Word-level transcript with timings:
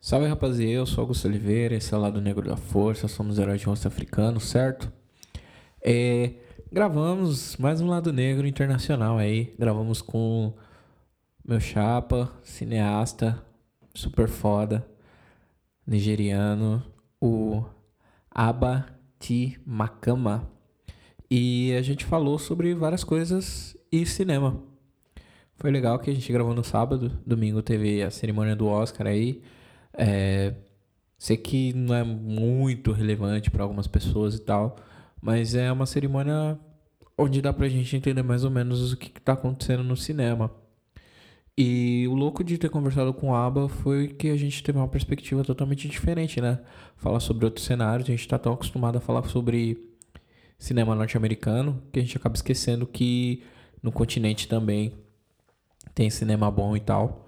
Salve 0.00 0.28
rapaziada, 0.28 0.72
eu 0.72 0.86
sou 0.86 1.02
Augusto 1.02 1.26
Oliveira, 1.26 1.74
esse 1.74 1.92
é 1.92 1.96
o 1.96 2.00
Lado 2.00 2.20
Negro 2.20 2.48
da 2.48 2.56
Força, 2.56 3.08
somos 3.08 3.36
heróis 3.36 3.60
de 3.60 3.66
rosto 3.66 3.88
africano, 3.88 4.38
certo? 4.38 4.92
É, 5.82 6.34
gravamos 6.70 7.56
mais 7.56 7.80
um 7.80 7.88
Lado 7.88 8.12
Negro 8.12 8.46
internacional 8.46 9.18
aí, 9.18 9.52
gravamos 9.58 10.00
com 10.00 10.54
meu 11.44 11.58
chapa, 11.58 12.32
cineasta, 12.44 13.42
super 13.92 14.28
foda, 14.28 14.86
nigeriano, 15.84 16.80
o 17.20 17.64
Abati 18.30 19.60
Makama. 19.66 20.48
E 21.28 21.74
a 21.76 21.82
gente 21.82 22.04
falou 22.04 22.38
sobre 22.38 22.72
várias 22.72 23.02
coisas 23.02 23.76
e 23.90 24.06
cinema. 24.06 24.62
Foi 25.56 25.72
legal 25.72 25.98
que 25.98 26.08
a 26.08 26.14
gente 26.14 26.32
gravou 26.32 26.54
no 26.54 26.62
sábado, 26.62 27.18
domingo 27.26 27.62
teve 27.62 28.00
a 28.00 28.12
cerimônia 28.12 28.54
do 28.54 28.68
Oscar 28.68 29.08
aí. 29.08 29.42
É, 29.92 30.54
sei 31.18 31.36
que 31.36 31.72
não 31.72 31.94
é 31.94 32.04
muito 32.04 32.92
relevante 32.92 33.50
para 33.50 33.62
algumas 33.62 33.86
pessoas 33.86 34.34
e 34.34 34.40
tal, 34.40 34.76
mas 35.20 35.54
é 35.54 35.70
uma 35.72 35.86
cerimônia 35.86 36.58
onde 37.16 37.42
dá 37.42 37.52
pra 37.52 37.68
gente 37.68 37.96
entender 37.96 38.22
mais 38.22 38.44
ou 38.44 38.50
menos 38.50 38.92
o 38.92 38.96
que, 38.96 39.10
que 39.10 39.20
tá 39.20 39.32
acontecendo 39.32 39.82
no 39.82 39.96
cinema. 39.96 40.50
E 41.60 42.06
o 42.06 42.14
louco 42.14 42.44
de 42.44 42.56
ter 42.56 42.70
conversado 42.70 43.12
com 43.12 43.30
o 43.30 43.34
Aba 43.34 43.68
foi 43.68 44.06
que 44.06 44.28
a 44.28 44.36
gente 44.36 44.62
teve 44.62 44.78
uma 44.78 44.86
perspectiva 44.86 45.42
totalmente 45.42 45.88
diferente, 45.88 46.40
né? 46.40 46.60
Falar 46.96 47.18
sobre 47.18 47.44
outros 47.44 47.66
cenários, 47.66 48.08
a 48.08 48.12
gente 48.12 48.28
tá 48.28 48.38
tão 48.38 48.52
acostumado 48.52 48.96
a 48.98 49.00
falar 49.00 49.24
sobre 49.24 49.76
cinema 50.56 50.94
norte-americano 50.94 51.82
que 51.92 51.98
a 51.98 52.02
gente 52.02 52.16
acaba 52.16 52.36
esquecendo 52.36 52.86
que 52.86 53.42
no 53.82 53.90
continente 53.90 54.46
também 54.46 54.92
tem 55.94 56.08
cinema 56.10 56.48
bom 56.48 56.76
e 56.76 56.80
tal. 56.80 57.27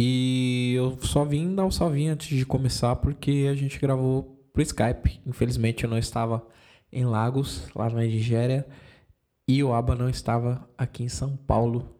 E 0.00 0.74
eu 0.76 0.96
só 1.02 1.24
vim 1.24 1.56
dar 1.56 1.66
um 1.66 1.72
salvinho 1.72 2.12
antes 2.12 2.28
de 2.28 2.46
começar 2.46 2.94
porque 2.94 3.48
a 3.50 3.54
gente 3.56 3.80
gravou 3.80 4.40
pro 4.52 4.62
Skype. 4.62 5.20
Infelizmente 5.26 5.82
eu 5.82 5.90
não 5.90 5.98
estava 5.98 6.46
em 6.92 7.04
Lagos, 7.04 7.66
lá 7.74 7.90
na 7.90 8.02
Nigéria, 8.02 8.64
e 9.48 9.60
o 9.60 9.74
Aba 9.74 9.96
não 9.96 10.08
estava 10.08 10.70
aqui 10.78 11.02
em 11.02 11.08
São 11.08 11.36
Paulo, 11.36 11.98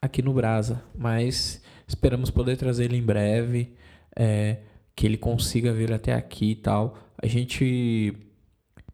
aqui 0.00 0.22
no 0.22 0.32
Brasa. 0.32 0.82
Mas 0.96 1.62
esperamos 1.86 2.30
poder 2.30 2.56
trazer 2.56 2.86
ele 2.86 2.96
em 2.96 3.02
breve, 3.02 3.74
é, 4.16 4.60
que 4.96 5.04
ele 5.04 5.18
consiga 5.18 5.74
vir 5.74 5.92
até 5.92 6.14
aqui 6.14 6.52
e 6.52 6.56
tal. 6.56 6.96
A 7.22 7.26
gente. 7.26 8.16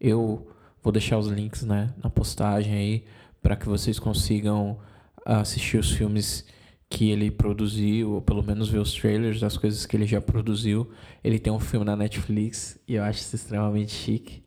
Eu 0.01 0.51
vou 0.83 0.91
deixar 0.91 1.17
os 1.17 1.27
links 1.27 1.63
né, 1.63 1.93
na 2.03 2.09
postagem 2.09 2.73
aí 2.73 3.05
para 3.41 3.55
que 3.55 3.69
vocês 3.69 3.97
consigam 3.99 4.79
assistir 5.25 5.77
os 5.77 5.91
filmes 5.91 6.45
que 6.91 7.09
ele 7.09 7.31
produziu, 7.31 8.11
ou 8.11 8.21
pelo 8.21 8.43
menos 8.43 8.67
ver 8.67 8.79
os 8.79 8.93
trailers 8.93 9.39
das 9.39 9.57
coisas 9.57 9.85
que 9.85 9.95
ele 9.95 10.05
já 10.05 10.19
produziu. 10.19 10.91
Ele 11.23 11.39
tem 11.39 11.51
um 11.51 11.59
filme 11.59 11.85
na 11.85 11.95
Netflix 11.95 12.77
e 12.85 12.95
eu 12.95 13.03
acho 13.03 13.21
isso 13.21 13.37
extremamente 13.37 13.93
chique. 13.93 14.43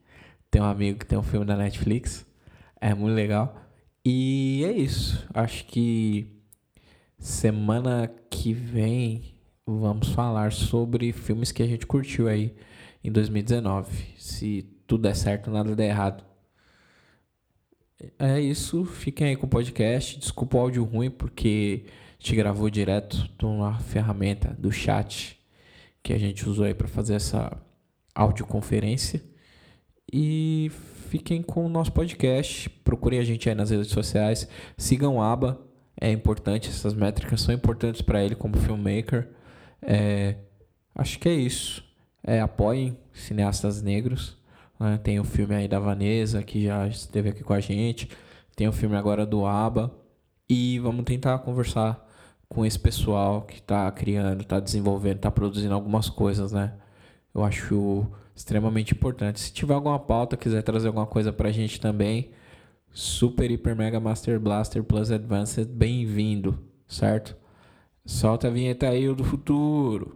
Tem 0.51 0.61
um 0.61 0.67
amigo 0.67 0.99
que 0.99 1.07
tem 1.07 1.19
um 1.19 1.23
filme 1.23 1.47
na 1.47 1.57
Netflix. 1.57 2.27
É 2.79 2.95
muito 2.95 3.15
legal. 3.15 3.59
E 4.05 4.63
é 4.67 4.73
isso. 4.73 5.27
Acho 5.33 5.65
que 5.65 6.27
semana 7.19 8.13
que 8.31 8.53
vem 8.53 9.35
vamos 9.67 10.11
falar 10.11 10.53
sobre 10.53 11.13
filmes 11.13 11.51
que 11.51 11.63
a 11.63 11.67
gente 11.67 11.87
curtiu 11.87 12.29
aí 12.29 12.55
em 13.03 13.11
2019. 13.11 13.91
Se 14.19 14.69
tudo 14.87 15.05
der 15.05 15.17
certo, 15.17 15.51
nada 15.51 15.75
der 15.75 15.89
errado. 15.89 16.23
É 18.19 18.39
isso. 18.39 18.85
Fiquem 18.85 19.29
aí 19.29 19.37
com 19.37 19.47
o 19.47 19.49
podcast. 19.49 20.19
Desculpa 20.19 20.59
o 20.59 20.61
áudio 20.61 20.85
ruim, 20.85 21.11
porque 21.11 21.87
gente 22.25 22.37
gravou 22.37 22.71
direto 22.71 23.29
de 23.39 23.45
uma 23.45 23.79
ferramenta 23.81 24.57
do 24.59 24.73
chat 24.73 25.39
que 26.03 26.11
a 26.11 26.19
gente 26.19 26.49
usou 26.49 26.65
aí 26.65 26.73
para 26.73 26.89
fazer 26.89 27.15
essa 27.17 27.55
audioconferência. 28.15 29.23
E 30.11 30.71
fiquem 31.11 31.43
com 31.43 31.67
o 31.67 31.69
nosso 31.69 31.93
podcast. 31.93 32.71
Procurem 32.83 33.19
a 33.19 33.25
gente 33.25 33.47
aí 33.47 33.55
nas 33.55 33.69
redes 33.69 33.89
sociais. 33.89 34.49
Sigam 34.79 35.17
o 35.17 35.23
Aba. 35.23 35.61
É 36.01 36.11
importante, 36.11 36.71
essas 36.71 36.95
métricas 36.95 37.43
são 37.43 37.55
importantes 37.55 38.01
para 38.01 38.25
ele 38.25 38.35
como 38.35 38.57
filmmaker. 38.57 39.29
É, 39.83 40.37
acho 40.95 41.19
que 41.19 41.29
é 41.29 41.35
isso. 41.35 41.85
É, 42.23 42.41
apoiem 42.41 42.97
cineastas 43.13 43.83
negros. 43.83 44.39
Né? 44.81 44.99
Tem 45.03 45.21
o 45.21 45.25
filme 45.25 45.55
aí 45.55 45.69
da 45.69 45.79
Vanessa, 45.79 46.43
que 46.43 46.65
já 46.65 46.89
esteve 46.89 47.29
aqui 47.29 47.45
com 47.45 47.53
a 47.53 47.61
gente. 47.61 48.09
Tem 48.57 48.67
o 48.67 48.73
filme 48.73 48.97
agora 48.97 49.27
do 49.27 49.45
Aba. 49.45 49.95
E 50.49 50.79
vamos 50.79 51.05
tentar 51.05 51.39
conversar 51.41 52.04
com 52.55 52.65
esse 52.65 52.79
pessoal 52.79 53.43
que 53.43 53.57
está 53.57 53.91
criando, 53.91 54.43
está 54.43 54.61
desenvolvendo, 54.61 55.17
está 55.17 55.31
produzindo 55.31 55.75
algumas 55.75 56.09
coisas, 56.09 56.53
né? 56.53 56.75
Eu 57.35 57.43
acho 57.43 58.07
extremamente 58.35 58.95
importante. 58.95 59.41
Se 59.41 59.53
tiver 59.53 59.75
alguma 59.75 59.99
pauta, 59.99 60.37
quiser 60.37 60.63
trazer 60.63 60.87
alguma 60.87 61.07
coisa 61.07 61.33
pra 61.33 61.51
gente 61.51 61.81
também, 61.81 62.31
Super 62.93 63.51
Hiper 63.51 63.75
Mega 63.75 63.99
Master 63.99 64.39
Blaster 64.39 64.85
Plus 64.85 65.11
Advanced, 65.11 65.67
bem-vindo, 65.67 66.57
certo? 66.87 67.37
Solta 68.07 68.47
a 68.47 68.51
vinheta 68.51 68.89
aí 68.89 69.13
do 69.13 69.25
futuro. 69.25 70.15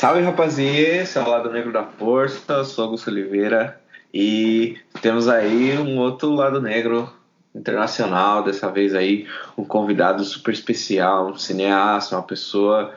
Salve 0.00 0.22
rapaziada, 0.22 1.02
esse 1.02 1.18
é 1.18 1.20
o 1.20 1.28
Lado 1.28 1.50
Negro 1.52 1.70
da 1.70 1.84
Força, 1.84 2.64
sou 2.64 2.84
Augusto 2.84 3.10
Oliveira 3.10 3.78
e 4.14 4.78
temos 5.02 5.28
aí 5.28 5.76
um 5.76 5.98
outro 5.98 6.32
lado 6.32 6.58
negro 6.58 7.12
internacional, 7.54 8.42
dessa 8.42 8.70
vez 8.70 8.94
aí 8.94 9.26
um 9.58 9.62
convidado 9.62 10.24
super 10.24 10.54
especial, 10.54 11.28
um 11.28 11.36
cineasta, 11.36 12.16
uma 12.16 12.22
pessoa 12.22 12.94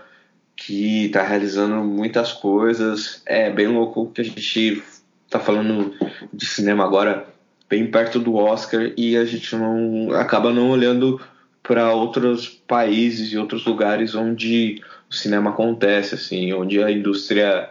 que 0.56 1.08
está 1.08 1.22
realizando 1.22 1.76
muitas 1.84 2.32
coisas. 2.32 3.22
É 3.26 3.50
bem 3.50 3.68
louco 3.68 4.10
que 4.10 4.22
a 4.22 4.24
gente 4.24 4.82
está 5.26 5.42
falando 5.42 5.94
de 6.32 6.46
cinema 6.46 6.86
agora 6.86 7.28
bem 7.70 7.86
perto 7.92 8.18
do 8.18 8.36
Oscar 8.36 8.94
e 8.96 9.18
a 9.18 9.26
gente 9.26 9.54
não 9.58 10.14
acaba 10.14 10.54
não 10.54 10.70
olhando 10.70 11.20
para 11.62 11.94
outros 11.94 12.48
países 12.48 13.34
e 13.34 13.38
outros 13.38 13.66
lugares 13.66 14.16
onde 14.16 14.82
o 15.14 15.16
cinema 15.16 15.52
acontece, 15.52 16.16
assim, 16.16 16.52
onde 16.54 16.82
a 16.82 16.90
indústria 16.90 17.70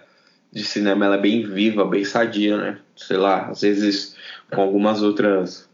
de 0.53 0.65
cinema 0.65 1.07
ela 1.07 1.17
é 1.17 1.21
bem 1.21 1.45
viva, 1.45 1.85
bem 1.85 2.05
sadia, 2.05 2.57
né? 2.57 2.79
Sei 2.95 3.17
lá, 3.17 3.49
às 3.49 3.63
vezes 3.63 4.17
com 4.51 4.61
algumas 4.61 5.03
outras. 5.03 5.69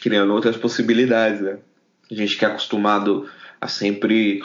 criando 0.00 0.32
outras 0.32 0.56
possibilidades, 0.56 1.40
né? 1.40 1.58
A 2.10 2.14
gente 2.14 2.36
que 2.36 2.44
é 2.44 2.48
acostumado 2.48 3.30
a 3.60 3.68
sempre 3.68 4.42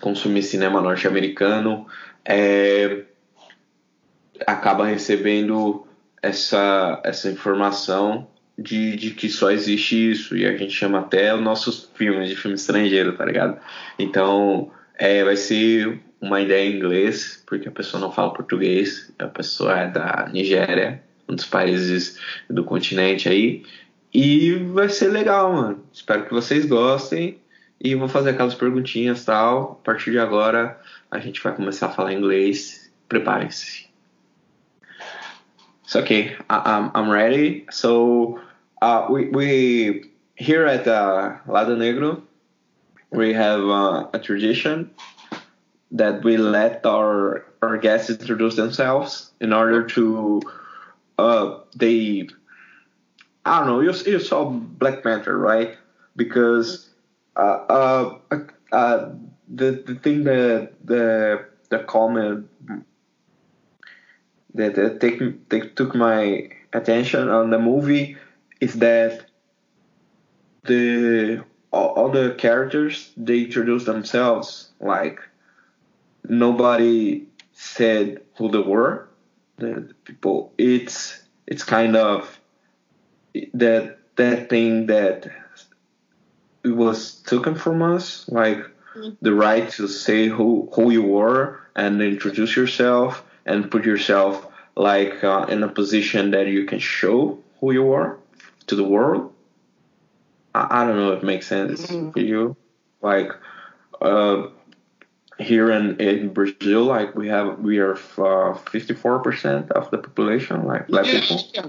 consumir 0.00 0.42
cinema 0.42 0.80
norte-americano 0.80 1.86
é, 2.24 3.02
acaba 4.44 4.86
recebendo 4.86 5.86
essa, 6.20 7.00
essa 7.04 7.30
informação 7.30 8.26
de, 8.58 8.96
de 8.96 9.10
que 9.12 9.28
só 9.28 9.50
existe 9.50 10.10
isso 10.10 10.36
e 10.36 10.46
a 10.46 10.56
gente 10.56 10.72
chama 10.72 10.98
até 10.98 11.32
os 11.32 11.40
nossos 11.40 11.90
filmes 11.94 12.28
de 12.28 12.34
filme 12.34 12.56
estrangeiro, 12.56 13.16
tá 13.16 13.24
ligado? 13.24 13.60
Então 13.98 14.70
é, 14.98 15.24
vai 15.24 15.36
ser 15.36 16.00
uma 16.20 16.40
ideia 16.40 16.68
em 16.68 16.76
inglês, 16.76 17.42
porque 17.46 17.68
a 17.68 17.72
pessoa 17.72 18.00
não 18.00 18.12
fala 18.12 18.32
português, 18.32 19.12
a 19.18 19.26
pessoa 19.26 19.78
é 19.80 19.88
da 19.88 20.28
Nigéria, 20.32 21.02
um 21.28 21.34
dos 21.34 21.46
países 21.46 22.18
do 22.48 22.64
continente 22.64 23.28
aí. 23.28 23.64
E 24.14 24.54
vai 24.54 24.88
ser 24.88 25.08
legal, 25.08 25.52
mano. 25.52 25.84
Espero 25.92 26.24
que 26.26 26.32
vocês 26.32 26.66
gostem. 26.66 27.38
E 27.80 27.96
vou 27.96 28.06
fazer 28.06 28.30
aquelas 28.30 28.54
perguntinhas 28.54 29.24
tal. 29.24 29.80
A 29.82 29.84
partir 29.84 30.12
de 30.12 30.18
agora 30.18 30.78
a 31.10 31.18
gente 31.18 31.42
vai 31.42 31.54
começar 31.54 31.86
a 31.86 31.90
falar 31.90 32.12
inglês. 32.12 32.92
Preparem-se. 33.08 33.90
So, 35.84 35.98
okay, 35.98 36.36
I'm, 36.48 36.90
I'm 36.94 37.10
ready. 37.10 37.66
So, 37.70 38.38
uh, 38.80 39.08
we, 39.10 39.28
we 39.30 40.10
here 40.36 40.66
at 40.66 40.86
uh, 40.86 41.40
Lado 41.46 41.76
Negro, 41.76 42.22
we 43.12 43.34
have 43.34 43.60
uh, 43.60 44.08
a 44.12 44.18
tradition 44.18 44.90
that 45.92 46.24
we 46.24 46.36
let 46.36 46.84
our 46.86 47.44
our 47.60 47.76
guests 47.76 48.10
introduce 48.10 48.56
themselves 48.56 49.30
in 49.40 49.52
order 49.52 49.86
to 49.86 50.40
uh 51.18 51.58
they 51.76 52.26
I 53.44 53.58
don't 53.58 53.66
know 53.68 53.80
you, 53.80 53.92
you 54.06 54.18
saw 54.18 54.48
Black 54.48 55.02
Panther 55.02 55.36
right? 55.36 55.76
Because 56.16 56.88
uh, 57.36 57.40
uh, 57.40 58.18
uh 58.72 59.10
the 59.48 59.82
the 59.86 59.94
thing 59.96 60.24
that 60.24 60.72
the 60.84 61.44
the 61.68 61.80
common 61.80 62.48
that, 64.54 64.74
that 64.74 65.00
take, 65.00 65.48
take 65.48 65.76
took 65.76 65.94
my 65.94 66.48
attention 66.72 67.28
on 67.28 67.50
the 67.50 67.58
movie 67.58 68.16
is 68.60 68.74
that 68.74 69.24
the 70.64 71.42
all, 71.72 72.10
the 72.10 72.34
characters 72.34 73.10
they 73.16 73.40
introduce 73.40 73.84
themselves 73.84 74.70
like 74.80 75.20
nobody 76.28 77.24
said 77.52 78.20
who 78.36 78.50
they 78.50 78.58
were 78.58 79.08
the, 79.56 79.66
the 79.88 79.94
people 80.04 80.52
it's 80.58 81.22
it's 81.46 81.64
kind 81.64 81.96
of 81.96 82.38
that 83.54 83.98
that 84.16 84.48
thing 84.48 84.86
that 84.86 85.30
it 86.64 86.68
was 86.68 87.14
taken 87.22 87.54
from 87.54 87.82
us 87.82 88.28
like 88.28 88.58
mm-hmm. 88.58 89.10
the 89.20 89.34
right 89.34 89.70
to 89.70 89.88
say 89.88 90.28
who 90.28 90.68
who 90.74 90.90
you 90.90 91.02
were 91.02 91.60
and 91.74 92.02
introduce 92.02 92.54
yourself 92.54 93.24
and 93.46 93.70
put 93.70 93.84
yourself 93.84 94.46
like 94.76 95.22
uh, 95.24 95.46
in 95.48 95.62
a 95.62 95.68
position 95.68 96.30
that 96.30 96.46
you 96.46 96.64
can 96.64 96.78
show 96.78 97.38
who 97.60 97.72
you 97.72 97.92
are 97.92 98.18
to 98.66 98.76
the 98.76 98.84
world 98.84 99.32
I, 100.54 100.82
I 100.82 100.86
don't 100.86 100.96
know 100.96 101.12
if 101.12 101.22
it 101.22 101.26
makes 101.26 101.46
sense 101.46 101.86
mm-hmm. 101.86 102.10
for 102.10 102.20
you. 102.20 102.56
Like 103.00 103.32
uh, 104.00 104.48
here 105.38 105.70
in, 105.70 106.00
in 106.00 106.32
Brazil, 106.32 106.84
like 106.84 107.14
we 107.14 107.28
have 107.28 107.58
we 107.58 107.78
are 107.78 107.98
uh, 108.18 108.54
fifty 108.54 108.94
four 108.94 109.18
percent 109.20 109.70
of 109.72 109.90
the 109.90 109.98
population, 109.98 110.64
like 110.64 110.88
black 110.88 111.06
yeah, 111.06 111.20
people. 111.20 111.44
Yeah. 111.54 111.66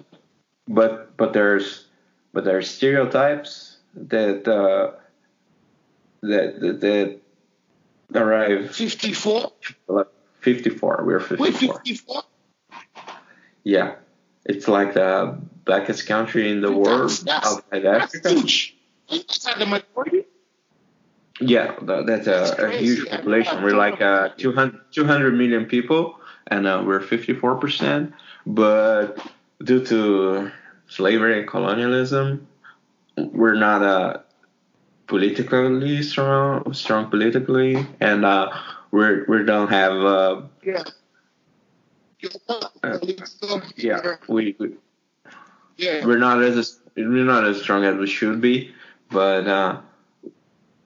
But 0.68 1.18
but 1.18 1.34
there's 1.34 1.88
but 2.34 2.44
there's 2.44 2.70
stereotypes 2.70 3.78
that 3.96 4.48
uh, 4.48 4.92
that 6.22 6.60
that, 6.60 7.20
that 8.12 8.22
arrive. 8.22 8.76
Fifty 8.76 9.14
four. 9.14 9.52
Fifty 10.40 10.70
four. 10.70 11.04
We're 11.06 11.20
fifty 11.20 11.52
four. 11.52 11.74
Fifty 11.76 11.96
four. 11.96 12.24
Yeah, 13.64 13.96
it's 14.46 14.68
like 14.68 14.94
the 14.94 15.40
blackest 15.66 16.08
country 16.08 16.52
in 16.52 16.62
the 16.62 16.72
world 16.72 17.12
that's, 17.24 17.48
outside 17.48 17.86
Africa. 17.86 18.30
Huge. 18.30 18.76
Is 19.10 19.44
that 19.44 19.60
the 19.60 19.66
majority? 19.66 20.26
Yeah, 21.40 21.76
that's 21.82 22.28
a, 22.28 22.56
a 22.60 22.72
huge 22.78 23.10
population. 23.10 23.64
We're 23.64 23.76
like 23.76 24.02
uh, 24.02 24.30
200, 24.38 24.80
200 24.92 25.34
million 25.34 25.66
people, 25.66 26.20
and 26.48 26.68
uh, 26.68 26.84
we're 26.86 27.00
54%. 27.00 28.14
But 28.46 29.18
due 29.64 29.84
to 29.86 30.52
slavery 30.88 31.40
and 31.40 31.48
colonialism, 31.48 32.48
we're 33.18 33.56
not 33.56 33.82
uh, 33.82 34.18
politically 35.08 36.04
strong, 36.04 36.74
strong 36.74 37.10
politically, 37.10 37.86
and 38.00 38.26
uh, 38.26 38.52
we're 38.92 39.26
we 39.28 39.44
don't 39.44 39.70
have. 39.70 39.94
Uh, 39.94 40.42
yeah. 40.64 40.84
Uh, 42.48 43.00
yeah, 43.76 44.16
we, 44.30 44.56
we 44.58 44.76
yeah. 45.78 46.06
we're 46.06 46.18
not 46.18 46.42
as 46.42 46.80
we're 46.96 47.26
not 47.26 47.46
as 47.46 47.62
strong 47.62 47.84
as 47.84 47.98
we 47.98 48.08
should 48.08 48.42
be, 48.42 48.74
but 49.10 49.48
uh, 49.48 49.82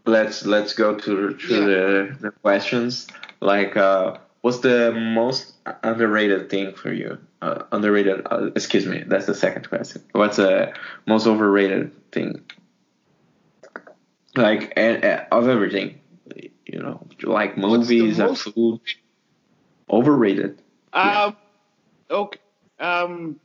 let's 0.05 0.45
let's 0.45 0.73
go 0.73 0.95
to, 0.95 1.33
to 1.33 1.53
yeah. 1.53 1.59
the, 1.59 2.17
the 2.21 2.31
questions. 2.31 3.07
Like, 3.39 3.77
uh, 3.77 4.17
what's 4.41 4.59
the 4.59 4.91
most 4.93 5.53
underrated 5.83 6.49
thing 6.49 6.73
for 6.73 6.91
you? 6.91 7.19
Uh, 7.41 7.63
underrated. 7.71 8.25
Uh, 8.29 8.49
excuse 8.55 8.85
me. 8.85 9.03
That's 9.05 9.25
the 9.25 9.35
second 9.35 9.69
question. 9.69 10.03
What's 10.13 10.37
the 10.37 10.73
most 11.05 11.27
overrated 11.27 12.11
thing? 12.11 12.41
Like, 14.35 14.73
and, 14.75 15.25
of 15.31 15.47
everything, 15.47 15.99
you 16.65 16.79
know, 16.79 17.05
like 17.23 17.57
movies 17.57 18.19
and 18.19 18.37
food. 18.37 18.81
Overrated. 19.89 20.61
Um. 20.93 21.35
Yeah. 22.09 22.15
Okay. 22.17 22.39
Um. 22.79 23.39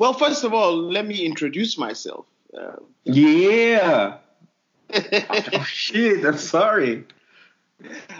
Well, 0.00 0.14
first 0.14 0.44
of 0.44 0.54
all, 0.54 0.78
let 0.78 1.06
me 1.06 1.26
introduce 1.26 1.76
myself. 1.76 2.24
Uh, 2.58 2.76
yeah. 3.04 4.16
oh, 4.94 5.62
shit, 5.64 6.24
I'm 6.24 6.38
sorry. 6.38 7.04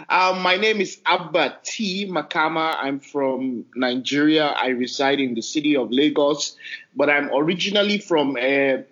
Um, 0.07 0.43
my 0.43 0.57
name 0.57 0.79
is 0.79 0.99
Abba 1.07 1.57
T. 1.63 2.05
Makama. 2.05 2.75
I'm 2.77 2.99
from 2.99 3.65
Nigeria. 3.75 4.45
I 4.45 4.67
reside 4.67 5.19
in 5.19 5.33
the 5.33 5.41
city 5.41 5.75
of 5.75 5.89
Lagos, 5.89 6.55
but 6.95 7.09
I'm 7.09 7.31
originally 7.33 7.97
from 7.97 8.37
uh, 8.37 8.83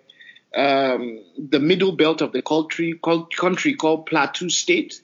um, 0.58 1.22
the 1.38 1.60
middle 1.60 1.92
belt 1.92 2.20
of 2.22 2.32
the 2.32 2.42
country, 2.42 2.98
country 3.38 3.74
called 3.76 4.06
Plateau 4.06 4.48
State. 4.48 5.00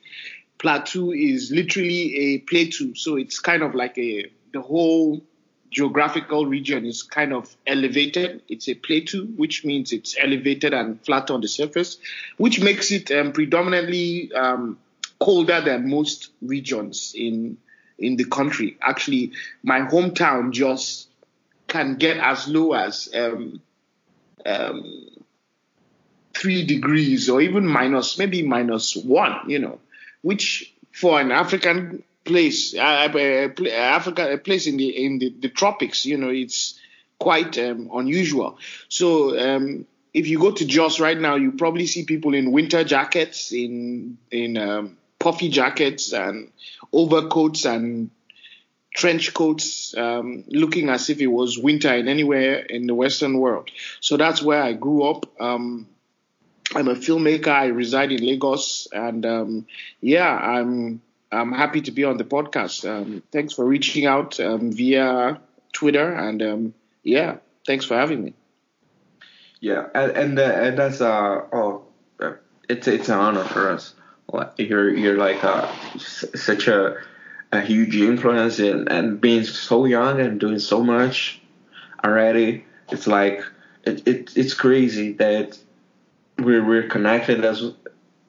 Plateau 0.59 1.13
is 1.13 1.53
literally 1.53 2.17
a 2.17 2.39
plateau, 2.39 2.95
so 2.95 3.15
it's 3.15 3.39
kind 3.39 3.63
of 3.63 3.77
like 3.77 3.97
a 3.97 4.27
the 4.53 4.61
whole 4.61 5.23
geographical 5.71 6.47
region 6.47 6.87
is 6.87 7.03
kind 7.03 7.33
of 7.33 7.55
elevated. 7.67 8.43
It's 8.49 8.69
a 8.69 8.75
plateau, 8.75 9.25
which 9.37 9.65
means 9.65 9.93
it's 9.93 10.17
elevated 10.19 10.75
and 10.75 11.01
flat 11.05 11.31
on 11.31 11.41
the 11.41 11.49
surface, 11.49 11.99
which 12.37 12.61
makes 12.61 12.91
it 12.91 13.11
um, 13.11 13.33
predominantly 13.33 14.33
um, 14.33 14.79
colder 15.21 15.61
than 15.61 15.91
most 15.91 16.31
regions 16.43 17.13
in 17.17 17.59
in 17.99 18.17
the 18.17 18.25
country. 18.25 18.77
Actually, 18.83 19.33
my 19.63 19.81
hometown 19.81 20.53
just 20.53 21.09
can 21.67 21.97
get 21.97 22.19
as 22.19 22.47
low 22.47 22.73
as 22.73 23.09
um, 23.15 23.61
um 24.45 25.09
three 26.35 26.67
degrees 26.67 27.31
or 27.31 27.41
even 27.41 27.67
minus, 27.67 28.19
maybe 28.19 28.43
minus 28.43 28.95
one. 28.95 29.49
You 29.49 29.59
know, 29.59 29.81
which 30.23 30.73
for 30.93 31.21
an 31.21 31.33
African 31.33 32.03
place, 32.27 32.75
uh, 32.75 33.09
uh 33.15 33.69
Africa, 33.71 34.33
a 34.33 34.39
place 34.39 34.67
in 34.67 34.77
the 34.77 35.05
in 35.05 35.19
the, 35.19 35.35
the 35.41 35.49
tropics. 35.49 36.05
You 36.05 36.19
know, 36.19 36.29
it's 36.29 36.79
quite 37.19 37.59
um, 37.59 37.91
unusual. 37.95 38.59
So 38.89 39.39
um, 39.39 39.87
if 40.13 40.29
you 40.29 40.39
go 40.39 40.51
to 40.51 40.67
Jos 40.67 41.01
right 41.01 41.19
now, 41.19 41.37
you 41.37 41.53
probably 41.53 41.87
see 41.87 42.05
people 42.05 42.35
in 42.35 42.53
winter 42.53 42.85
jackets, 42.85 43.53
in 43.53 44.19
in 44.31 44.57
um, 44.57 44.99
puffy 45.19 45.49
jackets 45.49 46.13
and 46.13 46.51
overcoats 46.93 47.65
and 47.65 48.11
trench 48.95 49.35
coats, 49.35 49.95
um, 49.97 50.45
looking 50.49 50.89
as 50.89 51.11
if 51.11 51.21
it 51.21 51.27
was 51.27 51.59
winter 51.59 51.95
in 51.95 52.09
anywhere 52.09 52.61
in 52.61 52.87
the 52.87 52.95
Western 52.95 53.39
world. 53.39 53.71
So 54.01 54.17
that's 54.17 54.43
where 54.43 54.63
I 54.63 54.73
grew 54.73 55.03
up. 55.05 55.27
Um, 55.41 55.87
I'm 56.75 56.89
a 56.89 56.95
filmmaker. 56.95 57.49
I 57.49 57.67
reside 57.67 58.11
in 58.11 58.25
Lagos, 58.25 58.89
and 58.93 59.25
um, 59.25 59.67
yeah, 60.01 60.35
I'm 60.35 61.01
I'm 61.33 61.53
happy 61.53 61.81
to 61.83 61.91
be 61.91 62.05
on 62.05 62.17
the 62.17 62.25
podcast. 62.25 62.89
Um, 62.89 63.23
thanks 63.33 63.55
for 63.55 63.65
reaching 63.65 64.07
out 64.07 64.39
um, 64.41 64.73
via 64.73 65.41
Twitter, 65.73 66.13
and 66.13 66.43
um, 66.43 66.75
yeah, 67.03 67.37
thanks 67.67 67.85
for 67.85 67.97
having 67.97 68.25
me. 68.25 68.35
Yeah, 69.61 69.87
and 69.95 70.13
and, 70.13 70.39
uh, 70.39 70.43
and 70.43 70.79
that's 70.79 71.01
uh 71.01 71.43
oh, 71.53 71.85
uh, 72.21 72.33
it's 72.69 72.87
it's 72.87 73.09
an 73.09 73.19
honor 73.19 73.45
for 73.45 73.71
us. 73.71 73.95
You're 74.57 74.95
you're 74.95 75.17
like 75.17 75.43
uh, 75.43 75.73
such 75.99 76.69
a 76.69 76.97
a 77.53 77.61
huge 77.61 77.97
influence 77.97 78.59
and 78.59 78.91
and 78.91 79.21
being 79.21 79.45
so 79.45 79.85
young 79.85 80.21
and 80.21 80.39
doing 80.39 80.59
so 80.59 80.83
much 80.83 81.41
already. 82.05 82.65
It's 82.91 83.07
like 83.07 83.43
it, 83.85 84.07
it 84.07 84.37
it's 84.37 84.55
crazy 84.55 85.13
that 85.15 85.59
we're 86.39 86.65
we're 86.65 86.89
connected 86.89 87.45
as 87.45 87.73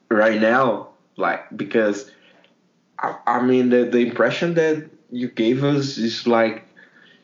right 0.10 0.40
now, 0.40 0.90
like 1.18 1.46
because 1.56 2.10
I, 3.00 3.18
I 3.26 3.42
mean, 3.42 3.70
the, 3.70 3.84
the 3.84 4.00
impression 4.00 4.56
that 4.56 4.90
you 5.12 5.30
gave 5.30 5.64
us 5.64 5.98
is 5.98 6.28
like 6.28 6.66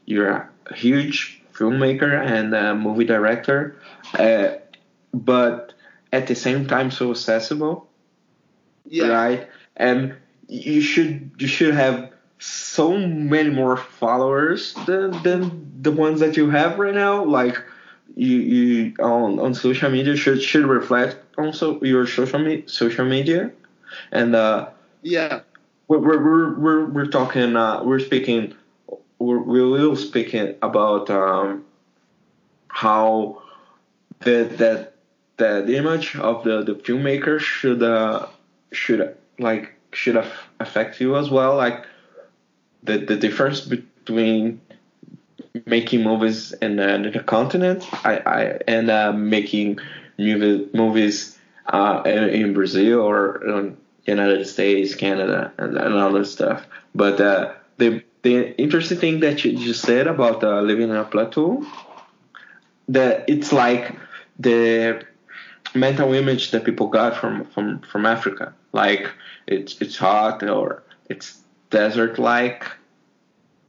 you're 0.06 0.30
a 0.30 0.76
huge 0.76 1.42
filmmaker 1.54 2.14
and 2.14 2.54
a 2.54 2.76
movie 2.76 3.06
director, 3.06 3.78
uh, 4.16 4.50
but 5.14 5.74
at 6.12 6.28
the 6.28 6.36
same 6.36 6.68
time 6.68 6.92
so 6.92 7.12
accessible, 7.12 7.90
yeah. 8.86 9.08
right? 9.08 9.50
And 9.76 10.16
you 10.48 10.82
should 10.82 11.32
you 11.40 11.48
should 11.48 11.74
have 11.74 12.12
so 12.40 12.98
many 12.98 13.50
more 13.50 13.78
followers 13.78 14.74
than 14.86 15.12
than 15.24 15.72
the 15.82 15.92
ones 15.92 16.20
that 16.20 16.38
you 16.38 16.50
have 16.50 16.78
right 16.78 16.94
now. 16.94 17.24
Like 17.24 17.58
you 18.16 18.38
you 18.38 18.94
on 19.00 19.40
on 19.40 19.54
social 19.54 19.90
media 19.90 20.16
should 20.16 20.42
should 20.42 20.66
reflect 20.66 21.18
also 21.38 21.82
your 21.82 22.06
social 22.06 22.40
me, 22.40 22.64
social 22.68 23.06
media, 23.06 23.52
and 24.12 24.36
uh, 24.36 24.70
yeah 25.02 25.42
we're 25.88 26.00
we're 26.00 26.54
we're, 26.54 26.86
we're 26.86 27.08
talking 27.08 27.56
uh, 27.56 27.84
we're 27.84 28.00
speaking 28.00 28.54
we're, 29.20 29.40
we 29.40 29.62
will 29.62 29.96
speaking 29.96 30.56
about 30.62 31.10
um, 31.10 31.66
how 32.68 33.42
the 34.22 34.44
that 34.58 34.96
that 35.38 35.70
image 35.70 36.16
of 36.16 36.44
the 36.44 36.64
the 36.64 36.76
filmmaker 36.76 37.40
should 37.40 37.84
uh, 37.84 38.28
should 38.72 39.16
like 39.40 39.74
should 39.92 40.24
affect 40.60 41.00
you 41.00 41.16
as 41.16 41.30
well 41.30 41.56
like 41.56 41.86
the 42.84 42.98
the 42.98 43.16
difference 43.16 43.62
between 43.62 44.60
making 45.66 46.04
movies 46.04 46.52
in, 46.54 46.80
uh, 46.80 46.88
in 46.88 47.12
the 47.12 47.20
continent 47.20 47.88
I, 48.06 48.18
I 48.18 48.60
and 48.68 48.90
uh, 48.90 49.14
making 49.14 49.80
movie, 50.18 50.70
movies 50.74 51.38
uh, 51.68 52.02
in, 52.06 52.30
in 52.30 52.54
Brazil 52.54 53.02
or 53.02 53.76
United 54.06 54.46
States, 54.46 54.96
Canada, 54.96 55.52
and, 55.58 55.78
and 55.78 55.96
other 55.96 56.26
stuff. 56.26 56.66
But 56.94 57.22
uh, 57.22 57.54
the 57.78 58.04
the 58.24 58.56
interesting 58.60 58.98
thing 58.98 59.20
that 59.22 59.44
you 59.44 59.58
just 59.58 59.82
said 59.82 60.08
about 60.08 60.44
uh, 60.44 60.62
living 60.62 60.90
in 60.90 60.96
a 60.96 61.04
plateau, 61.04 61.66
that 62.88 63.26
it's 63.28 63.52
like 63.52 63.96
the 64.40 65.06
mental 65.76 66.14
image 66.14 66.52
that 66.52 66.64
people 66.64 66.88
got 66.88 67.16
from 67.16 67.46
from 67.46 67.80
from 67.82 68.06
Africa, 68.06 68.54
like 68.72 69.10
it's 69.48 69.82
it's 69.82 69.98
hot 69.98 70.44
or 70.44 70.84
it's 71.10 71.40
desert 71.70 72.20
like 72.20 72.66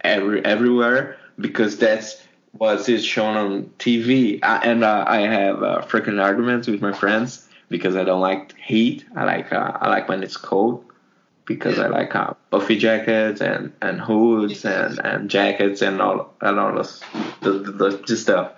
every 0.03 0.45
everywhere 0.45 1.17
because 1.39 1.79
that's 1.79 2.23
what 2.53 2.89
is 2.89 3.05
shown 3.05 3.37
on 3.37 3.65
TV. 3.79 4.39
Uh, 4.43 4.61
and 4.63 4.85
uh, 4.85 5.05
I 5.07 5.21
have 5.21 5.63
uh, 5.63 5.83
frequent 5.83 6.21
arguments 6.21 6.69
with 6.69 6.81
my 6.81 6.93
friends 6.93 7.44
because 7.75 7.97
I 7.97 8.05
don't 8.05 8.21
like 8.21 8.57
heat. 8.57 9.05
I 9.17 9.25
like 9.25 9.53
uh, 9.53 9.79
I 9.81 9.89
like 9.89 10.09
when 10.09 10.23
it's 10.23 10.37
cold 10.37 10.85
because 11.45 11.81
I 11.81 11.89
like 11.89 12.15
uh, 12.15 12.35
puffy 12.53 12.79
jackets 12.79 13.41
and, 13.41 13.73
and 13.83 14.01
hoods 14.01 14.65
and, 14.65 15.01
and 15.01 15.29
jackets 15.29 15.83
and 15.83 16.01
all 16.01 16.35
and 16.41 16.61
all 16.61 16.77
this 16.77 17.01
the, 17.43 17.51
the, 17.51 18.03
the 18.07 18.17
stuff. 18.17 18.53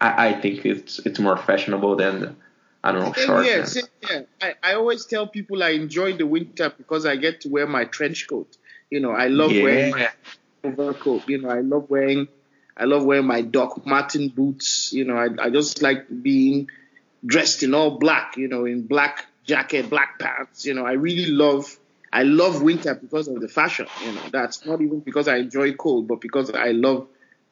I, 0.00 0.28
I 0.28 0.40
think 0.40 0.64
it's 0.64 1.00
it's 1.00 1.18
more 1.18 1.36
fashionable 1.36 1.96
than 1.96 2.36
I 2.84 2.92
don't 2.92 3.06
know 3.06 3.12
shorts. 3.12 3.48
Yeah, 3.48 3.64
same, 3.64 3.84
yeah. 4.08 4.20
I, 4.40 4.54
I 4.62 4.74
always 4.74 5.04
tell 5.04 5.26
people 5.26 5.64
I 5.64 5.70
enjoy 5.70 6.16
the 6.16 6.26
winter 6.26 6.72
because 6.78 7.04
I 7.06 7.16
get 7.16 7.40
to 7.40 7.48
wear 7.48 7.66
my 7.66 7.86
trench 7.86 8.28
coat. 8.28 8.56
You 8.88 9.00
know, 9.00 9.10
I 9.10 9.26
love 9.26 9.50
Yeah. 9.50 9.64
wearing 9.64 9.90
my 9.90 10.08
overcoat. 10.62 11.28
You 11.28 11.42
know, 11.42 11.50
I 11.50 11.60
love 11.60 11.90
wearing 11.90 12.28
I 12.76 12.84
love 12.84 13.04
wearing 13.04 13.26
my 13.26 13.42
Doc 13.42 13.84
Martin 13.84 14.28
boots. 14.28 14.92
You 14.92 15.06
know, 15.06 15.16
I 15.16 15.46
I 15.46 15.50
just 15.50 15.82
like 15.82 16.06
being 16.22 16.68
dressed 17.24 17.62
in 17.62 17.74
all 17.74 17.98
black. 17.98 18.36
You 18.36 18.48
know, 18.48 18.64
in 18.64 18.86
black 18.86 19.26
jacket, 19.44 19.90
black 19.90 20.18
pants. 20.18 20.64
You 20.64 20.74
know, 20.74 20.86
I 20.86 20.92
really 20.92 21.26
love 21.26 21.78
I 22.12 22.24
love 22.24 22.62
winter 22.62 22.94
because 22.94 23.28
of 23.28 23.40
the 23.40 23.48
fashion. 23.48 23.86
You 24.04 24.12
know, 24.12 24.22
that's 24.32 24.66
not 24.66 24.80
even 24.80 25.00
because 25.00 25.28
I 25.28 25.36
enjoy 25.36 25.74
cold, 25.74 26.08
but 26.08 26.20
because 26.20 26.50
I 26.50 26.70
love 26.70 27.06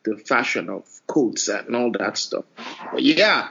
the 0.05 0.17
fashion 0.17 0.69
of 0.69 0.85
coats 1.07 1.49
and 1.49 1.75
all 1.77 1.93
that 1.93 2.19
stuff. 2.19 2.45
But 2.93 3.03
yeah, 3.03 3.49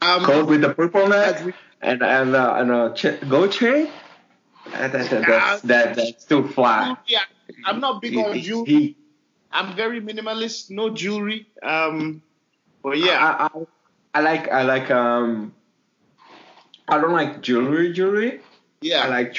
um, 0.00 0.24
Cold 0.24 0.48
with 0.48 0.60
the 0.60 0.74
purple 0.74 1.08
neck 1.08 1.42
and 1.80 2.02
and 2.02 2.34
uh, 2.34 2.54
and 2.58 2.70
a 2.70 2.94
ch- 2.94 3.28
gold 3.28 3.52
chain. 3.52 3.88
That, 4.72 4.92
that, 4.92 5.10
that, 5.10 5.26
that's, 5.26 5.62
that, 5.62 5.94
that's 5.94 6.24
too 6.24 6.48
fly. 6.48 6.96
yeah, 7.06 7.20
I'm 7.64 7.78
not 7.78 8.02
big 8.02 8.16
on 8.16 8.36
jewelry. 8.40 8.96
I'm 9.52 9.76
very 9.76 10.00
minimalist, 10.00 10.70
no 10.70 10.90
jewelry. 10.90 11.46
Um, 11.62 12.20
but 12.82 12.98
yeah, 12.98 13.18
I, 13.20 13.44
I, 13.46 13.66
I 14.16 14.20
like 14.20 14.48
I 14.48 14.62
like 14.62 14.90
um 14.90 15.52
I 16.88 16.98
don't 17.00 17.12
like 17.12 17.42
jewelry 17.42 17.92
jewelry. 17.92 18.40
yeah, 18.80 19.04
I 19.04 19.08
like 19.08 19.36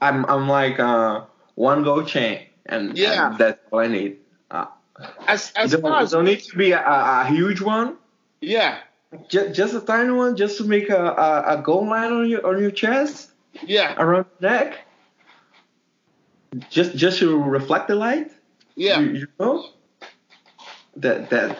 I'm 0.00 0.24
I'm 0.26 0.48
like 0.48 0.78
uh 0.78 1.24
one 1.56 1.82
gold 1.82 2.06
chain 2.06 2.46
and, 2.66 2.96
Yeah. 2.96 3.30
and 3.30 3.38
that's 3.38 3.58
all 3.72 3.80
I 3.80 3.88
need. 3.88 4.18
Uh, 4.50 4.66
as 5.26 5.52
as 5.56 5.72
don't, 5.72 5.82
far 5.82 6.00
as 6.02 6.12
don't 6.12 6.24
need 6.26 6.40
to 6.46 6.56
be 6.56 6.70
a, 6.70 6.78
a, 6.80 7.26
huge 7.26 7.60
one. 7.60 7.96
yeah, 8.40 8.78
Just, 9.28 9.54
just 9.54 9.74
a 9.74 9.80
tiny 9.80 10.12
one, 10.12 10.36
just 10.36 10.58
to 10.58 10.64
make 10.64 10.88
a, 10.90 11.04
a, 11.26 11.58
a 11.58 11.62
gold 11.62 11.88
line 11.88 12.12
on 12.12 12.28
your 12.30 12.46
on 12.46 12.62
your 12.62 12.70
chest 12.70 13.32
yeah, 13.66 13.94
around 13.98 14.26
the 14.38 14.48
neck. 14.48 14.86
Just 16.70 16.94
just 16.96 17.18
to 17.18 17.36
reflect 17.42 17.88
the 17.88 17.94
light. 17.96 18.30
yeah. 18.76 19.00
You, 19.00 19.06
you 19.12 19.26
know 19.40 19.70
that 20.96 21.30
that 21.30 21.58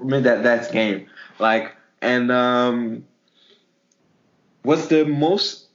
I 0.00 0.04
mean 0.04 0.22
that 0.22 0.42
that's 0.42 0.70
game. 0.70 1.06
Like 1.38 1.74
and 2.02 2.30
um, 2.30 3.04
what's 4.62 4.86
the 4.86 5.04
most 5.04 5.66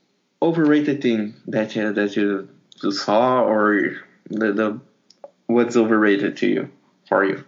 overrated 0.42 1.02
thing 1.02 1.36
that 1.48 1.76
you 1.76 1.94
that 1.94 2.16
you, 2.16 2.50
saw 2.92 3.44
or 3.44 3.98
the, 4.30 4.54
the 4.54 4.80
what's 5.48 5.76
overrated 5.76 6.38
to 6.38 6.48
you 6.48 6.70
for 7.08 7.26
you? 7.26 7.44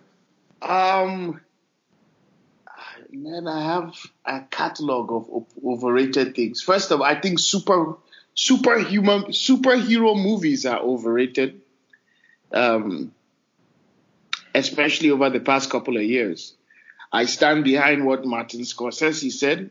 Um, 0.62 1.42
man, 3.12 3.48
I 3.48 3.64
have 3.64 3.96
a 4.26 4.42
catalog 4.50 5.12
of 5.12 5.46
overrated 5.64 6.36
things. 6.36 6.62
First 6.62 6.92
of 6.92 7.02
all, 7.02 7.06
I 7.06 7.20
think 7.20 7.40
super 7.40 7.98
superhuman 8.34 9.26
superhero 9.26 10.22
movies 10.22 10.66
are 10.66 10.80
overrated. 10.80 11.62
Um, 12.52 13.12
especially 14.58 15.12
over 15.12 15.30
the 15.30 15.40
past 15.40 15.70
couple 15.70 15.98
of 15.98 16.04
years. 16.04 16.54
I 17.12 17.26
stand 17.26 17.64
behind 17.64 18.06
what 18.06 18.26
Martin 18.26 18.62
Scorsese 18.62 19.32
said 19.32 19.70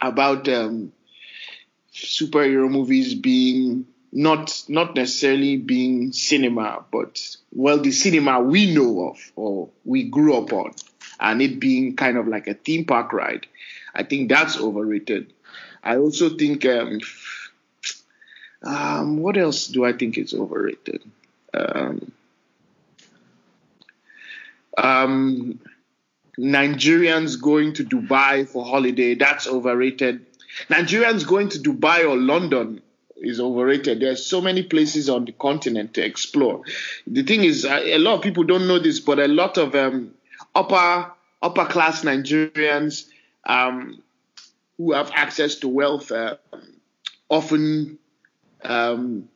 about 0.00 0.48
um, 0.48 0.92
superhero 1.92 2.70
movies 2.70 3.14
being 3.14 3.86
not 4.12 4.64
not 4.68 4.94
necessarily 4.94 5.56
being 5.56 6.12
cinema, 6.12 6.84
but 6.90 7.36
well, 7.52 7.78
the 7.78 7.92
cinema 7.92 8.40
we 8.40 8.74
know 8.74 9.08
of 9.08 9.32
or 9.36 9.70
we 9.84 10.04
grew 10.04 10.36
up 10.36 10.52
on, 10.52 10.72
and 11.18 11.40
it 11.40 11.58
being 11.58 11.96
kind 11.96 12.18
of 12.18 12.28
like 12.28 12.46
a 12.46 12.54
theme 12.54 12.84
park 12.84 13.12
ride. 13.12 13.46
I 13.94 14.02
think 14.02 14.28
that's 14.28 14.58
overrated. 14.58 15.32
I 15.82 15.96
also 15.96 16.36
think 16.36 16.64
um, 16.66 17.00
um, 18.62 19.18
what 19.18 19.36
else 19.36 19.66
do 19.66 19.84
I 19.84 19.92
think 19.92 20.18
is 20.18 20.34
overrated? 20.34 21.02
Um, 21.52 22.12
um, 24.78 25.60
Nigerians 26.38 27.40
going 27.40 27.74
to 27.74 27.84
Dubai 27.84 28.48
for 28.48 28.64
holiday, 28.64 29.14
that's 29.14 29.46
overrated. 29.46 30.24
Nigerians 30.68 31.26
going 31.26 31.48
to 31.50 31.58
Dubai 31.58 32.08
or 32.08 32.16
London 32.16 32.82
is 33.16 33.40
overrated. 33.40 34.00
There's 34.00 34.24
so 34.24 34.40
many 34.40 34.62
places 34.62 35.08
on 35.08 35.24
the 35.24 35.32
continent 35.32 35.94
to 35.94 36.04
explore. 36.04 36.62
The 37.06 37.22
thing 37.22 37.44
is, 37.44 37.64
a 37.64 37.98
lot 37.98 38.16
of 38.16 38.22
people 38.22 38.44
don't 38.44 38.66
know 38.66 38.78
this, 38.78 39.00
but 39.00 39.18
a 39.18 39.28
lot 39.28 39.58
of 39.58 39.74
um, 39.74 40.14
upper 40.54 41.12
upper 41.40 41.64
class 41.66 42.02
Nigerians 42.04 43.06
um, 43.44 44.02
who 44.76 44.92
have 44.92 45.10
access 45.14 45.56
to 45.56 45.68
wealth 45.68 46.10
uh, 46.12 46.36
often 47.28 47.98
um, 48.62 49.28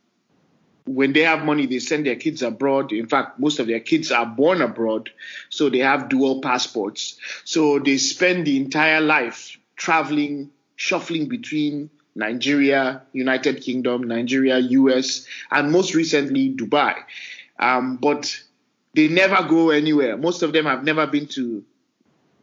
when 0.87 1.13
they 1.13 1.21
have 1.23 1.45
money, 1.45 1.67
they 1.67 1.81
send 1.81 2.07
their 2.07 2.17
kids 2.17 2.43
abroad. 2.43 2.93
In 2.93 3.07
fact, 3.07 3.39
most 3.39 3.59
of 3.59 3.67
their 3.67 3.81
kids 3.81 4.11
are 4.13 4.25
born 4.27 4.63
abroad, 4.63 5.11
so 5.51 5.69
they 5.69 5.79
have 5.81 6.09
dual 6.09 6.41
passports. 6.41 7.19
So 7.45 7.79
they 7.79 7.99
spend 7.99 8.47
the 8.47 8.57
entire 8.57 9.01
life 9.01 9.59
traveling, 9.77 10.51
shuffling 10.77 11.29
between 11.29 11.91
Nigeria, 12.15 13.03
United 13.13 13.63
Kingdom, 13.63 14.05
Nigeria, 14.05 14.59
US, 14.59 15.27
and 15.51 15.71
most 15.73 15.95
recently 15.95 16.55
Dubai. 16.55 16.95
Um, 17.59 17.97
but 17.97 18.41
they 18.95 19.09
never 19.09 19.47
go 19.49 19.71
anywhere. 19.71 20.17
Most 20.17 20.43
of 20.43 20.53
them 20.53 20.65
have 20.67 20.85
never 20.85 21.07
been 21.07 21.27
to 21.29 21.65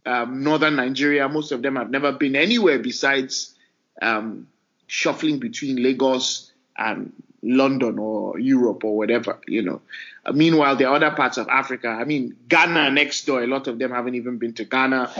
um, 0.05 0.43
northern 0.43 0.75
Nigeria. 0.75 1.27
Most 1.29 1.51
of 1.51 1.61
them 1.61 1.75
have 1.77 1.89
never 1.89 2.11
been 2.11 2.35
anywhere 2.35 2.77
besides 2.77 3.55
um, 4.01 4.47
shuffling 4.87 5.39
between 5.39 5.81
Lagos 5.81 6.51
and 6.77 7.13
London 7.43 7.99
or 7.99 8.39
Europe 8.39 8.83
or 8.83 8.95
whatever, 8.97 9.39
you 9.47 9.61
know. 9.61 9.81
Uh, 10.25 10.31
meanwhile, 10.31 10.75
there 10.75 10.87
are 10.87 10.95
other 10.95 11.11
parts 11.11 11.37
of 11.37 11.47
Africa. 11.49 11.89
I 11.89 12.05
mean, 12.05 12.35
Ghana 12.47 12.91
next 12.91 13.25
door. 13.25 13.43
A 13.43 13.47
lot 13.47 13.67
of 13.67 13.77
them 13.77 13.91
haven't 13.91 14.15
even 14.15 14.37
been 14.37 14.53
to 14.53 14.63
Ghana, 14.63 15.11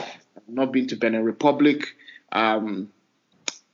not 0.48 0.72
been 0.72 0.88
to 0.88 0.96
Benin 0.96 1.24
Republic. 1.24 1.96
Um, 2.32 2.92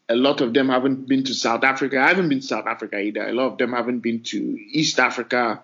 a 0.10 0.15
lot 0.15 0.41
of 0.41 0.53
them 0.53 0.70
haven't 0.70 1.08
been 1.08 1.24
to 1.25 1.34
South 1.34 1.63
Africa. 1.63 2.00
I 2.00 2.08
haven't 2.08 2.29
been 2.29 2.39
to 2.39 2.46
South 2.46 2.65
Africa 2.65 2.98
either. 3.00 3.27
A 3.27 3.32
lot 3.32 3.51
of 3.51 3.58
them 3.60 3.74
haven't 3.74 4.00
been 4.00 4.24
to 4.24 4.38
East 4.72 5.00
Africa. 5.00 5.62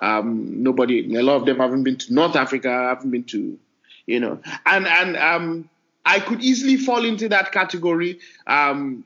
Um, 0.00 0.62
nobody. 0.62 1.16
A 1.16 1.22
lot 1.22 1.36
of 1.36 1.46
them 1.46 1.58
haven't 1.58 1.82
been 1.82 1.96
to 1.96 2.14
North 2.14 2.36
Africa. 2.36 2.70
I 2.70 2.88
Haven't 2.90 3.10
been 3.10 3.24
to, 3.24 3.58
you 4.06 4.20
know. 4.20 4.40
And 4.64 4.86
and 4.86 5.16
um, 5.16 5.68
I 6.06 6.20
could 6.20 6.42
easily 6.42 6.76
fall 6.76 7.04
into 7.04 7.28
that 7.30 7.50
category. 7.50 8.20
Um, 8.46 9.04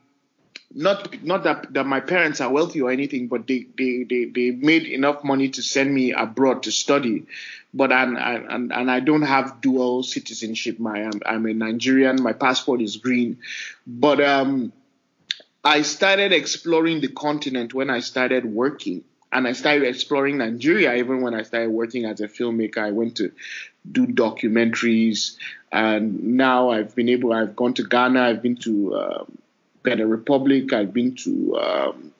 not 0.75 1.23
not 1.23 1.43
that, 1.43 1.73
that 1.73 1.85
my 1.85 1.99
parents 1.99 2.41
are 2.41 2.51
wealthy 2.51 2.81
or 2.81 2.91
anything, 2.91 3.27
but 3.27 3.47
they, 3.47 3.67
they, 3.77 4.03
they, 4.03 4.25
they 4.25 4.51
made 4.51 4.83
enough 4.85 5.23
money 5.23 5.49
to 5.49 5.61
send 5.61 5.93
me 5.93 6.13
abroad 6.13 6.63
to 6.63 6.71
study. 6.71 7.25
But 7.73 7.91
and 7.91 8.17
and 8.17 8.71
and 8.71 8.91
I 8.91 8.99
don't 8.99 9.23
have 9.23 9.59
dual 9.59 10.03
citizenship. 10.03 10.79
My 10.79 11.03
I'm, 11.03 11.21
I'm 11.25 11.45
a 11.47 11.53
Nigerian. 11.53 12.21
My 12.21 12.33
passport 12.33 12.81
is 12.81 12.97
green, 12.97 13.39
but 13.87 14.21
um, 14.21 14.71
I 15.63 15.81
started 15.81 16.33
exploring 16.33 17.01
the 17.01 17.07
continent 17.07 17.73
when 17.73 17.89
I 17.89 18.01
started 18.01 18.45
working, 18.45 19.03
and 19.31 19.47
I 19.47 19.53
started 19.53 19.87
exploring 19.87 20.37
Nigeria 20.37 20.93
even 20.95 21.21
when 21.21 21.33
I 21.33 21.41
started 21.41 21.71
working 21.71 22.05
as 22.05 22.21
a 22.21 22.27
filmmaker. 22.27 22.77
I 22.77 22.91
went 22.91 23.17
to 23.17 23.31
do 23.91 24.05
documentaries, 24.05 25.37
and 25.71 26.37
now 26.37 26.69
I've 26.69 26.95
been 26.95 27.09
able. 27.09 27.33
I've 27.33 27.55
gone 27.55 27.73
to 27.75 27.83
Ghana. 27.83 28.21
I've 28.21 28.43
been 28.43 28.57
to 28.57 28.95
um, 28.95 29.37
Benin 29.83 30.09
Republic. 30.09 30.73
I've 30.73 30.93
been 30.93 31.15
to 31.17 31.57
um, 31.57 32.13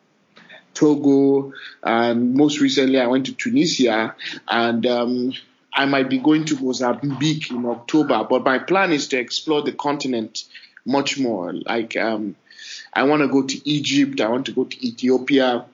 Togo, 0.74 1.54
and 1.82 2.34
most 2.34 2.60
recently 2.60 3.00
I 3.00 3.08
went 3.08 3.28
to 3.28 3.34
Tunisia, 3.34 4.16
and 4.48 4.86
um, 4.86 5.34
I 5.74 5.86
might 5.86 6.10
be 6.10 6.20
going 6.20 6.46
to 6.46 6.60
Mozambique 6.60 7.50
in 7.52 7.66
October. 7.66 8.26
But 8.30 8.44
my 8.44 8.60
plan 8.60 8.92
is 8.92 9.08
to 9.10 9.18
explore 9.18 9.62
the 9.62 9.72
continent 9.72 10.44
much 10.86 11.18
more. 11.18 11.54
Like 11.54 11.96
um, 11.98 12.36
I 12.94 13.04
want 13.04 13.22
to 13.22 13.28
go 13.28 13.44
to 13.44 13.70
Egypt. 13.70 14.22
I 14.22 14.30
want 14.30 14.46
to 14.48 14.52
go 14.52 14.66
to 14.66 14.88
Ethiopia. 14.88 15.66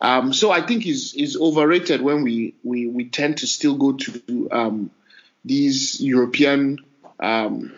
Um, 0.00 0.32
so 0.32 0.50
I 0.50 0.62
think 0.62 0.86
is 0.86 1.14
is 1.14 1.36
overrated 1.36 2.02
when 2.02 2.24
we, 2.24 2.54
we 2.64 2.88
we 2.88 3.04
tend 3.04 3.38
to 3.38 3.46
still 3.46 3.76
go 3.76 3.92
to 3.92 4.48
um, 4.50 4.90
these 5.44 6.00
European 6.00 6.78
um, 7.20 7.72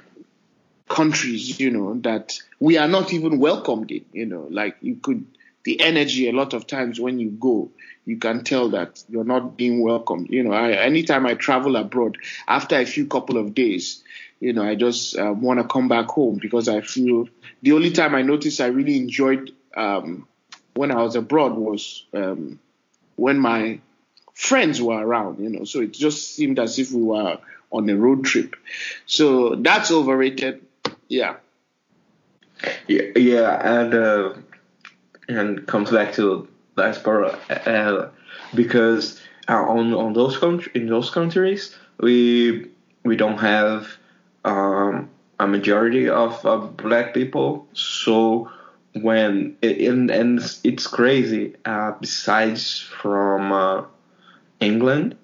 countries, 0.89 1.59
you 1.59 1.71
know, 1.71 1.95
that 2.01 2.39
we 2.61 2.79
are 2.79 2.89
not 2.89 3.13
even 3.13 3.39
welcomed 3.39 3.91
in. 3.91 4.05
You 4.13 4.27
know, 4.27 4.47
like 4.51 4.77
you 4.81 4.97
could 4.97 5.27
the 5.65 5.81
energy 5.81 6.29
a 6.29 6.33
lot 6.33 6.53
of 6.53 6.67
times 6.67 7.01
when 7.01 7.19
you 7.19 7.31
go, 7.31 7.71
you 8.05 8.19
can 8.19 8.45
tell 8.45 8.69
that 8.71 9.03
you're 9.09 9.25
not 9.25 9.57
being 9.57 9.83
welcomed. 9.83 10.29
You 10.31 10.45
know, 10.45 10.53
I, 10.53 10.73
anytime 10.73 11.27
I 11.27 11.35
travel 11.35 11.77
abroad, 11.77 12.19
after 12.47 12.77
a 12.79 12.85
few 12.85 13.07
couple 13.07 13.39
of 13.39 13.55
days, 13.55 14.03
you 14.41 14.53
know, 14.53 14.63
I 14.63 14.75
just 14.75 15.17
uh, 15.17 15.33
want 15.33 15.61
to 15.61 15.67
come 15.67 15.89
back 15.89 16.07
home 16.07 16.39
because 16.41 16.69
I 16.69 16.83
feel 16.83 17.29
the 17.63 17.73
only 17.73 17.91
time 17.93 18.15
I 18.15 18.23
noticed 18.23 18.61
I 18.61 18.67
really 18.67 18.97
enjoyed 18.99 19.53
um, 19.75 20.29
when 20.75 20.91
I 20.91 21.03
was 21.03 21.17
abroad 21.17 21.55
was 21.57 22.05
um, 22.13 22.59
when 23.17 23.39
my 23.39 23.81
friends 24.35 24.83
were 24.83 24.99
around, 24.99 25.39
you 25.39 25.49
know. 25.49 25.65
So 25.65 25.81
it 25.81 25.93
just 25.93 26.35
seemed 26.35 26.59
as 26.59 26.79
if 26.79 26.93
we 26.93 27.03
were 27.03 27.39
on 27.71 27.89
a 27.89 27.97
road 27.97 28.25
trip. 28.25 28.55
So 29.07 29.55
that's 29.55 29.91
overrated. 29.91 30.65
Yeah. 31.15 31.37
Yeah, 32.89 33.03
yeah 33.17 33.81
and 33.81 33.95
uh, 33.95 34.35
and 35.29 35.67
comes 35.67 35.91
back 35.91 36.13
to 36.15 36.49
diaspora 36.77 37.39
uh, 37.51 38.09
because 38.55 39.21
uh, 39.49 39.65
on 39.77 39.95
on 39.95 40.13
those 40.13 40.37
country 40.39 40.73
in 40.75 40.87
those 40.87 41.11
countries 41.11 41.77
we 42.01 42.71
we 43.05 43.17
don't 43.17 43.39
have 43.39 43.89
um, 44.45 45.11
a 45.39 45.47
majority 45.47 46.09
of 46.09 46.45
uh, 46.47 46.59
black 46.59 47.15
people, 47.15 47.67
so 47.73 48.51
when 48.93 49.57
it, 49.63 49.81
and, 49.89 50.11
and 50.11 50.41
it's 50.63 50.87
crazy. 50.87 51.55
Uh, 51.65 51.93
besides 52.01 52.81
from 52.81 53.53
uh, 53.53 53.85
England, 54.61 55.17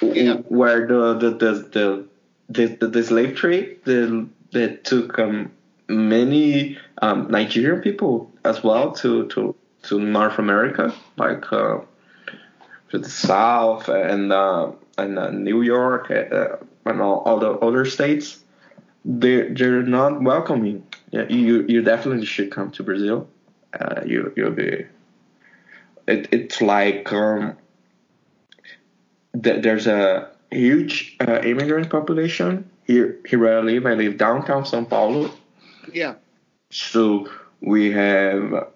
yeah. 0.00 0.34
where 0.48 0.86
the 0.86 1.14
the 1.14 1.30
the 1.30 1.52
the, 1.72 2.08
the, 2.48 2.66
the, 2.66 2.88
the 2.88 3.02
slave 3.02 3.36
trade 3.36 3.78
the, 3.84 4.28
that 4.52 4.84
took 4.84 5.18
um, 5.18 5.52
many 5.88 6.78
um, 7.02 7.30
Nigerian 7.30 7.82
people 7.82 8.30
as 8.44 8.62
well 8.62 8.92
to 8.92 9.26
to 9.28 9.54
to 9.84 10.00
North 10.00 10.38
America, 10.38 10.94
like 11.16 11.52
uh, 11.52 11.78
to 12.90 12.98
the 12.98 13.08
South 13.10 13.88
and 13.88 14.32
uh, 14.32 14.72
and 14.98 15.18
uh, 15.18 15.30
New 15.30 15.62
York 15.62 16.10
uh, 16.10 16.56
and 16.84 17.00
all, 17.00 17.18
all 17.20 17.38
the 17.38 17.50
other 17.50 17.84
states. 17.84 18.40
They 19.04 19.48
they're 19.50 19.82
not 19.82 20.22
welcoming 20.22 20.84
yeah, 21.10 21.26
you 21.28 21.64
you 21.68 21.82
definitely 21.82 22.26
should 22.26 22.50
come 22.50 22.70
to 22.72 22.82
Brazil. 22.82 23.28
Uh, 23.72 24.02
you 24.04 24.32
you'll 24.36 24.50
be. 24.50 24.86
It, 26.08 26.28
it's 26.32 26.60
like 26.60 27.12
um, 27.12 27.56
th- 29.40 29.62
there's 29.62 29.86
a 29.86 30.30
huge 30.50 31.16
uh, 31.20 31.40
immigrant 31.42 31.90
population 31.90 32.70
here. 32.84 33.18
Here 33.26 33.38
where 33.38 33.58
I 33.58 33.62
live, 33.62 33.86
I 33.86 33.94
live 33.94 34.16
downtown 34.16 34.64
São 34.64 34.88
Paulo. 34.88 35.30
Yeah. 35.92 36.14
So 36.70 37.28
we 37.60 37.92
have 37.92 38.68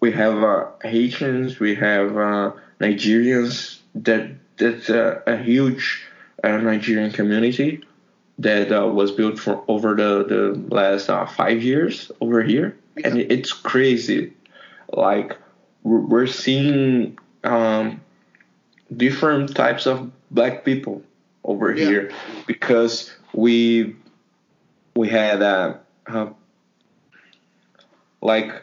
we 0.00 0.12
have 0.12 0.42
uh, 0.42 0.66
Haitians, 0.82 1.60
we 1.60 1.74
have 1.76 2.16
uh, 2.16 2.52
Nigerians. 2.80 3.78
That 3.94 4.32
that's 4.56 4.88
a, 4.88 5.22
a 5.26 5.36
huge 5.36 6.04
uh, 6.42 6.56
Nigerian 6.56 7.12
community 7.12 7.84
that 8.38 8.72
uh, 8.72 8.86
was 8.86 9.10
built 9.12 9.38
for 9.38 9.62
over 9.68 9.94
the 9.94 10.24
the 10.24 10.74
last 10.74 11.08
uh, 11.08 11.26
five 11.26 11.62
years 11.62 12.10
over 12.20 12.42
here, 12.42 12.76
yeah. 12.96 13.08
and 13.08 13.18
it's 13.18 13.52
crazy. 13.52 14.32
Like 14.92 15.36
we're 15.82 16.26
seeing 16.26 17.18
um, 17.44 18.00
different 18.96 19.54
types 19.54 19.86
of 19.86 20.10
black 20.32 20.64
people 20.64 21.02
over 21.44 21.74
yeah. 21.74 21.84
here 21.84 22.10
because 22.46 23.12
we 23.32 23.94
we 24.94 25.08
had 25.08 25.42
uh, 25.42 25.74
uh, 26.06 26.30
like 28.20 28.62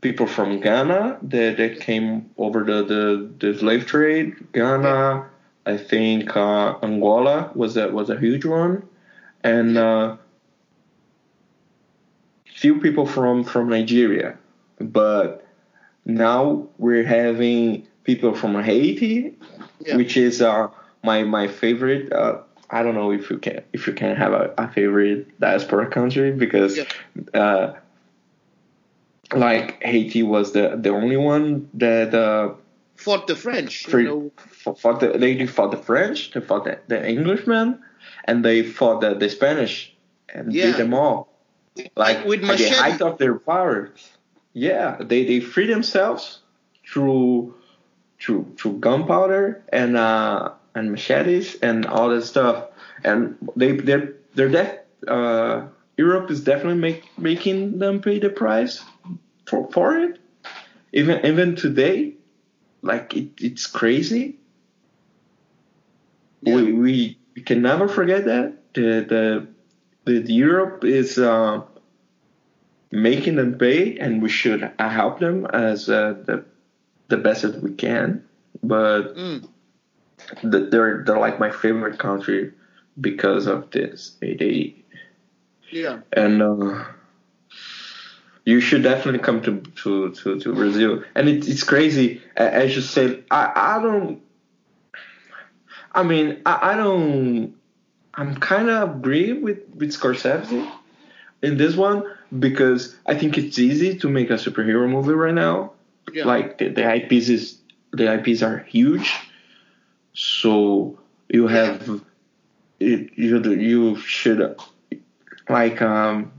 people 0.00 0.26
from 0.26 0.60
Ghana 0.60 1.18
that, 1.22 1.58
that 1.58 1.80
came 1.80 2.30
over 2.38 2.64
the, 2.64 2.82
the, 2.84 3.30
the 3.38 3.58
slave 3.58 3.86
trade. 3.86 4.52
Ghana, 4.52 5.26
I 5.66 5.76
think 5.76 6.34
uh, 6.36 6.78
Angola 6.82 7.50
was 7.54 7.76
a 7.76 7.88
was 7.88 8.08
a 8.08 8.18
huge 8.18 8.44
one 8.44 8.88
and 9.44 9.76
uh, 9.76 10.16
few 12.54 12.80
people 12.80 13.06
from 13.06 13.44
from 13.44 13.68
Nigeria, 13.68 14.38
but 14.78 15.46
now 16.04 16.68
we're 16.78 17.04
having 17.04 17.86
people 18.04 18.34
from 18.34 18.62
Haiti, 18.62 19.34
yeah. 19.80 19.96
which 19.96 20.16
is 20.16 20.42
uh, 20.42 20.68
my 21.02 21.24
my 21.24 21.48
favorite. 21.48 22.12
Uh, 22.12 22.38
I 22.68 22.82
don't 22.82 22.94
know 22.94 23.10
if 23.10 23.30
you 23.30 23.38
can 23.38 23.62
if 23.72 23.86
you 23.86 23.92
can 23.92 24.16
have 24.16 24.32
a, 24.32 24.54
a 24.58 24.68
favorite 24.68 25.38
diaspora 25.40 25.90
country 25.90 26.32
because. 26.32 26.76
Yeah. 26.76 26.84
Uh, 27.34 27.76
like 29.32 29.80
Haiti 29.82 30.24
was 30.24 30.52
the 30.52 30.76
the 30.76 30.90
only 30.90 31.16
one 31.16 31.70
that 31.74 32.12
uh, 32.14 32.54
fought 32.96 33.26
the 33.26 33.36
French. 33.36 33.86
For, 33.86 34.00
you 34.00 34.08
know? 34.08 34.74
fought 34.74 35.00
the, 35.00 35.18
they 35.18 35.46
fought 35.46 35.70
the 35.70 35.76
French, 35.76 36.32
they 36.32 36.40
fought 36.40 36.64
the, 36.64 36.78
the 36.88 37.00
Englishmen, 37.00 37.80
and 38.24 38.44
they 38.44 38.62
fought 38.62 39.00
the, 39.00 39.14
the 39.14 39.28
Spanish 39.28 39.94
and 40.28 40.52
yeah. 40.52 40.66
beat 40.66 40.76
them 40.76 40.94
all. 40.94 41.28
Like 41.96 42.24
with 42.24 42.44
at 42.44 42.58
the 42.58 42.70
height 42.70 43.00
of 43.00 43.18
their 43.18 43.38
power. 43.38 43.92
Yeah, 44.52 44.96
they, 45.00 45.24
they 45.24 45.40
free 45.40 45.66
themselves 45.66 46.40
through 46.86 47.54
through 48.20 48.54
through 48.58 48.78
gunpowder 48.78 49.62
and 49.72 49.96
uh, 49.96 50.52
and 50.74 50.90
machetes 50.90 51.56
and 51.56 51.86
all 51.86 52.10
that 52.10 52.22
stuff. 52.22 52.66
And 53.04 53.36
they 53.56 53.72
they're 53.72 54.14
they're 54.34 54.48
def- 54.48 54.80
uh, 55.08 55.66
Europe 55.96 56.30
is 56.30 56.42
definitely 56.42 56.80
make, 56.80 57.18
making 57.18 57.78
them 57.78 58.00
pay 58.00 58.18
the 58.18 58.30
price 58.30 58.82
for 59.46 59.70
for 59.72 59.96
it. 59.98 60.18
Even 60.92 61.24
even 61.24 61.56
today, 61.56 62.14
like 62.82 63.14
it, 63.16 63.30
it's 63.38 63.66
crazy. 63.66 64.38
Yeah. 66.42 66.54
We 66.54 66.72
we 66.72 67.18
we 67.34 67.42
can 67.42 67.62
never 67.62 67.88
forget 67.88 68.24
that 68.24 68.74
the 68.74 69.46
the, 70.04 70.20
the 70.22 70.32
Europe 70.32 70.84
is 70.84 71.18
uh, 71.18 71.62
making 72.90 73.36
them 73.36 73.58
pay, 73.58 73.98
and 73.98 74.22
we 74.22 74.28
should 74.28 74.70
help 74.78 75.20
them 75.20 75.46
as 75.46 75.88
uh, 75.88 76.14
the 76.24 76.44
the 77.08 77.16
best 77.16 77.42
that 77.42 77.62
we 77.62 77.72
can. 77.74 78.24
But 78.62 79.16
mm. 79.16 79.48
The, 80.42 80.68
they're 80.70 81.04
they're 81.04 81.18
like 81.18 81.38
my 81.38 81.50
favorite 81.50 81.98
country 81.98 82.52
because 83.00 83.46
of 83.46 83.70
this. 83.70 84.16
They, 84.20 84.34
they 84.34 84.74
yeah, 85.70 86.00
and 86.12 86.42
uh, 86.42 86.84
you 88.44 88.60
should 88.60 88.82
definitely 88.82 89.20
come 89.20 89.42
to 89.42 89.60
to 89.82 90.12
to, 90.12 90.40
to 90.40 90.54
Brazil. 90.54 91.04
And 91.14 91.28
it, 91.28 91.48
it's 91.48 91.64
crazy, 91.64 92.22
as 92.36 92.74
you 92.74 92.82
said. 92.82 93.24
I 93.30 93.52
I 93.54 93.82
don't 93.82 94.22
I 95.92 96.02
mean, 96.02 96.42
I, 96.46 96.72
I 96.72 96.76
don't. 96.76 97.54
I'm 98.14 98.36
kind 98.36 98.68
of 98.68 98.96
agree 98.96 99.32
with 99.32 99.58
with 99.74 99.92
Scorsese 99.92 100.70
in 101.42 101.56
this 101.56 101.76
one 101.76 102.04
because 102.38 102.96
I 103.06 103.14
think 103.14 103.38
it's 103.38 103.58
easy 103.58 103.96
to 103.98 104.08
make 104.08 104.30
a 104.30 104.34
superhero 104.34 104.88
movie 104.88 105.12
right 105.12 105.34
now. 105.34 105.72
Yeah. 106.12 106.24
Like 106.24 106.58
the, 106.58 106.68
the 106.68 106.94
IPs 106.94 107.28
is 107.28 107.58
the 107.92 108.12
IPs 108.12 108.42
are 108.42 108.58
huge, 108.58 109.14
so 110.12 110.98
you 111.28 111.46
have 111.46 112.00
you 112.78 113.10
you 113.16 113.96
should 113.96 114.56
like 115.48 115.80
um 115.82 116.32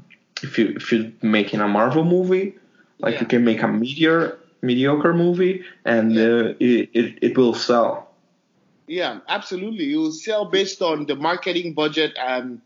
if 0.43 0.57
you 0.57 0.73
if 0.75 0.91
you're 0.91 1.11
making 1.21 1.61
a 1.61 1.67
Marvel 1.67 2.03
movie, 2.03 2.55
like 2.99 3.15
yeah. 3.15 3.21
you 3.21 3.25
can 3.27 3.45
make 3.45 3.61
a 3.61 3.67
mediocre 3.67 4.39
mediocre 4.61 5.13
movie 5.13 5.63
and 5.85 6.13
yeah. 6.13 6.23
uh, 6.23 6.53
it, 6.59 6.89
it 6.93 7.17
it 7.21 7.37
will 7.37 7.53
sell 7.53 8.11
yeah, 8.91 9.19
absolutely. 9.29 9.85
You 9.85 9.99
will 9.99 10.11
sell 10.11 10.43
based 10.43 10.81
on 10.81 11.05
the 11.05 11.15
marketing 11.15 11.73
budget 11.73 12.11
and 12.19 12.59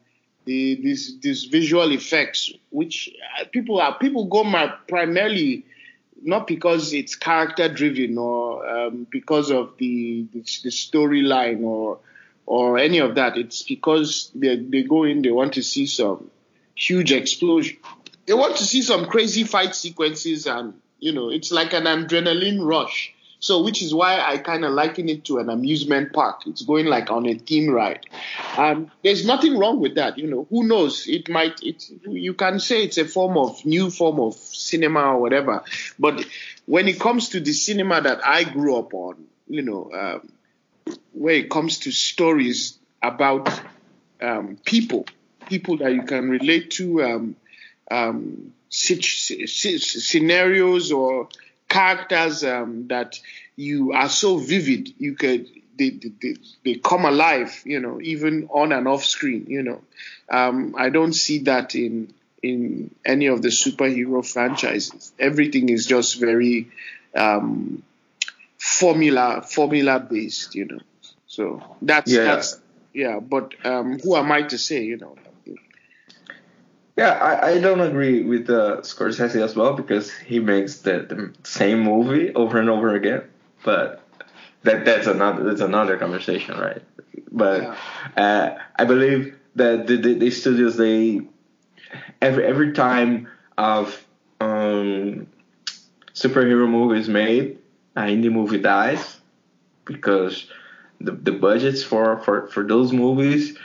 the 0.46 0.74
these 0.82 1.20
these 1.20 1.44
visual 1.44 1.92
effects, 1.92 2.52
which 2.72 3.14
uh, 3.40 3.46
people 3.52 3.80
are 3.80 3.96
people 4.00 4.26
go 4.26 4.44
primarily 4.88 5.66
not 6.22 6.48
because 6.48 6.94
it's 6.94 7.16
character 7.16 7.70
driven 7.70 8.18
or 8.18 8.68
um, 8.68 9.08
because 9.10 9.52
of 9.52 9.78
the 9.78 10.28
the, 10.34 10.40
the 10.40 10.70
storyline 10.70 11.64
or 11.64 12.00
or 12.46 12.78
any 12.78 13.00
of 13.00 13.16
that. 13.16 13.38
It's 13.38 13.64
because 13.64 14.32
they 14.36 14.58
they 14.58 14.84
go 14.84 15.04
in, 15.04 15.22
they 15.22 15.32
want 15.32 15.54
to 15.54 15.64
see 15.64 15.88
some 15.88 16.30
huge 16.76 17.12
explosion. 17.12 17.78
They 18.26 18.34
want 18.34 18.58
to 18.58 18.64
see 18.64 18.82
some 18.82 19.06
crazy 19.06 19.44
fight 19.44 19.76
sequences, 19.76 20.48
and 20.48 20.74
you 21.00 21.14
know, 21.14 21.30
it's 21.30 21.52
like 21.52 21.74
an 21.74 21.84
adrenaline 21.86 22.66
rush 22.66 23.15
So, 23.46 23.62
which 23.62 23.84
is 23.84 23.94
why 23.94 24.20
I 24.20 24.40
kind 24.40 24.66
of 24.66 24.74
liken 24.74 25.08
it 25.08 25.26
to 25.26 25.38
an 25.38 25.52
amusement 25.52 26.14
park. 26.14 26.48
It's 26.48 26.64
going 26.64 26.88
like 26.88 27.12
on 27.12 27.28
a 27.28 27.36
theme 27.36 27.70
ride. 27.70 28.08
Um, 28.58 28.90
there's 29.04 29.24
nothing 29.24 29.60
wrong 29.60 29.80
with 29.80 29.94
that. 29.96 30.18
You 30.18 30.26
know, 30.26 30.48
who 30.50 30.68
knows? 30.68 31.06
It 31.08 31.30
might, 31.30 31.62
it, 31.62 31.88
you 32.08 32.34
can 32.34 32.60
say 32.60 32.84
it's 32.84 32.98
a 32.98 33.06
form 33.06 33.38
of 33.38 33.64
new 33.64 33.92
form 33.92 34.20
of 34.20 34.34
cinema 34.34 35.14
or 35.14 35.22
whatever. 35.22 35.64
But 36.00 36.26
when 36.66 36.88
it 36.88 37.00
comes 37.00 37.30
to 37.30 37.40
the 37.40 37.54
cinema 37.54 38.02
that 38.02 38.26
I 38.26 38.46
grew 38.46 38.78
up 38.78 38.96
on, 38.96 39.24
you 39.48 39.62
know, 39.62 39.92
um, 39.94 40.28
where 41.14 41.36
it 41.36 41.52
comes 41.52 41.78
to 41.82 41.92
stories 41.92 42.80
about 43.04 43.62
um, 44.24 44.58
people, 44.66 45.06
people 45.48 45.78
that 45.78 45.94
you 45.94 46.02
can 46.02 46.32
relate 46.32 46.72
to, 46.72 47.04
um, 47.04 47.36
um, 47.92 48.54
scenarios 48.70 50.92
or 50.92 51.30
characters 51.68 52.44
um, 52.44 52.88
that 52.88 53.20
you 53.56 53.94
are 53.94 54.10
so 54.10 54.38
vivid, 54.38 54.94
you 54.98 55.16
could 55.16 55.48
they, 55.78 55.90
they, 55.90 56.36
they 56.64 56.76
come 56.76 57.06
alive, 57.06 57.62
you 57.66 57.80
know, 57.80 58.00
even 58.02 58.48
on 58.52 58.72
and 58.72 58.88
off 58.88 59.04
screen, 59.04 59.46
you 59.50 59.64
know. 59.64 59.82
Um, 60.30 60.76
I 60.78 60.90
don't 60.90 61.14
see 61.14 61.40
that 61.40 61.76
in 61.76 62.14
in 62.42 62.94
any 63.04 63.28
of 63.28 63.42
the 63.42 63.50
superhero 63.50 64.26
franchises. 64.26 65.12
Everything 65.20 65.70
is 65.70 65.86
just 65.86 66.20
very 66.20 66.70
um, 67.16 67.84
formula 68.58 69.44
formula 69.48 70.00
based, 70.00 70.56
you 70.56 70.66
know. 70.66 70.80
So 71.28 71.64
that's 71.82 72.12
yeah. 72.12 72.24
that's 72.24 72.60
yeah. 72.94 73.20
But 73.20 73.54
um, 73.66 74.00
who 74.00 74.16
am 74.16 74.32
I 74.32 74.44
to 74.44 74.58
say, 74.58 74.84
you 74.84 74.98
know? 74.98 75.16
Yeah, 76.96 77.12
I, 77.12 77.52
I 77.52 77.60
don't 77.60 77.82
agree 77.82 78.24
with 78.24 78.50
uh, 78.50 78.78
Scorsese 78.82 79.42
as 79.44 79.56
well 79.56 79.74
because 79.74 80.12
he 80.12 80.40
makes 80.40 80.78
the, 80.80 81.00
the 81.00 81.34
same 81.44 81.80
movie 81.80 82.34
over 82.34 82.58
and 82.58 82.70
over 82.70 82.96
again. 82.96 83.24
But 83.64 84.02
that 84.64 84.86
that's 84.86 85.08
another 85.08 85.44
that's 85.44 85.62
another 85.62 85.98
conversation, 85.98 86.58
right? 86.58 86.82
But 87.32 87.64
yeah. 87.64 87.76
uh, 88.16 88.64
I 88.78 88.86
believe 88.86 89.38
that 89.56 89.88
the, 89.88 89.98
the, 89.98 90.14
the, 90.14 90.32
studios 90.32 90.78
they 90.78 91.22
every 92.22 92.46
every 92.46 92.72
time 92.72 93.28
of 93.58 94.06
um, 94.40 95.28
superhero 96.14 96.70
movie 96.70 97.00
is 97.00 97.10
made, 97.10 97.60
an 97.96 98.10
indie 98.10 98.32
movie 98.32 98.60
dies 98.60 99.20
because 99.84 100.50
the, 101.02 101.12
the 101.12 101.32
budgets 101.32 101.84
for, 101.84 102.20
for, 102.20 102.48
for 102.48 102.64
those 102.64 102.92
movies 102.92 103.58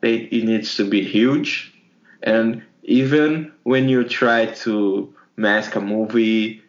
they, 0.00 0.16
it 0.16 0.44
needs 0.44 0.76
to 0.76 0.88
be 0.88 1.02
huge 1.02 1.74
and 2.22 2.62
even 2.82 3.52
when 3.62 3.88
you 3.88 4.04
try 4.04 4.46
to 4.46 5.14
mask 5.36 5.76
a 5.76 5.80
movie, 5.80 6.62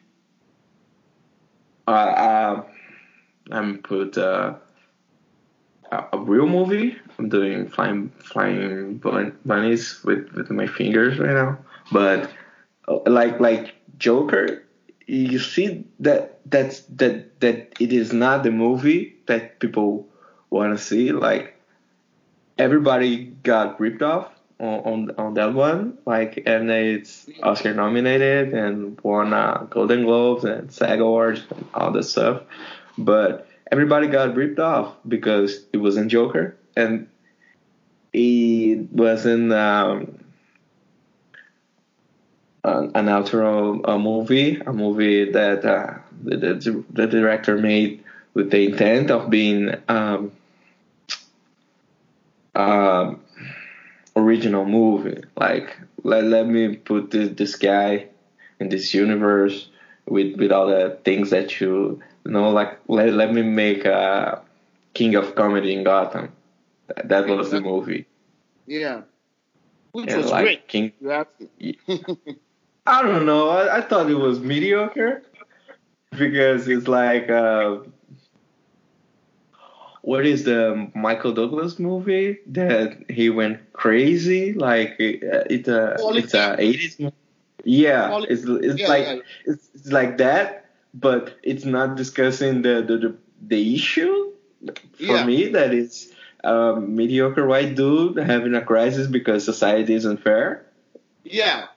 uh, 1.88 1.92
uh, 1.92 2.64
I'm 3.52 3.80
put 3.80 4.18
uh, 4.18 4.56
a, 5.92 6.04
a 6.14 6.20
real 6.20 6.48
movie. 6.48 6.98
I'm 7.18 7.30
doing 7.30 7.68
flying 7.68 8.10
flying 8.20 8.98
bunnies 9.46 10.04
with, 10.04 10.32
with 10.34 10.52
my 10.52 10.68
fingers 10.68 11.18
right 11.20 11.34
now. 11.34 11.58
But 11.92 12.32
uh, 12.88 13.00
like 13.08 13.40
like 13.40 13.76
Joker, 13.98 14.64
you 15.08 15.40
see 15.40 15.86
that 16.00 16.42
that's 16.46 16.82
that 16.98 17.40
that 17.40 17.74
it 17.80 17.92
is 17.92 18.14
not 18.14 18.44
the 18.44 18.52
movie 18.52 19.16
that 19.26 19.60
people 19.60 20.08
want 20.50 20.78
to 20.78 20.84
see. 20.84 21.12
Like 21.12 21.56
everybody 22.58 23.26
got 23.44 23.80
ripped 23.80 24.02
off 24.02 24.30
on 24.60 25.12
on 25.17 25.34
that 25.36 25.54
one. 25.54 25.98
Like, 26.06 26.43
and 26.45 26.69
it's 26.69 27.30
Oscar 27.41 27.74
nominated 27.74 28.54
and 28.54 29.00
won 29.02 29.34
uh, 29.34 29.67
Golden 29.69 30.04
Globes 30.04 30.43
and 30.43 30.72
SAG 30.72 31.00
Awards 31.00 31.43
and 31.50 31.65
all 31.74 31.91
this 31.91 32.12
stuff. 32.12 32.43
But 32.98 33.48
everybody 33.72 34.08
got 34.08 34.36
ripped 34.36 34.60
off 34.60 34.95
because 35.08 35.65
it 35.72 35.78
wasn't 35.78 36.12
Joker 36.12 36.58
and 36.76 37.08
it 38.12 38.91
wasn't 38.91 39.54
um, 39.54 40.19
an, 42.63 42.91
an 42.95 43.06
outro 43.06 43.82
a 43.88 43.98
movie, 43.98 44.60
a 44.65 44.74
movie 44.74 45.32
that 45.32 45.63
uh, 45.65 45.93
the, 46.22 46.38
the, 46.38 46.84
the 46.89 47.08
director 47.08 47.58
made 47.58 48.04
with 48.34 48.52
the 48.52 48.65
intent 48.65 49.12
of 49.12 49.30
being 49.30 49.76
um, 49.88 50.32
um, 52.56 53.22
original 54.30 54.65
movie. 54.65 55.22
Like 55.36 55.78
let 56.04 56.24
let 56.24 56.48
me 56.48 56.76
put 56.76 57.12
this 57.12 57.30
this 57.36 57.56
guy 57.56 58.08
in 58.60 58.70
this 58.70 58.94
universe 58.94 59.70
with 60.06 60.38
with 60.38 60.52
all 60.52 60.68
the 60.68 60.98
things 61.04 61.30
that 61.32 61.60
you, 61.60 62.02
you 62.26 62.32
know. 62.32 62.50
Like 62.50 62.80
let 62.88 63.13
let 63.13 63.34
me 63.34 63.42
make 63.42 63.86
a 63.86 64.42
King 64.94 65.15
of 65.15 65.36
Comedy 65.36 65.74
in 65.74 65.84
Gotham. 65.84 66.32
That, 66.88 67.10
that 67.10 67.28
was 67.28 67.52
the 67.52 67.62
movie. 67.62 68.06
Yeah, 68.65 69.02
which 69.92 70.10
and 70.10 70.22
was 70.22 70.32
like 70.32 70.44
great. 70.44 70.68
King. 70.68 70.94
I 72.86 73.04
don't 73.04 73.26
know. 73.26 73.50
I, 73.50 73.78
I 73.78 73.82
thought 73.82 74.10
it 74.10 74.15
was 74.15 74.39
mediocre 74.39 75.24
because 76.12 76.68
it's 76.68 76.88
like. 76.88 77.30
Uh, 77.30 77.80
what 80.10 80.26
is 80.26 80.43
the 80.43 80.89
Michael 80.95 81.34
Douglas 81.34 81.78
movie 81.78 82.39
that 82.48 83.12
he 83.12 83.30
went 83.30 83.74
crazy? 83.74 84.54
Like 84.54 84.93
uh, 84.93 85.45
it's 85.54 85.67
a 85.67 85.98
it's 86.00 86.34
a 86.34 86.56
eighties 86.58 87.00
movie. 87.00 87.15
Yeah, 87.63 88.24
it's 88.28 88.43
it's 88.43 88.82
yeah, 88.82 88.88
like 88.88 89.06
yeah. 89.06 89.19
It's, 89.45 89.69
it's 89.76 89.91
like 89.91 90.17
that, 90.17 90.65
but 90.95 91.38
it's 91.43 91.63
not 91.63 91.95
discussing 91.95 92.63
the 92.63 92.82
the 92.82 92.98
the, 92.98 93.15
the 93.54 93.76
issue 93.76 94.34
for 94.98 95.13
yeah. 95.13 95.26
me 95.28 95.50
that 95.50 95.76
it's 95.76 96.08
a 96.43 96.82
mediocre 96.82 97.45
white 97.45 97.76
dude 97.76 98.17
having 98.17 98.56
a 98.56 98.65
crisis 98.65 99.06
because 99.06 99.45
society 99.45 99.93
isn't 99.93 100.24
fair. 100.24 100.65
Yeah. 101.24 101.67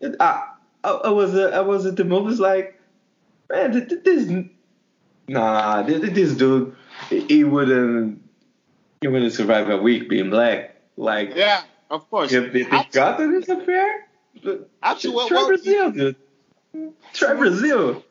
I, 0.00 0.48
I, 0.82 0.90
I 0.90 1.10
was 1.10 1.34
uh, 1.34 1.50
I 1.52 1.60
was 1.60 1.84
at 1.84 1.96
the 1.96 2.04
movies 2.04 2.40
like, 2.40 2.80
man, 3.50 3.72
this, 3.72 3.92
this 4.02 4.46
nah, 5.28 5.82
this, 5.82 6.00
this 6.14 6.34
dude 6.36 6.74
he 7.08 7.44
wouldn't 7.44 8.22
he 9.00 9.08
wouldn't 9.08 9.32
survive 9.32 9.68
a 9.70 9.76
week 9.76 10.08
being 10.08 10.30
black. 10.30 10.76
Like 10.96 11.34
yeah, 11.34 11.62
of 11.90 12.08
course. 12.10 12.32
If, 12.32 12.54
if 12.54 12.68
he 12.68 12.82
got 12.92 13.18
to 13.18 13.30
this 13.32 13.48
affair, 13.48 14.06
actually, 14.82 15.28
try 15.28 15.36
well, 15.36 15.46
Brazil, 15.46 15.90
dude. 15.90 16.16
Brazil. 17.18 18.04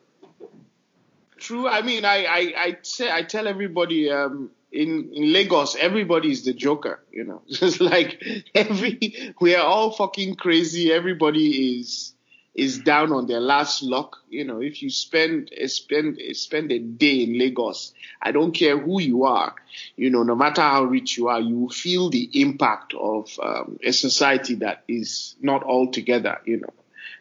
True. 1.38 1.68
I 1.68 1.82
mean, 1.82 2.04
I 2.04 2.24
I 2.24 2.40
I 2.56 2.76
say 2.82 3.10
I 3.12 3.22
tell 3.22 3.46
everybody 3.46 4.10
um, 4.10 4.50
in 4.72 5.10
in 5.12 5.32
Lagos, 5.32 5.76
everybody 5.76 6.30
is 6.30 6.44
the 6.44 6.52
Joker. 6.52 7.04
You 7.10 7.24
know, 7.24 7.42
just 7.48 7.80
like 7.80 8.22
every 8.54 9.34
we 9.40 9.54
are 9.54 9.64
all 9.64 9.92
fucking 9.92 10.36
crazy. 10.36 10.92
Everybody 10.92 11.78
is 11.80 12.14
is 12.56 12.78
down 12.78 13.12
on 13.12 13.26
their 13.26 13.40
last 13.40 13.82
luck. 13.82 14.16
You 14.30 14.44
know, 14.44 14.62
if 14.62 14.82
you 14.82 14.88
spend 14.88 15.50
spend 15.66 16.18
spend 16.32 16.72
a 16.72 16.78
day 16.78 17.22
in 17.22 17.38
Lagos, 17.38 17.92
I 18.20 18.32
don't 18.32 18.52
care 18.52 18.78
who 18.78 19.00
you 19.00 19.24
are. 19.24 19.54
You 19.94 20.10
know, 20.10 20.22
no 20.22 20.34
matter 20.34 20.62
how 20.62 20.84
rich 20.84 21.18
you 21.18 21.28
are, 21.28 21.40
you 21.40 21.68
feel 21.68 22.08
the 22.08 22.30
impact 22.40 22.94
of 22.94 23.30
um, 23.42 23.78
a 23.84 23.92
society 23.92 24.56
that 24.56 24.84
is 24.88 25.36
not 25.40 25.64
all 25.64 25.90
together. 25.90 26.40
You 26.46 26.60
know, 26.60 26.72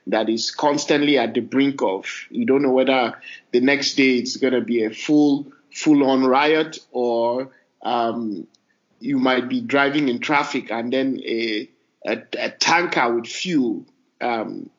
that 0.07 0.29
is 0.29 0.51
constantly 0.51 1.17
at 1.17 1.33
the 1.33 1.41
brink 1.41 1.81
of. 1.81 2.05
You 2.29 2.45
don't 2.45 2.61
know 2.61 2.71
whether 2.71 3.19
the 3.51 3.59
next 3.59 3.95
day 3.95 4.15
it's 4.15 4.37
going 4.37 4.53
to 4.53 4.61
be 4.61 4.85
a 4.85 4.91
full 4.91 5.51
full 5.69 6.09
on 6.09 6.23
riot 6.23 6.79
or 6.91 7.51
um, 7.81 8.47
you 9.01 9.19
might 9.19 9.49
be 9.49 9.59
driving 9.59 10.07
in 10.07 10.19
traffic 10.19 10.71
and 10.71 10.93
then 10.93 11.19
a 11.25 11.69
a, 12.07 12.21
a 12.37 12.49
tanker 12.51 13.15
with 13.15 13.25
fuel 13.25 13.83
um, 14.21 14.69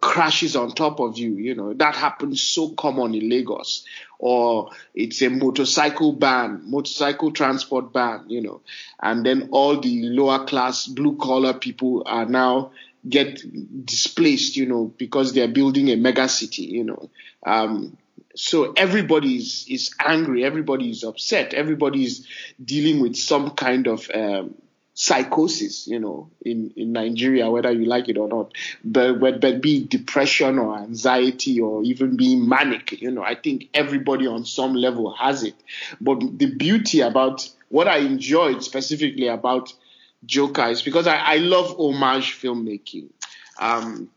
crashes 0.00 0.56
on 0.56 0.72
top 0.72 1.00
of 1.00 1.18
you. 1.18 1.36
You 1.36 1.54
know, 1.54 1.74
that 1.74 1.94
happens 1.94 2.42
so 2.42 2.70
common 2.70 3.14
in 3.14 3.28
Lagos. 3.28 3.84
Or 4.18 4.70
it's 4.94 5.22
a 5.22 5.30
motorcycle 5.30 6.12
ban, 6.12 6.62
motorcycle 6.64 7.30
transport 7.30 7.92
ban, 7.92 8.24
you 8.28 8.40
know, 8.42 8.62
and 9.00 9.24
then 9.24 9.50
all 9.52 9.80
the 9.80 10.08
lower 10.08 10.44
class 10.44 10.86
blue 10.86 11.16
collar 11.16 11.54
people 11.54 12.02
are 12.04 12.26
now 12.26 12.72
get 13.08 13.40
displaced, 13.86 14.56
you 14.56 14.66
know, 14.66 14.92
because 14.96 15.32
they're 15.32 15.48
building 15.48 15.88
a 15.90 15.96
mega 15.96 16.28
city, 16.28 16.62
you 16.62 16.84
know. 16.84 17.10
Um, 17.46 17.96
so 18.34 18.72
everybody 18.72 19.36
is, 19.36 19.66
is 19.68 19.94
angry, 20.04 20.44
everybody 20.44 20.90
is 20.90 21.04
upset, 21.04 21.54
everybody 21.54 22.04
is 22.04 22.26
dealing 22.64 23.00
with 23.00 23.16
some 23.16 23.50
kind 23.50 23.86
of 23.86 24.08
um, 24.14 24.54
psychosis, 25.00 25.86
you 25.86 26.00
know, 26.00 26.28
in, 26.44 26.72
in 26.74 26.90
Nigeria, 26.90 27.48
whether 27.48 27.70
you 27.70 27.84
like 27.84 28.08
it 28.08 28.18
or 28.18 28.26
not, 28.26 28.50
but, 28.82 29.20
but, 29.20 29.62
be 29.62 29.84
depression 29.84 30.58
or 30.58 30.76
anxiety 30.76 31.60
or 31.60 31.84
even 31.84 32.16
being 32.16 32.48
manic, 32.48 33.00
you 33.00 33.08
know, 33.12 33.22
I 33.22 33.36
think 33.36 33.68
everybody 33.72 34.26
on 34.26 34.44
some 34.44 34.74
level 34.74 35.12
has 35.12 35.44
it. 35.44 35.54
But 36.00 36.18
the 36.36 36.52
beauty 36.52 37.00
about 37.02 37.48
what 37.68 37.86
I 37.86 37.98
enjoyed 37.98 38.64
specifically 38.64 39.28
about 39.28 39.72
Joker 40.26 40.66
is 40.66 40.82
because 40.82 41.06
I, 41.06 41.14
I 41.14 41.36
love 41.36 41.76
homage 41.78 42.32
filmmaking. 42.32 43.10
Um, 43.60 44.10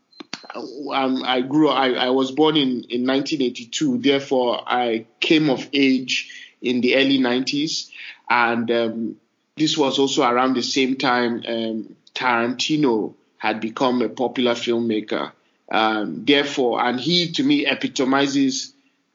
um, 0.92 1.22
I 1.22 1.42
grew. 1.42 1.68
I, 1.68 1.90
I 1.90 2.10
was 2.10 2.32
born 2.32 2.56
in 2.56 2.82
in 2.90 3.06
1982. 3.06 3.98
Therefore, 3.98 4.64
I 4.66 5.06
came 5.20 5.48
of 5.48 5.68
age 5.72 6.28
in 6.60 6.80
the 6.80 6.96
early 6.96 7.20
90s, 7.20 7.88
and 8.28 8.68
um, 8.72 9.16
this 9.56 9.76
was 9.76 9.98
also 9.98 10.22
around 10.22 10.54
the 10.54 10.62
same 10.62 10.96
time 10.96 11.42
um, 11.46 11.96
Tarantino 12.14 13.14
had 13.38 13.60
become 13.60 14.02
a 14.02 14.08
popular 14.08 14.52
filmmaker. 14.52 15.32
Um, 15.70 16.24
therefore, 16.24 16.82
and 16.84 17.00
he 17.00 17.32
to 17.32 17.42
me 17.42 17.66
epitomizes 17.66 18.72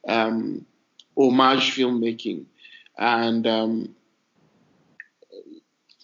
um, 0.07 0.65
homage 1.15 1.75
filmmaking, 1.75 2.45
and 2.97 3.45
um, 3.45 3.95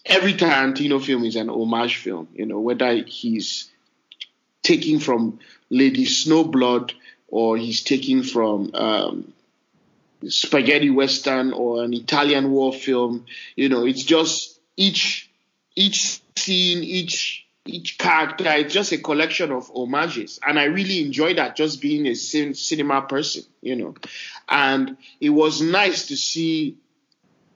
every 0.04 0.34
Tarantino 0.34 1.04
film 1.04 1.24
is 1.24 1.36
an 1.36 1.48
homage 1.48 1.96
film. 1.96 2.28
You 2.34 2.46
know, 2.46 2.60
whether 2.60 2.94
he's 2.94 3.70
taking 4.62 5.00
from 5.00 5.40
Lady 5.70 6.06
Snowblood 6.06 6.92
or 7.28 7.56
he's 7.56 7.82
taking 7.82 8.22
from 8.22 8.70
um, 8.74 9.33
spaghetti 10.28 10.90
western 10.90 11.52
or 11.52 11.84
an 11.84 11.94
Italian 11.94 12.50
war 12.50 12.72
film. 12.72 13.26
You 13.56 13.68
know, 13.68 13.86
it's 13.86 14.02
just 14.02 14.60
each 14.76 15.30
each 15.76 16.20
scene, 16.36 16.82
each 16.82 17.46
each 17.66 17.98
character. 17.98 18.50
It's 18.50 18.74
just 18.74 18.92
a 18.92 18.98
collection 18.98 19.52
of 19.52 19.68
homages, 19.68 20.38
and 20.46 20.58
I 20.58 20.64
really 20.64 21.00
enjoy 21.00 21.34
that. 21.34 21.56
Just 21.56 21.80
being 21.80 22.06
a 22.06 22.14
cinema 22.14 23.02
person, 23.02 23.44
you 23.62 23.76
know, 23.76 23.94
and 24.48 24.96
it 25.20 25.30
was 25.30 25.60
nice 25.60 26.08
to 26.08 26.16
see 26.16 26.76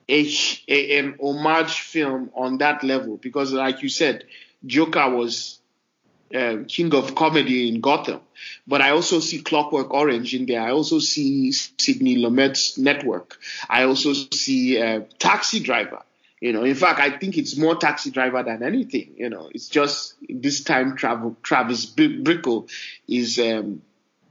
a, 0.07 0.27
a, 0.67 0.99
an 0.99 1.17
homage 1.21 1.81
film 1.81 2.31
on 2.33 2.57
that 2.57 2.83
level 2.83 3.17
because, 3.17 3.53
like 3.53 3.83
you 3.83 3.89
said, 3.89 4.25
Joker 4.65 5.09
was 5.09 5.58
uh, 6.33 6.57
king 6.67 6.93
of 6.93 7.15
comedy 7.15 7.69
in 7.69 7.81
Gotham, 7.81 8.21
but 8.67 8.81
I 8.81 8.91
also 8.91 9.19
see 9.19 9.41
Clockwork 9.41 9.93
Orange 9.93 10.33
in 10.33 10.45
there. 10.45 10.61
I 10.61 10.71
also 10.71 10.99
see 10.99 11.51
Sidney 11.51 12.17
Lumet's 12.17 12.77
Network. 12.77 13.37
I 13.69 13.83
also 13.83 14.13
see 14.13 14.81
uh, 14.81 15.01
Taxi 15.17 15.59
Driver. 15.59 16.03
You 16.39 16.53
know, 16.53 16.63
in 16.63 16.75
fact, 16.75 16.99
I 17.01 17.17
think 17.17 17.37
it's 17.37 17.57
more 17.57 17.75
Taxi 17.75 18.11
Driver 18.11 18.43
than 18.43 18.63
anything. 18.63 19.13
You 19.17 19.29
know, 19.29 19.49
it's 19.53 19.67
just 19.67 20.15
this 20.29 20.63
time 20.63 20.95
travel. 20.95 21.35
Travis 21.43 21.85
Bickle 21.85 22.69
is 23.07 23.39
um, 23.39 23.81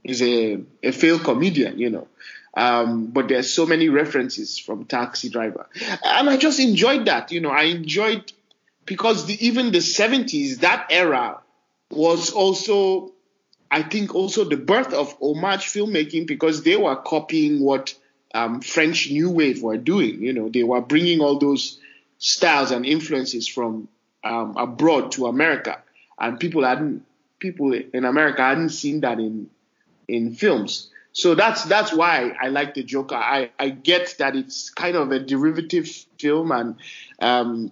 is 0.03 0.21
a, 0.21 0.59
a 0.81 0.91
failed 0.91 1.23
comedian. 1.23 1.77
You 1.77 1.91
know, 1.91 2.07
um, 2.55 3.07
but 3.07 3.27
there's 3.27 3.53
so 3.53 3.67
many 3.67 3.89
references 3.89 4.57
from 4.57 4.85
Taxi 4.85 5.29
Driver, 5.29 5.67
and 6.03 6.29
I 6.29 6.37
just 6.37 6.59
enjoyed 6.59 7.05
that. 7.05 7.31
You 7.31 7.41
know, 7.41 7.51
I 7.51 7.63
enjoyed 7.63 8.31
because 8.89 9.27
the, 9.27 9.45
even 9.45 9.71
the 9.71 9.77
70s, 9.77 10.61
that 10.61 10.87
era 10.89 11.41
was 11.91 12.31
also, 12.31 13.11
I 13.71 13.83
think, 13.83 14.15
also 14.15 14.43
the 14.43 14.57
birth 14.57 14.93
of 14.93 15.15
homage 15.21 15.67
filmmaking 15.67 16.27
because 16.27 16.63
they 16.63 16.75
were 16.75 16.95
copying 16.95 17.61
what 17.61 17.93
um, 18.33 18.61
French 18.61 19.09
New 19.09 19.31
Wave 19.31 19.63
were 19.63 19.77
doing. 19.77 20.21
You 20.21 20.33
know, 20.33 20.49
they 20.49 20.63
were 20.63 20.81
bringing 20.81 21.21
all 21.21 21.39
those 21.39 21.79
styles 22.17 22.71
and 22.71 22.85
influences 22.85 23.47
from 23.47 23.87
um, 24.23 24.55
abroad 24.57 25.13
to 25.13 25.27
America, 25.27 25.81
and 26.19 26.39
people 26.39 26.63
hadn't 26.63 27.05
people 27.39 27.73
in 27.73 28.05
America 28.05 28.41
hadn't 28.41 28.69
seen 28.69 29.01
that 29.01 29.19
in 29.19 29.49
in 30.07 30.35
films. 30.35 30.89
So 31.11 31.35
that's 31.35 31.63
that's 31.65 31.93
why 31.93 32.35
I 32.39 32.49
like 32.49 32.75
the 32.75 32.83
Joker. 32.83 33.15
I, 33.15 33.51
I 33.57 33.69
get 33.69 34.15
that 34.19 34.35
it's 34.35 34.69
kind 34.69 34.95
of 34.95 35.11
a 35.11 35.19
derivative 35.19 35.87
film 36.19 36.51
and 36.51 36.75
um, 37.19 37.71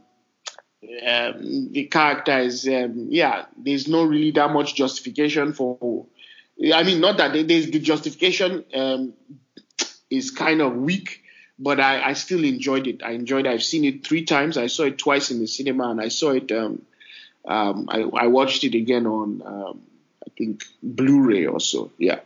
um, 1.06 1.71
the 1.71 1.86
character 1.86 2.38
is 2.39 2.67
um, 2.67 3.08
yeah. 3.10 3.45
There's 3.58 3.88
no 3.88 4.04
really 4.04 4.32
that 4.32 4.52
much 4.52 4.76
justification 4.76 5.54
for. 5.54 6.06
I 6.73 6.84
mean, 6.84 7.02
not 7.02 7.17
that 7.17 7.34
there's 7.34 7.69
the 7.69 7.80
justification 7.80 8.65
um, 8.73 9.13
is 10.10 10.32
kind 10.32 10.62
of 10.62 10.76
weak, 10.76 11.23
but 11.60 11.80
I, 11.80 12.10
I 12.10 12.13
still 12.13 12.43
enjoyed 12.43 12.88
it. 12.88 13.04
I 13.04 13.12
enjoyed. 13.12 13.45
it. 13.45 13.50
I've 13.50 13.63
seen 13.63 13.86
it 13.86 14.06
three 14.06 14.26
times. 14.26 14.58
I 14.58 14.67
saw 14.67 14.84
it 14.84 14.97
twice 14.97 15.30
in 15.32 15.39
the 15.39 15.47
cinema, 15.47 15.89
and 15.89 16.02
I 16.02 16.08
saw 16.08 16.32
it. 16.32 16.52
Um, 16.52 16.82
um, 17.45 17.88
I, 17.89 18.02
I 18.02 18.28
watched 18.28 18.63
it 18.63 18.76
again 18.76 19.06
on 19.08 19.41
um, 19.45 19.82
I 20.26 20.30
think 20.38 20.65
Blu-ray 20.84 21.45
or 21.45 21.60
so. 21.60 21.91
Yeah. 21.97 22.19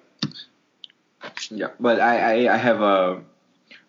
Yeah, 1.51 1.67
but 1.79 1.99
I, 1.99 2.45
I, 2.45 2.53
I 2.53 2.57
have 2.57 2.81
a, 2.81 3.21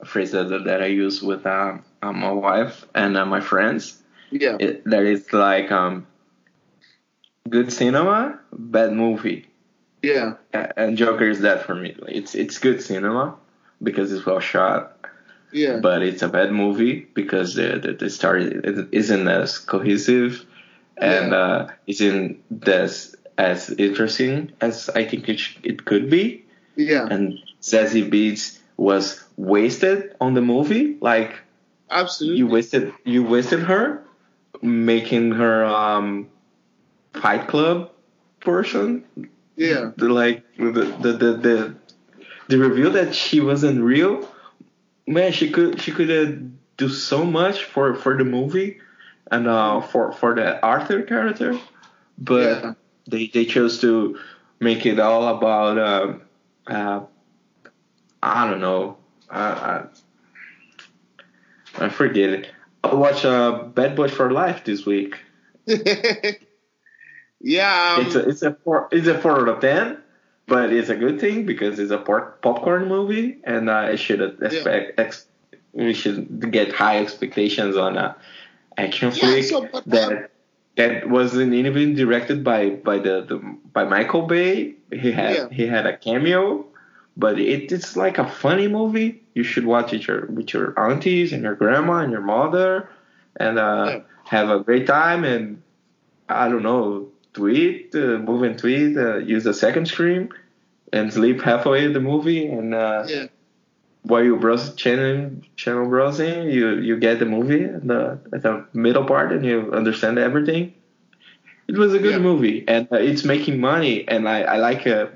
a 0.00 0.04
phrase 0.04 0.32
that, 0.32 0.48
that 0.64 0.82
I 0.82 0.86
use 0.86 1.22
with 1.22 1.46
uh, 1.46 1.78
my 2.02 2.32
wife 2.32 2.86
and 2.94 3.16
uh, 3.16 3.24
my 3.24 3.40
friends. 3.40 4.01
Yeah. 4.32 4.56
It, 4.58 4.84
that 4.84 5.04
is 5.04 5.32
like 5.32 5.70
um, 5.70 6.06
good 7.48 7.72
cinema, 7.72 8.40
bad 8.52 8.92
movie. 8.92 9.46
Yeah. 10.02 10.34
And 10.52 10.96
Joker 10.96 11.28
is 11.28 11.40
that 11.40 11.64
for 11.64 11.74
me. 11.74 11.96
It's 12.08 12.34
it's 12.34 12.58
good 12.58 12.82
cinema 12.82 13.36
because 13.82 14.12
it's 14.12 14.26
well 14.26 14.40
shot. 14.40 14.98
Yeah. 15.52 15.78
But 15.80 16.02
it's 16.02 16.22
a 16.22 16.28
bad 16.28 16.50
movie 16.52 17.06
because 17.14 17.54
the 17.54 17.78
the, 17.78 17.92
the 17.92 18.10
story 18.10 18.60
isn't 18.90 19.28
as 19.28 19.58
cohesive 19.58 20.44
and 20.96 21.30
yeah. 21.30 21.38
uh, 21.38 21.70
isn't 21.86 22.42
as 22.66 23.14
as 23.38 23.70
interesting 23.70 24.52
as 24.60 24.88
I 24.88 25.04
think 25.04 25.28
it 25.28 25.38
sh- 25.38 25.58
it 25.62 25.84
could 25.84 26.10
be. 26.10 26.44
Yeah. 26.76 27.06
And 27.08 27.38
Zazie 27.60 28.10
Beetz 28.10 28.58
was 28.76 29.22
wasted 29.36 30.16
on 30.20 30.34
the 30.34 30.40
movie. 30.40 30.96
Like 31.00 31.38
absolutely, 31.90 32.38
you 32.38 32.46
wasted 32.46 32.92
you 33.04 33.22
wasted 33.22 33.60
her, 33.60 34.02
making 34.60 35.32
her 35.32 35.64
um, 35.64 36.28
Fight 37.14 37.48
Club 37.48 37.90
person. 38.40 39.04
Yeah. 39.56 39.92
The, 39.96 40.08
like 40.08 40.44
the, 40.56 40.70
the 41.00 41.12
the 41.12 41.32
the 41.36 41.74
the 42.48 42.58
reveal 42.58 42.90
that 42.92 43.14
she 43.14 43.40
wasn't 43.40 43.82
real. 43.82 44.28
Man, 45.06 45.32
she 45.32 45.50
could 45.50 45.80
she 45.80 45.92
could 45.92 46.10
uh, 46.10 46.36
do 46.76 46.88
so 46.88 47.24
much 47.24 47.64
for 47.64 47.94
for 47.94 48.16
the 48.16 48.24
movie 48.24 48.80
and 49.30 49.46
uh, 49.46 49.80
for 49.80 50.12
for 50.12 50.34
the 50.34 50.60
Arthur 50.62 51.02
character, 51.02 51.58
but 52.18 52.62
yeah. 52.62 52.72
they 53.08 53.26
they 53.28 53.44
chose 53.44 53.80
to 53.80 54.18
make 54.60 54.86
it 54.86 55.00
all 55.00 55.36
about. 55.36 55.78
Uh, 55.78 56.14
uh, 56.66 57.04
I 58.22 58.48
don't 58.48 58.60
know. 58.60 58.98
I, 59.28 59.86
I, 61.78 61.86
I 61.86 61.88
forget 61.88 62.30
it. 62.30 62.50
I 62.84 62.94
watched 62.94 63.24
uh, 63.24 63.64
Bad 63.74 63.96
Boys 63.96 64.12
for 64.12 64.30
Life 64.30 64.64
this 64.64 64.84
week. 64.84 65.16
yeah, 65.66 65.76
um, 67.98 68.06
it's 68.06 68.14
a 68.14 68.28
it's 68.28 68.42
a 68.42 68.54
four 68.64 68.88
it's 68.90 69.06
a 69.06 69.18
four 69.18 69.40
out 69.40 69.48
of 69.48 69.60
ten, 69.60 69.98
but 70.46 70.72
it's 70.72 70.88
a 70.88 70.96
good 70.96 71.20
thing 71.20 71.46
because 71.46 71.78
it's 71.78 71.92
a 71.92 71.98
pop- 71.98 72.42
popcorn 72.42 72.88
movie, 72.88 73.38
and 73.44 73.70
uh, 73.70 73.74
I 73.74 73.96
should 73.96 74.20
expect 74.20 74.94
yeah. 74.98 75.04
ex- 75.04 75.26
we 75.72 75.94
should 75.94 76.50
get 76.50 76.72
high 76.72 76.98
expectations 76.98 77.76
on 77.76 77.96
a 77.96 78.16
action 78.76 79.12
yeah, 79.12 79.20
flick 79.20 79.44
so, 79.44 79.68
that 79.86 80.30
that 80.76 81.08
wasn't 81.08 81.54
even 81.54 81.94
directed 81.94 82.42
by 82.42 82.70
by 82.70 82.98
the, 82.98 83.22
the 83.22 83.58
by 83.72 83.84
Michael 83.84 84.26
Bay. 84.26 84.74
He 84.90 85.12
had 85.12 85.36
yeah. 85.36 85.48
he 85.50 85.66
had 85.66 85.86
a 85.86 85.96
cameo, 85.96 86.66
but 87.16 87.38
it, 87.38 87.72
it's 87.72 87.96
like 87.96 88.18
a 88.18 88.28
funny 88.28 88.68
movie. 88.68 89.22
You 89.34 89.44
should 89.44 89.66
watch 89.66 89.92
it 89.92 90.06
your, 90.06 90.26
with 90.26 90.52
your 90.52 90.78
aunties 90.78 91.32
and 91.32 91.42
your 91.42 91.54
grandma 91.54 91.98
and 91.98 92.12
your 92.12 92.20
mother, 92.20 92.88
and 93.36 93.58
uh, 93.58 93.84
yeah. 93.88 94.00
have 94.24 94.50
a 94.50 94.60
great 94.60 94.86
time. 94.86 95.24
And 95.24 95.62
I 96.28 96.48
don't 96.48 96.62
know, 96.62 97.08
tweet, 97.34 97.94
uh, 97.94 98.18
move 98.18 98.42
and 98.42 98.58
tweet, 98.58 98.96
uh, 98.96 99.18
use 99.18 99.44
the 99.44 99.54
second 99.54 99.86
screen, 99.86 100.30
and 100.92 101.12
sleep 101.12 101.42
halfway 101.42 101.86
the 101.92 102.00
movie. 102.00 102.46
And 102.46 102.74
uh, 102.74 103.04
yeah. 103.06 103.26
while 104.02 104.22
you 104.22 104.36
browse 104.36 104.74
channel 104.74 105.32
channel 105.56 105.88
browsing, 105.88 106.50
you 106.50 106.76
you 106.76 106.98
get 106.98 107.18
the 107.18 107.26
movie 107.26 107.64
at 107.64 107.86
the, 107.86 108.18
at 108.32 108.42
the 108.42 108.66
middle 108.72 109.04
part, 109.04 109.32
and 109.32 109.44
you 109.44 109.72
understand 109.72 110.18
everything. 110.18 110.74
It 111.68 111.78
was 111.78 111.94
a 111.94 111.98
good 111.98 112.14
yeah. 112.14 112.18
movie, 112.18 112.64
and 112.66 112.88
uh, 112.92 112.96
it's 112.96 113.24
making 113.24 113.60
money, 113.60 114.06
and 114.08 114.28
I 114.28 114.42
I 114.42 114.56
like 114.56 114.86
it 114.86 115.12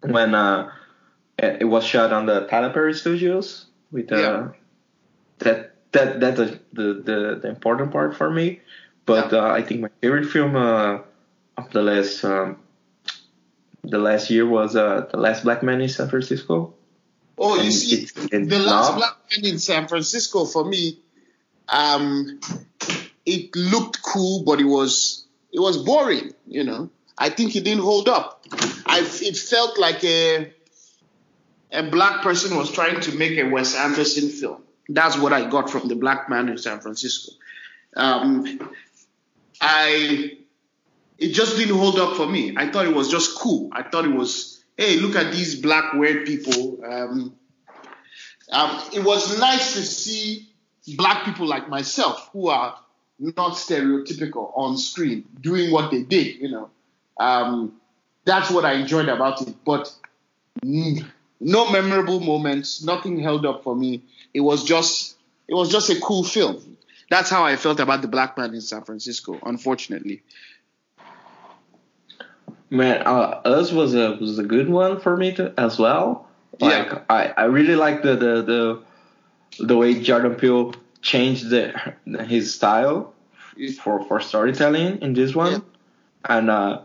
when 0.00 0.34
uh 0.34 0.70
it 1.38 1.68
was 1.68 1.84
shot 1.84 2.12
on 2.12 2.26
the 2.26 2.42
Perry 2.42 2.94
Studios 2.94 3.66
with 3.90 4.12
uh, 4.12 4.16
yeah. 4.16 4.48
that 5.38 5.74
that 5.92 6.20
that's 6.20 6.38
the, 6.38 6.60
the 6.72 7.38
the 7.42 7.48
important 7.48 7.92
part 7.92 8.16
for 8.16 8.30
me. 8.30 8.60
But 9.06 9.32
yeah. 9.32 9.38
uh, 9.38 9.52
I 9.52 9.62
think 9.62 9.80
my 9.80 9.90
favorite 10.00 10.26
film 10.26 10.56
uh, 10.56 10.98
of 11.56 11.70
the 11.72 11.82
last 11.82 12.24
um, 12.24 12.58
the 13.82 13.98
last 13.98 14.30
year 14.30 14.46
was 14.46 14.76
uh, 14.76 15.06
the 15.10 15.18
Last 15.18 15.44
Black 15.44 15.62
Man 15.62 15.80
in 15.80 15.88
San 15.88 16.08
Francisco. 16.08 16.74
Oh, 17.36 17.56
and 17.56 17.64
you 17.64 17.72
see, 17.72 18.06
the 18.30 18.58
Last 18.58 18.96
Black 18.96 19.16
Man 19.30 19.52
in 19.52 19.58
San 19.58 19.88
Francisco 19.88 20.44
for 20.44 20.64
me, 20.64 21.00
um, 21.68 22.40
it 23.26 23.54
looked 23.56 24.02
cool, 24.02 24.44
but 24.44 24.60
it 24.60 24.64
was 24.64 25.26
it 25.52 25.60
was 25.60 25.78
boring. 25.78 26.32
You 26.46 26.64
know, 26.64 26.90
I 27.18 27.30
think 27.30 27.56
it 27.56 27.64
didn't 27.64 27.82
hold 27.82 28.08
up. 28.08 28.44
I 28.86 29.00
it 29.22 29.36
felt 29.36 29.78
like 29.78 30.02
a 30.04 30.52
a 31.74 31.82
black 31.82 32.22
person 32.22 32.56
was 32.56 32.70
trying 32.70 33.00
to 33.00 33.16
make 33.16 33.36
a 33.38 33.44
Wes 33.44 33.74
Anderson 33.74 34.28
film. 34.28 34.62
That's 34.88 35.18
what 35.18 35.32
I 35.32 35.48
got 35.48 35.70
from 35.70 35.88
the 35.88 35.96
black 35.96 36.28
man 36.28 36.48
in 36.48 36.58
San 36.58 36.80
Francisco. 36.80 37.32
Um, 37.96 38.60
I 39.60 40.38
it 41.18 41.28
just 41.28 41.56
didn't 41.56 41.76
hold 41.76 41.98
up 41.98 42.16
for 42.16 42.26
me. 42.26 42.54
I 42.56 42.70
thought 42.70 42.86
it 42.86 42.94
was 42.94 43.10
just 43.10 43.38
cool. 43.38 43.70
I 43.72 43.82
thought 43.82 44.04
it 44.04 44.14
was, 44.14 44.62
hey, 44.76 44.96
look 44.96 45.16
at 45.16 45.32
these 45.32 45.60
black 45.60 45.94
weird 45.94 46.26
people. 46.26 46.80
Um, 46.84 47.34
um, 48.50 48.82
it 48.92 49.04
was 49.04 49.38
nice 49.38 49.74
to 49.74 49.82
see 49.82 50.48
black 50.96 51.24
people 51.24 51.46
like 51.46 51.68
myself 51.68 52.30
who 52.32 52.48
are 52.48 52.76
not 53.18 53.52
stereotypical 53.52 54.52
on 54.56 54.76
screen 54.76 55.24
doing 55.40 55.70
what 55.70 55.90
they 55.90 56.02
did. 56.02 56.36
You 56.36 56.50
know, 56.50 56.70
um, 57.18 57.80
that's 58.24 58.50
what 58.50 58.64
I 58.64 58.74
enjoyed 58.74 59.08
about 59.08 59.40
it. 59.42 59.54
But 59.64 59.92
mm, 60.64 61.06
no 61.40 61.70
memorable 61.70 62.20
moments, 62.20 62.82
nothing 62.82 63.18
held 63.18 63.44
up 63.46 63.62
for 63.64 63.74
me. 63.74 64.02
It 64.32 64.40
was 64.40 64.64
just, 64.64 65.16
it 65.48 65.54
was 65.54 65.70
just 65.70 65.90
a 65.90 66.00
cool 66.00 66.24
film. 66.24 66.76
That's 67.10 67.28
how 67.30 67.44
I 67.44 67.56
felt 67.56 67.80
about 67.80 68.02
the 68.02 68.08
Black 68.08 68.36
Man 68.38 68.54
in 68.54 68.60
San 68.60 68.82
Francisco. 68.82 69.38
Unfortunately. 69.44 70.22
Man, 72.70 73.02
uh, 73.06 73.40
Us 73.44 73.72
was 73.72 73.94
a 73.94 74.12
was 74.16 74.38
a 74.38 74.42
good 74.42 74.68
one 74.68 74.98
for 75.00 75.16
me 75.16 75.34
to, 75.34 75.52
as 75.58 75.78
well. 75.78 76.28
Like 76.60 76.86
Yeah. 76.90 77.00
I, 77.08 77.26
I 77.36 77.44
really 77.44 77.76
like 77.76 78.02
the, 78.02 78.16
the 78.16 78.42
the 78.42 79.64
the 79.66 79.76
way 79.76 80.00
Jordan 80.00 80.34
Peele 80.34 80.74
changed 81.02 81.50
the 81.50 81.94
his 82.26 82.54
style 82.54 83.12
for 83.82 84.02
for 84.06 84.20
storytelling 84.20 85.02
in 85.02 85.12
this 85.14 85.34
one, 85.34 85.52
Yeah. 85.52 85.58
and 86.36 86.50
uh, 86.50 86.80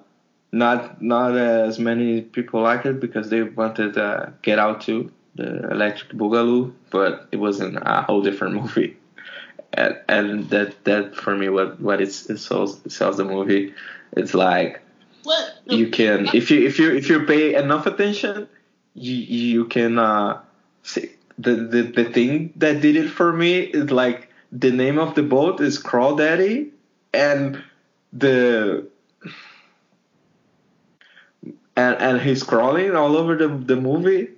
not 0.51 1.01
not 1.01 1.38
as 1.38 1.79
many 1.79 2.21
people 2.21 2.62
like 2.62 2.85
it 2.85 2.99
because 2.99 3.29
they 3.29 3.43
wanted 3.43 3.97
uh, 3.97 4.27
Get 4.41 4.59
Out 4.59 4.81
too, 4.81 5.12
the 5.35 5.69
Electric 5.69 6.12
Boogaloo, 6.13 6.73
but 6.89 7.27
it 7.31 7.38
wasn't 7.38 7.77
a 7.81 8.01
whole 8.01 8.21
different 8.21 8.55
movie. 8.62 8.97
And, 9.73 9.97
and 10.07 10.49
that 10.49 10.83
that 10.85 11.15
for 11.15 11.35
me 11.35 11.49
what 11.49 11.79
what 11.79 12.01
it's, 12.01 12.29
it 12.29 12.39
sells 12.39 12.83
it 12.85 12.91
sells 12.91 13.17
the 13.17 13.25
movie. 13.25 13.73
It's 14.17 14.33
like 14.33 14.81
Well, 15.25 15.49
you 15.65 15.89
can 15.89 16.29
if 16.33 16.49
you 16.49 16.65
if 16.65 16.79
you 16.79 16.95
if 16.95 17.09
you 17.09 17.25
pay 17.25 17.55
enough 17.55 17.85
attention 17.85 18.47
you 18.95 19.15
you 19.15 19.65
can 19.65 19.99
uh 19.99 20.41
see 20.83 21.12
the, 21.38 21.55
the 21.55 21.81
the 21.83 22.05
thing 22.05 22.53
that 22.57 22.81
did 22.81 22.95
it 22.95 23.09
for 23.09 23.31
me 23.31 23.59
is 23.59 23.91
like 23.91 24.29
the 24.51 24.71
name 24.71 24.97
of 24.97 25.15
the 25.15 25.23
boat 25.23 25.62
is 25.62 25.81
crawdaddy 25.81 26.71
and 27.13 27.63
the 28.12 28.88
and 31.79 31.95
and 32.01 32.21
he's 32.21 32.43
crawling 32.43 32.95
all 32.95 33.15
over 33.15 33.35
the 33.35 33.47
the 33.47 33.75
movie 33.75 34.29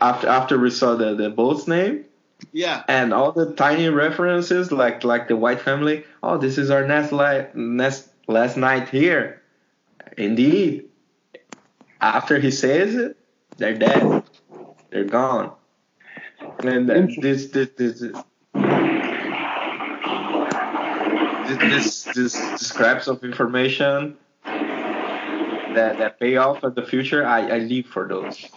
after 0.00 0.28
after 0.28 0.58
we 0.58 0.70
saw 0.70 0.96
the 0.96 1.14
the 1.14 1.30
boat's 1.30 1.66
name. 1.68 2.04
Yeah. 2.52 2.84
and 2.88 3.12
all 3.12 3.32
the 3.32 3.52
tiny 3.52 3.90
references 3.90 4.72
like 4.72 5.04
like 5.04 5.28
the 5.28 5.36
white 5.36 5.60
family 5.60 6.04
oh 6.22 6.38
this 6.38 6.56
is 6.56 6.70
our 6.70 6.86
nest 6.86 7.12
nest 7.54 8.08
last 8.26 8.56
night 8.56 8.88
here. 8.88 9.42
Indeed. 10.16 10.88
After 12.00 12.40
he 12.40 12.50
says 12.50 12.94
it 12.94 13.16
they're 13.58 13.76
dead. 13.76 14.24
They're 14.90 15.04
gone. 15.04 15.52
And 16.64 16.88
this 16.88 17.48
this 17.48 17.70
this 17.76 18.00
this, 18.00 18.14
this, 21.58 22.04
this 22.14 22.32
scraps 22.56 23.06
of 23.06 23.22
information 23.22 24.16
that 25.74 25.98
that 25.98 26.18
pay 26.20 26.36
off 26.36 26.62
in 26.64 26.74
the 26.74 26.84
future 26.84 27.26
i 27.26 27.40
i 27.48 27.58
live 27.58 27.86
for 27.86 28.08
those 28.08 28.48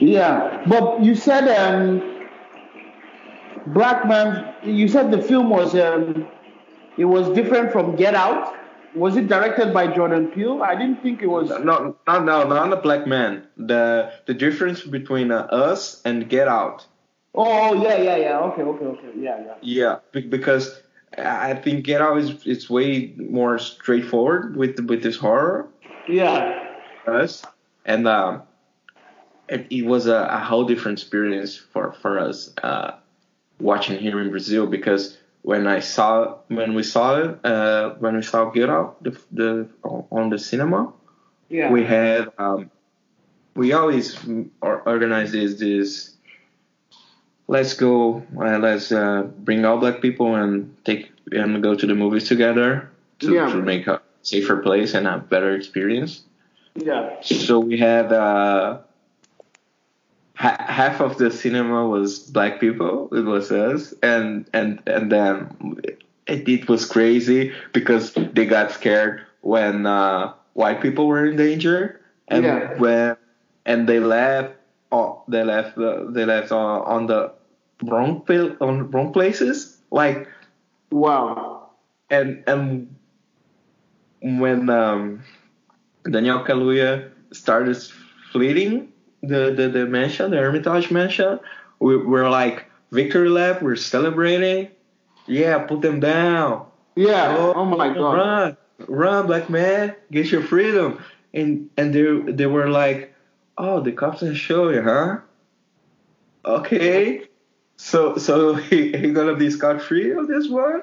Yeah, 0.00 0.64
but 0.66 1.02
you 1.02 1.14
said 1.14 1.46
um, 1.48 2.00
Black 3.66 4.06
Man. 4.06 4.54
You 4.64 4.88
said 4.88 5.10
the 5.10 5.20
film 5.20 5.50
was 5.50 5.74
um, 5.74 6.26
it 6.96 7.04
was 7.04 7.28
different 7.30 7.72
from 7.72 7.96
Get 7.96 8.14
Out. 8.14 8.56
Was 8.94 9.16
it 9.16 9.28
directed 9.28 9.72
by 9.72 9.86
Jordan 9.86 10.28
Peele? 10.28 10.62
I 10.62 10.74
didn't 10.74 11.02
think 11.02 11.22
it 11.22 11.28
was. 11.28 11.50
No, 11.50 11.58
no, 11.60 11.96
no, 12.06 12.48
not 12.48 12.70
the 12.70 12.76
black 12.76 13.06
man. 13.06 13.46
The 13.56 14.12
the 14.26 14.34
difference 14.34 14.82
between 14.82 15.30
uh, 15.30 15.42
us 15.52 16.00
and 16.04 16.28
Get 16.28 16.48
Out. 16.48 16.86
Oh 17.34 17.74
yeah, 17.74 17.98
yeah, 17.98 18.16
yeah. 18.16 18.38
Okay, 18.40 18.62
okay, 18.62 18.84
okay. 18.86 19.10
Yeah, 19.16 19.54
yeah. 19.62 19.98
Yeah, 20.10 20.20
because 20.30 20.82
I 21.16 21.54
think 21.54 21.84
Get 21.84 22.00
Out 22.00 22.18
is 22.18 22.46
it's 22.46 22.70
way 22.70 23.14
more 23.16 23.58
straightforward 23.58 24.56
with 24.56 24.80
with 24.80 25.02
this 25.02 25.16
horror. 25.16 25.68
Yeah. 26.08 26.66
Us 27.06 27.44
and 27.84 28.06
um, 28.06 28.42
it, 29.48 29.66
it 29.70 29.86
was 29.86 30.06
a, 30.06 30.28
a 30.30 30.38
whole 30.38 30.64
different 30.64 31.00
experience 31.00 31.56
for 31.56 31.92
for 31.92 32.18
us 32.18 32.52
uh, 32.62 32.92
watching 33.58 33.98
here 33.98 34.20
in 34.20 34.30
Brazil 34.30 34.66
because 34.66 35.18
when 35.42 35.66
I 35.66 35.80
saw 35.80 36.36
when 36.48 36.74
we 36.74 36.82
saw 36.82 37.16
it 37.16 37.44
uh, 37.44 37.94
when 37.98 38.16
we 38.16 38.22
saw 38.22 38.50
Get 38.50 38.68
Out 38.68 39.02
the, 39.02 39.18
the 39.32 39.68
on 39.82 40.30
the 40.30 40.38
cinema. 40.38 40.92
Yeah. 41.48 41.72
we 41.72 41.82
had 41.84 42.30
um, 42.38 42.70
we 43.56 43.72
always 43.72 44.16
organize 44.62 45.32
this 45.32 45.58
this 45.58 46.14
let's 47.48 47.74
go 47.74 48.22
uh, 48.38 48.58
let's 48.58 48.92
uh, 48.92 49.22
bring 49.38 49.64
all 49.64 49.78
black 49.78 50.00
people 50.00 50.36
and 50.36 50.76
take 50.84 51.10
and 51.32 51.60
go 51.60 51.74
to 51.74 51.86
the 51.86 51.94
movies 51.94 52.28
together 52.28 52.90
to, 53.18 53.34
Yeah. 53.34 53.50
to 53.50 53.56
make 53.62 53.88
a 53.88 54.00
safer 54.22 54.56
place 54.58 54.94
and 54.94 55.06
a 55.06 55.18
better 55.18 55.54
experience 55.54 56.22
yeah. 56.76 57.16
so 57.22 57.58
we 57.58 57.78
had 57.78 58.12
uh, 58.12 58.78
ha- 60.36 60.64
half 60.68 61.00
of 61.00 61.18
the 61.18 61.30
cinema 61.30 61.86
was 61.86 62.18
black 62.30 62.60
people 62.60 63.08
it 63.14 63.24
was 63.24 63.50
us 63.50 63.92
and 64.02 64.48
and 64.52 64.82
and 64.86 65.10
then 65.12 65.48
it, 66.26 66.48
it 66.48 66.68
was 66.68 66.86
crazy 66.86 67.52
because 67.72 68.12
they 68.14 68.46
got 68.46 68.70
scared 68.70 69.22
when 69.42 69.86
uh, 69.86 70.32
white 70.54 70.80
people 70.80 71.06
were 71.06 71.26
in 71.26 71.36
danger 71.36 72.00
and 72.28 72.44
Yeah. 72.44 72.74
when 72.78 73.16
and 73.66 73.88
they 73.88 74.00
left 74.00 74.54
oh, 74.92 75.22
they 75.28 75.44
left 75.44 75.78
uh, 75.78 76.04
they 76.10 76.24
left 76.24 76.52
uh, 76.52 76.56
on 76.82 77.06
the 77.06 77.32
wrong 77.84 78.20
pil- 78.22 78.56
on 78.60 78.90
wrong 78.90 79.12
places 79.12 79.78
like 79.90 80.28
Wow. 80.90 81.70
and 82.10 82.42
and 82.46 82.94
when 84.22 84.68
um, 84.70 85.22
Daniel 86.10 86.44
Kaluuya 86.44 87.10
started 87.32 87.76
fleeing 88.32 88.92
the, 89.22 89.52
the, 89.52 89.68
the 89.68 89.86
mansion, 89.86 90.30
the 90.30 90.38
Armitage 90.38 90.90
mansion, 90.90 91.40
we 91.78 91.96
we're 91.96 92.28
like 92.28 92.66
victory 92.90 93.28
lap, 93.28 93.62
we're 93.62 93.76
celebrating. 93.76 94.68
Yeah, 95.26 95.58
put 95.58 95.80
them 95.80 96.00
down. 96.00 96.66
Yeah. 96.96 97.36
Oh, 97.38 97.64
my 97.64 97.94
God. 97.94 98.14
Run, 98.14 98.56
run, 98.88 99.26
black 99.26 99.48
man, 99.48 99.94
get 100.10 100.30
your 100.30 100.42
freedom. 100.42 101.02
And 101.32 101.70
and 101.76 101.94
they 101.94 102.32
they 102.32 102.46
were 102.46 102.68
like, 102.68 103.14
oh, 103.56 103.80
the 103.80 103.92
cops 103.92 104.20
didn't 104.20 104.34
show 104.34 104.70
you, 104.70 104.82
huh? 104.82 105.18
Okay. 106.44 107.28
So 107.76 108.16
so 108.16 108.54
he, 108.68 108.92
he 108.92 109.12
gonna 109.12 109.36
be 109.36 109.50
scot 109.50 109.80
free 109.80 110.12
on 110.14 110.26
this 110.26 110.48
one? 110.48 110.82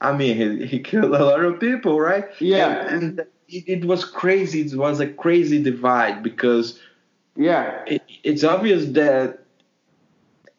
I 0.00 0.16
mean, 0.16 0.36
he, 0.60 0.66
he 0.66 0.78
killed 0.80 1.14
a 1.14 1.24
lot 1.24 1.44
of 1.44 1.60
people, 1.60 2.00
right? 2.00 2.24
Yeah. 2.40 2.86
And, 2.88 3.02
and 3.02 3.20
it, 3.48 3.64
it 3.68 3.84
was 3.84 4.04
crazy. 4.04 4.62
It 4.62 4.74
was 4.74 5.00
a 5.00 5.06
crazy 5.06 5.62
divide 5.62 6.22
because 6.22 6.78
Yeah. 7.36 7.84
it, 7.86 8.02
it's 8.24 8.44
obvious 8.44 8.86
that 8.92 9.44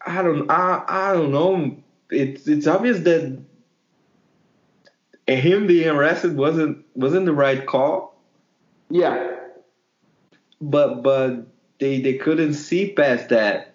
I 0.04 0.22
don't 0.22 0.50
I, 0.50 0.84
I 0.88 1.12
don't 1.12 1.32
know. 1.32 1.76
It's 2.10 2.46
it's 2.48 2.66
obvious 2.66 3.00
that 3.00 3.38
him 5.26 5.66
being 5.66 5.88
arrested 5.88 6.36
wasn't 6.36 6.84
wasn't 6.94 7.26
the 7.26 7.32
right 7.32 7.64
call, 7.66 8.20
Yeah. 8.90 9.36
but 10.60 11.02
but 11.02 11.46
they 11.78 12.00
they 12.00 12.14
couldn't 12.14 12.54
see 12.54 12.92
past 12.92 13.28
that. 13.30 13.74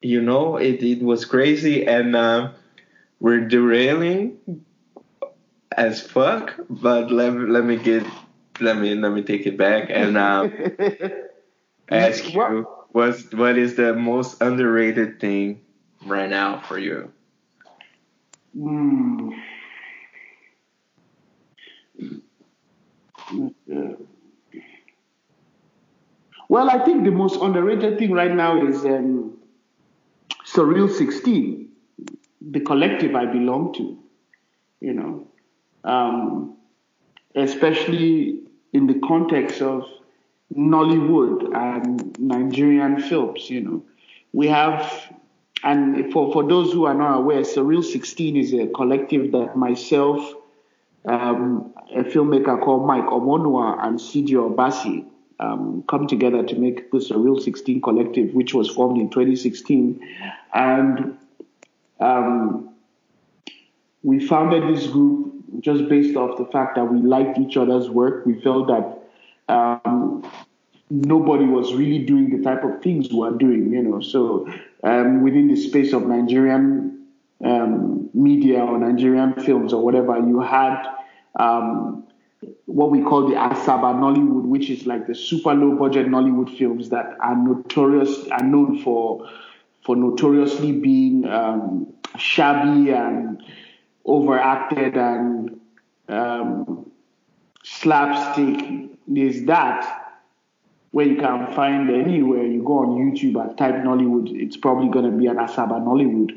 You 0.00 0.22
know, 0.22 0.56
it 0.56 0.82
it 0.82 1.02
was 1.02 1.24
crazy, 1.24 1.84
and 1.86 2.14
uh, 2.14 2.52
we're 3.20 3.40
derailing 3.48 4.38
as 5.78 6.00
fuck. 6.02 6.54
But 6.68 7.10
let 7.10 7.32
me 7.34 7.46
let 7.46 7.64
me 7.64 7.76
get 7.76 8.04
let 8.60 8.76
me 8.78 8.94
let 8.94 9.12
me 9.12 9.22
take 9.22 9.46
it 9.46 9.56
back 9.56 9.88
and 9.90 10.18
um, 10.18 10.52
ask 11.90 12.24
What- 12.34 12.50
you 12.52 12.68
what's 12.92 13.32
what 13.32 13.58
is 13.58 13.76
the 13.76 13.94
most 13.94 14.42
underrated 14.42 15.20
thing 15.20 15.60
right 16.06 16.28
now 16.30 16.60
for 16.60 16.78
you? 16.78 17.12
Hmm. 18.54 19.30
Well, 26.48 26.70
I 26.70 26.84
think 26.84 27.04
the 27.04 27.10
most 27.10 27.40
underrated 27.40 27.98
thing 27.98 28.12
right 28.12 28.34
now 28.34 28.66
is 28.66 28.84
um, 28.84 29.38
Surreal 30.46 30.90
16, 30.90 31.68
the 32.40 32.60
collective 32.60 33.14
I 33.14 33.26
belong 33.26 33.74
to, 33.74 33.98
you 34.80 34.94
know, 34.94 35.27
um, 35.84 36.56
especially 37.34 38.40
in 38.72 38.86
the 38.86 39.00
context 39.06 39.62
of 39.62 39.84
Nollywood 40.54 41.54
and 41.56 42.18
Nigerian 42.18 43.00
films, 43.00 43.48
you 43.50 43.60
know. 43.60 43.84
We 44.32 44.48
have, 44.48 45.14
and 45.62 46.12
for, 46.12 46.32
for 46.32 46.46
those 46.46 46.72
who 46.72 46.84
are 46.84 46.94
not 46.94 47.18
aware, 47.18 47.40
Surreal 47.40 47.84
16 47.84 48.36
is 48.36 48.52
a 48.52 48.66
collective 48.68 49.32
that 49.32 49.56
myself, 49.56 50.34
um, 51.04 51.72
a 51.94 52.02
filmmaker 52.04 52.62
called 52.62 52.86
Mike 52.86 53.06
Omonua 53.06 53.86
and 53.86 53.98
CJ 53.98 54.30
Obasi 54.30 55.06
um, 55.40 55.84
come 55.88 56.06
together 56.06 56.42
to 56.42 56.56
make 56.56 56.90
this 56.90 57.10
Surreal 57.10 57.40
16 57.40 57.80
collective, 57.80 58.34
which 58.34 58.54
was 58.54 58.68
formed 58.68 59.00
in 59.00 59.08
2016. 59.10 60.00
And 60.52 61.18
um, 62.00 62.74
we 64.02 64.26
founded 64.26 64.74
this 64.74 64.86
group 64.86 65.27
just 65.60 65.88
based 65.88 66.16
off 66.16 66.38
the 66.38 66.46
fact 66.46 66.76
that 66.76 66.84
we 66.84 66.98
liked 67.00 67.38
each 67.38 67.56
other's 67.56 67.88
work. 67.88 68.26
We 68.26 68.40
felt 68.40 68.68
that 68.68 68.98
um, 69.48 70.30
nobody 70.90 71.44
was 71.44 71.74
really 71.74 72.04
doing 72.04 72.36
the 72.36 72.42
type 72.42 72.64
of 72.64 72.82
things 72.82 73.12
we 73.12 73.26
are 73.26 73.32
doing, 73.32 73.72
you 73.72 73.82
know. 73.82 74.00
So 74.00 74.48
um, 74.84 75.22
within 75.22 75.48
the 75.48 75.56
space 75.56 75.92
of 75.92 76.06
Nigerian 76.06 77.06
um, 77.44 78.10
media 78.14 78.60
or 78.60 78.78
Nigerian 78.78 79.34
films 79.34 79.72
or 79.72 79.82
whatever, 79.84 80.18
you 80.18 80.40
had 80.40 80.82
um, 81.38 82.04
what 82.66 82.90
we 82.90 83.02
call 83.02 83.28
the 83.28 83.34
Asaba 83.34 83.94
Nollywood, 83.94 84.44
which 84.44 84.70
is 84.70 84.86
like 84.86 85.06
the 85.06 85.14
super 85.14 85.54
low 85.54 85.76
budget 85.76 86.06
Nollywood 86.06 86.56
films 86.56 86.88
that 86.90 87.16
are 87.20 87.36
notorious, 87.36 88.28
are 88.28 88.42
known 88.42 88.82
for 88.82 89.28
for 89.84 89.96
notoriously 89.96 90.72
being 90.72 91.26
um, 91.26 91.86
shabby 92.18 92.90
and 92.90 93.42
overacted 94.08 94.96
and 94.96 95.60
um, 96.08 96.90
slapstick. 97.62 98.90
There's 99.06 99.44
that 99.44 100.08
where 100.90 101.06
you 101.06 101.16
can 101.16 101.52
find 101.54 101.90
anywhere 101.90 102.44
you 102.44 102.62
go 102.62 102.78
on 102.78 102.88
YouTube 102.96 103.40
and 103.40 103.56
type 103.58 103.74
Nollywood, 103.74 104.30
it's 104.34 104.56
probably 104.56 104.88
going 104.88 105.04
to 105.04 105.16
be 105.16 105.26
an 105.26 105.36
Asaba 105.36 105.80
Nollywood. 105.80 106.30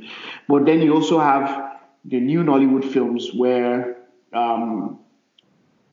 But 0.48 0.66
then 0.66 0.82
you 0.82 0.94
also 0.94 1.20
have 1.20 1.80
the 2.06 2.20
new 2.20 2.44
Nollywood 2.44 2.92
films 2.92 3.30
where 3.34 3.98
um, 4.34 5.00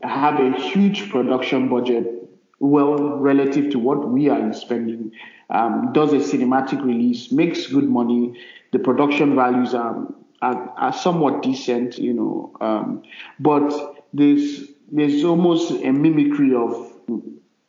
have 0.02 0.40
a 0.40 0.52
huge 0.58 1.08
production 1.10 1.68
budget, 1.68 2.28
well, 2.58 2.96
relative 3.18 3.70
to 3.70 3.78
what 3.78 4.08
we 4.08 4.28
are 4.28 4.52
spending, 4.52 5.12
um, 5.50 5.92
does 5.92 6.12
a 6.12 6.16
cinematic 6.16 6.84
release, 6.84 7.30
makes 7.30 7.68
good 7.68 7.88
money. 7.88 8.38
The 8.72 8.80
production 8.80 9.36
values 9.36 9.72
are 9.72 10.12
are, 10.42 10.72
are 10.76 10.92
somewhat 10.92 11.42
decent, 11.42 11.98
you 11.98 12.12
know, 12.12 12.56
um, 12.60 13.02
but 13.38 14.04
there's 14.12 14.68
there's 14.90 15.24
almost 15.24 15.70
a 15.70 15.92
mimicry 15.92 16.54
of 16.54 16.92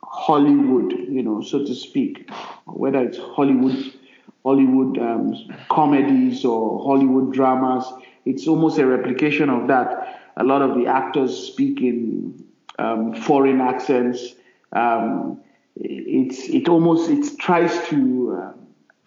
Hollywood, 0.03 0.91
you 0.91 1.21
know, 1.21 1.41
so 1.41 1.59
to 1.59 1.75
speak, 1.75 2.29
whether 2.65 2.99
it's 2.99 3.17
Hollywood 3.17 3.93
Hollywood 4.43 4.97
um, 4.97 5.35
comedies 5.69 6.45
or 6.45 6.83
Hollywood 6.83 7.33
dramas. 7.33 7.85
It's 8.25 8.47
almost 8.47 8.77
a 8.77 8.85
replication 8.85 9.49
of 9.49 9.67
that 9.67 10.19
a 10.39 10.43
lot 10.43 10.61
of 10.61 10.75
the 10.75 10.87
actors 10.87 11.37
speak 11.37 11.81
in 11.81 12.43
um, 12.79 13.13
foreign 13.13 13.61
accents. 13.61 14.35
Um, 14.71 15.41
it's 15.75 16.47
it 16.49 16.67
almost 16.67 17.09
it 17.09 17.37
tries 17.37 17.87
to 17.89 18.53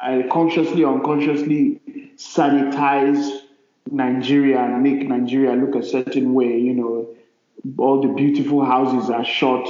uh, 0.01 0.23
consciously 0.31 0.85
unconsciously 0.85 1.81
sanitize 2.17 3.42
Nigeria 3.91 4.61
and 4.61 4.83
make 4.83 5.07
Nigeria 5.07 5.55
look 5.55 5.75
a 5.75 5.87
certain 5.87 6.35
way. 6.35 6.59
You 6.59 6.75
know, 6.75 7.15
all 7.79 8.03
the 8.03 8.09
beautiful 8.09 8.65
houses 8.65 9.11
are 9.11 9.25
shot. 9.25 9.69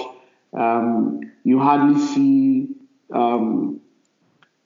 Um, 0.53 1.33
you 1.45 1.59
hardly 1.59 2.01
see 2.01 2.69
um, 3.13 3.81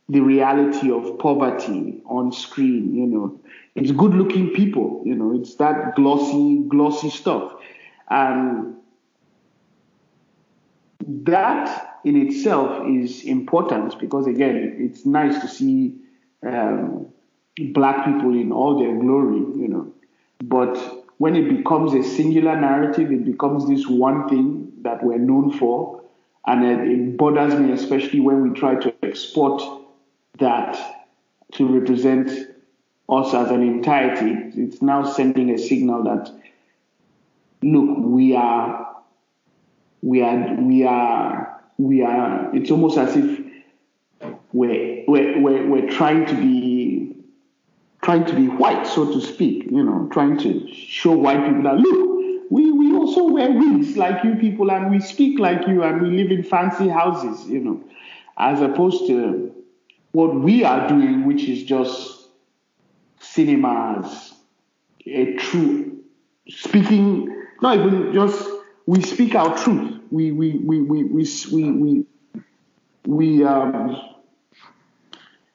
the 0.08 0.20
reality 0.20 0.90
of 0.90 1.18
poverty 1.18 2.02
on 2.06 2.32
screen. 2.32 2.94
You 2.94 3.06
know, 3.06 3.40
it's 3.74 3.90
good 3.90 4.14
looking 4.14 4.50
people, 4.50 5.02
you 5.04 5.14
know, 5.14 5.38
it's 5.38 5.56
that 5.56 5.96
glossy, 5.96 6.62
glossy 6.68 7.10
stuff. 7.10 7.52
And 8.08 8.76
that 11.06 12.00
in 12.04 12.16
itself 12.16 12.86
is 12.88 13.22
important 13.24 13.98
because, 13.98 14.26
again, 14.26 14.76
it's 14.78 15.04
nice 15.04 15.40
to 15.40 15.48
see 15.48 15.96
um, 16.46 17.08
black 17.72 18.04
people 18.04 18.34
in 18.34 18.52
all 18.52 18.78
their 18.78 18.94
glory, 18.98 19.38
you 19.60 19.68
know. 19.68 19.92
But 20.42 21.04
when 21.18 21.34
it 21.36 21.48
becomes 21.48 21.94
a 21.94 22.02
singular 22.02 22.60
narrative, 22.60 23.10
it 23.10 23.24
becomes 23.24 23.66
this 23.68 23.86
one 23.86 24.28
thing 24.28 24.72
that 24.82 25.02
we're 25.02 25.18
known 25.18 25.52
for. 25.52 26.02
And 26.46 26.64
it, 26.64 26.88
it 26.88 27.16
bothers 27.16 27.54
me, 27.54 27.72
especially 27.72 28.20
when 28.20 28.42
we 28.42 28.58
try 28.58 28.76
to 28.76 28.94
export 29.02 29.62
that 30.38 30.78
to 31.52 31.66
represent 31.66 32.30
us 33.08 33.34
as 33.34 33.50
an 33.50 33.62
entirety, 33.62 34.60
it's 34.60 34.82
now 34.82 35.04
sending 35.04 35.50
a 35.50 35.58
signal 35.58 36.02
that 36.04 36.30
look, 37.62 37.98
we 37.98 38.34
are, 38.34 38.96
we 40.02 40.22
are, 40.22 40.54
we 40.54 40.84
are, 40.84 41.62
we 41.78 42.02
are. 42.02 42.54
It's 42.54 42.70
almost 42.70 42.98
as 42.98 43.16
if 43.16 43.40
we're 44.52 45.04
we're 45.06 45.40
we're, 45.40 45.66
we're 45.68 45.90
trying 45.90 46.26
to 46.26 46.34
be 46.34 46.75
trying 48.06 48.24
to 48.24 48.36
be 48.36 48.46
white, 48.46 48.86
so 48.86 49.04
to 49.12 49.20
speak. 49.20 49.64
You 49.64 49.82
know, 49.82 50.08
trying 50.12 50.38
to 50.38 50.72
show 50.72 51.10
white 51.10 51.44
people 51.44 51.64
that 51.64 51.74
look, 51.76 52.50
we 52.50 52.70
we 52.70 52.94
also 52.94 53.24
wear 53.28 53.50
wigs 53.50 53.96
like 53.96 54.22
you 54.22 54.36
people, 54.36 54.70
and 54.70 54.92
we 54.92 55.00
speak 55.00 55.40
like 55.40 55.66
you, 55.66 55.82
and 55.82 56.00
we 56.00 56.10
live 56.22 56.30
in 56.30 56.44
fancy 56.44 56.88
houses. 56.88 57.48
You 57.48 57.60
know, 57.60 57.84
as 58.38 58.60
opposed 58.60 59.08
to 59.08 59.52
what 60.12 60.36
we 60.36 60.62
are 60.62 60.88
doing, 60.88 61.26
which 61.26 61.48
is 61.48 61.64
just 61.64 62.28
cinemas, 63.18 64.34
a 65.04 65.34
true 65.34 66.04
speaking, 66.48 67.44
not 67.60 67.76
even 67.76 68.14
just 68.14 68.48
we 68.86 69.02
speak 69.02 69.34
our 69.34 69.58
truth. 69.58 70.00
We 70.12 70.30
we 70.30 70.58
we 70.58 70.80
we 70.80 71.02
we 71.02 71.24
we 71.52 71.70
we, 71.72 72.06
we 73.04 73.44
um 73.44 74.00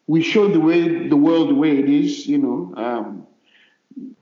we 0.08 0.22
show 0.22 0.48
the 0.48 0.60
way 0.60 1.08
the 1.08 1.16
world 1.16 1.50
the 1.50 1.56
way 1.56 1.78
it 1.78 1.90
is. 1.90 2.28
You 2.28 2.38
know, 2.38 2.74
um, 2.78 3.28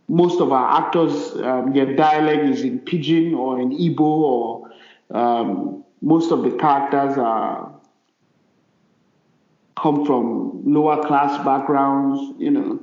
most 0.08 0.42
of 0.42 0.52
our 0.52 0.82
actors 0.82 1.36
um, 1.38 1.74
their 1.74 1.96
dialect 1.96 2.44
is 2.44 2.62
in 2.62 2.80
pidgin 2.80 3.34
or 3.34 3.60
in 3.60 3.72
Igbo 3.72 4.00
or 4.02 4.72
um, 5.12 5.84
most 6.02 6.32
of 6.32 6.44
the 6.44 6.52
characters 6.52 7.18
are 7.18 7.74
come 9.78 10.06
from 10.06 10.62
lower 10.66 11.02
class 11.06 11.44
backgrounds. 11.44 12.36
You 12.40 12.52
know, 12.52 12.80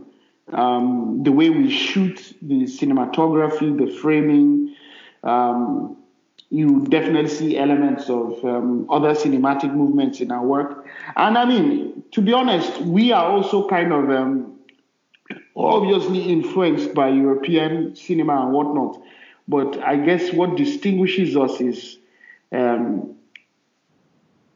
um, 0.52 1.22
the 1.22 1.32
way 1.32 1.50
we 1.50 1.70
shoot, 1.70 2.34
the 2.42 2.64
cinematography, 2.64 3.76
the 3.76 3.92
framing. 3.98 4.74
Um, 5.22 5.96
you 6.50 6.86
definitely 6.86 7.28
see 7.28 7.58
elements 7.58 8.08
of 8.08 8.44
um, 8.44 8.86
other 8.88 9.14
cinematic 9.14 9.74
movements 9.74 10.20
in 10.20 10.30
our 10.30 10.44
work. 10.44 10.86
And 11.16 11.36
I 11.36 11.44
mean, 11.44 12.04
to 12.12 12.20
be 12.20 12.32
honest, 12.32 12.80
we 12.82 13.12
are 13.12 13.26
also 13.26 13.68
kind 13.68 13.92
of 13.92 14.10
um, 14.10 14.58
obviously 15.56 16.22
influenced 16.22 16.94
by 16.94 17.08
European 17.08 17.96
cinema 17.96 18.44
and 18.44 18.52
whatnot. 18.52 19.02
But 19.48 19.78
I 19.82 19.96
guess 19.96 20.32
what 20.32 20.56
distinguishes 20.56 21.36
us 21.36 21.60
is 21.60 21.98
um, 22.52 23.16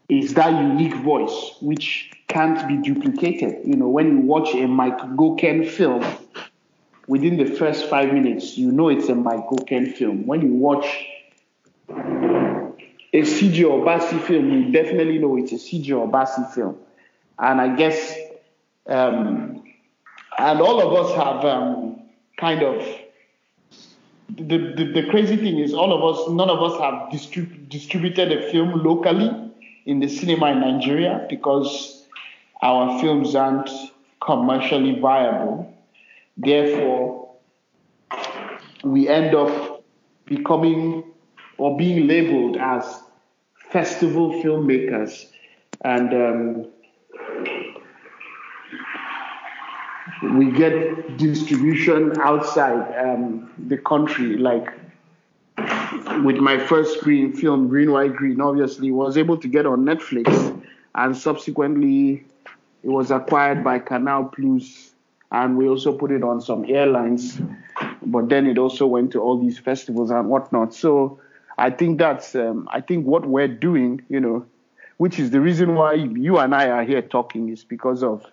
is 0.09 0.35
that 0.35 0.51
unique 0.51 0.95
voice, 0.97 1.55
which 1.61 2.11
can't 2.29 2.67
be 2.67 2.77
duplicated. 2.77 3.61
You 3.65 3.77
know, 3.77 3.89
when 3.89 4.09
you 4.11 4.19
watch 4.19 4.55
a 4.55 4.67
Mike 4.67 4.99
Goken 4.99 5.69
film, 5.69 6.05
within 7.07 7.37
the 7.37 7.45
first 7.45 7.89
five 7.89 8.13
minutes, 8.13 8.59
you 8.59 8.73
know 8.73 8.89
it's 8.89 9.09
a 9.09 9.15
Mike 9.15 9.47
Goken 9.51 9.95
film. 9.95 10.27
When 10.27 10.43
you 10.43 10.55
watch 10.55 11.07
a 13.13 13.23
CJ 13.23 13.65
Obasi 13.65 14.21
film, 14.23 14.51
you 14.51 14.73
definitely 14.73 15.19
know 15.19 15.37
it's 15.37 15.53
a 15.53 15.57
CJ 15.57 15.89
Obasi 15.89 16.53
film. 16.55 16.77
And 17.39 17.61
I 17.61 17.75
guess, 17.75 18.17
um, 18.87 19.65
and 20.39 20.61
all 20.61 20.81
of 20.81 21.05
us 21.05 21.17
have 21.17 21.45
um, 21.45 22.03
kind 22.39 22.63
of, 22.63 22.87
the, 24.29 24.59
the, 24.77 24.85
the, 25.03 25.11
crazy 25.11 25.37
thing 25.37 25.59
is, 25.59 25.75
all 25.75 25.93
of 25.93 26.15
us, 26.15 26.31
none 26.31 26.49
of 26.49 26.63
us 26.63 26.79
have 26.81 27.11
distrib- 27.11 27.69
distributed 27.69 28.31
a 28.31 28.51
film 28.53 28.85
locally 28.85 29.53
in 29.87 29.99
the 29.99 30.09
cinema 30.09 30.53
in 30.53 30.61
Nigeria 30.61 31.27
because 31.29 32.07
our 32.63 33.01
films 33.01 33.35
aren't 33.35 33.71
commercially 34.25 35.01
viable. 35.01 35.77
Therefore, 36.37 37.35
we 38.85 39.09
end 39.09 39.35
up 39.35 39.83
becoming 40.27 41.10
or 41.61 41.77
being 41.77 42.07
labeled 42.07 42.57
as 42.57 43.03
festival 43.71 44.43
filmmakers. 44.43 45.27
And 45.85 46.09
um, 46.15 46.67
we 50.39 50.51
get 50.51 51.19
distribution 51.19 52.19
outside 52.21 52.83
um, 52.99 53.53
the 53.69 53.77
country, 53.77 54.39
like 54.39 54.73
with 56.25 56.37
my 56.37 56.59
first 56.59 56.99
screen 56.99 57.35
film, 57.35 57.69
Green 57.69 57.93
White 57.93 58.17
Green, 58.17 58.41
obviously 58.41 58.91
was 58.91 59.19
able 59.19 59.37
to 59.37 59.47
get 59.47 59.67
on 59.67 59.85
Netflix 59.85 60.27
and 60.95 61.15
subsequently 61.15 62.25
it 62.83 62.89
was 62.89 63.11
acquired 63.11 63.63
by 63.63 63.79
Canal 63.79 64.25
Plus, 64.25 64.93
and 65.31 65.59
we 65.59 65.69
also 65.69 65.93
put 65.93 66.11
it 66.11 66.23
on 66.23 66.41
some 66.41 66.65
airlines. 66.65 67.39
but 68.07 68.31
then 68.31 68.47
it 68.47 68.57
also 68.57 68.87
went 68.87 69.13
to 69.13 69.21
all 69.21 69.39
these 69.39 69.59
festivals 69.59 70.11
and 70.11 70.29
whatnot. 70.31 70.73
So 70.75 71.21
I 71.61 71.69
think 71.69 71.99
that's 71.99 72.35
um, 72.35 72.67
I 72.73 72.81
think 72.81 73.07
what 73.07 73.27
we're 73.27 73.47
doing, 73.47 74.01
you 74.09 74.19
know, 74.19 74.47
which 74.97 75.19
is 75.19 75.31
the 75.31 75.41
reason 75.43 75.75
why 75.75 75.93
you 75.93 76.39
and 76.39 76.55
I 76.55 76.71
are 76.71 76.85
here 76.85 77.03
talking, 77.03 77.51
is 77.51 77.65
because 77.65 78.03
of 78.03 78.25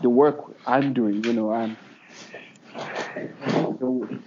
the 0.00 0.08
work 0.08 0.38
I'm 0.66 0.94
doing. 0.94 1.22
You 1.24 1.34
know, 1.34 1.52
and 1.52 1.76
the, 3.78 4.18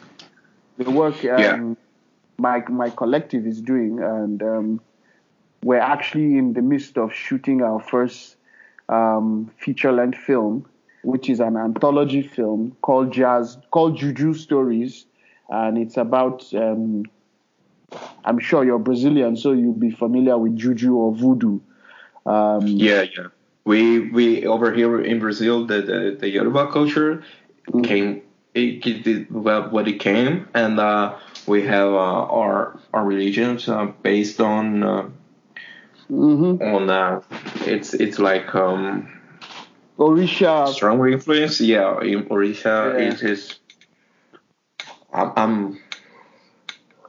the 0.77 0.91
work 0.91 1.15
um, 1.25 1.39
yeah. 1.39 1.73
my 2.37 2.63
my 2.69 2.91
collective 2.91 3.47
is 3.47 3.59
doing, 3.59 3.99
and 3.99 4.43
um, 4.43 4.81
we're 5.63 5.79
actually 5.79 6.37
in 6.37 6.53
the 6.53 6.61
midst 6.61 6.99
of 6.99 7.11
shooting 7.11 7.63
our 7.63 7.79
first 7.79 8.35
um, 8.87 9.51
feature 9.57 9.91
length 9.91 10.19
film 10.19 10.67
which 11.01 11.29
is 11.29 11.39
an 11.39 11.55
anthology 11.55 12.23
film 12.23 12.75
called 12.81 13.13
Jazz, 13.13 13.59
called 13.69 13.95
Juju 13.95 14.33
Stories, 14.33 15.05
and 15.49 15.77
it's 15.77 15.97
about. 15.97 16.43
Um, 16.53 17.05
I'm 18.23 18.39
sure 18.39 18.63
you're 18.63 18.79
Brazilian, 18.79 19.35
so 19.37 19.51
you'll 19.51 19.73
be 19.73 19.91
familiar 19.91 20.37
with 20.37 20.55
Juju 20.55 20.95
or 20.95 21.13
Voodoo. 21.13 21.59
Um, 22.25 22.67
yeah, 22.67 23.03
yeah. 23.03 23.27
We 23.65 24.09
we 24.11 24.45
over 24.45 24.73
here 24.73 25.01
in 25.01 25.19
Brazil, 25.19 25.65
the 25.65 25.81
the, 25.81 26.17
the 26.19 26.29
Yoruba 26.29 26.71
culture 26.71 27.23
mm-hmm. 27.67 27.81
came. 27.81 28.21
It, 28.53 28.85
it 28.85 29.31
well 29.31 29.69
what 29.69 29.87
it 29.87 29.99
came, 29.99 30.47
and 30.53 30.79
uh, 30.79 31.17
we 31.45 31.63
have 31.63 31.89
uh, 31.89 32.25
our 32.39 32.79
our 32.93 33.03
religions 33.03 33.67
uh, 33.67 33.91
based 34.01 34.39
on 34.39 34.83
uh, 34.83 35.09
mm-hmm. 36.09 36.61
on 36.63 36.89
uh, 36.89 37.21
it's 37.65 37.93
it's 37.93 38.17
like 38.17 38.55
um, 38.55 39.11
Orisha. 39.97 40.67
Strong 40.69 41.11
influence, 41.11 41.59
yeah. 41.59 41.99
In 42.01 42.25
Orisha 42.25 42.99
yeah. 42.99 43.29
is. 43.29 43.59
I'm 45.13 45.31
I'm, 45.37 45.79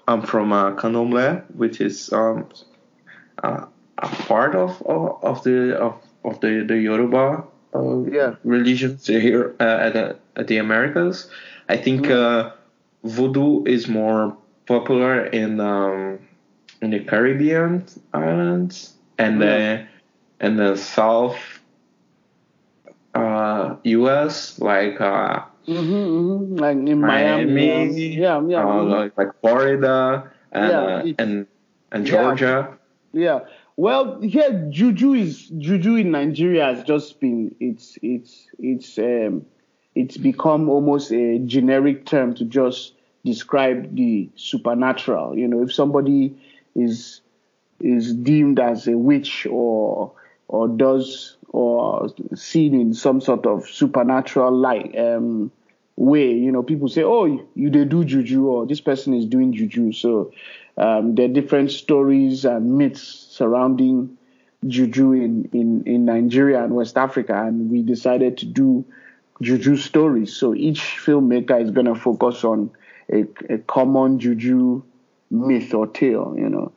I'm 0.09 0.23
from 0.23 0.53
uh, 0.53 0.71
which 1.55 1.81
is 1.81 2.13
um 2.13 2.49
uh, 3.43 3.67
a 3.99 4.09
part 4.09 4.55
of, 4.55 4.83
of, 4.83 5.23
of 5.23 5.43
the 5.45 5.77
of, 5.79 5.95
of 6.25 6.41
the 6.41 6.65
the 6.67 6.79
Yoruba 6.79 7.45
uh, 7.75 8.03
yeah. 8.05 8.35
religions 8.45 9.07
here 9.07 9.55
uh, 9.61 9.65
at 9.65 9.93
the 9.93 10.17
at 10.37 10.47
the 10.49 10.59
Americas. 10.59 11.29
I 11.69 11.77
think 11.77 12.07
mm. 12.07 12.13
uh, 12.13 12.53
voodoo 13.05 13.65
is 13.65 13.89
more 13.89 14.37
popular 14.67 15.27
in 15.27 15.61
um, 15.61 16.19
in 16.83 16.91
the 16.91 17.01
Caribbean 17.01 17.85
islands 18.13 18.95
and 19.19 19.37
mm. 19.37 19.41
the 19.41 19.87
and 20.41 20.59
the 20.59 20.77
South 20.77 21.39
uh, 23.15 23.77
U.S. 23.85 24.59
like 24.59 25.01
uh, 25.01 25.43
mm-hmm, 25.67 25.93
mm-hmm. 25.93 26.57
like 26.57 26.77
in 26.77 27.01
Miami, 27.01 27.53
Miami 27.53 28.07
yeah, 28.17 28.41
yeah, 28.47 28.67
uh, 28.67 28.83
like, 28.83 29.17
like, 29.17 29.41
Florida 29.41 30.31
and 30.53 30.71
yeah, 30.71 30.79
uh, 30.79 31.13
and 31.19 31.47
and 31.93 32.07
Georgia. 32.07 32.77
Yeah. 33.13 33.23
yeah. 33.23 33.41
Well, 33.77 34.21
here 34.23 34.69
juju 34.71 35.13
is 35.13 35.49
juju 35.49 35.97
in 35.97 36.11
Nigeria 36.11 36.65
has 36.65 36.85
just 36.85 37.21
been 37.21 37.55
it's 37.61 37.99
it's 38.03 38.49
it's 38.59 38.99
um 38.99 39.45
it's 39.95 40.17
become 40.17 40.69
almost 40.69 41.11
a 41.13 41.39
generic 41.41 42.07
term 42.07 42.35
to 42.37 42.45
just 42.45 42.95
describe 43.25 43.95
the 43.97 44.31
supernatural. 44.37 45.37
You 45.37 45.49
know, 45.49 45.63
if 45.63 45.75
somebody 45.75 46.37
is 46.75 47.21
is 47.81 48.15
deemed 48.15 48.59
as 48.61 48.87
a 48.89 48.97
witch 48.97 49.47
or 49.51 50.13
or 50.49 50.69
does 50.69 51.37
or 51.49 52.09
seen 52.35 52.75
in 52.81 52.95
some 52.95 53.21
sort 53.21 53.47
of 53.47 53.69
supernatural 53.69 54.53
light 54.53 54.97
um, 54.99 55.51
way. 55.97 56.33
You 56.33 56.53
know, 56.53 56.63
people 56.63 56.89
say, 56.89 57.03
"Oh, 57.03 57.25
you 57.55 57.71
they 57.71 57.85
do 57.85 58.05
juju," 58.05 58.47
or 58.47 58.67
this 58.67 58.81
person 58.81 59.15
is 59.15 59.27
doing 59.27 59.53
juju. 59.53 59.93
So 59.93 60.33
um, 60.77 61.15
there 61.15 61.27
are 61.27 61.33
different 61.33 61.71
stories 61.71 62.45
and 62.45 62.79
myths 62.79 63.03
surrounding 63.03 64.17
juju 64.67 65.13
in, 65.13 65.49
in 65.53 65.85
in 65.87 66.05
Nigeria 66.05 66.63
and 66.63 66.75
West 66.75 66.97
Africa, 66.97 67.35
and 67.35 67.71
we 67.71 67.83
decided 67.83 68.39
to 68.39 68.47
do 68.47 68.85
juju 69.43 69.77
stories. 69.77 70.35
So 70.35 70.55
each 70.55 70.81
filmmaker 70.81 71.61
is 71.61 71.71
going 71.71 71.87
to 71.87 71.95
focus 71.95 72.45
on 72.45 72.71
a, 73.13 73.25
a 73.49 73.59
common 73.59 74.19
juju 74.19 74.83
myth 75.31 75.75
or 75.75 75.87
tale. 75.87 76.35
You 76.37 76.49
know. 76.49 76.73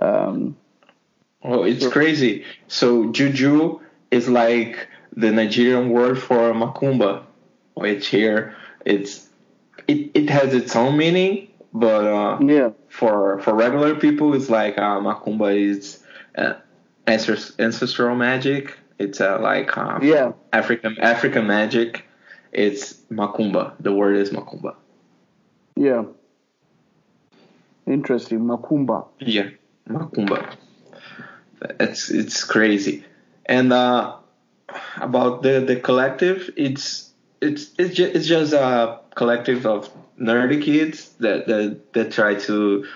Um, 0.00 0.56
Oh, 1.44 1.62
it's 1.64 1.84
so, 1.84 1.90
crazy. 1.90 2.44
So 2.68 3.12
juju 3.12 3.80
is 4.10 4.28
like 4.28 4.88
the 5.14 5.30
Nigerian 5.30 5.90
word 5.90 6.18
for 6.18 6.52
macumba, 6.54 7.24
which 7.74 8.08
here 8.08 8.56
it's 8.84 9.28
it, 9.86 10.10
it 10.14 10.30
has 10.30 10.54
its 10.54 10.74
own 10.76 10.96
meaning, 10.96 11.48
but 11.72 12.06
uh, 12.06 12.38
yeah, 12.40 12.70
for 12.88 13.40
for 13.40 13.54
regular 13.54 13.94
people, 13.94 14.34
it's 14.34 14.48
like 14.48 14.78
uh, 14.78 15.00
macumba 15.00 15.56
is 15.56 16.02
uh, 16.36 16.54
ancestral 17.06 18.14
magic. 18.16 18.78
It's 18.98 19.20
uh, 19.20 19.38
like 19.40 19.76
um, 19.76 20.02
yeah 20.02 20.32
African 20.52 20.98
African 21.00 21.46
magic. 21.46 22.04
It's 22.52 22.94
macumba. 23.10 23.74
The 23.80 23.92
word 23.92 24.16
is 24.16 24.30
macumba. 24.30 24.76
Yeah. 25.76 26.04
Interesting, 27.86 28.40
macumba. 28.40 29.08
Yeah, 29.18 29.50
macumba. 29.88 30.54
It's 31.80 32.10
it's 32.10 32.44
crazy, 32.44 33.04
and 33.46 33.72
uh, 33.72 34.16
about 34.96 35.42
the 35.42 35.60
the 35.60 35.76
collective, 35.76 36.50
it's 36.56 37.10
it's 37.44 37.70
it's 37.78 37.94
just, 37.94 38.14
it's 38.14 38.26
just 38.26 38.52
a 38.52 39.00
collective 39.14 39.66
of 39.66 39.90
nerdy 40.18 40.62
kids 40.62 41.10
that 41.20 41.46
that 41.46 41.92
that 41.92 42.12
try 42.12 42.34
to 42.34 42.86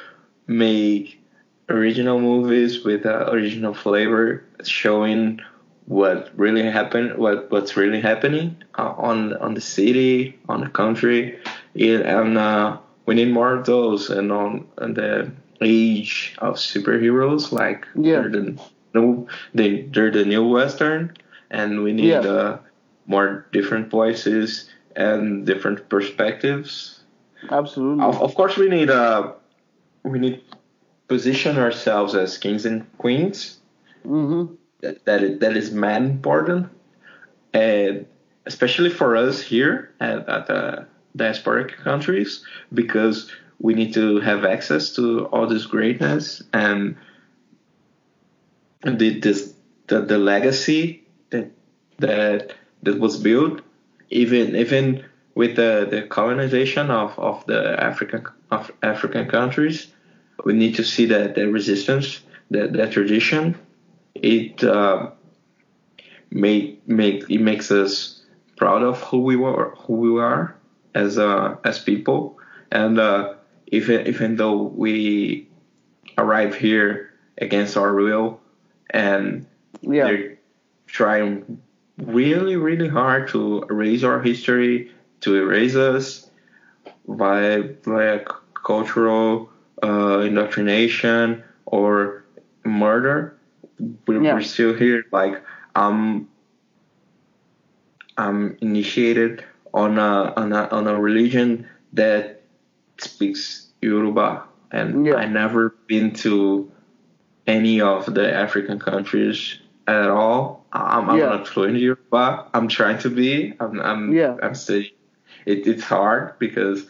make 0.47 1.21
original 1.69 2.19
movies 2.21 2.85
with 2.85 3.05
uh, 3.07 3.31
original 3.31 3.75
flavor, 3.75 4.45
showing 4.65 5.41
what 5.87 6.31
really 6.37 6.63
happened, 6.63 7.17
what 7.19 7.51
what's 7.51 7.77
really 7.77 8.01
happening 8.01 8.57
uh, 8.77 8.95
on 8.97 9.35
on 9.37 9.55
the 9.55 9.61
city, 9.61 10.39
on 10.49 10.61
the 10.61 10.71
country, 10.71 11.39
yeah, 11.75 12.21
and 12.21 12.39
uh, 12.39 12.79
we 13.07 13.15
need 13.15 13.31
more 13.31 13.55
of 13.55 13.67
those. 13.67 14.11
And 14.11 14.33
on, 14.33 14.67
on 14.79 14.95
the 14.95 15.31
age 15.61 16.37
of 16.39 16.57
superheroes. 16.57 17.53
Like 17.53 17.87
yeah. 17.95 18.21
they're 18.21 18.31
the 18.31 18.61
new 18.95 19.29
they 19.55 19.83
they're 19.83 20.11
the 20.11 20.25
new 20.25 20.47
western, 20.47 21.17
and 21.51 21.83
we 21.83 21.93
need 21.93 22.09
yeah. 22.09 22.59
Uh, 23.09 23.13
more 23.17 23.47
different 23.53 23.91
voices 23.91 24.69
and 24.97 25.47
different 25.47 25.89
perspectives. 25.89 27.01
Absolutely. 27.51 28.05
Of, 28.05 28.21
of 28.21 28.35
course, 28.35 28.57
we 28.57 28.69
need 28.69 28.91
uh 28.91 29.33
we 30.03 30.19
need 30.19 30.43
position 31.09 31.59
ourselves 31.59 32.15
as 32.15 32.39
kings 32.39 32.67
and 32.67 32.87
queens. 32.99 33.59
Mm-hmm. 34.07 34.55
That 34.81 35.05
that 35.05 35.23
is, 35.23 35.39
that 35.41 35.57
is 35.57 35.71
man 35.71 36.05
important, 36.05 36.69
and 37.53 38.07
especially 38.47 38.91
for 38.91 39.17
us 39.17 39.41
here 39.41 39.91
at, 40.01 40.29
at 40.29 40.47
the 40.47 40.87
diasporic 41.17 41.77
countries 41.77 42.45
because 42.73 43.31
we 43.61 43.75
need 43.75 43.95
to 43.95 44.21
have 44.21 44.45
access 44.45 44.95
to 44.95 45.27
all 45.27 45.47
this 45.47 45.67
greatness 45.67 46.43
and 46.53 46.97
the 48.83 49.19
this 49.21 49.55
the, 49.89 50.03
the 50.03 50.19
legacy 50.19 51.03
that 51.31 51.51
that 51.99 52.55
that 52.83 52.99
was 52.99 53.17
built 53.17 53.61
even 54.11 54.57
even 54.57 55.05
with 55.35 55.55
the, 55.55 55.87
the 55.89 56.03
colonization 56.03 56.91
of, 56.91 57.17
of 57.19 57.45
the 57.47 57.81
African 57.81 58.25
of 58.51 58.71
African 58.83 59.29
countries 59.29 59.89
we 60.45 60.53
need 60.53 60.75
to 60.77 60.85
see 60.85 61.07
that 61.07 61.35
the 61.35 61.49
resistance 61.49 62.21
that 62.51 62.73
that 62.73 62.93
tradition 62.93 63.57
it 64.15 64.63
uh, 64.65 65.11
make 66.31 66.87
make 66.89 67.29
it 67.31 67.41
makes 67.41 67.71
us 67.71 68.23
proud 68.57 68.83
of 68.83 69.01
who 69.03 69.21
we 69.21 69.37
were 69.37 69.75
who 69.79 69.95
we 69.95 70.21
are 70.21 70.57
as 70.95 71.19
uh, 71.19 71.57
as 71.65 71.79
people 71.79 72.39
and 72.71 72.99
uh, 72.99 73.35
even 73.69 74.07
even 74.07 74.37
though 74.37 74.63
we 74.63 75.49
arrive 76.17 76.55
here 76.55 77.15
against 77.39 77.77
our 77.77 77.95
will 77.95 78.41
and 78.91 79.47
yeah. 79.83 80.05
they're 80.05 80.39
trying 80.87 81.61
really 81.99 82.57
really 82.57 82.89
hard 82.89 83.29
to 83.29 83.65
erase 83.71 84.03
our 84.03 84.21
history 84.23 84.93
to 85.21 85.37
erase 85.37 85.75
us 85.75 86.31
by 87.07 87.71
like 87.87 88.29
cultural 88.55 89.51
uh, 89.83 90.21
indoctrination 90.21 91.43
or 91.67 92.25
murder 92.65 93.37
we're, 94.07 94.23
yeah. 94.23 94.35
we're 94.35 94.43
still 94.43 94.75
here 94.75 95.05
like 95.13 95.43
i'm 95.75 96.29
i'm 98.17 98.57
initiated 98.61 99.45
on 99.75 99.99
a 99.99 100.33
on 100.37 100.53
a, 100.53 100.69
on 100.69 100.87
a 100.87 101.01
religion 101.01 101.67
that 101.93 102.43
speaks 102.99 103.69
Yoruba, 103.81 104.45
and 104.71 105.07
yeah. 105.07 105.15
I 105.15 105.27
never 105.27 105.77
been 105.87 106.13
to 106.17 106.71
any 107.47 107.81
of 107.81 108.13
the 108.13 108.33
African 108.33 108.79
countries 108.79 109.59
at 109.89 110.09
all. 110.11 110.67
I'm, 110.73 111.11
I'm 111.11 111.19
yeah. 111.19 111.27
not 111.27 111.49
fluent 111.49 111.77
in 111.77 111.83
Yoruba. 111.83 112.47
I'm 112.55 112.69
trying 112.69 112.99
to 112.99 113.11
be. 113.11 113.55
I'm 113.59 113.81
I'm, 113.81 114.13
yeah. 114.13 114.37
I'm 114.43 114.55
studying 114.55 114.93
it, 115.47 115.67
it's 115.67 115.83
hard 115.83 116.39
because 116.39 116.87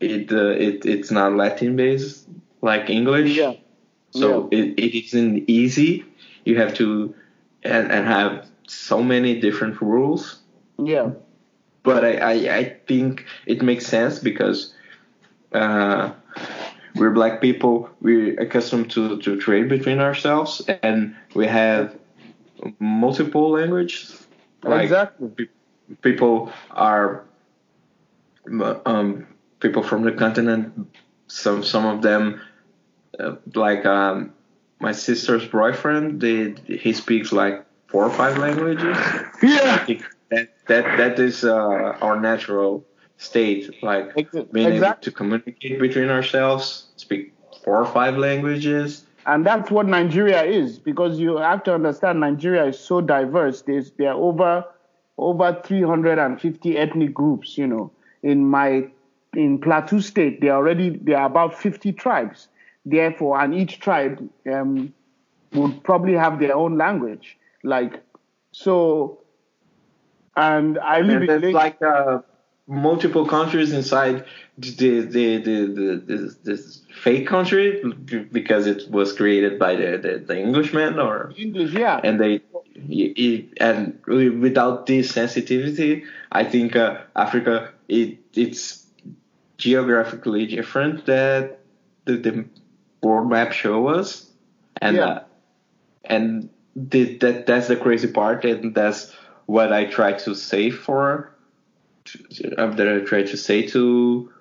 it 0.00 0.32
uh, 0.32 0.48
it 0.48 0.86
it's 0.86 1.10
not 1.10 1.34
Latin 1.34 1.76
based 1.76 2.26
like 2.62 2.90
English. 2.90 3.36
Yeah. 3.36 3.54
So 4.10 4.48
Yeah. 4.50 4.58
it, 4.58 4.78
it 4.78 4.98
isn't 5.06 5.48
easy. 5.48 6.04
You 6.44 6.56
have 6.56 6.74
to 6.74 7.14
and, 7.62 7.90
and 7.92 8.06
have 8.06 8.46
so 8.66 9.02
many 9.02 9.40
different 9.40 9.80
rules. 9.80 10.40
Yeah. 10.78 11.10
But 11.82 12.04
I, 12.04 12.16
I, 12.16 12.56
I 12.56 12.64
think 12.88 13.26
it 13.46 13.62
makes 13.62 13.86
sense 13.86 14.18
because 14.18 14.74
uh, 15.52 16.10
we're 16.96 17.12
black 17.12 17.40
people. 17.40 17.90
We're 18.00 18.40
accustomed 18.40 18.90
to, 18.92 19.18
to 19.18 19.36
trade 19.36 19.68
between 19.68 20.00
ourselves, 20.00 20.62
and 20.82 21.14
we 21.34 21.46
have 21.46 21.96
multiple 22.78 23.50
languages. 23.50 24.26
Like 24.62 24.82
exactly. 24.82 25.28
pe- 25.28 25.94
people 26.02 26.52
are 26.70 27.24
um, 28.84 29.26
people 29.60 29.82
from 29.82 30.02
the 30.02 30.12
continent. 30.12 30.88
Some 31.28 31.62
some 31.62 31.86
of 31.86 32.02
them, 32.02 32.40
uh, 33.18 33.36
like 33.54 33.84
um, 33.84 34.32
my 34.80 34.92
sister's 34.92 35.46
boyfriend, 35.46 36.20
they, 36.20 36.54
he 36.66 36.92
speaks 36.92 37.32
like 37.32 37.64
four 37.88 38.04
or 38.04 38.10
five 38.10 38.38
languages. 38.38 38.96
Yeah. 39.42 39.86
that 40.30 40.48
that 40.66 40.96
that 40.96 41.18
is 41.18 41.44
uh, 41.44 41.56
our 42.00 42.20
natural 42.20 42.84
state, 43.18 43.82
like 43.82 44.14
being 44.52 44.72
able 44.72 44.94
to 45.00 45.10
communicate 45.10 45.78
between 45.78 46.08
ourselves, 46.08 46.88
speak 46.96 47.34
four 47.64 47.78
or 47.78 47.86
five 47.86 48.16
languages. 48.18 49.05
And 49.26 49.44
that's 49.44 49.70
what 49.70 49.86
Nigeria 49.86 50.42
is, 50.44 50.78
because 50.78 51.18
you 51.18 51.36
have 51.38 51.64
to 51.64 51.74
understand 51.74 52.20
Nigeria 52.20 52.66
is 52.66 52.78
so 52.78 53.00
diverse. 53.00 53.62
There's 53.62 53.90
there 53.92 54.10
are 54.10 54.14
over 54.16 54.64
over 55.18 55.60
350 55.64 56.78
ethnic 56.78 57.12
groups. 57.14 57.58
You 57.58 57.66
know, 57.66 57.92
in 58.22 58.46
my 58.46 58.88
in 59.34 59.58
Plateau 59.60 60.00
State, 60.00 60.40
there 60.40 60.52
are 60.52 60.56
already 60.58 60.90
there 60.90 61.18
are 61.18 61.26
about 61.26 61.54
50 61.58 61.92
tribes. 61.92 62.48
Therefore, 62.84 63.40
and 63.40 63.52
each 63.52 63.80
tribe 63.80 64.28
um, 64.52 64.94
would 65.52 65.82
probably 65.82 66.14
have 66.14 66.38
their 66.38 66.54
own 66.54 66.78
language. 66.78 67.36
Like 67.64 68.02
so, 68.52 69.18
and 70.36 70.78
I 70.78 71.00
live 71.00 71.22
And 71.22 71.30
in 71.30 71.40
Lagos. 71.40 71.54
like 71.54 71.82
uh, 71.82 72.20
multiple 72.66 73.26
countries 73.26 73.72
inside 73.72 74.24
the 74.58 75.00
the 75.00 75.36
the, 75.38 75.66
the, 75.66 76.02
the 76.06 76.36
this 76.44 76.82
fake 77.02 77.26
country 77.26 77.82
because 78.32 78.66
it 78.66 78.90
was 78.90 79.12
created 79.12 79.58
by 79.58 79.76
the, 79.76 79.98
the, 79.98 80.18
the 80.26 80.38
Englishman 80.38 80.98
or 80.98 81.32
English, 81.36 81.72
yeah. 81.72 82.00
and 82.02 82.20
they 82.20 82.40
and 83.60 83.98
without 84.06 84.86
this 84.86 85.10
sensitivity, 85.10 86.04
I 86.32 86.44
think 86.44 86.76
uh, 86.76 86.98
Africa 87.14 87.72
it 87.88 88.18
it's 88.34 88.86
geographically 89.58 90.46
different 90.46 91.06
that 91.06 91.60
the, 92.04 92.16
the 92.16 92.44
world 93.02 93.30
map 93.30 93.52
show 93.52 93.88
us, 93.88 94.30
and 94.80 94.96
Yeah. 94.96 95.06
uh, 95.06 95.22
and 96.04 96.50
the, 96.74 97.16
that 97.18 97.46
that's 97.46 97.68
the 97.68 97.76
crazy 97.76 98.08
part, 98.08 98.44
and 98.44 98.74
that's 98.74 99.12
what 99.46 99.72
I 99.72 99.86
try 99.86 100.12
to 100.12 100.34
say 100.34 100.70
for 100.70 101.32
that 102.56 102.88
I 102.88 103.04
try 103.04 103.22
to 103.22 103.36
say 103.36 103.66
to 103.68 104.32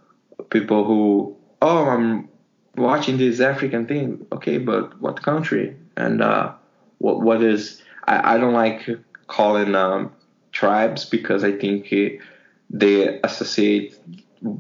people 0.50 0.84
who 0.84 1.36
oh 1.62 1.90
I'm 1.90 2.30
watching 2.76 3.18
this 3.18 3.40
African 3.40 3.86
thing 3.86 4.26
okay 4.32 4.58
but 4.58 5.00
what 5.02 5.22
country 5.22 5.76
and 5.96 6.22
uh, 6.22 6.54
what 6.98 7.22
what 7.22 7.42
is 7.42 7.82
I, 8.06 8.36
I 8.36 8.38
don't 8.38 8.54
like 8.54 8.90
calling 9.28 9.76
um, 9.76 10.12
tribes 10.52 11.06
because 11.06 11.44
I 11.44 11.54
think 11.54 11.92
uh, 11.92 12.24
they 12.70 13.20
associate 13.22 13.98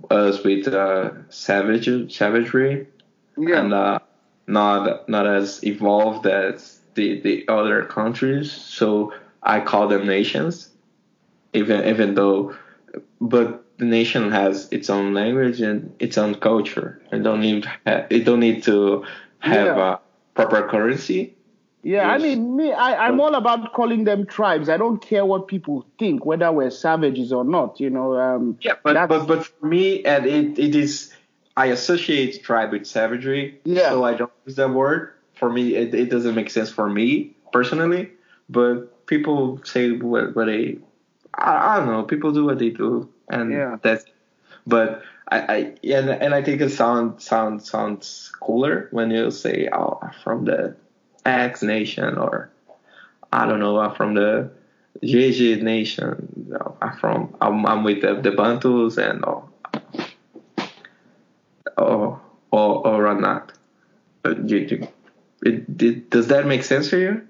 us 0.09 0.43
with 0.43 0.67
uh, 0.67 1.11
savage 1.29 2.15
savagery 2.15 2.87
yeah. 3.37 3.59
and 3.59 3.73
uh, 3.73 3.99
not 4.47 5.07
not 5.09 5.27
as 5.27 5.63
evolved 5.63 6.25
as 6.25 6.79
the, 6.95 7.21
the 7.21 7.47
other 7.47 7.83
countries. 7.83 8.51
So 8.51 9.13
I 9.43 9.59
call 9.59 9.87
them 9.87 10.07
nations, 10.07 10.69
even 11.53 11.87
even 11.87 12.15
though, 12.15 12.55
but 13.21 13.65
the 13.77 13.85
nation 13.85 14.31
has 14.31 14.67
its 14.71 14.89
own 14.89 15.13
language 15.13 15.61
and 15.61 15.93
its 15.99 16.17
own 16.17 16.35
culture. 16.35 17.01
It 17.11 17.23
don't 17.23 17.41
need 17.41 17.67
it 17.85 18.23
don't 18.25 18.39
need 18.39 18.63
to 18.63 19.05
have 19.39 19.65
Yeah. 19.77 19.93
a 19.93 19.99
proper 20.33 20.67
currency. 20.67 21.35
Yeah, 21.83 22.09
I 22.09 22.17
mean, 22.17 22.55
me, 22.57 22.73
I, 22.73 23.05
I'm 23.07 23.21
all 23.21 23.35
about 23.35 23.73
calling 23.73 24.05
them 24.05 24.25
tribes. 24.25 24.69
I 24.69 24.77
don't 24.77 24.99
care 24.99 25.23
what 25.23 25.47
people 25.47 25.85
think, 25.99 26.25
whether 26.25 26.51
we're 26.51 26.71
savages 26.71 27.31
or 27.31 27.43
not. 27.43 27.79
You 27.79 27.91
know, 27.91 28.17
um, 28.17 28.57
Yeah, 28.61 28.73
but 28.81 29.07
but 29.07 29.27
but 29.27 29.45
for 29.45 29.67
me, 29.67 30.03
and 30.03 30.25
it, 30.25 30.57
it 30.57 30.73
is 30.73 31.13
I 31.55 31.67
associate 31.67 32.43
tribe 32.43 32.71
with 32.71 32.87
savagery. 32.87 33.59
Yeah. 33.65 33.89
So 33.91 34.03
I 34.03 34.15
don't 34.15 34.31
use 34.47 34.55
that 34.55 34.71
word. 34.71 35.13
For 35.35 35.49
me, 35.51 35.75
it, 35.75 35.93
it 35.93 36.09
doesn't 36.09 36.33
make 36.33 36.49
sense 36.49 36.71
for 36.71 36.89
me 36.89 37.35
personally. 37.53 38.09
But 38.49 39.05
people 39.05 39.61
say 39.63 39.91
what, 39.91 40.35
what 40.35 40.45
they, 40.45 40.79
I, 41.37 41.75
I 41.75 41.77
don't 41.79 41.87
know. 41.87 42.03
People 42.03 42.31
do 42.31 42.45
what 42.45 42.59
they 42.59 42.69
do, 42.69 43.09
and 43.29 43.51
Yeah. 43.51 43.77
that's. 43.81 44.05
But 44.67 45.03
I, 45.27 45.39
I 45.39 45.57
and 45.83 46.09
and 46.09 46.33
I 46.33 46.41
think 46.41 46.61
it 46.61 46.69
sound 46.69 47.21
sound 47.21 47.63
sounds 47.63 48.31
cooler 48.41 48.87
when 48.91 49.11
you 49.11 49.31
say, 49.31 49.69
"Oh, 49.71 49.99
I'm 50.01 50.11
from 50.23 50.45
the 50.45 50.75
X 51.25 51.61
nation," 51.61 52.17
or 52.17 52.49
I 53.31 53.45
don't 53.45 53.59
know, 53.59 53.79
I'm 53.79 53.95
from 53.95 54.13
the 54.15 54.49
JJ 55.03 55.61
nation. 55.61 56.47
No, 56.47 56.77
I'm 56.81 56.97
from 56.97 57.35
I'm, 57.41 57.65
I'm 57.65 57.83
with 57.83 58.01
the, 58.01 58.15
the 58.15 58.31
Bantus 58.31 58.97
and 58.97 59.23
oh, 59.25 59.49
or 61.77 62.21
or 62.51 62.87
or 62.87 63.19
not. 63.19 63.51
Uh, 64.23 64.35
you, 64.45 64.57
you, 64.57 64.87
it, 65.43 65.81
it, 65.81 66.09
does 66.09 66.27
that 66.27 66.47
make 66.47 66.63
sense 66.63 66.89
for 66.89 66.97
you? 66.97 67.27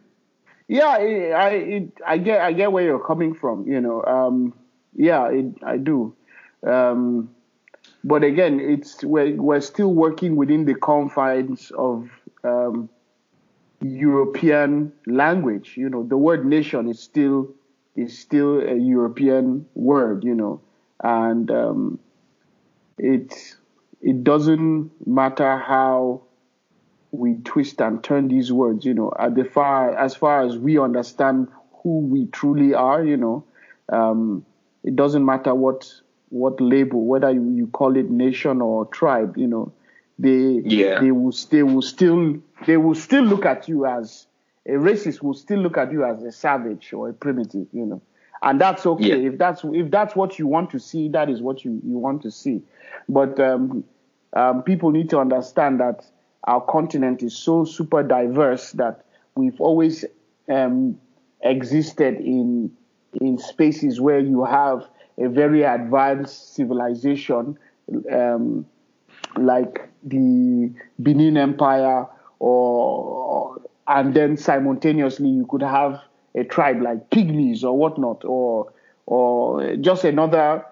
Yeah, 0.67 0.87
I, 0.87 1.29
I, 1.29 1.49
it, 1.49 1.91
I 2.05 2.17
get, 2.17 2.41
I 2.41 2.53
get 2.53 2.71
where 2.71 2.83
you're 2.83 3.05
coming 3.05 3.33
from. 3.35 3.67
You 3.67 3.81
know, 3.81 4.03
um, 4.03 4.53
yeah, 4.95 5.29
it, 5.29 5.45
I 5.63 5.77
do. 5.77 6.15
Um, 6.65 7.29
but 8.03 8.23
again, 8.23 8.59
it's 8.59 9.03
we're 9.03 9.35
we're 9.35 9.61
still 9.61 9.93
working 9.93 10.35
within 10.35 10.65
the 10.65 10.75
confines 10.75 11.71
of 11.71 12.09
um, 12.43 12.89
European 13.81 14.91
language. 15.05 15.75
You 15.75 15.89
know, 15.89 16.03
the 16.03 16.17
word 16.17 16.45
nation 16.45 16.89
is 16.89 16.99
still 16.99 17.49
is 17.95 18.17
still 18.17 18.59
a 18.59 18.75
European 18.75 19.65
word. 19.75 20.23
You 20.23 20.35
know, 20.35 20.61
and 21.03 21.49
um, 21.51 21.99
it 22.97 23.55
it 24.01 24.23
doesn't 24.23 24.91
matter 25.07 25.57
how 25.57 26.21
we 27.17 27.35
twist 27.43 27.81
and 27.81 28.03
turn 28.03 28.27
these 28.27 28.51
words. 28.51 28.85
You 28.85 28.93
know, 28.93 29.13
at 29.17 29.35
the 29.35 29.43
far 29.45 29.95
as 29.97 30.15
far 30.15 30.45
as 30.45 30.57
we 30.57 30.77
understand 30.79 31.47
who 31.83 31.99
we 31.99 32.25
truly 32.27 32.73
are. 32.73 33.03
You 33.03 33.17
know, 33.17 33.45
um, 33.89 34.45
it 34.83 34.95
doesn't 34.95 35.25
matter 35.25 35.53
what 35.55 35.91
what 36.29 36.59
label, 36.59 37.05
whether 37.05 37.31
you, 37.31 37.51
you 37.55 37.67
call 37.67 37.95
it 37.95 38.09
nation 38.09 38.61
or 38.61 38.85
tribe. 38.87 39.37
You 39.37 39.47
know, 39.47 39.71
they 40.19 40.61
Yeah. 40.63 40.99
they 41.01 41.11
will 41.11 41.33
they 41.49 41.63
will 41.63 41.81
still 41.81 42.37
they 42.65 42.77
will 42.77 42.95
still 42.95 43.23
look 43.23 43.45
at 43.45 43.67
you 43.69 43.85
as 43.85 44.27
a 44.67 44.71
racist 44.71 45.21
will 45.21 45.35
still 45.35 45.59
look 45.59 45.77
at 45.77 45.91
you 45.91 46.03
as 46.03 46.23
a 46.23 46.31
savage 46.31 46.91
or 46.93 47.09
a 47.09 47.13
primitive. 47.13 47.67
You 47.71 47.85
know, 47.85 48.01
and 48.41 48.59
that's 48.59 48.85
okay 48.85 49.21
Yeah. 49.21 49.29
if 49.31 49.37
that's 49.37 49.61
if 49.63 49.91
that's 49.91 50.15
what 50.15 50.39
you 50.39 50.47
want 50.47 50.71
to 50.71 50.79
see. 50.79 51.09
That 51.09 51.29
is 51.29 51.41
what 51.41 51.63
you 51.63 51.79
you 51.85 51.97
want 51.97 52.23
to 52.23 52.31
see, 52.31 52.61
but 53.07 53.39
um, 53.39 53.83
um, 54.33 54.63
people 54.63 54.91
need 54.91 55.09
to 55.11 55.19
understand 55.19 55.79
that 55.79 56.05
our 56.45 56.61
continent 56.61 57.23
is 57.23 57.35
so 57.35 57.65
super 57.65 58.03
diverse 58.03 58.71
that 58.73 59.05
we've 59.35 59.59
always 59.59 60.05
um, 60.49 60.97
existed 61.41 62.15
in 62.15 62.71
in 63.21 63.37
spaces 63.37 64.01
where 64.01 64.19
you 64.19 64.43
have 64.43 64.87
a 65.17 65.29
very 65.29 65.63
advanced 65.63 66.55
civilization, 66.55 67.57
um, 68.11 68.65
like 69.37 69.89
the 70.03 70.71
Benin 71.01 71.37
Empire, 71.37 72.05
or 72.39 73.61
and 73.87 74.13
then 74.13 74.37
simultaneously 74.37 75.29
you 75.29 75.45
could 75.47 75.61
have 75.61 76.01
a 76.35 76.43
tribe 76.43 76.81
like 76.81 77.09
pygmies 77.09 77.63
or 77.63 77.77
whatnot, 77.77 78.23
or 78.25 78.71
or 79.05 79.75
just 79.77 80.03
another 80.03 80.65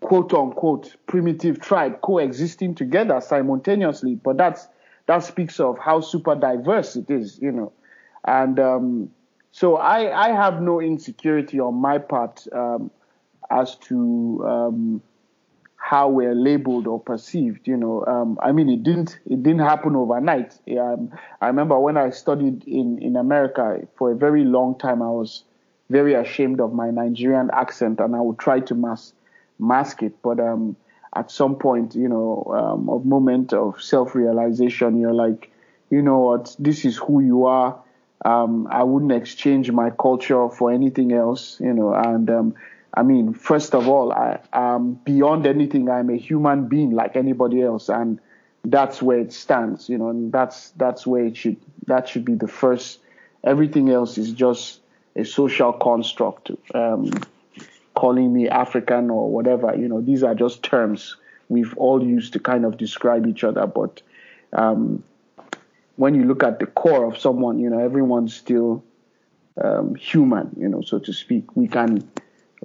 quote 0.00 0.32
unquote 0.34 0.94
primitive 1.06 1.60
tribe 1.60 2.00
coexisting 2.02 2.74
together 2.74 3.20
simultaneously. 3.20 4.14
But 4.16 4.36
that's 4.36 4.68
that 5.06 5.24
speaks 5.24 5.60
of 5.60 5.78
how 5.78 6.00
super 6.00 6.34
diverse 6.34 6.96
it 6.96 7.10
is, 7.10 7.38
you 7.40 7.52
know. 7.52 7.72
And 8.24 8.58
um, 8.58 9.10
so 9.52 9.76
I, 9.76 10.28
I 10.28 10.32
have 10.32 10.60
no 10.60 10.80
insecurity 10.80 11.60
on 11.60 11.74
my 11.74 11.98
part 11.98 12.46
um, 12.52 12.90
as 13.50 13.76
to 13.76 14.44
um, 14.46 15.02
how 15.76 16.08
we're 16.08 16.34
labeled 16.34 16.86
or 16.86 16.98
perceived. 17.00 17.66
You 17.68 17.76
know, 17.76 18.04
um, 18.06 18.38
I 18.42 18.52
mean, 18.52 18.68
it 18.68 18.82
didn't 18.82 19.18
it 19.26 19.42
didn't 19.42 19.60
happen 19.60 19.94
overnight. 19.94 20.58
Um, 20.78 21.10
I 21.40 21.46
remember 21.46 21.78
when 21.78 21.96
I 21.96 22.10
studied 22.10 22.64
in 22.66 22.98
in 22.98 23.16
America 23.16 23.80
for 23.96 24.10
a 24.12 24.16
very 24.16 24.44
long 24.44 24.76
time, 24.78 25.00
I 25.02 25.10
was 25.10 25.44
very 25.88 26.14
ashamed 26.14 26.60
of 26.60 26.72
my 26.72 26.90
Nigerian 26.90 27.50
accent, 27.52 28.00
and 28.00 28.16
I 28.16 28.20
would 28.20 28.38
try 28.38 28.60
to 28.60 28.74
mas 28.74 29.12
mask 29.58 30.02
it. 30.02 30.20
But 30.22 30.40
um, 30.40 30.76
at 31.16 31.30
some 31.30 31.56
point, 31.56 31.94
you 31.94 32.08
know, 32.08 32.44
um, 32.54 32.88
a 32.88 32.98
moment 32.98 33.54
of 33.54 33.80
self-realization, 33.82 35.00
you're 35.00 35.14
like, 35.14 35.50
you 35.88 36.02
know 36.02 36.18
what, 36.18 36.54
this 36.58 36.84
is 36.84 36.98
who 36.98 37.20
you 37.20 37.46
are. 37.46 37.80
Um, 38.24 38.68
I 38.70 38.82
wouldn't 38.82 39.12
exchange 39.12 39.70
my 39.72 39.90
culture 39.90 40.48
for 40.50 40.70
anything 40.70 41.12
else, 41.12 41.58
you 41.60 41.72
know. 41.72 41.94
And 41.94 42.28
um, 42.28 42.54
I 42.92 43.02
mean, 43.02 43.32
first 43.32 43.74
of 43.74 43.88
all, 43.88 44.12
I, 44.12 44.40
beyond 45.04 45.46
anything. 45.46 45.88
I'm 45.88 46.10
a 46.10 46.16
human 46.16 46.68
being 46.68 46.90
like 46.90 47.16
anybody 47.16 47.62
else, 47.62 47.88
and 47.88 48.20
that's 48.64 49.00
where 49.00 49.18
it 49.18 49.32
stands, 49.32 49.88
you 49.88 49.96
know. 49.96 50.08
And 50.08 50.32
that's 50.32 50.70
that's 50.70 51.06
where 51.06 51.24
it 51.24 51.36
should 51.36 51.56
that 51.86 52.08
should 52.08 52.24
be 52.24 52.34
the 52.34 52.48
first. 52.48 53.00
Everything 53.44 53.90
else 53.90 54.18
is 54.18 54.32
just 54.32 54.80
a 55.14 55.24
social 55.24 55.72
construct. 55.72 56.50
Um, 56.74 57.10
calling 57.96 58.32
me 58.32 58.48
African 58.48 59.10
or 59.10 59.30
whatever, 59.30 59.74
you 59.74 59.88
know, 59.88 60.00
these 60.00 60.22
are 60.22 60.34
just 60.34 60.62
terms 60.62 61.16
we've 61.48 61.76
all 61.76 62.04
used 62.04 62.32
to 62.32 62.38
kind 62.38 62.64
of 62.64 62.76
describe 62.76 63.26
each 63.26 63.44
other. 63.44 63.66
But 63.66 64.02
um, 64.52 65.02
when 65.96 66.14
you 66.14 66.24
look 66.24 66.42
at 66.42 66.58
the 66.58 66.66
core 66.66 67.04
of 67.04 67.18
someone, 67.18 67.58
you 67.58 67.70
know, 67.70 67.78
everyone's 67.78 68.34
still 68.34 68.84
um, 69.62 69.94
human, 69.94 70.54
you 70.58 70.68
know, 70.68 70.82
so 70.82 70.98
to 70.98 71.12
speak. 71.12 71.56
We 71.56 71.68
can 71.68 72.08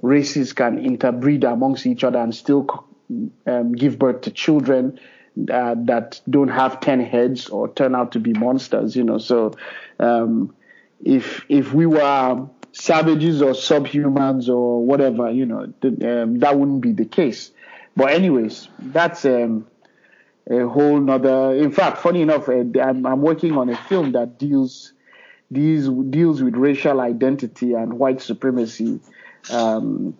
races 0.00 0.52
can 0.52 0.78
interbreed 0.78 1.44
amongst 1.44 1.86
each 1.86 2.04
other 2.04 2.18
and 2.18 2.34
still 2.34 2.66
um, 3.46 3.72
give 3.72 3.98
birth 3.98 4.22
to 4.22 4.30
children 4.30 4.98
uh, 5.50 5.74
that 5.78 6.20
don't 6.28 6.48
have 6.48 6.80
ten 6.80 7.00
heads 7.00 7.48
or 7.48 7.72
turn 7.72 7.94
out 7.94 8.12
to 8.12 8.20
be 8.20 8.32
monsters, 8.32 8.96
you 8.96 9.04
know. 9.04 9.18
So 9.18 9.54
um, 9.98 10.54
if 11.04 11.44
if 11.48 11.72
we 11.72 11.86
were 11.86 12.48
savages 12.72 13.42
or 13.42 13.52
subhumans 13.52 14.48
or 14.48 14.84
whatever, 14.84 15.30
you 15.30 15.46
know, 15.46 15.72
um, 15.82 16.38
that 16.38 16.58
wouldn't 16.58 16.80
be 16.80 16.92
the 16.92 17.04
case. 17.04 17.50
But 17.94 18.12
anyways, 18.12 18.68
that's 18.78 19.24
um, 19.24 19.66
a 20.50 20.66
whole 20.66 20.98
nother. 20.98 21.54
In 21.54 21.70
fact, 21.70 21.98
funny 21.98 22.22
enough, 22.22 22.48
uh, 22.48 22.62
I'm, 22.80 23.06
I'm, 23.06 23.20
working 23.20 23.56
on 23.56 23.68
a 23.68 23.76
film 23.76 24.12
that 24.12 24.38
deals 24.38 24.92
deals 25.52 25.88
deals 26.10 26.42
with 26.42 26.54
racial 26.54 27.00
identity 27.00 27.74
and 27.74 27.94
white 27.94 28.22
supremacy. 28.22 29.00
Um, 29.50 30.16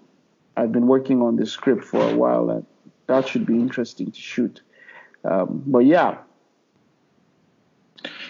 I've 0.55 0.73
been 0.73 0.87
working 0.87 1.23
on 1.23 1.37
the 1.37 1.47
script 1.47 1.85
for 1.85 2.03
a 2.03 2.15
while, 2.15 2.51
and 2.51 2.67
that 3.07 3.29
should 3.29 3.47
be 3.47 3.55
interesting 3.55 4.13
to 4.13 4.21
shoot. 4.21 4.61
Um, 5.25 5.63
but 5.67 5.81
yeah. 5.81 6.19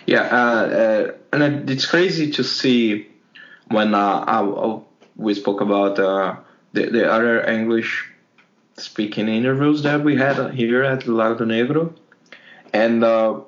Yeah, 0.06 0.22
uh, 0.22 0.36
uh, 0.36 1.12
and 1.32 1.70
it's 1.70 1.86
crazy 1.86 2.32
to 2.32 2.44
see 2.44 3.08
when 3.68 3.94
uh, 3.94 4.24
I, 4.26 4.80
we 5.16 5.34
spoke 5.34 5.60
about 5.60 5.98
uh, 5.98 6.36
the, 6.72 6.86
the 6.86 7.10
other 7.10 7.44
English 7.46 8.08
speaking 8.74 9.28
interviews 9.28 9.82
that 9.82 10.02
we 10.02 10.16
had 10.16 10.54
here 10.54 10.82
at 10.82 11.06
Lago 11.06 11.44
Negro, 11.44 11.94
and 12.72 13.04
uh, 13.04 13.40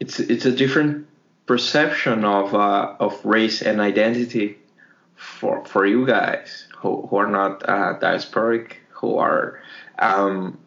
it's 0.00 0.20
it's 0.20 0.44
a 0.44 0.52
different 0.52 1.06
perception 1.46 2.24
of 2.24 2.54
uh, 2.54 2.94
of 2.98 3.24
race 3.24 3.62
and 3.62 3.80
identity 3.80 4.58
for 5.14 5.64
for 5.64 5.86
you 5.86 6.06
guys 6.06 6.66
who, 6.76 7.06
who 7.06 7.16
are 7.16 7.30
not 7.30 7.68
uh, 7.68 7.98
diasporic, 8.00 8.72
who 8.90 9.16
are 9.16 9.60
um, 9.98 10.58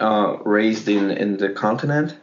uh, 0.00 0.36
raised 0.44 0.88
in 0.88 1.10
in 1.10 1.36
the 1.38 1.50
continent, 1.50 2.16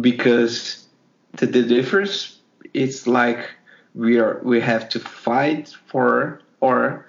because 0.00 0.86
the, 1.32 1.46
the 1.46 1.62
difference 1.62 2.38
it's 2.72 3.06
like 3.06 3.50
we 3.94 4.18
are 4.18 4.40
we 4.42 4.60
have 4.60 4.88
to 4.90 5.00
fight 5.00 5.74
for 5.86 6.40
our 6.62 7.06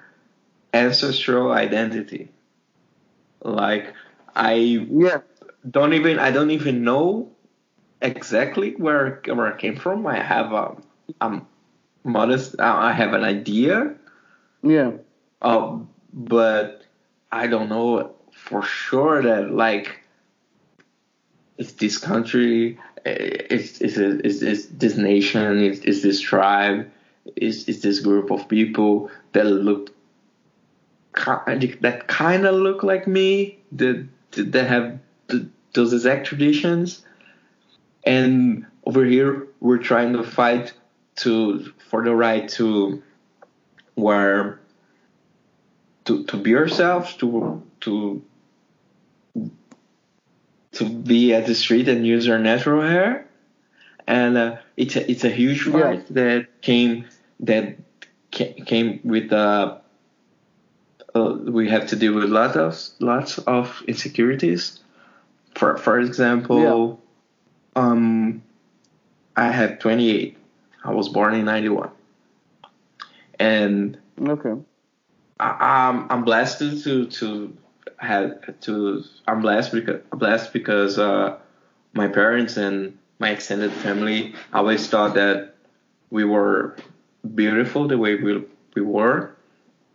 ancestral 0.73 1.51
identity. 1.51 2.29
Like 3.43 3.93
I 4.35 4.53
yeah. 4.53 5.19
don't 5.69 5.93
even 5.93 6.19
I 6.19 6.31
don't 6.31 6.51
even 6.51 6.83
know 6.83 7.31
exactly 8.01 8.71
where 8.71 9.21
where 9.25 9.53
I 9.53 9.57
came 9.57 9.75
from. 9.75 10.07
I 10.07 10.19
have 10.19 10.51
a 10.53 10.75
I'm 11.19 11.47
modest. 12.03 12.59
I 12.59 12.93
have 12.93 13.13
an 13.13 13.23
idea. 13.23 13.95
Yeah. 14.63 14.91
Uh, 15.41 15.79
but 16.13 16.83
I 17.31 17.47
don't 17.47 17.69
know 17.69 18.15
for 18.31 18.63
sure 18.63 19.21
that 19.23 19.51
like 19.51 19.99
is 21.57 21.73
this 21.73 21.97
country 21.97 22.79
is 23.05 23.81
is 23.81 23.97
is, 23.97 24.43
is 24.43 24.67
this 24.69 24.97
nation 24.97 25.59
is, 25.59 25.79
is 25.79 26.03
this 26.03 26.19
tribe 26.19 26.89
is 27.35 27.67
is 27.67 27.81
this 27.81 27.99
group 27.99 28.31
of 28.31 28.47
people 28.47 29.09
that 29.33 29.45
look 29.45 29.93
that 31.13 32.05
kind 32.07 32.45
of 32.45 32.55
look 32.55 32.83
like 32.83 33.07
me 33.07 33.59
that 33.73 34.07
that 34.31 34.67
have 34.67 34.99
those 35.73 35.93
exact 35.93 36.27
traditions? 36.27 37.05
And 38.03 38.65
over 38.85 39.05
here 39.05 39.47
we're 39.59 39.77
trying 39.77 40.13
to 40.13 40.23
fight 40.23 40.73
to 41.17 41.71
for 41.89 42.03
the 42.03 42.15
right 42.15 42.47
to 42.49 43.03
where 43.95 44.59
to 46.05 46.23
to 46.25 46.37
be 46.37 46.55
ourselves 46.55 47.15
to 47.17 47.61
to 47.81 48.23
to 50.73 50.85
be 50.87 51.33
at 51.33 51.45
the 51.45 51.55
street 51.55 51.87
and 51.87 52.05
use 52.05 52.27
our 52.29 52.39
natural 52.39 52.81
hair, 52.81 53.27
and 54.07 54.37
uh, 54.37 54.57
it's 54.77 54.95
a, 54.95 55.09
it's 55.09 55.23
a 55.23 55.29
huge 55.29 55.63
fight 55.63 55.99
yeah. 55.99 56.05
that 56.11 56.61
came 56.61 57.05
that 57.41 57.77
came 58.31 58.99
with 59.03 59.33
uh, 59.33 59.77
uh, 61.13 61.37
we 61.43 61.69
have 61.69 61.87
to 61.87 61.95
deal 61.95 62.13
with 62.13 62.25
lots 62.25 62.55
of 62.55 62.77
lots 62.99 63.37
of 63.39 63.83
insecurities. 63.87 64.79
For 65.55 65.77
for 65.77 65.99
example, 65.99 66.99
yeah. 67.75 67.81
um, 67.81 68.41
I 69.35 69.51
have 69.51 69.79
28. 69.79 70.37
I 70.83 70.91
was 70.91 71.09
born 71.09 71.35
in 71.35 71.45
91, 71.45 71.91
and 73.39 73.97
okay, 74.19 74.53
I, 75.39 75.49
I'm 75.59 76.07
I'm 76.09 76.23
blessed 76.23 76.83
to 76.83 77.05
to 77.05 77.57
had 77.97 78.61
to 78.61 79.03
I'm 79.27 79.41
blessed 79.41 79.71
because 79.71 80.01
blessed 80.13 80.53
because 80.53 80.97
uh, 80.97 81.37
my 81.93 82.07
parents 82.07 82.57
and 82.57 82.97
my 83.19 83.29
extended 83.29 83.71
family 83.71 84.33
always 84.53 84.87
thought 84.87 85.13
that 85.15 85.55
we 86.09 86.23
were 86.25 86.75
beautiful 87.35 87.87
the 87.87 87.97
way 87.97 88.15
we 88.15 88.43
we 88.75 88.81
were, 88.81 89.35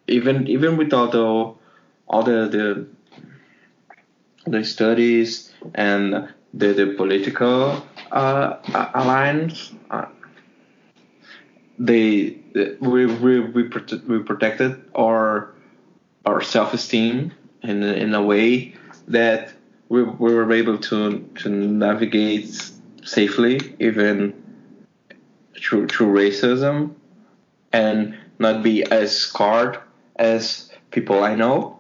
even 0.07 0.47
even 0.47 0.77
without 0.77 1.15
all 1.15 1.59
all 2.09 2.23
the 2.23 2.49
the 2.49 2.87
the 4.51 4.65
studies 4.65 5.53
and 5.75 6.29
the 6.55 6.73
the 6.73 6.95
political 6.97 7.85
uh, 8.13 8.57
alliance. 8.95 9.73
Uh, 9.91 10.07
they, 11.79 12.39
we 12.81 13.05
we 13.05 13.41
we, 13.41 13.69
prote- 13.69 14.07
we 14.07 14.23
protected 14.23 14.83
our 14.95 15.53
our 16.25 16.41
self 16.41 16.73
esteem 16.73 17.33
in 17.67 17.83
in 17.83 18.15
a 18.15 18.23
way 18.23 18.75
that 19.09 19.53
we, 19.89 20.03
we 20.03 20.35
were 20.35 20.51
able 20.53 20.79
to 20.79 21.21
to 21.37 21.49
navigate 21.49 22.73
safely 23.05 23.75
even 23.79 24.35
through 25.59 25.87
through 25.89 26.13
racism 26.13 26.95
and 27.73 28.17
not 28.39 28.63
be 28.63 28.83
as 28.85 29.17
scarred 29.17 29.79
as 30.17 30.71
people 30.91 31.23
I 31.23 31.35
know 31.35 31.79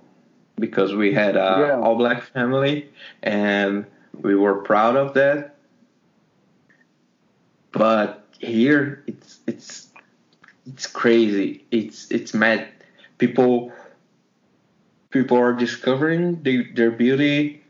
because 0.59 0.95
we 0.95 1.13
had 1.13 1.37
a 1.37 1.67
yeah. 1.69 1.81
all 1.81 1.97
black 1.97 2.23
family 2.23 2.91
and 3.23 3.87
we 4.13 4.35
were 4.35 4.63
proud 4.63 4.97
of 4.97 5.15
that. 5.15 5.57
But 7.73 8.25
here 8.39 9.05
it's 9.07 9.41
it's 9.47 9.89
it's 10.67 10.87
crazy. 10.87 11.65
It's 11.71 12.11
it's 12.11 12.33
mad. 12.33 12.69
People 13.19 13.73
people 15.11 15.39
are 15.39 15.53
discovering 15.53 16.43
the, 16.43 16.71
their 16.73 16.91
beauty 16.91 17.63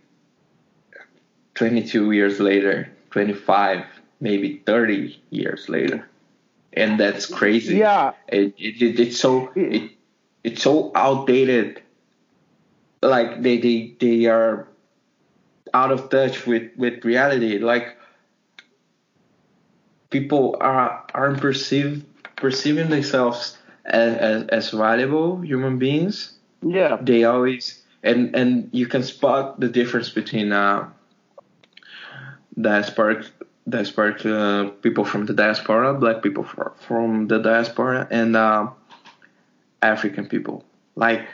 22 1.54 2.12
years 2.12 2.40
later, 2.40 2.92
25, 3.10 3.84
maybe 4.20 4.62
30 4.66 5.20
years 5.30 5.68
later. 5.68 6.08
And 6.72 7.00
that's 7.00 7.26
crazy. 7.26 7.76
Yeah. 7.76 8.12
It, 8.28 8.54
it, 8.58 8.82
it 8.82 9.00
it's 9.00 9.18
so 9.18 9.50
it, 9.56 9.92
it's 10.44 10.62
so 10.62 10.92
outdated. 10.94 11.82
Like 13.02 13.42
they, 13.42 13.58
they 13.58 13.94
they 13.98 14.26
are 14.26 14.68
out 15.72 15.90
of 15.92 16.10
touch 16.10 16.46
with, 16.46 16.70
with 16.76 17.04
reality. 17.04 17.58
Like 17.58 17.96
people 20.10 20.56
are 20.60 21.06
aren't 21.14 21.40
perceive 21.40 22.04
perceiving 22.36 22.90
themselves 22.90 23.56
as, 23.86 24.16
as, 24.16 24.48
as 24.48 24.70
valuable 24.70 25.40
human 25.40 25.78
beings 25.78 26.35
yeah. 26.66 26.98
They 27.00 27.24
always 27.24 27.82
and 28.02 28.34
and 28.36 28.68
you 28.72 28.86
can 28.86 29.02
spot 29.02 29.58
the 29.60 29.68
difference 29.68 30.10
between 30.10 30.52
uh, 30.52 30.88
diasporic 32.58 33.28
diasporic 33.68 34.24
uh, 34.24 34.70
people 34.82 35.04
from 35.04 35.26
the 35.26 35.34
diaspora, 35.34 35.94
black 35.94 36.22
people 36.22 36.44
from 36.44 37.26
the 37.28 37.38
diaspora, 37.38 38.06
and 38.10 38.36
uh, 38.36 38.68
African 39.82 40.26
people. 40.26 40.64
like 40.98 41.26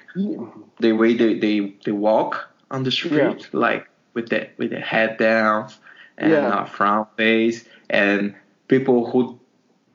the 0.80 0.90
way 0.92 1.14
they, 1.14 1.38
they, 1.38 1.74
they 1.84 1.92
walk 1.92 2.48
on 2.70 2.82
the 2.82 2.90
street, 2.90 3.12
Yeah. 3.14 3.34
like 3.52 3.86
with 4.14 4.28
the 4.28 4.48
with 4.58 4.70
the 4.70 4.80
head 4.80 5.18
down 5.18 5.70
and 6.18 6.32
Yeah. 6.32 6.64
a 6.64 6.66
frown 6.66 7.06
face, 7.16 7.64
and 7.88 8.34
people 8.66 9.08
who 9.10 9.38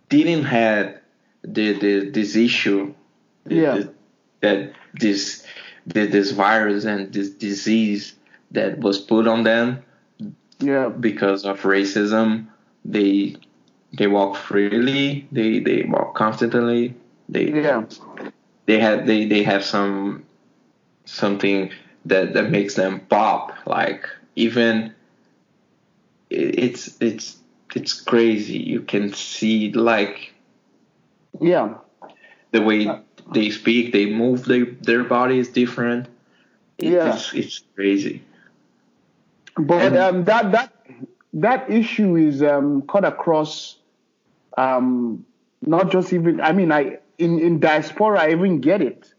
didn't 0.09 0.45
had 0.45 1.01
the, 1.43 1.73
the 1.73 2.09
this 2.11 2.35
issue, 2.37 2.93
the- 3.45 3.55
Yeah. 3.55 3.73
the- 3.77 3.93
that 4.41 4.73
this 4.93 5.45
this 5.85 6.31
virus 6.31 6.83
and 6.85 7.13
this 7.13 7.29
disease 7.29 8.15
that 8.51 8.79
was 8.79 8.97
put 8.99 9.27
on 9.27 9.43
them 9.43 9.83
Yeah. 10.59 10.89
because 10.89 11.45
of 11.45 11.61
racism, 11.61 12.47
they 12.83 13.37
they 13.97 14.07
walk 14.07 14.35
freely, 14.35 15.27
they 15.31 15.59
they 15.59 15.83
walk 15.83 16.15
confidently, 16.15 16.93
they 17.29 17.51
Yeah. 17.51 17.83
they 18.65 18.79
have 18.79 19.05
they, 19.07 19.25
they 19.25 19.43
have 19.43 19.63
some 19.63 20.23
something 21.05 21.71
that 22.05 22.33
that 22.33 22.49
makes 22.51 22.75
them 22.75 22.99
pop 23.09 23.53
like 23.65 24.07
even 24.35 24.93
it- 26.29 26.59
it's 26.59 26.97
it's 27.01 27.37
it's 27.75 27.93
crazy 28.01 28.57
you 28.57 28.81
can 28.81 29.13
see 29.13 29.71
like 29.71 30.33
Yeah. 31.39 31.75
the 32.51 32.61
way 32.61 32.87
uh, 32.87 32.99
they 33.33 33.49
speak 33.49 33.91
they 33.93 34.05
move 34.05 34.45
their 34.45 34.65
their 34.65 35.03
body 35.03 35.37
is 35.39 35.49
different 35.49 36.07
It- 36.77 36.93
Yeah. 36.93 37.13
it's, 37.13 37.33
it's 37.33 37.61
crazy 37.75 38.21
But 39.57 39.81
And- 39.81 39.97
um, 39.97 40.23
that 40.25 40.51
that 40.51 40.73
that 41.33 41.69
issue 41.69 42.15
is 42.15 42.41
um, 42.43 42.83
cut 42.83 43.03
across 43.05 43.77
um, 44.57 45.25
not 45.61 45.91
just 45.91 46.13
even. 46.13 46.39
I 46.41 46.51
mean, 46.51 46.71
I 46.71 46.99
in 47.17 47.39
in 47.39 47.59
diaspora 47.59 48.19
I 48.21 48.31
even 48.31 48.61
get 48.61 48.81
it, 48.81 49.13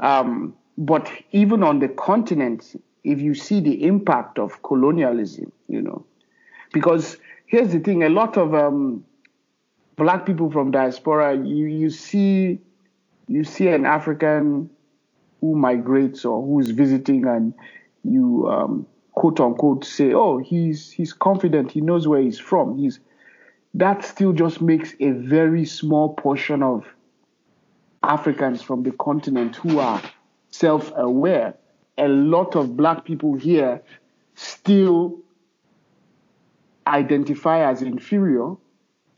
um, 0.00 0.54
but 0.76 1.08
even 1.32 1.62
on 1.62 1.78
the 1.78 1.88
continent, 1.88 2.74
if 3.04 3.20
you 3.20 3.34
see 3.34 3.60
the 3.60 3.84
impact 3.84 4.38
of 4.38 4.60
colonialism, 4.62 5.50
you 5.68 5.80
know, 5.82 6.04
because 6.72 7.16
here's 7.46 7.70
the 7.72 7.78
thing: 7.80 8.02
a 8.02 8.08
lot 8.08 8.36
of 8.36 8.54
um, 8.54 9.04
black 9.96 10.26
people 10.26 10.50
from 10.50 10.70
diaspora, 10.72 11.36
you 11.36 11.66
you 11.66 11.90
see 11.90 12.58
you 13.30 13.44
see 13.44 13.68
an 13.68 13.86
African 13.86 14.68
who 15.40 15.54
migrates 15.54 16.24
or 16.24 16.44
who's 16.44 16.70
visiting 16.70 17.24
and 17.26 17.54
you 18.02 18.48
um, 18.48 18.86
quote 19.12 19.38
unquote 19.38 19.84
say, 19.84 20.12
oh, 20.12 20.38
he's 20.38 20.90
he's 20.90 21.12
confident, 21.12 21.70
he 21.70 21.80
knows 21.80 22.08
where 22.08 22.20
he's 22.20 22.40
from. 22.40 22.76
He's 22.76 22.98
that 23.74 24.04
still 24.04 24.32
just 24.32 24.60
makes 24.60 24.94
a 24.98 25.12
very 25.12 25.64
small 25.64 26.14
portion 26.14 26.62
of 26.62 26.84
Africans 28.02 28.62
from 28.62 28.82
the 28.82 28.90
continent 28.90 29.54
who 29.54 29.78
are 29.78 30.02
self-aware. 30.50 31.54
A 31.98 32.08
lot 32.08 32.56
of 32.56 32.76
black 32.76 33.04
people 33.04 33.34
here 33.34 33.80
still 34.34 35.20
identify 36.84 37.70
as 37.70 37.80
inferior. 37.82 38.54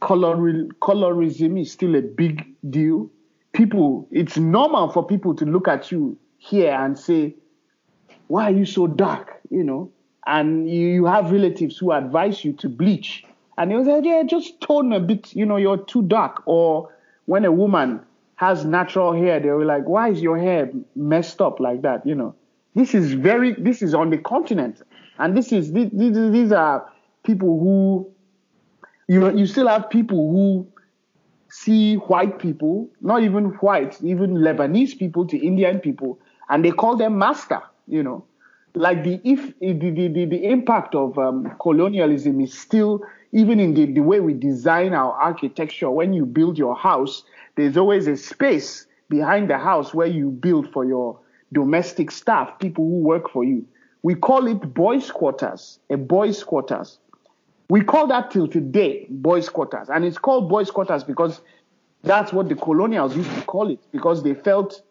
Color, 0.01 0.37
colorism 0.83 1.59
is 1.59 1.73
still 1.73 1.95
a 1.95 2.03
big 2.03 2.45
deal. 2.69 3.09
People, 3.53 4.09
it's 4.11 4.37
normal 4.37 4.91
for 4.91 5.07
people 5.07 5.35
to 5.37 5.45
look 5.45 5.69
at 5.69 5.93
you 5.93 6.19
here 6.39 6.73
and 6.73 6.99
say, 6.99 7.35
why 8.29 8.45
are 8.45 8.55
you 8.55 8.65
so 8.65 8.87
dark? 8.87 9.41
You 9.51 9.63
know, 9.63 9.93
and 10.27 10.69
you, 10.71 10.89
you 10.89 11.05
have 11.07 11.31
relatives 11.31 11.77
who 11.77 11.93
advise 11.93 12.45
you 12.45 12.53
to 12.55 12.69
bleach. 12.69 13.25
And 13.59 13.71
they 13.71 13.85
say, 13.85 14.01
yeah, 14.03 14.23
just 14.23 14.61
tone 14.61 14.93
a 14.93 15.01
bit, 15.01 15.35
you 15.37 15.45
know, 15.45 15.57
you're 15.57 15.85
too 15.85 16.03
dark. 16.03 16.43
Or 16.47 16.91
when 17.27 17.45
a 17.45 17.53
woman 17.53 18.01
has 18.37 18.65
natural 18.65 19.13
hair, 19.13 19.39
they 19.39 19.51
were 19.51 19.65
like, 19.65 19.87
why 19.87 20.09
is 20.09 20.23
your 20.23 20.39
hair 20.39 20.71
messed 20.97 21.41
up 21.41 21.61
like 21.61 21.83
that? 21.83 22.07
You 22.07 22.15
know, 22.15 22.35
this 22.75 22.95
is 22.95 23.13
very, 23.13 23.53
this 23.53 23.83
is 23.83 23.95
on 23.95 24.09
the 24.11 24.19
continent. 24.19 24.81
And 25.19 25.37
this 25.37 25.53
is, 25.53 25.73
these, 25.73 25.91
these 25.93 26.15
these 26.33 26.53
are 26.53 26.91
people 27.23 27.61
who, 27.61 28.11
you 29.09 29.21
know, 29.21 29.29
you 29.29 29.47
still 29.47 29.69
have 29.69 29.91
people 29.91 30.31
who 30.33 30.72
see 31.53 31.97
white 31.97 32.39
people, 32.39 32.89
not 33.03 33.23
even 33.23 33.45
white, 33.61 34.03
even 34.03 34.37
Lebanese 34.37 34.99
people 34.99 35.27
to 35.27 35.37
Indian 35.37 35.79
people, 35.81 36.19
and 36.49 36.65
they 36.65 36.71
call 36.71 36.97
them 36.97 37.19
master, 37.19 37.61
you 37.87 38.03
know. 38.03 38.25
Like 38.75 39.05
the 39.05 39.21
if 39.23 39.59
the 39.61 39.75
the, 39.75 40.09
the, 40.09 40.25
the 40.25 40.45
impact 40.47 40.95
of 40.95 41.19
um, 41.19 41.55
colonialism 41.61 42.41
is 42.41 42.59
still 42.59 43.03
even 43.33 43.61
in 43.61 43.75
the, 43.75 43.85
the 43.85 44.01
way 44.01 44.21
we 44.21 44.33
design 44.33 44.95
our 44.95 45.13
architecture. 45.13 45.91
When 45.91 46.15
you 46.15 46.25
build 46.25 46.57
your 46.57 46.75
house, 46.75 47.23
there's 47.57 47.77
always 47.77 48.07
a 48.07 48.17
space 48.17 48.87
behind 49.11 49.51
the 49.51 49.59
house 49.59 49.93
where 49.93 50.07
you 50.07 50.31
build 50.31 50.73
for 50.73 50.87
your 50.87 51.21
domestic 51.53 52.11
staff, 52.11 52.59
people 52.61 52.85
who 52.85 53.01
work 53.01 53.31
for 53.31 53.45
you. 53.45 53.67
We 54.03 54.15
call 54.15 54.47
it 54.47 54.73
boys' 54.73 55.11
quarters, 55.11 55.79
a 55.91 55.99
boys' 55.99 56.43
quarters. 56.43 56.99
We 57.73 57.81
call 57.81 58.07
that 58.09 58.31
till 58.31 58.49
today 58.49 59.07
boys' 59.09 59.49
quarters. 59.49 59.89
And 59.89 60.05
it's 60.05 60.19
called 60.19 60.47
boys' 60.47 60.71
quarters 60.71 61.05
because 61.05 61.41
that's 62.03 62.31
what 62.31 62.51
the 62.51 62.55
colonials 62.55 63.17
used 63.17 63.35
to 63.35 63.41
call 63.41 63.71
it 63.71 63.79
because 63.91 64.23
they 64.23 64.35
felt 64.35 64.83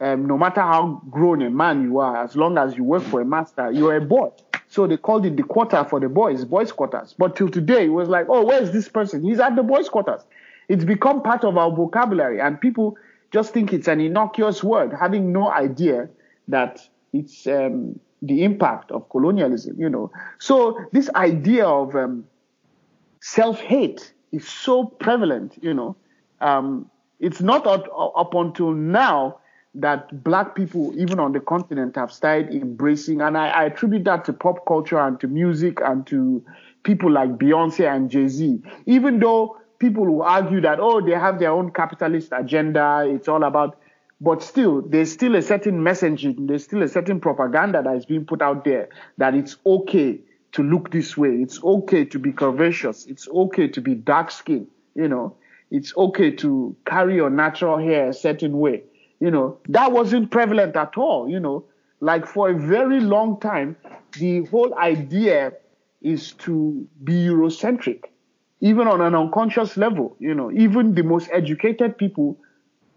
um, 0.00 0.24
no 0.24 0.38
matter 0.38 0.62
how 0.62 1.02
grown 1.10 1.42
a 1.42 1.50
man 1.50 1.82
you 1.82 1.98
are, 1.98 2.24
as 2.24 2.36
long 2.36 2.56
as 2.56 2.78
you 2.78 2.82
work 2.82 3.02
for 3.02 3.20
a 3.20 3.26
master, 3.26 3.70
you're 3.70 3.94
a 3.94 4.00
boy. 4.00 4.30
So 4.68 4.86
they 4.86 4.96
called 4.96 5.26
it 5.26 5.36
the 5.36 5.42
quarter 5.42 5.84
for 5.84 6.00
the 6.00 6.08
boys, 6.08 6.46
boys' 6.46 6.72
quarters. 6.72 7.14
But 7.18 7.36
till 7.36 7.50
today, 7.50 7.84
it 7.84 7.90
was 7.90 8.08
like, 8.08 8.24
oh, 8.30 8.46
where's 8.46 8.70
this 8.70 8.88
person? 8.88 9.22
He's 9.22 9.38
at 9.38 9.54
the 9.54 9.62
boys' 9.62 9.90
quarters. 9.90 10.22
It's 10.70 10.86
become 10.86 11.22
part 11.22 11.44
of 11.44 11.58
our 11.58 11.70
vocabulary, 11.70 12.40
and 12.40 12.58
people 12.58 12.96
just 13.32 13.52
think 13.52 13.74
it's 13.74 13.86
an 13.86 14.00
innocuous 14.00 14.64
word, 14.64 14.94
having 14.98 15.30
no 15.30 15.50
idea 15.50 16.08
that 16.48 16.80
it's 17.12 17.46
um, 17.46 18.00
the 18.22 18.44
impact 18.44 18.90
of 18.92 19.08
colonialism, 19.10 19.78
you 19.78 19.90
know. 19.90 20.10
So 20.38 20.78
this 20.92 21.10
idea 21.14 21.66
of 21.66 21.94
um, 21.94 22.24
self-hate 23.20 24.12
is 24.32 24.48
so 24.48 24.84
prevalent, 24.84 25.58
you 25.62 25.74
know. 25.74 25.96
Um, 26.40 26.90
it's 27.18 27.40
not 27.40 27.66
up, 27.66 27.86
up 28.16 28.34
until 28.34 28.72
now 28.72 29.38
that 29.74 30.24
black 30.24 30.54
people, 30.54 30.92
even 30.98 31.20
on 31.20 31.32
the 31.32 31.40
continent, 31.40 31.96
have 31.96 32.12
started 32.12 32.52
embracing, 32.52 33.20
and 33.20 33.36
I, 33.36 33.48
I 33.48 33.64
attribute 33.66 34.04
that 34.04 34.24
to 34.24 34.32
pop 34.32 34.66
culture 34.66 34.98
and 34.98 35.20
to 35.20 35.28
music 35.28 35.78
and 35.82 36.06
to 36.08 36.44
people 36.82 37.10
like 37.10 37.30
Beyonce 37.38 37.94
and 37.94 38.10
Jay 38.10 38.26
Z. 38.26 38.62
Even 38.86 39.20
though 39.20 39.58
people 39.78 40.06
will 40.06 40.22
argue 40.22 40.60
that, 40.62 40.80
oh, 40.80 41.00
they 41.00 41.12
have 41.12 41.38
their 41.38 41.52
own 41.52 41.70
capitalist 41.70 42.30
agenda, 42.32 43.04
it's 43.06 43.28
all 43.28 43.44
about, 43.44 43.78
but 44.20 44.42
still, 44.42 44.82
there's 44.82 45.12
still 45.12 45.36
a 45.36 45.42
certain 45.42 45.82
messaging, 45.82 46.48
there's 46.48 46.64
still 46.64 46.82
a 46.82 46.88
certain 46.88 47.20
propaganda 47.20 47.82
that 47.82 47.96
is 47.96 48.06
being 48.06 48.24
put 48.24 48.42
out 48.42 48.64
there 48.64 48.88
that 49.18 49.34
it's 49.34 49.56
okay 49.64 50.20
to 50.52 50.62
look 50.62 50.90
this 50.90 51.16
way, 51.16 51.30
it's 51.30 51.62
okay 51.62 52.04
to 52.04 52.18
be 52.18 52.32
curvaceous, 52.32 53.08
it's 53.08 53.28
okay 53.28 53.68
to 53.68 53.80
be 53.80 53.94
dark 53.94 54.30
skinned, 54.30 54.66
you 54.94 55.08
know, 55.08 55.36
it's 55.70 55.96
okay 55.96 56.30
to 56.32 56.76
carry 56.84 57.14
your 57.14 57.30
natural 57.30 57.78
hair 57.78 58.08
a 58.08 58.14
certain 58.14 58.58
way. 58.58 58.82
You 59.20 59.30
know, 59.30 59.58
that 59.68 59.92
wasn't 59.92 60.30
prevalent 60.30 60.76
at 60.76 60.96
all, 60.96 61.28
you 61.28 61.40
know. 61.40 61.64
Like 62.00 62.26
for 62.26 62.48
a 62.48 62.58
very 62.58 63.00
long 63.00 63.38
time, 63.38 63.76
the 64.12 64.44
whole 64.46 64.76
idea 64.78 65.52
is 66.00 66.32
to 66.32 66.88
be 67.04 67.12
Eurocentric, 67.12 68.04
even 68.60 68.88
on 68.88 69.02
an 69.02 69.14
unconscious 69.14 69.76
level, 69.76 70.16
you 70.18 70.34
know. 70.34 70.50
Even 70.50 70.94
the 70.94 71.02
most 71.02 71.28
educated 71.32 71.98
people 71.98 72.38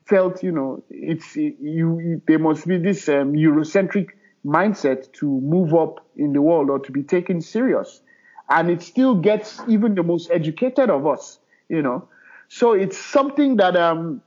felt, 0.05 0.41
you 0.41 0.51
know, 0.51 0.83
it's 0.89 1.35
you, 1.35 2.21
there 2.27 2.39
must 2.39 2.65
be 2.65 2.77
this 2.77 3.09
um, 3.09 3.33
Eurocentric 3.33 4.09
mindset 4.45 5.11
to 5.13 5.25
move 5.41 5.73
up 5.73 6.05
in 6.15 6.33
the 6.33 6.41
world 6.41 6.69
or 6.69 6.79
to 6.79 6.91
be 6.91 7.03
taken 7.03 7.41
serious. 7.41 8.01
And 8.49 8.69
it 8.69 8.81
still 8.81 9.15
gets 9.15 9.61
even 9.67 9.95
the 9.95 10.03
most 10.03 10.29
educated 10.31 10.89
of 10.89 11.07
us, 11.07 11.39
you 11.69 11.81
know. 11.81 12.07
So 12.49 12.73
it's 12.73 12.97
something 12.97 13.57
that 13.57 13.75
um, 13.75 14.21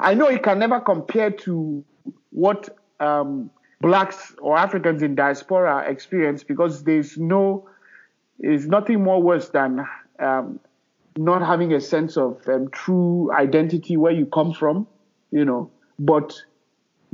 I 0.00 0.14
know 0.14 0.28
it 0.28 0.42
can 0.42 0.58
never 0.58 0.80
compare 0.80 1.30
to 1.30 1.84
what 2.30 2.76
um, 3.00 3.50
blacks 3.80 4.34
or 4.40 4.56
Africans 4.56 5.02
in 5.02 5.14
diaspora 5.14 5.84
experience 5.88 6.42
because 6.42 6.84
there's 6.84 7.18
no, 7.18 7.68
is 8.40 8.66
nothing 8.66 9.02
more 9.02 9.22
worse 9.22 9.50
than 9.50 9.86
um, 10.18 10.58
not 11.16 11.42
having 11.42 11.72
a 11.72 11.80
sense 11.80 12.16
of 12.16 12.40
um, 12.48 12.68
true 12.70 13.30
identity 13.32 13.96
where 13.96 14.12
you 14.12 14.26
come 14.26 14.52
from, 14.52 14.86
you 15.30 15.44
know. 15.44 15.70
But 15.98 16.34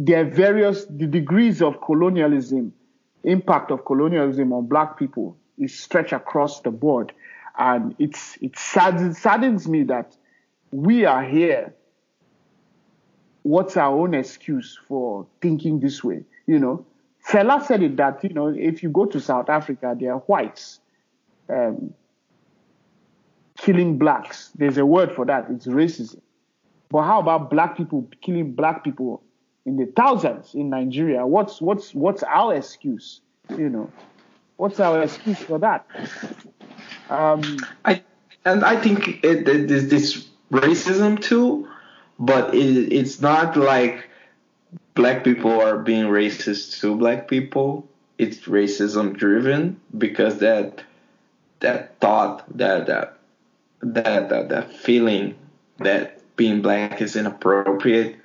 there 0.05 0.23
are 0.23 0.31
various 0.31 0.85
the 0.87 1.07
degrees 1.07 1.61
of 1.61 1.81
colonialism, 1.83 2.73
impact 3.25 3.71
of 3.71 3.85
colonialism 3.85 4.53
on 4.53 4.67
black 4.67 4.99
people 4.99 5.37
is 5.59 5.79
stretched 5.79 6.13
across 6.13 6.61
the 6.61 6.71
board, 6.71 7.13
and 7.59 7.95
it's 7.99 8.39
it 8.41 8.59
saddens, 8.59 9.19
saddens 9.19 9.69
me 9.69 9.83
that 9.85 10.17
we 10.73 11.05
are 11.05 11.23
here 11.23 11.75
what's 13.43 13.77
our 13.77 13.97
own 13.97 14.15
excuse 14.15 14.79
for 14.87 15.27
thinking 15.41 15.81
this 15.81 16.05
way? 16.05 16.23
You 16.47 16.59
know, 16.59 16.87
Fela 17.27 17.65
said 17.65 17.83
it 17.83 17.97
that, 17.97 18.23
you 18.23 18.31
know, 18.31 18.49
if 18.49 18.83
you 18.83 18.91
go 18.91 19.07
to 19.07 19.21
South 19.21 19.49
Africa, 19.49 19.97
there 19.99 20.13
are 20.13 20.19
whites 20.21 20.81
um, 21.49 21.95
killing 23.59 23.99
blacks. 23.99 24.51
There's 24.55 24.79
a 24.79 24.87
word 24.87 25.13
for 25.13 25.25
that. 25.27 25.47
It's 25.51 25.67
racism. 25.67 26.21
But 26.89 27.03
how 27.03 27.21
about 27.21 27.51
black 27.51 27.77
people 27.77 28.09
killing 28.21 28.53
black 28.53 28.83
people 28.83 29.23
in 29.71 29.77
the 29.77 29.87
thousands 29.93 30.55
in 30.55 30.69
Nigeria. 30.71 31.25
What's 31.25 31.61
what's 31.61 31.95
what's 31.95 32.23
our 32.25 32.57
excuse? 32.57 33.21
You 33.57 33.69
know, 33.69 33.91
what's 34.57 34.81
our 34.81 35.03
excuse 35.03 35.39
for 35.39 35.59
that? 35.61 35.87
Um, 37.09 37.59
I 37.85 38.03
and 38.45 38.65
I 38.65 38.77
think 38.81 39.25
it, 39.25 39.49
it, 39.49 39.69
this 39.69 40.29
racism 40.53 41.21
too, 41.21 41.69
but 42.19 42.55
it, 42.55 42.93
it's 42.93 43.21
not 43.21 43.57
like 43.57 44.09
black 44.95 45.25
people 45.25 45.61
are 45.61 45.79
being 45.79 46.07
racist 46.07 46.81
to 46.81 46.97
black 46.97 47.29
people. 47.29 47.89
It's 48.19 48.39
racism 48.41 49.17
driven 49.17 49.81
because 49.97 50.39
that 50.39 50.83
that 51.61 51.99
thought 52.01 52.45
that 52.59 52.87
that 52.87 53.19
that 53.83 54.29
that, 54.31 54.49
that 54.49 54.73
feeling 54.75 55.37
that 55.79 56.21
being 56.37 56.61
black 56.61 57.01
is 57.01 57.17
inappropriate 57.17 58.20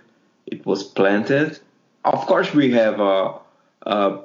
it 0.46 0.66
was 0.66 0.84
planted. 0.84 1.60
Of 2.04 2.26
course 2.28 2.54
we 2.54 2.72
have 2.72 3.00
a, 3.00 3.39
a 3.84 4.20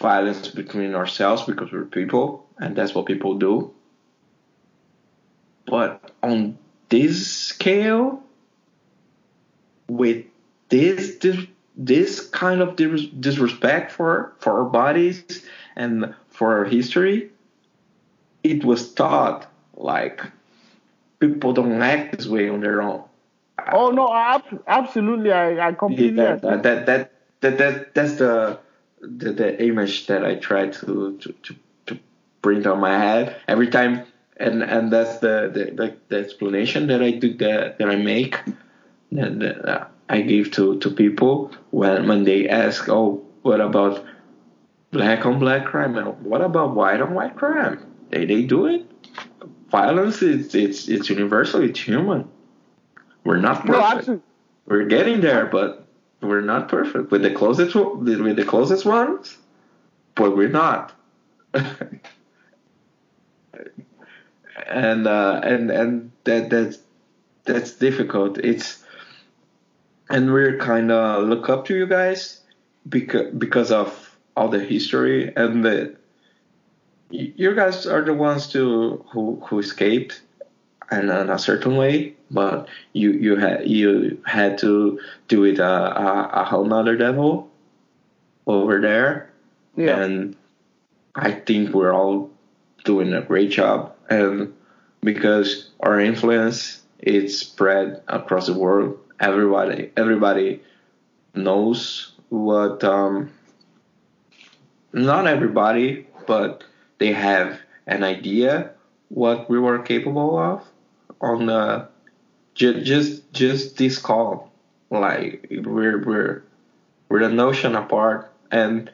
violence 0.00 0.48
between 0.48 0.94
ourselves 0.94 1.42
because 1.42 1.72
we're 1.72 1.84
people 1.84 2.46
and 2.58 2.76
that's 2.76 2.94
what 2.94 3.06
people 3.06 3.38
do. 3.38 3.72
But 5.66 6.12
on 6.22 6.58
this 6.88 7.26
scale 7.26 8.22
with 9.88 10.24
this 10.68 11.16
this, 11.16 11.46
this 11.76 12.20
kind 12.28 12.60
of 12.60 12.76
disrespect 12.76 13.92
for 13.92 14.34
for 14.38 14.60
our 14.60 14.68
bodies 14.68 15.44
and 15.76 16.14
for 16.28 16.58
our 16.58 16.64
history 16.64 17.30
it 18.42 18.64
was 18.64 18.92
taught 18.92 19.50
like 19.74 20.22
people 21.18 21.52
don't 21.52 21.82
act 21.82 22.16
this 22.16 22.26
way 22.26 22.48
on 22.48 22.60
their 22.60 22.82
own 22.82 23.02
oh 23.72 23.90
no 23.90 24.12
absolutely 24.66 25.32
i, 25.32 25.68
I 25.68 25.72
completely 25.72 26.22
yeah, 26.22 26.36
that, 26.36 26.62
that, 26.62 26.86
that 26.86 27.12
that 27.40 27.58
that 27.58 27.94
that's 27.94 28.14
the 28.16 28.58
the, 29.00 29.32
the 29.32 29.64
image 29.64 30.06
that 30.06 30.24
i 30.24 30.34
try 30.34 30.68
to 30.68 31.16
to, 31.18 31.32
to 31.32 31.56
to 31.86 31.98
bring 32.42 32.62
down 32.62 32.80
my 32.80 32.98
head 32.98 33.36
every 33.48 33.68
time 33.68 34.04
and 34.36 34.62
and 34.62 34.92
that's 34.92 35.18
the 35.18 35.50
the, 35.52 35.64
the, 35.74 35.96
the 36.08 36.18
explanation 36.18 36.86
that 36.88 37.02
I 37.02 37.12
do 37.12 37.34
that 37.34 37.78
that 37.78 37.88
I 37.88 37.96
make 37.96 38.40
that, 39.12 39.38
that 39.38 39.68
uh, 39.68 39.86
I 40.08 40.20
give 40.22 40.50
to 40.52 40.78
to 40.80 40.90
people 40.90 41.52
when 41.70 42.08
when 42.08 42.24
they 42.24 42.48
ask, 42.48 42.88
oh, 42.88 43.24
what 43.42 43.60
about 43.60 44.04
black 44.90 45.26
on 45.26 45.38
black 45.38 45.66
crime 45.66 45.96
and 45.96 46.20
what 46.24 46.40
about 46.40 46.74
white 46.74 47.00
on 47.00 47.14
white 47.14 47.36
crime? 47.36 47.86
They 48.10 48.24
they 48.24 48.42
do 48.42 48.66
it. 48.66 48.90
Violence 49.70 50.22
is 50.22 50.54
it's 50.54 50.88
it's 50.88 51.08
universal. 51.08 51.62
It's 51.62 51.80
human. 51.80 52.28
We're 53.24 53.38
not 53.38 53.64
perfect. 53.64 54.08
No, 54.08 54.20
we're 54.66 54.84
getting 54.84 55.20
there, 55.20 55.46
but 55.46 55.86
we're 56.20 56.40
not 56.40 56.68
perfect 56.68 57.10
with 57.10 57.22
the 57.22 57.30
closest 57.30 57.74
with 57.74 58.36
the 58.36 58.44
closest 58.44 58.84
ones, 58.84 59.36
but 60.14 60.36
we're 60.36 60.48
not. 60.48 60.92
and 61.54 62.00
uh, 65.06 65.40
and 65.42 65.70
and 65.70 66.12
that 66.24 66.50
that's 66.50 66.78
that's 67.44 67.72
difficult. 67.72 68.38
It's 68.38 68.82
and 70.08 70.32
we're 70.32 70.58
kind 70.58 70.90
of 70.90 71.28
look 71.28 71.48
up 71.48 71.66
to 71.66 71.76
you 71.76 71.86
guys 71.86 72.40
because 72.88 73.32
because 73.34 73.72
of 73.72 74.16
all 74.36 74.48
the 74.48 74.62
history 74.62 75.32
and 75.36 75.64
the 75.64 75.96
you 77.10 77.54
guys 77.54 77.86
are 77.86 78.04
the 78.04 78.14
ones 78.14 78.48
to 78.48 79.04
who 79.12 79.40
who 79.46 79.60
escaped 79.60 80.22
in, 80.90 81.10
in 81.10 81.30
a 81.30 81.38
certain 81.38 81.76
way, 81.76 82.14
but 82.34 82.68
you 82.92 83.12
you 83.12 83.36
had 83.36 83.68
you 83.68 84.20
had 84.26 84.58
to 84.58 85.00
do 85.28 85.44
it 85.44 85.58
a, 85.58 85.64
a, 85.64 86.30
a 86.42 86.44
whole 86.44 86.64
nother 86.64 86.98
level 86.98 87.48
over 88.46 88.80
there, 88.80 89.30
yeah. 89.76 90.02
and 90.02 90.36
I 91.14 91.30
think 91.32 91.72
we're 91.72 91.94
all 91.94 92.30
doing 92.84 93.14
a 93.14 93.22
great 93.22 93.50
job. 93.50 93.94
And 94.10 94.52
because 95.02 95.70
our 95.80 96.00
influence 96.00 96.82
is 96.98 97.38
spread 97.38 98.02
across 98.08 98.46
the 98.46 98.54
world. 98.54 98.98
Everybody 99.20 99.92
everybody 99.96 100.62
knows 101.34 102.12
what 102.30 102.82
um, 102.82 103.30
not 104.92 105.26
everybody 105.26 106.06
but 106.26 106.64
they 106.98 107.12
have 107.12 107.60
an 107.86 108.02
idea 108.02 108.70
what 109.08 109.48
we 109.50 109.58
were 109.58 109.78
capable 109.78 110.38
of 110.38 110.62
on 111.20 111.48
uh, 111.48 111.86
j- 112.54 112.82
just 112.82 113.32
just 113.32 113.76
this 113.76 113.98
call 113.98 114.52
like 114.90 115.46
we're 115.50 115.98
we're 116.04 116.44
we're 117.08 117.22
a 117.22 117.28
notion 117.28 117.74
apart 117.74 118.32
and 118.50 118.90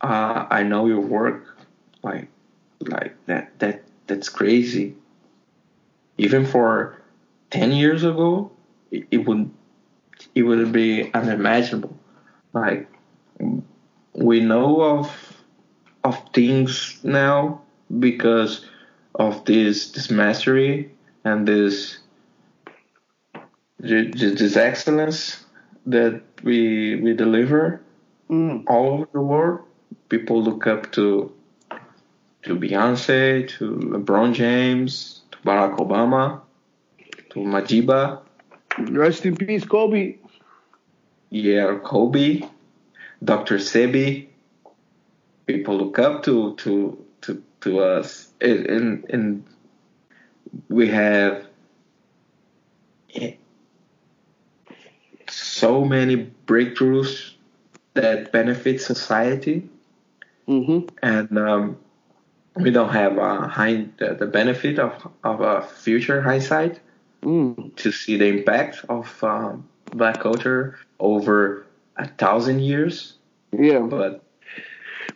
uh, 0.00 0.46
I 0.50 0.62
know 0.62 0.86
your 0.86 1.00
work 1.00 1.56
like 2.02 2.28
like 2.80 3.14
that 3.26 3.58
that 3.58 3.82
that's 4.06 4.28
crazy. 4.28 4.94
Even 6.18 6.44
for 6.46 7.00
ten 7.50 7.72
years 7.72 8.04
ago, 8.04 8.50
it, 8.90 9.04
it 9.10 9.18
would 9.26 9.50
it 10.34 10.42
would 10.42 10.72
be 10.72 11.12
unimaginable. 11.14 11.96
Like 12.52 12.88
we 14.14 14.40
know 14.40 14.82
of 14.82 15.42
of 16.04 16.22
things 16.32 17.00
now 17.04 17.60
because 17.98 18.66
of 19.14 19.44
this 19.44 19.90
this 19.92 20.10
mastery 20.10 20.90
and 21.24 21.46
this 21.46 21.98
this 23.80 24.56
excellence 24.56 25.44
that 25.86 26.22
we 26.42 26.96
we 26.96 27.14
deliver 27.14 27.80
mm. 28.28 28.64
all 28.68 28.92
over 28.92 29.08
the 29.12 29.20
world. 29.20 29.60
People 30.08 30.42
look 30.42 30.66
up 30.66 30.92
to 30.92 31.32
to 32.42 32.56
Beyonce, 32.56 33.48
to 33.48 33.74
LeBron 33.74 34.34
James, 34.34 35.22
to 35.32 35.38
Barack 35.38 35.78
Obama, 35.78 36.40
to 37.30 37.40
Madiba. 37.40 38.20
Rest 38.78 39.26
in 39.26 39.36
peace, 39.36 39.64
Kobe. 39.64 40.16
Yeah, 41.30 41.78
Kobe, 41.82 42.42
Dr. 43.22 43.58
Sebi. 43.58 44.28
People 45.46 45.76
look 45.78 45.98
up 45.98 46.22
to 46.24 46.54
to 46.56 47.04
to 47.22 47.42
to 47.60 47.80
us, 47.80 48.28
and 48.40 49.04
and 49.10 49.44
we 50.68 50.88
have 50.88 51.46
so 55.60 55.84
many 55.84 56.30
breakthroughs 56.46 57.34
that 57.94 58.32
benefit 58.32 58.80
society, 58.80 59.68
mm-hmm. 60.48 60.88
and 61.02 61.38
um, 61.38 61.76
we 62.56 62.70
don't 62.70 62.92
have 62.92 63.18
a 63.18 63.46
high 63.46 63.86
the, 63.98 64.14
the 64.14 64.26
benefit 64.26 64.78
of 64.78 64.92
of 65.22 65.40
a 65.40 65.62
future 65.62 66.22
hindsight 66.22 66.80
mm. 67.22 67.76
to 67.76 67.92
see 67.92 68.16
the 68.16 68.26
impact 68.26 68.84
of 68.88 69.22
um, 69.22 69.68
black 69.90 70.20
culture 70.20 70.78
over 70.98 71.66
a 71.96 72.08
thousand 72.08 72.60
years. 72.60 73.14
Yeah, 73.52 73.80
but 73.80 74.24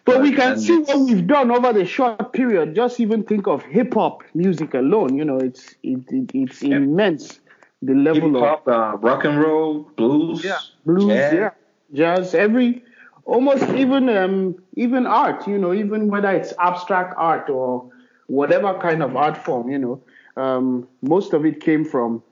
but, 0.04 0.20
we 0.20 0.32
can 0.32 0.58
see 0.58 0.78
what 0.78 0.98
we've 0.98 1.26
done 1.26 1.50
over 1.50 1.72
the 1.72 1.86
short 1.86 2.32
period. 2.32 2.74
Just 2.74 3.00
even 3.00 3.22
think 3.22 3.46
of 3.46 3.62
hip 3.62 3.94
hop 3.94 4.22
music 4.34 4.74
alone. 4.74 5.16
You 5.16 5.24
know, 5.24 5.38
it's 5.38 5.74
it, 5.82 6.00
it 6.08 6.30
it's 6.34 6.62
yeah. 6.62 6.76
immense. 6.76 7.40
The 7.84 7.94
level 7.94 8.32
hip-hop, 8.32 8.66
of 8.66 8.94
uh, 8.94 8.96
rock 8.98 9.24
and 9.24 9.38
roll, 9.38 9.80
blues, 9.96 10.42
yeah, 10.42 10.58
blues, 10.86 11.06
jazz. 11.06 11.32
yeah, 11.34 11.50
jazz. 11.92 12.34
Every 12.34 12.82
almost 13.26 13.68
even 13.70 14.08
um, 14.08 14.56
even 14.76 15.06
art, 15.06 15.46
you 15.46 15.58
know, 15.58 15.74
even 15.74 16.08
whether 16.08 16.30
it's 16.30 16.54
abstract 16.58 17.14
art 17.18 17.50
or 17.50 17.90
whatever 18.28 18.78
kind 18.78 19.02
of 19.02 19.16
art 19.16 19.36
form, 19.36 19.68
you 19.68 19.78
know, 19.78 20.00
um, 20.36 20.88
most 21.02 21.32
of 21.32 21.44
it 21.44 21.60
came 21.60 21.84
from 21.84 22.22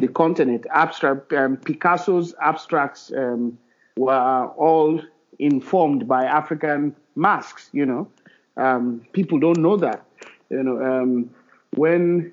the 0.00 0.08
continent. 0.08 0.66
Abstract 0.72 1.32
um, 1.32 1.56
Picasso's 1.56 2.34
abstracts 2.40 3.12
um, 3.16 3.58
were 3.96 4.46
all 4.56 5.00
informed 5.38 6.06
by 6.06 6.24
African 6.24 6.94
masks. 7.16 7.70
You 7.72 7.86
know, 7.86 8.08
um, 8.56 9.02
people 9.12 9.38
don't 9.40 9.58
know 9.58 9.76
that. 9.76 10.04
You 10.50 10.62
know, 10.62 10.82
um, 10.84 11.30
when 11.74 12.32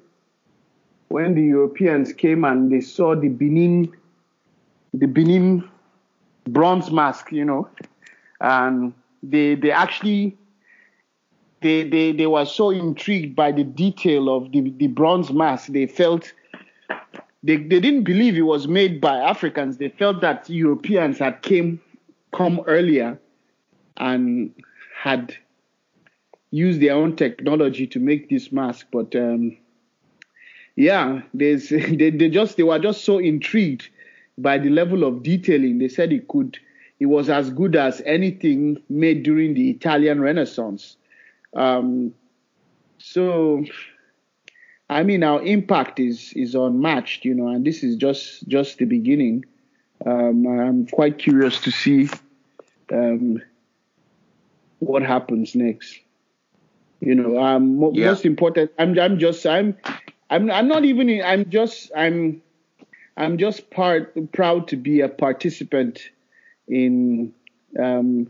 when 1.11 1.35
the 1.35 1.41
Europeans 1.41 2.13
came 2.13 2.43
and 2.43 2.71
they 2.71 2.81
saw 2.81 3.15
the 3.15 3.27
Benin, 3.27 3.91
the 4.93 5.07
Benin 5.07 5.67
bronze 6.45 6.91
mask, 6.91 7.31
you 7.31 7.45
know, 7.45 7.67
and 8.39 8.93
they 9.21 9.55
they 9.55 9.71
actually 9.71 10.37
they 11.61 11.83
they 11.87 12.11
they 12.11 12.27
were 12.27 12.45
so 12.45 12.69
intrigued 12.71 13.35
by 13.35 13.51
the 13.51 13.63
detail 13.63 14.35
of 14.35 14.51
the, 14.51 14.71
the 14.77 14.87
bronze 14.87 15.31
mask 15.31 15.67
they 15.67 15.85
felt 15.85 16.33
they, 17.43 17.57
they 17.57 17.79
didn't 17.79 18.03
believe 18.03 18.37
it 18.37 18.41
was 18.41 18.67
made 18.67 19.01
by 19.01 19.17
Africans. 19.17 19.77
They 19.77 19.89
felt 19.89 20.21
that 20.21 20.49
Europeans 20.49 21.17
had 21.17 21.41
came 21.41 21.79
come 22.33 22.61
earlier 22.67 23.19
and 23.97 24.53
had 24.95 25.35
used 26.51 26.81
their 26.81 26.93
own 26.93 27.15
technology 27.15 27.87
to 27.87 27.99
make 27.99 28.29
this 28.29 28.51
mask. 28.51 28.87
But 28.91 29.15
um, 29.15 29.57
yeah, 30.75 31.21
there's 31.33 31.69
they, 31.69 32.09
they 32.09 32.29
just 32.29 32.57
they 32.57 32.63
were 32.63 32.79
just 32.79 33.03
so 33.05 33.17
intrigued 33.19 33.89
by 34.37 34.57
the 34.57 34.69
level 34.69 35.03
of 35.03 35.23
detailing, 35.23 35.77
they 35.79 35.87
said 35.87 36.11
it 36.11 36.27
could. 36.27 36.57
It 36.99 37.07
was 37.07 37.29
as 37.29 37.49
good 37.49 37.75
as 37.75 38.01
anything 38.05 38.81
made 38.89 39.23
during 39.23 39.53
the 39.53 39.69
Italian 39.71 40.21
Renaissance. 40.21 40.97
Um, 41.55 42.13
so, 42.99 43.65
I 44.89 45.03
mean, 45.03 45.23
our 45.23 45.41
impact 45.41 45.99
is 45.99 46.31
is 46.33 46.55
unmatched, 46.55 47.25
you 47.25 47.33
know, 47.33 47.47
and 47.47 47.65
this 47.65 47.83
is 47.83 47.95
just 47.95 48.47
just 48.47 48.77
the 48.77 48.85
beginning. 48.85 49.45
Um, 50.05 50.47
I'm 50.47 50.87
quite 50.87 51.17
curious 51.19 51.59
to 51.61 51.71
see 51.71 52.09
um, 52.91 53.41
what 54.79 55.03
happens 55.03 55.55
next. 55.55 55.99
You 56.99 57.15
know, 57.15 57.39
um, 57.41 57.79
Yeah. 57.93 58.07
most 58.07 58.25
important. 58.25 58.71
I'm 58.77 58.97
I'm 58.99 59.17
just 59.19 59.45
I'm 59.45 59.75
I'm 60.31 60.49
I'm 60.49 60.67
not 60.69 60.85
even. 60.85 61.09
In, 61.09 61.23
I'm 61.23 61.49
just 61.49 61.91
I'm 61.95 62.41
I'm 63.17 63.37
just 63.37 63.69
part 63.69 64.31
proud 64.31 64.69
to 64.69 64.77
be 64.77 65.01
a 65.01 65.09
participant 65.09 65.99
in. 66.67 67.33
Um, 67.77 68.29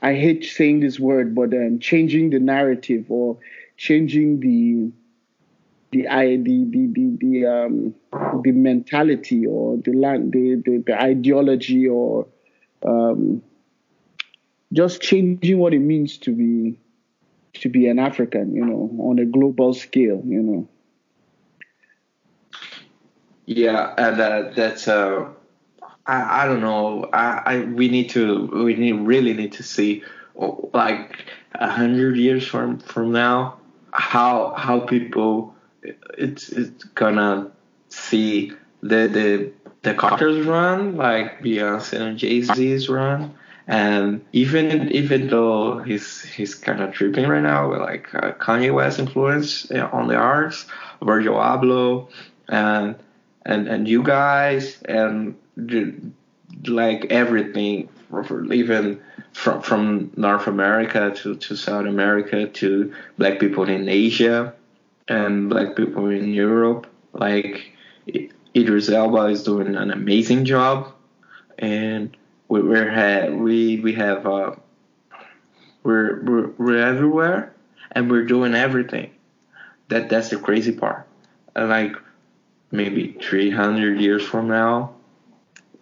I 0.00 0.14
hate 0.14 0.44
saying 0.44 0.80
this 0.80 0.98
word, 0.98 1.34
but 1.34 1.52
um, 1.54 1.78
changing 1.80 2.30
the 2.30 2.40
narrative 2.40 3.06
or 3.08 3.38
changing 3.76 4.40
the 4.40 4.92
the 5.90 6.02
the 6.42 6.64
the 6.70 6.86
the, 6.92 7.16
the 7.20 7.46
um 7.46 7.94
the 8.42 8.52
mentality 8.52 9.46
or 9.46 9.76
the 9.78 9.92
land 9.92 10.32
the, 10.32 10.62
the 10.64 10.82
the 10.86 11.00
ideology 11.00 11.86
or 11.88 12.26
um 12.86 13.42
just 14.72 15.02
changing 15.02 15.58
what 15.58 15.74
it 15.74 15.80
means 15.80 16.18
to 16.18 16.32
be 16.34 16.78
to 17.54 17.68
be 17.68 17.86
an 17.86 17.98
African, 17.98 18.54
you 18.54 18.64
know, 18.64 18.90
on 19.00 19.18
a 19.18 19.26
global 19.26 19.74
scale, 19.74 20.22
you 20.26 20.42
know. 20.42 20.68
Yeah, 23.54 23.94
and 23.98 24.20
uh, 24.20 24.50
that's 24.54 24.88
uh, 24.88 25.28
I 26.06 26.44
I 26.44 26.46
don't 26.46 26.60
know. 26.60 27.08
I, 27.12 27.42
I 27.44 27.58
we 27.64 27.88
need 27.88 28.10
to 28.10 28.46
we 28.64 28.74
need 28.74 28.92
really 28.92 29.34
need 29.34 29.52
to 29.52 29.62
see 29.62 30.02
oh, 30.38 30.70
like 30.72 31.24
a 31.54 31.70
hundred 31.70 32.16
years 32.16 32.46
from 32.46 32.78
from 32.78 33.12
now 33.12 33.58
how 33.92 34.54
how 34.56 34.80
people 34.80 35.54
it's 36.16 36.48
it's 36.48 36.84
gonna 36.84 37.50
see 37.88 38.52
the 38.82 39.06
the 39.06 39.52
the 39.82 39.94
Carters 39.94 40.46
run 40.46 40.96
like 40.96 41.42
Beyonce 41.42 42.00
and 42.00 42.18
Jay 42.18 42.40
Z's 42.40 42.88
run. 42.88 43.34
And 43.66 44.24
even 44.32 44.90
even 44.90 45.28
though 45.28 45.78
he's 45.78 46.22
he's 46.22 46.54
kind 46.54 46.80
of 46.80 46.92
tripping 46.92 47.28
right 47.28 47.42
now 47.42 47.70
with 47.70 47.80
like 47.80 48.12
uh, 48.14 48.32
Kanye 48.32 48.74
West 48.74 48.98
influence 48.98 49.70
uh, 49.70 49.88
on 49.92 50.08
the 50.08 50.16
arts, 50.16 50.66
Virgil 51.00 51.36
Abloh, 51.36 52.08
and 52.48 52.96
and 53.44 53.68
and 53.68 53.88
you 53.88 54.02
guys 54.02 54.80
and 54.82 55.36
like 56.66 57.06
everything 57.10 57.88
even 58.52 59.00
from 59.32 59.62
from 59.62 60.10
North 60.16 60.46
America 60.46 61.12
to, 61.16 61.36
to 61.36 61.56
South 61.56 61.86
America 61.86 62.46
to 62.46 62.94
black 63.18 63.40
people 63.40 63.68
in 63.68 63.88
Asia 63.88 64.54
and 65.08 65.48
black 65.48 65.76
people 65.76 66.08
in 66.08 66.32
Europe. 66.32 66.86
Like 67.12 67.72
Idris 68.54 68.88
Elba 68.88 69.26
is 69.26 69.42
doing 69.42 69.74
an 69.74 69.90
amazing 69.90 70.44
job 70.44 70.92
and 71.58 72.16
we 72.48 72.60
we're 72.60 72.90
ha- 72.90 73.30
we 73.30 73.80
we 73.80 73.94
have 73.94 74.26
uh, 74.26 74.54
we're, 75.82 76.22
we're 76.22 76.46
we're 76.58 76.78
everywhere 76.78 77.54
and 77.92 78.10
we're 78.10 78.26
doing 78.26 78.54
everything. 78.54 79.10
That 79.88 80.10
that's 80.10 80.28
the 80.28 80.38
crazy 80.38 80.72
part. 80.72 81.06
And 81.54 81.68
like 81.68 81.96
maybe 82.72 83.16
300 83.20 84.00
years 84.00 84.24
from 84.24 84.48
now 84.48 84.94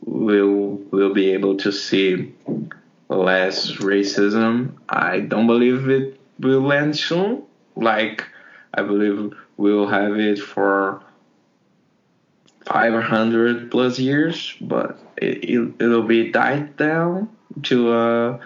we'll 0.05 0.81
we'll 0.91 1.15
be 1.15 1.31
able 1.31 1.57
to 1.59 1.73
see 1.73 2.35
less 3.09 3.73
racism. 3.73 4.73
I 4.89 5.21
don't 5.21 5.47
believe 5.47 5.89
it 5.89 6.21
will 6.39 6.73
end 6.73 6.97
soon. 6.97 7.43
Like 7.77 8.27
i 8.73 8.83
believe 8.83 9.33
we'll 9.57 9.89
have 9.89 10.17
it 10.17 10.39
for 10.39 11.03
500 12.67 13.69
plus 13.69 13.99
years 13.99 14.55
but 14.61 14.97
it, 15.17 15.43
it, 15.43 15.75
it'll 15.81 16.05
be 16.05 16.31
died 16.31 16.77
down 16.77 17.29
to 17.65 17.93
a 17.93 18.41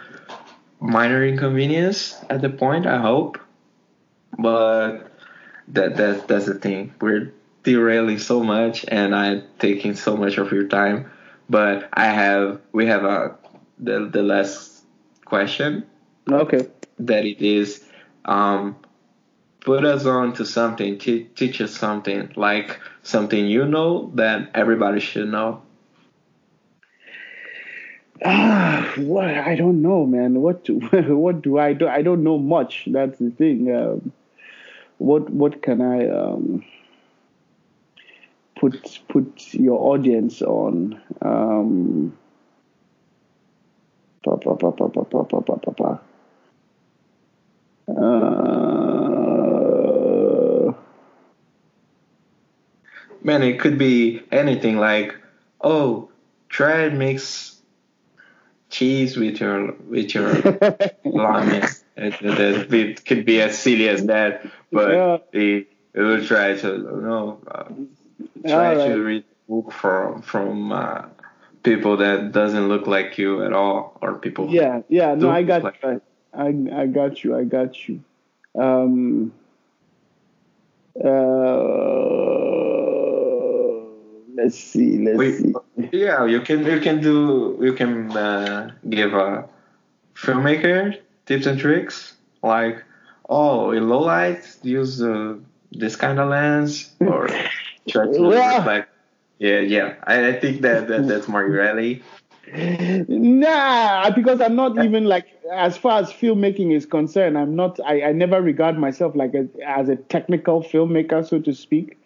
minor 0.81 1.27
inconvenience 1.27 2.17
at 2.31 2.41
the 2.41 2.49
point 2.49 2.87
i 2.87 2.99
hope. 2.99 3.39
But 4.39 5.13
that 5.69 5.97
that 5.97 6.29
that's 6.29 6.47
the 6.47 6.55
thing. 6.55 6.95
We're 7.01 7.33
derailing 7.65 8.19
so 8.19 8.43
much 8.45 8.85
and 8.89 9.15
I'm 9.15 9.45
taking 9.59 9.95
so 9.97 10.17
much 10.17 10.39
of 10.39 10.53
your 10.53 10.69
time. 10.69 11.11
But 11.51 11.89
I 11.95 12.07
have 12.07 12.61
we 12.73 12.87
have 12.87 13.05
a 13.05 13.37
the 13.79 14.09
the 14.09 14.23
last 14.23 14.85
question 15.27 15.85
Okay. 16.31 16.69
that 16.99 17.25
it 17.27 17.43
is 17.43 17.85
um 18.27 18.77
put 19.61 19.85
us 19.85 20.07
on 20.07 20.33
to 20.35 20.45
something 20.47 20.99
te- 20.99 21.25
teach 21.37 21.61
us 21.61 21.77
something 21.77 22.33
like 22.37 22.81
something 23.03 23.47
you 23.47 23.67
know 23.67 24.11
that 24.15 24.51
everybody 24.55 25.01
should 25.01 25.29
know 25.31 25.63
Ah, 28.25 28.93
what 28.99 29.27
I 29.27 29.55
don't 29.57 29.83
know, 29.83 30.07
man. 30.07 30.41
What 30.41 30.65
do, 30.65 30.79
what 31.17 31.43
do 31.43 31.59
I 31.59 31.73
do? 31.75 31.89
I 31.89 32.03
don't 32.03 32.23
know 32.25 32.39
much. 32.39 32.85
That's 32.87 33.19
the 33.19 33.31
thing. 33.31 33.75
Um, 33.75 34.13
what 34.99 35.31
what 35.31 35.63
can 35.63 35.81
I 35.83 36.09
um, 36.09 36.65
put 38.57 39.01
put 39.09 39.55
your 39.55 39.81
audience 39.93 40.43
on. 40.43 41.01
Um, 41.23 42.17
pa 44.25 44.37
pa 44.37 44.55
pa 44.55 46.01
uh, 47.89 48.35
Man, 53.23 53.43
it 53.43 53.59
could 53.59 53.79
be 53.79 54.23
anything 54.31 54.77
like, 54.77 55.17
oh, 55.63 56.11
try 56.49 56.83
and 56.83 56.99
mix 56.99 57.57
cheese 58.69 59.17
with 59.17 59.41
your 59.41 59.73
with 59.89 60.15
your 60.15 60.29
lemon. 61.05 61.65
It, 61.97 62.21
it, 62.21 62.75
it, 62.75 63.05
could 63.07 63.25
be 63.25 63.41
as 63.41 63.59
silly 63.59 63.89
as 63.89 64.07
that, 64.07 64.45
but 64.73 64.91
yeah. 64.93 65.19
it, 65.33 65.69
it 65.95 66.01
will 66.01 66.25
try 66.25 66.55
to 66.55 66.79
no. 66.79 67.41
Uh, 67.47 67.65
try 68.47 68.73
Alright. 68.77 68.89
to 68.93 69.03
read 69.03 69.25
book 69.49 69.73
from 69.73 70.23
from 70.23 70.73
uh, 70.73 71.03
people 71.63 71.97
that 71.99 72.33
doesn't 72.33 72.69
look 72.69 72.87
like 72.87 73.19
you 73.19 73.45
at 73.45 73.53
all 73.53 73.97
or 74.03 74.15
people 74.19 74.49
yeah, 74.51 74.81
yeah. 74.89 75.15
No, 75.15 75.31
I 75.31 75.43
got 75.43 75.63
like- 75.65 75.81
you. 75.83 76.01
I, 76.33 76.83
I 76.83 76.87
got 76.87 77.23
you. 77.23 77.37
I 77.37 77.45
got 77.45 77.89
you. 77.89 78.03
Um, 78.59 79.33
uh, 80.99 81.11
let's 84.35 84.59
see. 84.59 84.99
Let's 84.99 85.19
Wait, 85.19 85.35
see. 85.39 85.55
yeah 85.93 86.25
you 86.27 86.41
can 86.41 86.65
you 86.67 86.81
can 86.81 87.01
do 87.01 87.59
you 87.61 87.73
can 87.73 88.11
uh, 88.17 88.71
give 88.89 89.15
a 89.15 89.49
filmmaker 90.15 90.99
tips 91.27 91.47
and 91.47 91.59
tricks 91.59 92.15
like 92.43 92.83
oh 93.29 93.71
in 93.73 93.89
low 93.89 94.01
light 94.01 94.43
use 94.63 95.03
uh, 95.03 95.35
this 95.73 95.97
kind 95.97 96.19
of 96.21 96.29
lens 96.29 96.95
or 97.01 97.29
try 97.89 98.07
to 98.07 98.33
Yeah. 98.33 98.57
reflect 98.57 98.91
yeah 99.39 99.61
yeah 99.61 99.95
I, 100.05 100.29
I 100.29 100.33
think 100.41 100.63
that, 100.63 100.89
that 100.89 101.07
that's 101.09 101.29
more 101.29 101.45
really 101.47 102.03
Nah, 103.09 104.11
because 104.11 104.41
I'm 104.41 104.55
not 104.55 104.79
even 104.79 105.05
like 105.05 105.27
as 105.53 105.77
far 105.77 106.01
as 106.01 106.13
filmmaking 106.13 106.75
is 106.75 106.87
concerned. 106.87 107.39
I'm 107.39 107.57
not. 107.57 107.81
I, 107.85 108.03
I 108.03 108.13
never 108.13 108.41
regard 108.41 108.79
myself 108.79 109.15
like 109.17 109.35
a, 109.35 109.49
as 109.67 109.89
a 109.89 109.97
technical 109.97 110.63
filmmaker, 110.63 111.27
so 111.27 111.41
to 111.41 111.55
speak. 111.55 111.99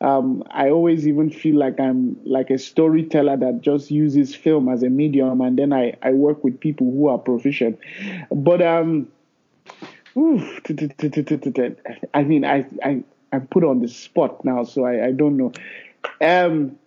Um, 0.00 0.42
I 0.50 0.68
always 0.70 1.06
even 1.06 1.30
feel 1.30 1.56
like 1.56 1.78
I'm 1.80 2.16
like 2.24 2.50
a 2.50 2.58
storyteller 2.58 3.36
that 3.38 3.60
just 3.60 3.90
uses 3.90 4.34
film 4.34 4.68
as 4.68 4.82
a 4.82 4.90
medium, 4.90 5.40
and 5.40 5.58
then 5.58 5.72
I, 5.72 5.94
I 6.02 6.10
work 6.12 6.42
with 6.44 6.58
people 6.60 6.90
who 6.90 7.08
are 7.08 7.18
proficient. 7.18 7.78
But 8.30 8.60
um, 8.60 9.08
oof, 10.16 10.60
I 12.12 12.22
mean, 12.24 12.44
I 12.44 12.66
I 12.82 13.04
I'm 13.34 13.46
put 13.48 13.64
on 13.64 13.80
the 13.80 13.88
spot 13.88 14.44
now, 14.44 14.64
so 14.64 14.84
I, 14.84 15.06
I 15.06 15.12
don't 15.12 15.36
know. 15.36 15.52
Um, 16.20 16.78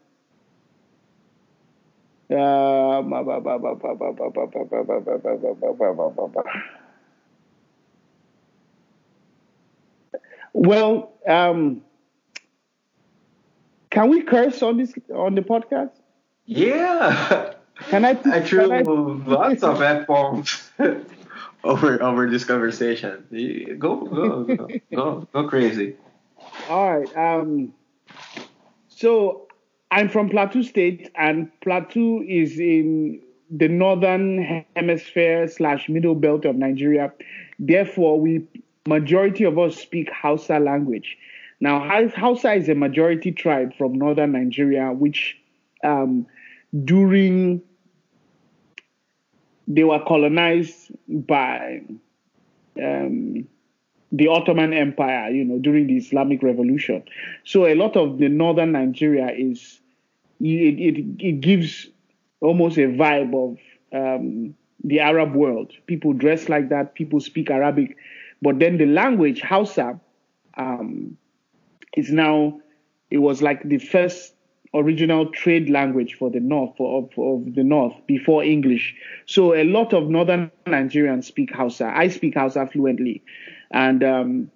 well, 10.53 11.13
um, 11.27 11.81
can 13.89 14.09
we 14.09 14.21
curse 14.21 14.61
on 14.61 14.77
this 14.77 14.93
on 15.13 15.35
the 15.35 15.41
podcast? 15.41 15.91
Yeah. 16.45 17.53
Can 17.89 18.05
I? 18.05 18.17
I 18.25 18.41
threw 18.41 18.71
I, 18.71 18.81
lots 18.81 19.63
of 19.63 19.81
f 19.81 20.07
bombs 20.07 20.69
over 21.63 22.01
over 22.01 22.29
this 22.29 22.43
conversation. 22.43 23.25
Go 23.77 24.05
go 24.05 24.43
go 24.43 24.67
go, 24.93 25.27
go 25.31 25.47
crazy. 25.47 25.95
All 26.69 26.99
right. 26.99 27.17
Um, 27.17 27.73
so 28.89 29.47
I'm 29.91 30.09
from 30.09 30.29
Plateau 30.29 30.61
State, 30.61 31.09
and 31.15 31.49
Plateau 31.61 32.21
is 32.27 32.59
in 32.59 33.21
the 33.49 33.69
northern 33.69 34.65
hemisphere 34.75 35.47
slash 35.47 35.87
middle 35.87 36.15
belt 36.15 36.43
of 36.45 36.55
Nigeria. 36.57 37.13
Therefore, 37.59 38.19
we 38.19 38.45
majority 38.85 39.43
of 39.43 39.57
us 39.57 39.77
speak 39.77 40.09
Hausa 40.11 40.59
language. 40.59 41.17
Now, 41.59 41.79
Hausa 42.15 42.53
is 42.53 42.69
a 42.69 42.75
majority 42.75 43.31
tribe 43.31 43.73
from 43.77 43.93
northern 43.95 44.33
Nigeria, 44.33 44.91
which 44.91 45.37
um, 45.83 46.27
during 46.83 47.61
they 49.67 49.83
were 49.83 50.03
colonized 50.05 50.91
by 51.07 51.81
um, 52.81 53.47
the 54.11 54.27
Ottoman 54.27 54.73
Empire, 54.73 55.29
you 55.29 55.43
know, 55.43 55.59
during 55.59 55.87
the 55.87 55.97
Islamic 55.97 56.41
Revolution. 56.41 57.03
So 57.43 57.65
a 57.65 57.75
lot 57.75 57.97
of 57.97 58.17
the 58.19 58.29
northern 58.29 58.71
Nigeria 58.71 59.29
is 59.29 59.79
it 60.39 60.79
it, 60.79 61.05
it 61.19 61.41
gives 61.41 61.87
almost 62.41 62.77
a 62.77 62.87
vibe 62.87 63.33
of 63.33 63.57
um, 63.93 64.55
the 64.83 64.99
Arab 64.99 65.33
world. 65.35 65.73
People 65.87 66.13
dress 66.13 66.49
like 66.49 66.69
that. 66.69 66.95
People 66.95 67.19
speak 67.19 67.49
Arabic, 67.49 67.97
but 68.41 68.59
then 68.59 68.77
the 68.77 68.85
language 68.85 69.41
Hausa 69.41 69.99
um, 70.57 71.17
is 71.95 72.11
now. 72.11 72.61
It 73.09 73.19
was 73.19 73.41
like 73.41 73.63
the 73.63 73.77
first 73.77 74.33
original 74.73 75.31
trade 75.31 75.69
language 75.69 76.15
for 76.15 76.29
the 76.29 76.39
north 76.39 76.75
of, 76.79 77.09
of 77.17 77.55
the 77.55 77.63
north 77.63 77.93
before 78.05 78.43
English. 78.43 78.95
So 79.25 79.53
a 79.55 79.63
lot 79.63 79.93
of 79.93 80.09
northern 80.09 80.51
Nigerians 80.65 81.23
speak 81.25 81.53
Hausa. 81.53 81.91
I 81.95 82.09
speak 82.09 82.35
Hausa 82.35 82.67
fluently, 82.67 83.23
and 83.71 84.03
um, 84.03 84.51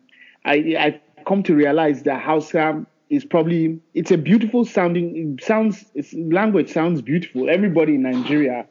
I 0.46 0.56
I 0.80 1.02
come 1.26 1.44
to 1.44 1.56
realize 1.56 2.04
that 2.04 2.22
Hausa 2.22 2.86
is 3.10 3.26
probably 3.26 3.80
it's 3.94 4.12
a 4.12 4.18
beautiful 4.18 4.64
sounding 4.64 5.36
it 5.38 5.44
sounds 5.44 5.86
language 6.14 6.72
sounds 6.72 7.02
beautiful. 7.02 7.50
Everybody 7.50 7.96
in 7.96 8.04
Nigeria 8.04 8.66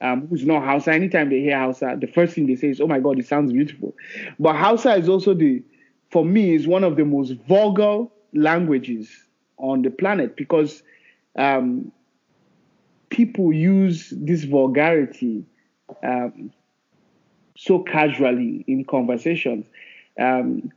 um, 0.00 0.26
who's 0.28 0.44
not 0.44 0.64
Hausa, 0.64 0.92
anytime 0.92 1.30
they 1.30 1.40
hear 1.40 1.58
Hausa, 1.58 1.96
the 1.98 2.06
first 2.06 2.34
thing 2.34 2.46
they 2.46 2.56
say 2.56 2.68
is, 2.68 2.80
"Oh 2.80 2.86
my 2.86 3.00
God, 3.00 3.18
it 3.18 3.26
sounds 3.26 3.52
beautiful." 3.52 3.94
But 4.38 4.56
Hausa 4.56 4.94
is 4.94 5.08
also 5.08 5.34
the 5.34 5.62
for 6.10 6.24
me 6.24 6.54
is 6.54 6.66
one 6.66 6.84
of 6.84 6.96
the 6.96 7.04
most 7.04 7.32
vulgar 7.48 8.06
languages 8.34 9.10
on 9.58 9.82
the 9.82 9.90
planet 9.90 10.36
because 10.36 10.82
um, 11.36 11.92
people 13.10 13.52
use 13.52 14.12
this 14.16 14.44
vulgarity 14.44 15.44
um, 16.02 16.52
so 17.56 17.80
casually 17.80 18.64
in 18.66 18.84
conversations. 18.84 19.66
Um, 20.20 20.72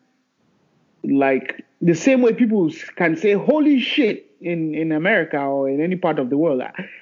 like 1.04 1.66
the 1.82 1.96
same 1.96 2.22
way 2.22 2.34
people 2.34 2.72
can 2.96 3.16
say 3.16 3.34
"holy 3.34 3.80
shit" 3.80 4.30
in, 4.42 4.74
in 4.76 4.92
America 4.92 5.38
or 5.38 5.70
in 5.70 5.82
any 5.82 5.96
part 5.96 6.20
of 6.20 6.30
the 6.30 6.38
world 6.38 6.62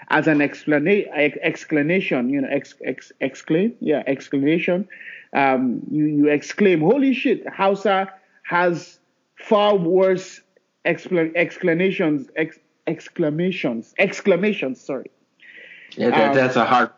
as 0.10 0.28
an 0.28 0.40
explana- 0.40 1.08
exclamation, 1.42 2.30
you 2.30 2.42
know, 2.42 2.48
ex, 2.50 2.76
ex, 2.84 3.12
exclaim, 3.22 3.76
yeah, 3.80 4.04
exclamation. 4.08 4.88
Um, 5.34 5.82
you, 5.92 6.06
you 6.06 6.28
exclaim, 6.30 6.82
"Holy 6.82 7.14
shit!" 7.14 7.48
Hausa 7.48 8.12
has 8.44 9.00
far 9.36 9.76
worse 9.76 10.42
excla- 10.86 11.36
exclamations, 11.36 12.30
ex- 12.36 12.60
exclamations, 12.88 13.94
exclamations. 14.00 14.80
Sorry. 14.80 15.12
Yeah, 15.96 16.12
that, 16.12 16.30
um, 16.30 16.36
that's 16.36 16.56
a 16.56 16.66
hard. 16.66 16.92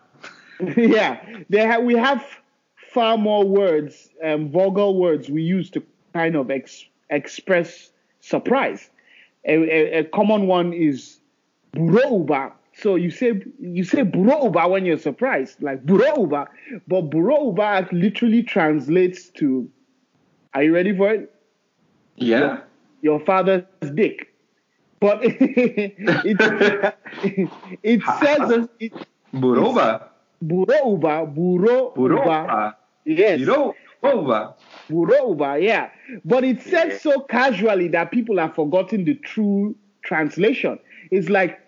yeah, 0.78 1.24
they 1.50 1.66
have. 1.66 1.84
We 1.84 1.96
have 1.96 2.24
far 2.94 3.18
more 3.18 3.46
words, 3.46 4.10
um, 4.24 4.50
vulgar 4.50 4.90
words 4.90 5.30
we 5.30 5.42
use 5.42 5.70
to 5.72 5.84
kind 6.14 6.36
of 6.36 6.50
ex- 6.52 6.86
express 7.10 7.92
surprise. 8.20 8.90
A, 9.46 9.54
a, 9.54 10.00
a, 10.00 10.04
common 10.04 10.48
one 10.48 10.74
is 10.74 11.20
burouba. 11.74 12.52
So 12.74 12.96
you 12.96 13.12
say 13.12 13.42
you 13.60 13.84
say 13.84 14.04
burouba 14.04 14.70
when 14.70 14.86
you're 14.86 14.98
surprised, 14.98 15.62
like 15.62 15.86
burouba, 15.86 16.48
but 16.88 17.10
burouba 17.10 17.92
literally 17.92 18.44
translates 18.44 19.30
to. 19.30 19.70
Are 20.54 20.64
you 20.64 20.74
ready 20.74 20.96
for 20.96 21.12
it? 21.12 21.34
Yeah 22.16 22.62
your 23.02 23.20
father's 23.20 23.64
dick. 23.94 24.34
But 25.00 25.24
it, 25.24 25.96
it, 27.24 27.50
it 27.84 28.02
says 28.22 28.68
it. 28.80 28.94
Buroba. 29.34 30.10
Buroba. 31.96 32.76
Yes. 33.06 33.42
Buroba. 33.42 34.54
Buroba, 34.90 35.62
yeah. 35.62 35.90
But 36.24 36.44
it 36.44 36.62
says 36.62 36.94
yeah. 36.94 36.98
so 37.00 37.22
casually 37.22 37.88
that 37.90 38.12
people 38.12 38.38
have 38.38 38.56
forgotten 38.56 39.06
the 39.06 39.16
true 39.16 39.76
translation. 40.04 40.80
It's 41.12 41.30
like, 41.30 41.60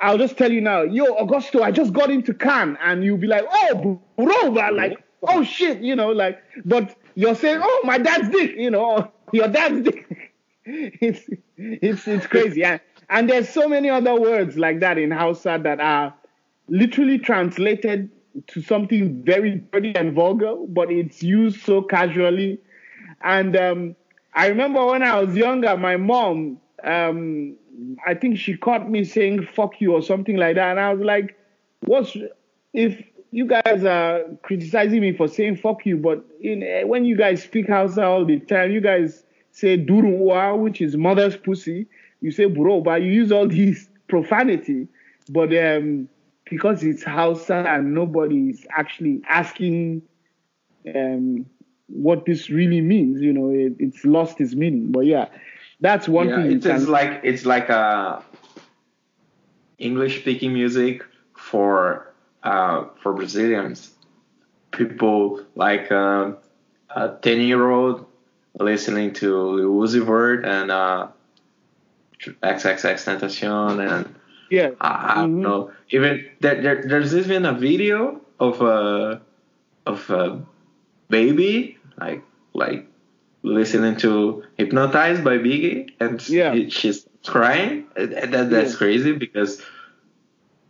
I'll 0.00 0.18
just 0.18 0.36
tell 0.36 0.50
you 0.50 0.60
now, 0.60 0.82
yo, 0.82 1.14
Augusto, 1.14 1.62
I 1.62 1.70
just 1.70 1.92
got 1.92 2.10
into 2.10 2.34
Cannes, 2.34 2.76
and 2.82 3.04
you'll 3.04 3.18
be 3.18 3.28
like, 3.28 3.44
oh, 3.48 4.00
Buroba, 4.18 4.74
like, 4.74 4.98
oh 5.22 5.44
shit, 5.44 5.78
you 5.80 5.94
know, 5.94 6.10
like, 6.10 6.42
but 6.64 6.96
you're 7.14 7.36
saying, 7.36 7.60
oh, 7.62 7.80
my 7.84 7.98
dad's 7.98 8.28
dick, 8.30 8.54
you 8.56 8.70
know, 8.70 9.12
your 9.32 9.48
dad's 9.48 9.82
dick. 9.82 10.32
it's 10.64 11.28
it's 11.56 12.06
it's 12.06 12.26
crazy. 12.26 12.64
And, 12.64 12.80
and 13.08 13.28
there's 13.28 13.48
so 13.48 13.68
many 13.68 13.90
other 13.90 14.14
words 14.18 14.56
like 14.56 14.80
that 14.80 14.98
in 14.98 15.10
Hausa 15.10 15.60
that 15.62 15.80
are 15.80 16.14
literally 16.68 17.18
translated 17.18 18.10
to 18.48 18.62
something 18.62 19.22
very 19.22 19.56
dirty 19.72 19.94
and 19.94 20.12
vulgar, 20.12 20.54
but 20.68 20.90
it's 20.90 21.22
used 21.22 21.62
so 21.62 21.82
casually. 21.82 22.58
And 23.22 23.56
um, 23.56 23.96
I 24.34 24.46
remember 24.48 24.84
when 24.86 25.02
I 25.02 25.20
was 25.20 25.36
younger, 25.36 25.76
my 25.76 25.96
mom, 25.96 26.58
um, 26.84 27.56
I 28.06 28.14
think 28.14 28.38
she 28.38 28.56
caught 28.56 28.90
me 28.90 29.04
saying 29.04 29.46
"fuck 29.54 29.80
you" 29.80 29.92
or 29.94 30.02
something 30.02 30.36
like 30.36 30.56
that, 30.56 30.70
and 30.70 30.80
I 30.80 30.92
was 30.92 31.04
like, 31.04 31.36
"What's 31.80 32.16
if 32.72 33.02
you 33.30 33.46
guys 33.46 33.84
are 33.84 34.24
criticizing 34.42 35.00
me 35.00 35.16
for 35.16 35.26
saying 35.26 35.56
fuck 35.56 35.84
you, 35.86 35.96
but 35.96 36.24
in, 36.40 36.62
eh, 36.62 36.84
when 36.84 37.04
you 37.04 37.16
guys 37.16 37.42
speak 37.42 37.68
Hausa 37.68 38.04
all 38.04 38.24
the 38.24 38.38
time, 38.40 38.70
you 38.70 38.80
guys 38.80 39.24
say 39.52 39.78
durunwa, 39.78 40.58
which 40.58 40.80
is 40.80 40.96
mother's 40.96 41.36
pussy. 41.36 41.86
You 42.20 42.30
say 42.30 42.44
buroba. 42.44 43.02
You 43.02 43.10
use 43.10 43.32
all 43.32 43.48
these 43.48 43.88
profanity, 44.08 44.88
but 45.30 45.54
um, 45.56 46.08
because 46.52 46.82
it's 46.82 47.02
Hausa 47.02 47.64
and 47.66 47.94
nobody 47.94 48.50
is 48.50 48.66
actually 48.76 49.22
asking 49.26 50.02
um, 50.94 51.46
what 51.86 52.26
this 52.26 52.50
really 52.50 52.82
means, 52.82 53.22
you 53.22 53.32
know, 53.32 53.48
it, 53.48 53.72
it's 53.78 54.04
lost 54.04 54.38
its 54.38 54.54
meaning. 54.54 54.92
But 54.92 55.06
yeah, 55.06 55.28
that's 55.80 56.06
one 56.06 56.28
yeah, 56.28 56.36
thing. 56.36 56.52
It's, 56.52 56.66
it's 56.66 56.88
like 56.88 57.20
it's 57.24 57.46
like 57.46 57.70
a 57.70 58.22
English 59.78 60.20
speaking 60.20 60.52
music 60.52 61.02
for 61.34 62.12
uh, 62.42 62.84
for 63.02 63.14
Brazilians, 63.14 63.90
people 64.72 65.40
like 65.54 65.90
uh, 65.90 66.32
a 66.94 67.16
10 67.22 67.40
year 67.40 67.70
old 67.70 68.04
listening 68.60 69.14
to 69.14 69.26
Uzi 69.80 70.04
Vert 70.04 70.44
and 70.44 70.70
uh, 70.70 71.08
XXX 72.20 72.96
Tentacion 73.06 73.80
and 73.80 74.14
yeah, 74.52 74.72
I, 74.82 75.12
I 75.12 75.14
don't 75.14 75.30
mm-hmm. 75.30 75.42
know. 75.42 75.72
Even 75.88 76.26
there, 76.40 76.60
there, 76.60 76.82
there's 76.86 77.16
even 77.16 77.46
a 77.46 77.54
video 77.54 78.20
of 78.38 78.60
a 78.60 79.22
of 79.86 80.10
a 80.10 80.44
baby 81.08 81.78
like 81.98 82.22
like 82.52 82.86
listening 83.42 83.96
to 84.04 84.44
"Hypnotized" 84.58 85.24
by 85.24 85.38
Biggie, 85.38 85.92
and 85.98 86.28
yeah. 86.28 86.68
she's 86.68 87.08
crying. 87.24 87.86
That, 87.96 88.50
that's 88.50 88.72
yeah. 88.72 88.76
crazy 88.76 89.12
because 89.12 89.62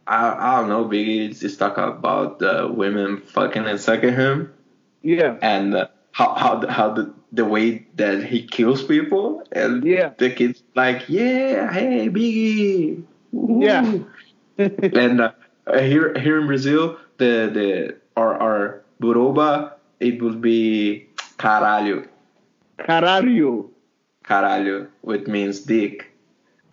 I, 0.06 0.30
I 0.30 0.60
don't 0.60 0.68
know, 0.68 0.84
Biggie 0.84 1.36
just 1.36 1.58
talk 1.58 1.76
about 1.76 2.38
the 2.38 2.70
women 2.72 3.20
fucking 3.20 3.64
and 3.66 3.80
sucking 3.80 4.14
him. 4.14 4.54
Yeah. 5.02 5.38
And 5.42 5.74
uh, 5.74 5.88
how 6.12 6.34
how 6.34 6.64
how 6.68 6.92
the 6.92 7.12
the 7.32 7.44
way 7.44 7.84
that 7.96 8.22
he 8.22 8.46
kills 8.46 8.84
people 8.84 9.42
and 9.50 9.82
yeah. 9.82 10.10
the 10.18 10.30
kids 10.30 10.62
like 10.76 11.08
yeah 11.08 11.72
hey 11.72 12.08
Biggie. 12.08 13.06
Yeah 13.32 13.98
and 14.58 15.20
uh, 15.20 15.32
here 15.78 16.14
here 16.18 16.40
in 16.40 16.46
Brazil 16.46 16.98
the 17.18 17.50
the 17.52 17.96
our 18.16 18.34
our 18.36 18.82
buroba 19.00 19.74
it 20.00 20.20
would 20.22 20.40
be 20.40 21.06
caralho 21.38 22.06
caralho 22.78 23.68
caralho 24.24 24.88
which 25.00 25.26
means 25.26 25.60
dick 25.60 26.12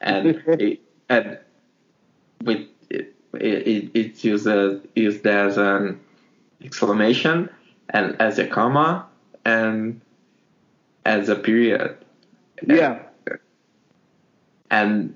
and 0.02 0.42
it, 0.48 0.82
and 1.10 1.40
with 2.44 2.68
it, 2.92 3.16
it's 3.94 4.24
used 4.24 4.48
as, 4.48 4.80
used 4.96 5.26
as 5.28 5.58
an 5.58 6.00
exclamation 6.64 7.50
and 7.90 8.20
as 8.20 8.40
a 8.40 8.48
comma 8.48 9.08
and 9.46 10.02
as 11.06 11.30
a 11.30 11.36
period. 11.36 11.98
Yeah. 12.66 13.00
And 14.72 15.16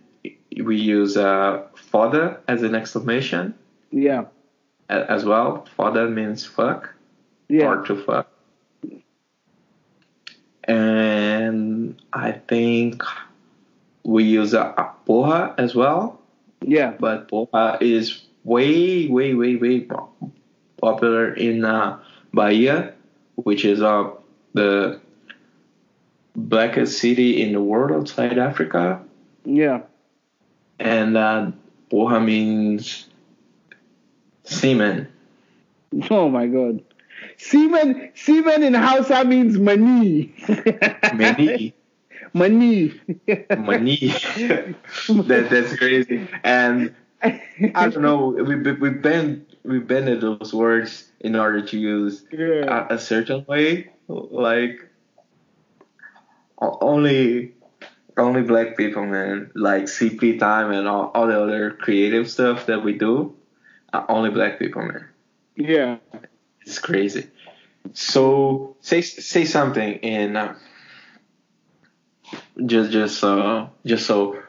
we 0.61 0.77
use 0.77 1.17
uh, 1.17 1.63
"father" 1.75 2.39
as 2.47 2.63
an 2.63 2.75
exclamation. 2.75 3.53
Yeah. 3.91 4.25
As 4.89 5.23
well, 5.25 5.65
"father" 5.77 6.09
means 6.09 6.45
fuck. 6.45 6.93
Yeah. 7.47 7.65
Or 7.67 7.83
to 7.85 7.95
fuck. 8.03 8.27
And 10.65 12.01
I 12.13 12.31
think 12.31 13.03
we 14.03 14.23
use 14.23 14.53
a, 14.53 14.61
a 14.77 14.91
porra 15.07 15.53
as 15.57 15.75
well, 15.75 16.19
Yeah. 16.61 16.93
but 16.99 17.27
porra 17.29 17.81
is 17.81 18.23
way, 18.43 19.07
way, 19.07 19.33
way, 19.33 19.55
way 19.57 19.87
popular 20.79 21.33
in 21.33 21.65
uh, 21.65 21.99
Bahia, 22.33 22.93
which 23.35 23.65
is 23.65 23.81
uh, 23.81 24.11
the 24.53 24.99
blackest 26.35 26.97
city 26.99 27.41
in 27.41 27.53
the 27.53 27.61
world 27.61 27.91
outside 27.91 28.37
Africa. 28.37 29.01
Yeah. 29.45 29.81
And 30.83 31.15
uh, 31.15 31.51
porra 31.89 32.23
means 32.23 33.07
semen. 34.43 35.07
Oh 36.11 36.29
my 36.29 36.47
God. 36.47 36.83
Semen, 37.37 38.11
semen 38.15 38.63
in 38.63 38.73
Hausa 38.73 39.23
means 39.23 39.57
money. 39.57 40.35
money. 41.13 41.73
money. 42.33 42.99
money. 43.57 43.95
that 45.07 45.47
that's 45.49 45.75
crazy. 45.77 46.27
And 46.43 46.93
I 47.23 47.39
don't 47.89 48.01
know. 48.01 48.27
We 48.27 48.55
we 48.73 48.89
bend 48.89 49.45
we 49.63 49.79
bended 49.79 50.19
those 50.19 50.53
words 50.53 51.09
in 51.21 51.37
order 51.37 51.61
to 51.61 51.77
use 51.79 52.25
Yeah. 52.29 52.87
a, 52.89 52.95
a 52.95 52.99
certain 52.99 53.45
way. 53.47 53.89
Like 54.09 54.89
only 56.59 57.53
only 58.17 58.41
black 58.41 58.77
people, 58.77 59.05
man. 59.05 59.51
Like 59.55 59.83
CP 59.83 60.39
time 60.39 60.71
and 60.71 60.87
all, 60.87 61.11
all 61.13 61.27
the 61.27 61.41
other 61.41 61.71
creative 61.71 62.29
stuff 62.29 62.65
that 62.67 62.83
we 62.83 62.93
do. 62.97 63.35
Only 64.09 64.31
black 64.31 64.59
people, 64.59 64.81
man. 64.81 65.05
Yeah. 65.55 65.97
It's 66.61 66.79
crazy. 66.79 67.27
So 67.93 68.75
say 68.81 69.01
say 69.01 69.45
something 69.45 69.93
in 69.95 70.35
uh, 70.35 70.55
just 72.65 72.91
just 72.91 73.23
uh 73.23 73.67
just 73.85 74.05
so 74.05 74.41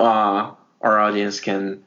uh 0.00 0.52
our 0.80 0.98
audience 1.00 1.40
can 1.40 1.84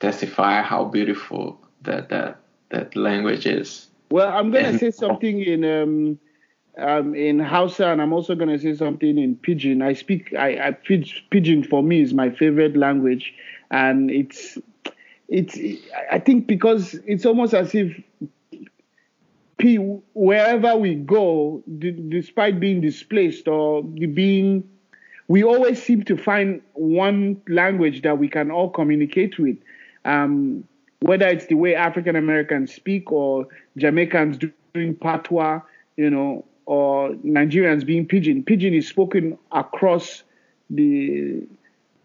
testify 0.00 0.62
how 0.62 0.84
beautiful 0.84 1.58
that 1.82 2.10
that 2.10 2.40
that 2.70 2.94
language 2.96 3.46
is. 3.46 3.88
Well, 4.10 4.28
I'm 4.28 4.50
gonna 4.50 4.68
And- 4.68 4.80
say 4.84 4.90
something 4.90 5.40
in 5.42 5.64
um, 5.64 6.18
um, 6.78 7.14
in 7.14 7.38
Hausa, 7.38 7.88
and 7.88 8.00
I'm 8.00 8.12
also 8.12 8.34
gonna 8.34 8.58
say 8.58 8.74
something 8.74 9.18
in 9.18 9.36
Pidgin. 9.36 9.82
I 9.82 9.92
speak. 9.92 10.34
I, 10.34 10.68
I 10.68 10.70
Pidgin 10.72 11.68
for 11.68 11.82
me 11.82 12.00
is 12.00 12.14
my 12.14 12.30
favorite 12.30 12.76
language, 12.76 13.34
and 13.70 14.10
it's 14.10 14.58
it's. 15.28 15.58
I 16.10 16.18
think 16.18 16.46
because 16.46 16.94
it's 17.06 17.26
almost 17.26 17.54
as 17.54 17.74
if 17.74 18.00
P, 19.58 19.76
wherever 20.14 20.76
we 20.76 20.94
go, 20.94 21.62
d- 21.78 22.04
despite 22.08 22.58
being 22.58 22.80
displaced 22.80 23.46
or 23.46 23.82
being, 23.84 24.68
we 25.28 25.44
always 25.44 25.80
seem 25.80 26.02
to 26.04 26.16
find 26.16 26.60
one 26.72 27.40
language 27.48 28.02
that 28.02 28.18
we 28.18 28.28
can 28.28 28.50
all 28.50 28.70
communicate 28.70 29.38
with. 29.38 29.56
Um, 30.04 30.64
whether 31.00 31.26
it's 31.26 31.46
the 31.46 31.54
way 31.54 31.74
African 31.74 32.16
Americans 32.16 32.72
speak 32.72 33.12
or 33.12 33.46
Jamaicans 33.76 34.38
doing 34.72 34.94
patois, 34.94 35.60
you 35.96 36.10
know, 36.10 36.44
or 36.66 37.10
Nigerians 37.10 37.84
being 37.84 38.06
pidgin. 38.06 38.44
Pidgin 38.44 38.74
is 38.74 38.88
spoken 38.88 39.38
across 39.50 40.22
the 40.70 41.42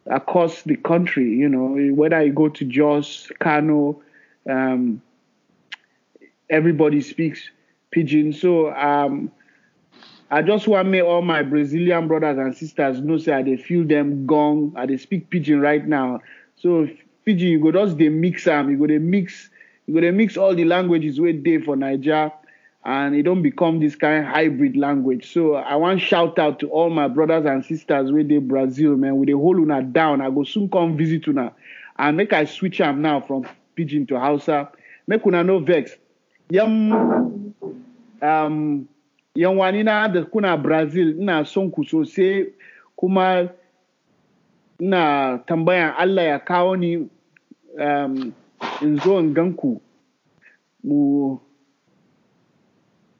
across 0.10 0.62
the 0.64 0.76
country, 0.78 1.30
you 1.30 1.50
know, 1.50 1.76
whether 1.94 2.24
you 2.24 2.32
go 2.32 2.48
to 2.48 2.64
Jos, 2.66 3.30
Kano, 3.40 4.02
um, 4.50 5.02
everybody 6.50 7.02
speaks 7.02 7.50
pidgin. 7.92 8.34
So 8.34 8.74
um, 8.74 9.32
I 10.32 10.42
just 10.42 10.68
want 10.68 10.88
make 10.90 11.04
all 11.04 11.22
my 11.22 11.44
Brazilian 11.44 12.08
brothers 12.08 12.38
and 12.38 12.56
sisters 12.56 13.02
know 13.02 13.18
say 13.18 13.34
I 13.34 13.42
dey 13.42 13.58
feel 13.58 13.86
them 13.86 14.26
gong, 14.26 14.74
I 14.76 14.86
they 14.86 14.98
speak 14.98 15.30
pidgin 15.30 15.60
right 15.60 15.86
now. 15.86 16.22
So 16.56 16.88
pidgin, 17.26 17.50
you 17.50 17.60
go 17.60 17.72
just 17.72 17.98
dey 17.98 18.10
mix 18.10 18.48
am, 18.48 18.70
you 18.70 18.78
go 18.78 18.88
dey 18.88 18.98
mix, 19.00 19.50
you 19.88 19.94
go 19.94 20.02
dey 20.02 20.12
mix 20.12 20.38
all 20.38 20.56
the 20.56 20.66
languages 20.66 21.20
wey 21.20 21.34
dey 21.34 21.60
for 21.60 21.76
Naija, 21.76 22.32
and 22.88 23.14
it 23.16 23.24
don't 23.24 23.42
become 23.42 23.82
this 23.82 23.96
kind 23.98 24.26
of 24.26 24.32
hybrid 24.32 24.78
language. 24.78 25.34
So 25.34 25.56
I 25.56 25.76
want 25.76 26.00
shout 26.02 26.40
out 26.40 26.58
to 26.60 26.70
all 26.70 26.90
my 26.90 27.10
brothers 27.10 27.46
and 27.46 27.64
sisters 27.64 28.14
wey 28.14 28.24
dey 28.24 28.38
Brazil, 28.38 28.96
man. 28.96 29.18
We 29.18 29.26
dey 29.26 29.34
hold 29.34 29.58
una 29.58 29.82
down. 29.84 30.22
I 30.22 30.30
go 30.30 30.46
soon 30.46 30.70
come 30.70 30.96
visit 30.96 31.28
una, 31.28 31.52
and 32.00 32.16
make 32.16 32.32
I 32.32 32.46
switch 32.46 32.80
am 32.80 33.02
now 33.02 33.20
from 33.20 33.46
pidgin 33.76 34.08
to 34.08 34.18
Hausa. 34.18 34.70
Make 35.06 35.26
una 35.26 35.44
no 35.44 35.60
vex. 35.60 35.98
Yam 36.50 37.54
um, 38.22 38.88
yan 39.36 39.58
wani 39.58 39.84
na 39.84 40.08
da 40.08 40.24
kuna 40.24 40.58
Brazil 40.58 41.10
ina 41.22 41.46
son 41.46 41.70
ku 41.70 41.84
kuma 42.96 43.50
ina 44.80 45.44
tambayan 45.46 45.94
Allah 45.98 46.24
ya 46.24 46.40
kawo 46.40 46.76
ni 46.80 47.10
um, 47.78 48.34
in 48.82 48.98
zo 49.00 49.20
in 49.20 49.34
gan 49.34 49.54
mu 50.84 51.38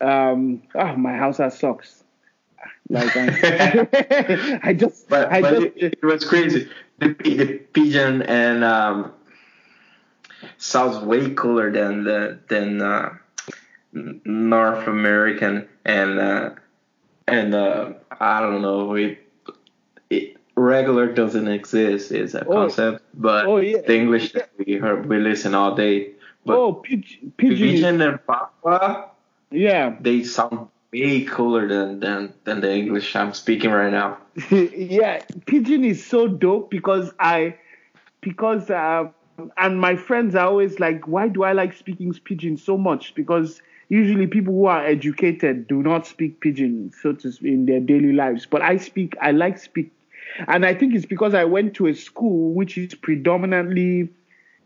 um, 0.02 0.62
ah 0.76 0.96
my 0.96 1.14
house 1.18 1.38
has 1.38 1.58
sucks 1.58 2.04
like 2.90 3.16
I'm- 3.16 3.88
I 4.64 4.74
just 4.74 5.08
But, 5.10 5.32
I 5.32 5.42
but 5.42 5.50
just 5.54 5.66
it, 5.78 5.94
it 6.02 6.06
was 6.06 6.24
crazy. 6.26 6.70
The, 7.00 7.10
the 7.10 7.60
pidgin 7.74 8.22
and 8.24 8.64
um, 8.64 9.12
sounds 10.58 10.98
way 11.04 11.34
cooler 11.34 11.72
than 11.72 12.04
the 12.04 12.40
than 12.50 12.82
uh, 12.82 13.14
North 13.94 14.88
American 14.88 15.68
and 15.86 16.20
uh, 16.20 16.50
and 17.28 17.54
uh, 17.56 17.94
I 18.20 18.42
don't 18.42 18.62
know 18.62 18.96
it, 18.96 19.20
it 20.10 20.38
regular 20.56 21.12
doesn't 21.14 21.48
exist 21.48 22.12
is 22.12 22.34
a 22.36 22.46
Oh. 22.46 22.54
concept, 22.54 23.04
but 23.14 23.46
Oh, 23.46 23.58
yeah. 23.58 23.82
the 23.82 23.96
English 23.96 24.34
that 24.34 24.50
we 24.58 24.76
heard 24.76 25.06
we 25.08 25.20
listen 25.20 25.54
all 25.54 25.76
day. 25.76 26.12
But 26.46 26.56
oh 26.58 26.74
pidgin 27.38 28.02
and 28.02 28.26
papa 28.26 29.10
yeah 29.52 29.96
they 30.02 30.24
sound 30.24 30.68
way 30.92 31.24
cooler 31.24 31.68
than 31.68 32.00
than 32.00 32.34
than 32.44 32.62
the 32.62 32.74
English 32.74 33.16
I'm 33.16 33.34
speaking 33.34 33.72
right 33.72 33.92
now. 33.92 34.18
yeah, 34.52 35.22
pidgin 35.46 35.84
is 35.84 36.06
so 36.06 36.28
dope 36.28 36.70
because 36.70 37.12
I, 37.20 37.56
because 38.22 38.70
uh, 38.70 39.06
and 39.58 39.80
my 39.80 39.96
friends 39.96 40.36
are 40.36 40.48
always 40.48 40.80
like, 40.80 41.08
why 41.08 41.28
do 41.28 41.44
I 41.44 41.54
like 41.54 41.74
speaking 41.74 42.14
pidgin 42.14 42.58
so 42.58 42.78
much? 42.78 43.14
Because 43.16 43.62
usually 43.90 44.28
people 44.28 44.54
who 44.54 44.66
are 44.66 44.86
educated 44.86 45.68
do 45.68 45.84
not 45.84 46.08
speak 46.08 46.40
pidgin, 46.42 46.92
so 47.02 47.14
to 47.14 47.32
speak, 47.32 47.52
in 47.52 47.66
their 47.66 47.80
daily 47.80 48.14
lives. 48.14 48.46
But 48.46 48.62
I 48.62 48.78
speak, 48.78 49.16
I 49.22 49.32
like 49.32 49.60
speak, 49.60 49.92
and 50.48 50.66
I 50.66 50.74
think 50.74 50.96
it's 50.96 51.06
because 51.06 51.34
I 51.34 51.46
went 51.46 51.74
to 51.76 51.88
a 51.88 51.94
school 51.94 52.54
which 52.54 52.78
is 52.78 52.96
predominantly 52.96 54.10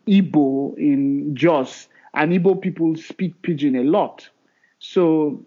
Igbo 0.07 0.77
in 0.77 1.35
Jos, 1.35 1.87
and 2.13 2.31
Igbo 2.31 2.61
people 2.61 2.95
speak 2.95 3.41
pidgin 3.41 3.75
a 3.75 3.83
lot. 3.83 4.29
So 4.81 5.45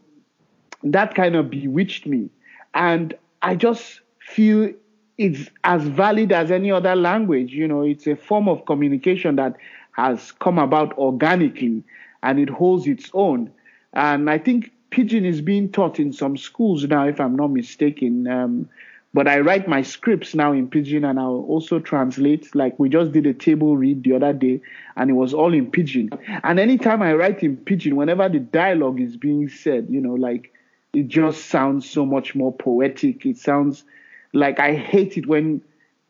that 0.85 1.15
kind 1.15 1.35
of 1.37 1.51
bewitched 1.51 2.07
me. 2.07 2.31
And 2.73 3.15
I 3.43 3.57
just 3.57 4.01
feel 4.21 4.73
it's 5.19 5.51
as 5.65 5.83
valid 5.83 6.33
as 6.33 6.51
any 6.51 6.71
other 6.71 6.97
language. 6.97 7.53
You 7.53 7.69
know, 7.69 7.83
it's 7.83 8.07
a 8.07 8.17
form 8.17 8.49
of 8.49 8.65
communication 8.65 9.37
that 9.37 9.57
has 9.93 10.33
come 10.33 10.59
about 10.59 10.97
organically 10.97 11.83
and 12.23 12.39
it 12.39 12.49
holds 12.49 12.87
its 12.87 13.11
own. 13.13 13.51
And 13.93 14.31
I 14.31 14.39
think 14.39 14.73
Pidgin 14.91 15.25
is 15.25 15.41
being 15.41 15.71
taught 15.71 15.99
in 15.99 16.13
some 16.13 16.37
schools 16.37 16.85
now, 16.85 17.07
if 17.07 17.21
I'm 17.21 17.37
not 17.37 17.49
mistaken. 17.49 18.27
Um, 18.29 18.69
but 19.15 19.29
I 19.29 19.39
write 19.39 19.69
my 19.69 19.81
scripts 19.83 20.35
now 20.35 20.53
in 20.53 20.69
Pidgin 20.69 21.09
and 21.09 21.21
I'll 21.21 21.47
also 21.49 21.79
translate. 21.79 22.53
Like 22.53 22.77
we 22.81 22.89
just 22.89 23.13
did 23.13 23.27
a 23.27 23.33
table 23.33 23.77
read 23.77 24.03
the 24.03 24.17
other 24.17 24.33
day 24.33 24.61
and 24.97 25.09
it 25.09 25.13
was 25.13 25.33
all 25.33 25.55
in 25.55 25.71
Pidgin. 25.71 26.11
And 26.43 26.59
anytime 26.59 27.01
I 27.01 27.15
write 27.15 27.45
in 27.45 27.57
Pidgin, 27.57 27.95
whenever 27.95 28.29
the 28.29 28.41
dialogue 28.41 29.01
is 29.01 29.17
being 29.17 29.49
said, 29.49 29.87
you 29.89 30.01
know, 30.01 30.15
like 30.15 30.53
it 30.93 31.07
just 31.07 31.47
sounds 31.47 31.89
so 31.89 32.05
much 32.05 32.35
more 32.35 32.53
poetic. 32.53 33.25
It 33.25 33.39
sounds 33.39 33.85
like 34.33 34.59
I 34.59 34.75
hate 34.75 35.17
it 35.17 35.29
when 35.29 35.63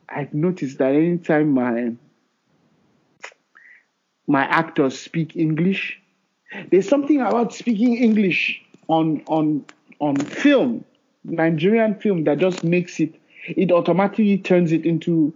I've 0.08 0.32
noticed 0.32 0.78
that 0.78 0.94
anytime 0.94 1.50
my 1.50 1.92
my 4.26 4.44
actors 4.44 4.98
speak 4.98 5.36
English, 5.36 6.00
there's 6.70 6.88
something 6.88 7.20
about 7.20 7.52
speaking 7.52 7.98
English 7.98 8.62
on 8.88 9.22
on 9.26 9.66
on 10.00 10.16
film, 10.16 10.86
Nigerian 11.24 11.94
film 11.94 12.24
that 12.24 12.38
just 12.38 12.64
makes 12.64 13.00
it 13.00 13.14
it 13.46 13.70
automatically 13.72 14.38
turns 14.38 14.72
it 14.72 14.86
into 14.86 15.34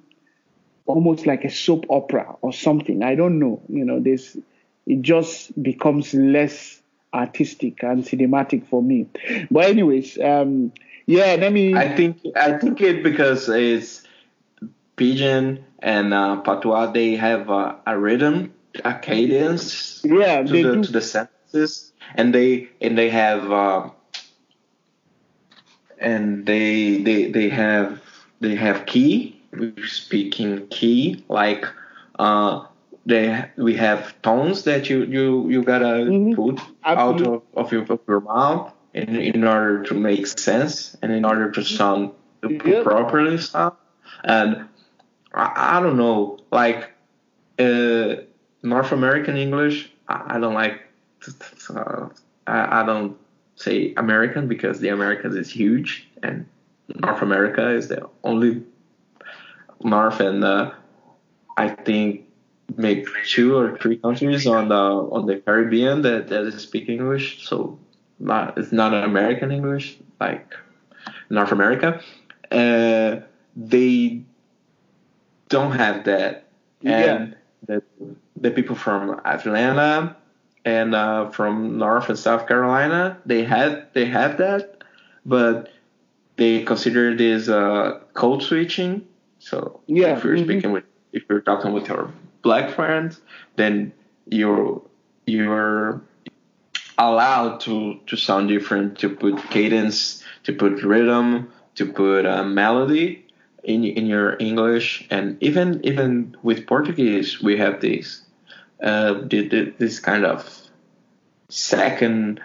almost 0.86 1.26
like 1.26 1.44
a 1.44 1.50
soap 1.50 1.84
opera 1.90 2.36
or 2.40 2.52
something. 2.52 3.02
I 3.02 3.14
don't 3.14 3.38
know. 3.38 3.62
You 3.68 3.84
know, 3.84 4.00
this 4.00 4.36
it 4.86 5.02
just 5.02 5.60
becomes 5.62 6.14
less 6.14 6.80
artistic 7.12 7.82
and 7.82 8.04
cinematic 8.04 8.66
for 8.66 8.82
me. 8.82 9.06
But 9.50 9.66
anyways, 9.66 10.18
um 10.18 10.72
yeah, 11.06 11.36
let 11.38 11.52
me 11.52 11.74
I 11.74 11.94
think 11.94 12.18
I 12.36 12.58
think 12.58 12.80
it 12.80 13.02
because 13.02 13.48
it's 13.48 14.02
Pidgin 14.96 15.64
and 15.78 16.12
uh, 16.12 16.40
Patois. 16.40 16.92
They 16.92 17.16
have 17.16 17.48
uh, 17.50 17.76
a 17.86 17.98
rhythm, 17.98 18.52
a 18.84 18.94
cadence 18.94 20.02
yeah, 20.04 20.42
to 20.42 20.52
they 20.52 20.62
the 20.62 20.72
do 20.74 20.82
to 20.82 20.92
the 20.92 21.00
sentences, 21.00 21.92
and 22.14 22.34
they 22.34 22.68
and 22.80 22.98
they 22.98 23.08
have 23.10 23.50
uh, 23.50 23.90
and 26.00 26.46
they 26.46 26.98
they 27.02 27.30
they 27.30 27.48
have 27.48 28.00
they 28.40 28.54
have 28.54 28.86
key 28.86 29.40
we 29.52 29.72
speak 29.86 30.40
in 30.40 30.66
key, 30.68 31.24
like 31.28 31.64
uh, 32.18 32.66
they 33.06 33.44
we 33.56 33.74
have 33.76 34.20
tones 34.22 34.64
that 34.64 34.90
you 34.90 35.04
you 35.04 35.48
you 35.48 35.62
gotta 35.62 36.04
Mhm. 36.06 36.34
put 36.36 36.60
Absolutely. 36.84 37.26
out 37.26 37.42
of, 37.54 37.66
of 37.66 37.72
your 37.72 37.82
of 37.88 38.00
your 38.06 38.20
mouth 38.20 38.72
in 38.94 39.16
in 39.16 39.44
order 39.44 39.82
to 39.84 39.94
make 39.94 40.26
sense 40.26 40.96
and 41.02 41.12
in 41.12 41.24
order 41.24 41.50
to 41.50 41.62
sound 41.64 42.10
Yeah. 42.42 42.82
properly 42.82 43.38
sound. 43.38 43.74
And 44.24 44.68
I, 45.34 45.78
I 45.78 45.80
don't 45.80 45.96
know, 45.96 46.38
like 46.50 46.90
uh, 47.58 48.16
North 48.62 48.92
American 48.92 49.36
English. 49.36 49.90
I, 50.08 50.36
I 50.36 50.40
don't 50.40 50.54
like. 50.54 50.80
Uh, 51.70 52.08
I, 52.46 52.80
I 52.80 52.86
don't 52.86 53.16
say 53.58 53.92
American 53.96 54.48
because 54.48 54.80
the 54.80 54.88
Americans 54.88 55.34
is 55.34 55.50
huge 55.50 56.08
and 56.22 56.46
North 56.94 57.22
America 57.22 57.68
is 57.68 57.88
the 57.88 58.08
only 58.22 58.62
North 59.82 60.20
and 60.20 60.44
uh, 60.44 60.70
I 61.56 61.68
think 61.68 62.24
maybe 62.76 63.04
two 63.26 63.56
or 63.56 63.76
three 63.78 63.96
countries 63.96 64.46
on 64.46 64.68
the 64.68 64.74
on 64.74 65.26
the 65.26 65.36
Caribbean 65.36 66.02
that, 66.02 66.28
that 66.28 66.52
speak 66.60 66.88
English. 66.88 67.46
So 67.46 67.78
not 68.18 68.56
it's 68.56 68.72
not 68.72 68.94
an 68.94 69.04
American 69.04 69.50
English 69.50 69.98
like 70.20 70.54
North 71.28 71.52
America. 71.52 72.00
Uh, 72.50 73.20
they 73.56 74.22
don't 75.48 75.72
have 75.72 76.04
that, 76.04 76.46
and 76.84 77.36
the 77.66 77.82
the 78.36 78.50
people 78.50 78.76
from 78.76 79.20
Atlanta 79.24 80.16
and 80.64 80.94
uh, 80.94 81.30
from 81.30 81.78
North 81.78 82.08
and 82.08 82.18
South 82.18 82.46
Carolina 82.48 83.18
they 83.26 83.44
had 83.44 83.86
they 83.94 84.06
have 84.06 84.38
that, 84.38 84.82
but 85.24 85.70
they 86.36 86.62
consider 86.64 87.14
this 87.16 87.48
uh, 87.48 88.00
code 88.14 88.42
switching. 88.42 89.06
So 89.38 89.80
Yeah, 89.86 90.16
if 90.16 90.24
you're 90.24 90.36
mhm. 90.36 90.44
speaking 90.44 90.72
with 90.72 90.84
if 91.12 91.24
you're 91.28 91.40
talking 91.40 91.72
with 91.72 91.88
your 91.88 92.12
black 92.42 92.70
friends, 92.70 93.20
then 93.56 93.92
you're 94.26 94.82
you're 95.26 96.02
allowed 96.98 97.60
to 97.60 97.98
to 98.06 98.16
sound 98.16 98.48
different, 98.48 98.98
to 98.98 99.08
put 99.08 99.36
cadence, 99.50 100.22
to 100.44 100.52
put 100.52 100.82
rhythm, 100.82 101.50
to 101.76 101.86
put 101.86 102.26
uh, 102.26 102.44
melody 102.44 103.24
in 103.64 103.84
in 103.84 104.06
your 104.06 104.36
English, 104.40 105.06
and 105.10 105.36
even 105.42 105.80
even 105.84 106.36
with 106.42 106.66
Portuguese, 106.66 107.40
we 107.42 107.56
have 107.58 107.80
this 107.80 108.22
uh, 108.82 109.14
the- 109.26 109.72
this 109.78 109.98
kind 110.00 110.24
of 110.24 110.60
second 111.48 112.40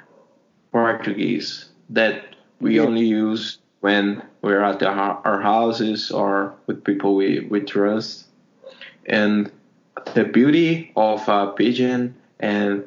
Portuguese 0.71 1.69
that 1.89 2.35
we 2.59 2.79
only 2.79 3.05
use 3.05 3.59
when 3.81 4.23
we're 4.41 4.63
at 4.63 4.81
our 4.81 5.41
houses 5.41 6.09
or 6.09 6.53
with 6.67 6.83
people 6.83 7.15
we, 7.15 7.41
we 7.41 7.59
trust. 7.59 8.25
And 9.05 9.51
the 10.13 10.23
beauty 10.23 10.91
of 10.95 11.27
uh, 11.27 11.51
Pidgin 11.51 12.13
and 12.39 12.85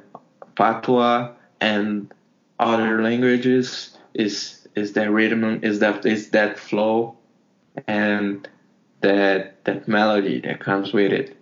Patois 0.55 1.33
and 1.61 2.13
other 2.59 3.03
languages 3.03 3.97
is 4.15 4.67
is 4.75 4.93
that 4.93 5.11
rhythm, 5.11 5.61
is 5.63 5.79
that 5.81 6.05
is 6.07 6.31
that 6.31 6.59
flow, 6.59 7.17
and 7.87 8.49
that 9.03 9.65
that 9.65 9.87
melody 9.89 10.41
that 10.41 10.61
comes 10.61 10.93
with 10.93 11.13
it. 11.13 11.36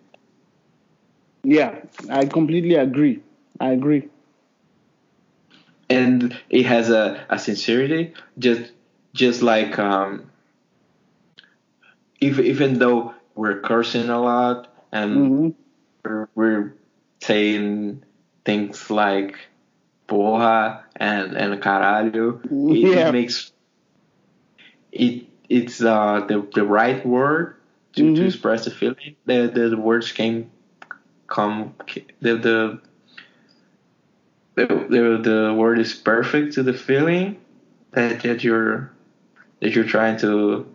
Yeah, 1.44 1.80
I 2.10 2.26
completely 2.26 2.74
agree. 2.74 3.22
I 3.60 3.70
agree. 3.72 4.08
and 5.88 6.36
it 6.50 6.66
has 6.66 6.90
a, 6.90 7.26
a 7.30 7.38
sincerity 7.38 8.14
just 8.38 8.72
just 9.14 9.42
like 9.42 9.78
um 9.78 10.30
even, 12.20 12.46
even 12.46 12.78
though 12.78 13.14
we're 13.34 13.60
cursing 13.60 14.08
a 14.08 14.20
lot 14.20 14.68
and 14.92 15.28
hmm 15.28 15.48
we're, 16.04 16.28
we're 16.34 16.74
saying 17.22 18.04
things 18.44 18.90
like 18.90 19.36
porra 20.08 20.82
and 20.96 21.36
and 21.36 21.62
caralho 21.62 22.40
it, 22.68 22.76
Yeah. 22.76 23.08
it 23.08 23.12
makes 23.12 23.52
it 24.92 25.26
it's 25.48 25.80
uh 25.82 26.24
the, 26.28 26.46
the 26.54 26.64
right 26.64 27.04
word 27.06 27.56
to, 27.94 28.12
Mhm. 28.12 28.16
to 28.16 28.26
express 28.26 28.64
the 28.64 28.70
feeling 28.70 29.16
that 29.26 29.54
the 29.54 29.68
the 29.70 29.76
words 29.76 30.12
came 30.12 30.50
come 31.26 31.74
the 32.20 32.36
the 32.36 32.80
the, 34.56 34.66
the, 34.66 35.20
the 35.22 35.54
word 35.54 35.78
is 35.80 35.94
perfect 35.94 36.54
to 36.54 36.62
the 36.62 36.72
feeling 36.72 37.36
that, 37.92 38.22
that 38.22 38.44
you're 38.44 38.92
that 39.60 39.74
you're 39.74 39.84
trying 39.84 40.16
to 40.18 40.66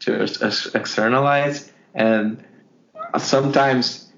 to 0.00 0.22
externalize 0.74 1.72
and 1.94 2.42
sometimes 3.18 4.12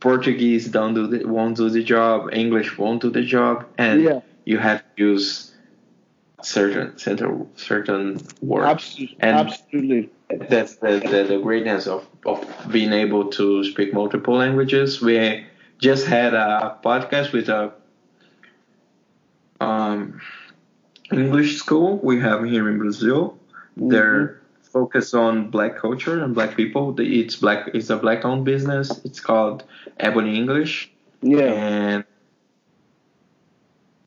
Portuguese 0.00 0.68
don't 0.68 0.94
do 0.94 1.06
the, 1.06 1.24
won't 1.26 1.56
do 1.56 1.68
the 1.70 1.82
job 1.82 2.30
English 2.32 2.78
won't 2.78 3.02
do 3.02 3.10
the 3.10 3.22
job 3.22 3.66
and 3.78 4.02
Yeah. 4.02 4.20
you 4.44 4.58
have 4.58 4.80
to 4.96 5.02
use 5.02 5.52
certain 6.42 6.98
certain 6.98 7.48
certain 7.56 8.20
words 8.42 8.66
Absolutely. 8.66 9.16
And- 9.20 9.36
Absolutely. 9.48 10.10
that's 10.48 10.76
the, 10.76 10.98
the, 11.00 11.24
the 11.34 11.38
greatness 11.38 11.86
of, 11.86 12.06
of 12.26 12.44
being 12.70 12.92
able 12.92 13.30
to 13.32 13.64
speak 13.64 13.94
multiple 13.94 14.34
languages. 14.34 15.00
We 15.00 15.46
just 15.78 16.06
had 16.06 16.34
a 16.34 16.78
podcast 16.84 17.32
with 17.32 17.48
a 17.48 17.72
um, 19.60 20.20
English 21.12 21.56
school 21.56 21.98
we 21.98 22.20
have 22.20 22.44
here 22.44 22.68
in 22.68 22.78
Brazil. 22.78 23.38
They're 23.76 24.42
focused 24.62 25.14
on 25.14 25.50
black 25.50 25.76
culture 25.76 26.22
and 26.22 26.34
black 26.34 26.56
people. 26.56 26.94
It's 26.98 27.36
black. 27.36 27.68
It's 27.74 27.90
a 27.90 27.96
black-owned 27.96 28.44
business. 28.44 29.00
It's 29.04 29.20
called 29.20 29.64
Ebony 30.00 30.36
English 30.36 30.90
Yeah. 31.22 31.52
and 31.52 32.04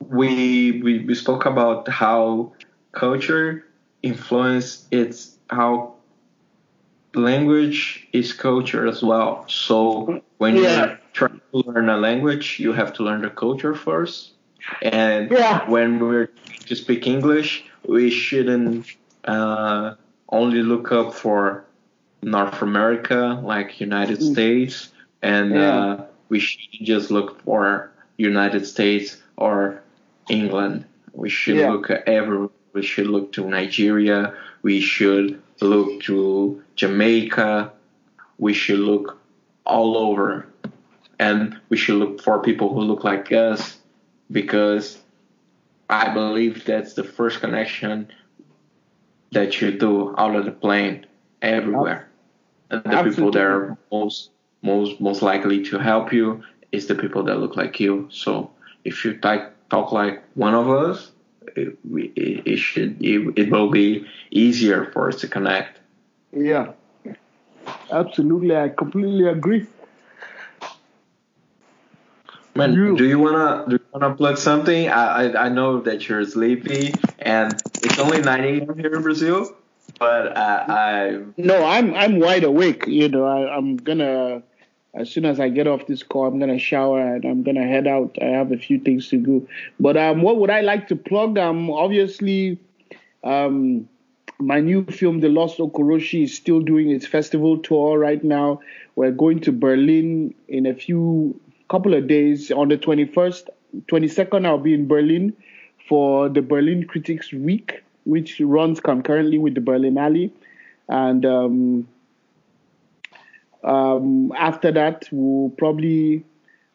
we, 0.00 0.80
we 0.82 1.00
we 1.04 1.14
spoke 1.14 1.46
about 1.46 1.88
how 1.88 2.52
culture 2.92 3.64
influence 4.02 4.86
its 4.90 5.36
how 5.50 5.94
language 7.14 8.06
is 8.12 8.32
culture 8.32 8.86
as 8.86 9.02
well. 9.02 9.44
So 9.48 10.22
when 10.38 10.56
Yeah. 10.56 10.76
you're 10.86 10.98
trying 11.12 11.40
to 11.52 11.62
learn 11.66 11.88
a 11.88 11.96
language, 11.96 12.58
you 12.60 12.72
have 12.72 12.92
to 12.94 13.02
learn 13.02 13.22
the 13.22 13.30
culture 13.30 13.74
first. 13.74 14.32
And 14.82 15.30
Yeah. 15.30 15.68
when 15.68 15.98
we're 15.98 16.30
to 16.66 16.76
speak 16.76 17.06
English, 17.06 17.64
we 17.86 18.10
shouldn't 18.10 18.86
uh, 19.24 19.94
only 20.28 20.62
look 20.62 20.92
up 20.92 21.14
for 21.14 21.64
North 22.22 22.62
America, 22.62 23.40
like 23.42 23.80
United 23.80 24.22
States, 24.22 24.90
and 25.22 25.52
Mm. 25.52 25.60
Yeah. 25.60 25.78
uh, 25.78 26.04
we 26.28 26.38
shouldn't 26.38 26.82
just 26.86 27.10
look 27.10 27.42
for 27.44 27.90
United 28.18 28.66
States 28.66 29.16
or 29.36 29.82
England. 30.30 30.84
We 31.12 31.28
should 31.28 31.56
Yeah. 31.56 31.70
look 31.72 31.90
at 31.90 32.08
every. 32.08 32.48
We 32.72 32.82
should 32.82 33.08
look 33.08 33.32
to 33.32 33.48
Nigeria. 33.48 34.34
We 34.62 34.80
should 34.80 35.40
look 35.60 36.02
to 36.02 36.62
Jamaica. 36.76 37.72
We 38.38 38.52
should 38.54 38.78
look 38.78 39.18
all 39.66 39.96
over, 39.96 40.46
and 41.18 41.56
we 41.68 41.76
should 41.76 41.96
look 41.96 42.22
for 42.22 42.40
people 42.40 42.72
who 42.74 42.80
look 42.80 43.04
like 43.04 43.32
us, 43.32 43.78
because 44.30 44.98
I 45.90 46.14
believe 46.14 46.64
that's 46.64 46.94
the 46.94 47.04
first 47.04 47.40
connection 47.40 48.08
that 49.32 49.60
you 49.60 49.72
do 49.72 50.14
out 50.16 50.34
of 50.36 50.44
the 50.44 50.52
plane 50.52 51.06
everywhere. 51.42 52.08
And 52.70 52.82
the 52.84 53.02
people 53.02 53.30
that 53.32 53.42
are 53.42 53.76
most 53.90 54.30
most 54.62 55.00
most 55.00 55.22
likely 55.22 55.62
to 55.64 55.78
help 55.78 56.12
you 56.12 56.42
is 56.72 56.86
the 56.86 56.94
people 56.94 57.22
that 57.24 57.38
look 57.38 57.56
like 57.56 57.80
you. 57.80 58.08
So 58.10 58.50
if 58.84 59.04
you 59.04 59.16
talk 59.18 59.52
talk 59.70 59.92
like 59.92 60.22
one 60.34 60.54
of 60.54 60.68
us, 60.68 61.10
it, 61.56 61.78
it, 61.92 62.42
it 62.46 62.56
should 62.58 63.02
it, 63.02 63.32
it 63.38 63.50
will 63.50 63.70
be 63.70 64.06
easier 64.30 64.90
for 64.92 65.08
us 65.08 65.20
to 65.20 65.28
connect. 65.28 65.78
Yeah. 66.32 66.72
Absolutely. 67.90 68.56
I 68.56 68.68
completely 68.68 69.26
agree. 69.28 69.66
Man, 72.54 72.72
You- 72.74 72.96
do 72.96 73.04
you 73.04 73.18
wanna 73.18 73.64
do 73.68 73.76
you 73.76 73.86
wanna 73.92 74.14
plug 74.14 74.36
something? 74.36 74.88
I, 74.88 75.04
I 75.32 75.46
I 75.46 75.48
know 75.48 75.80
that 75.82 76.08
you're 76.08 76.24
sleepy 76.24 76.92
and 77.20 77.54
it's 77.82 77.98
only 77.98 78.20
nine 78.20 78.44
a.m. 78.44 78.76
here 78.78 78.94
in 78.94 79.02
Brazil, 79.02 79.54
but 79.98 80.36
uh, 80.36 80.64
I 80.68 81.18
No, 81.36 81.64
I'm 81.64 81.94
I'm 81.94 82.18
wide 82.18 82.44
awake. 82.44 82.86
You 82.86 83.08
know, 83.08 83.24
I, 83.24 83.54
I'm 83.56 83.76
gonna 83.76 84.42
as 84.94 85.10
soon 85.10 85.24
as 85.24 85.38
I 85.38 85.48
get 85.48 85.66
off 85.66 85.86
this 85.86 86.02
call, 86.02 86.26
I'm 86.26 86.38
gonna 86.38 86.58
shower 86.58 87.14
and 87.14 87.24
I'm 87.24 87.42
gonna 87.42 87.66
head 87.66 87.86
out. 87.86 88.16
I 88.20 88.26
have 88.26 88.52
a 88.52 88.56
few 88.56 88.78
things 88.78 89.08
to 89.08 89.18
do. 89.18 89.48
But 89.78 89.96
um, 89.96 90.22
what 90.22 90.38
would 90.38 90.50
I 90.50 90.62
like 90.62 90.88
to 90.88 90.96
plug? 90.96 91.38
Um, 91.38 91.70
obviously, 91.70 92.58
um, 93.22 93.88
my 94.40 94.60
new 94.60 94.84
film, 94.86 95.20
The 95.20 95.28
Lost 95.28 95.58
Okoroshi, 95.58 96.24
is 96.24 96.34
still 96.34 96.60
doing 96.60 96.90
its 96.90 97.06
festival 97.06 97.58
tour 97.58 97.98
right 97.98 98.22
now. 98.24 98.60
We're 98.96 99.12
going 99.12 99.40
to 99.40 99.52
Berlin 99.52 100.34
in 100.48 100.66
a 100.66 100.74
few 100.74 101.40
couple 101.68 101.94
of 101.94 102.08
days. 102.08 102.50
On 102.50 102.68
the 102.68 102.76
21st, 102.76 103.48
22nd, 103.86 104.46
I'll 104.46 104.58
be 104.58 104.74
in 104.74 104.88
Berlin 104.88 105.34
for 105.88 106.28
the 106.28 106.42
Berlin 106.42 106.86
Critics 106.86 107.32
Week, 107.32 107.82
which 108.04 108.40
runs 108.40 108.80
concurrently 108.80 109.38
with 109.38 109.54
the 109.54 109.60
Berlinale. 109.60 110.30
And 110.88 111.24
um, 111.24 111.88
Um, 113.64 114.32
after 114.36 114.72
that, 114.72 115.08
we'll 115.12 115.50
probably 115.50 116.24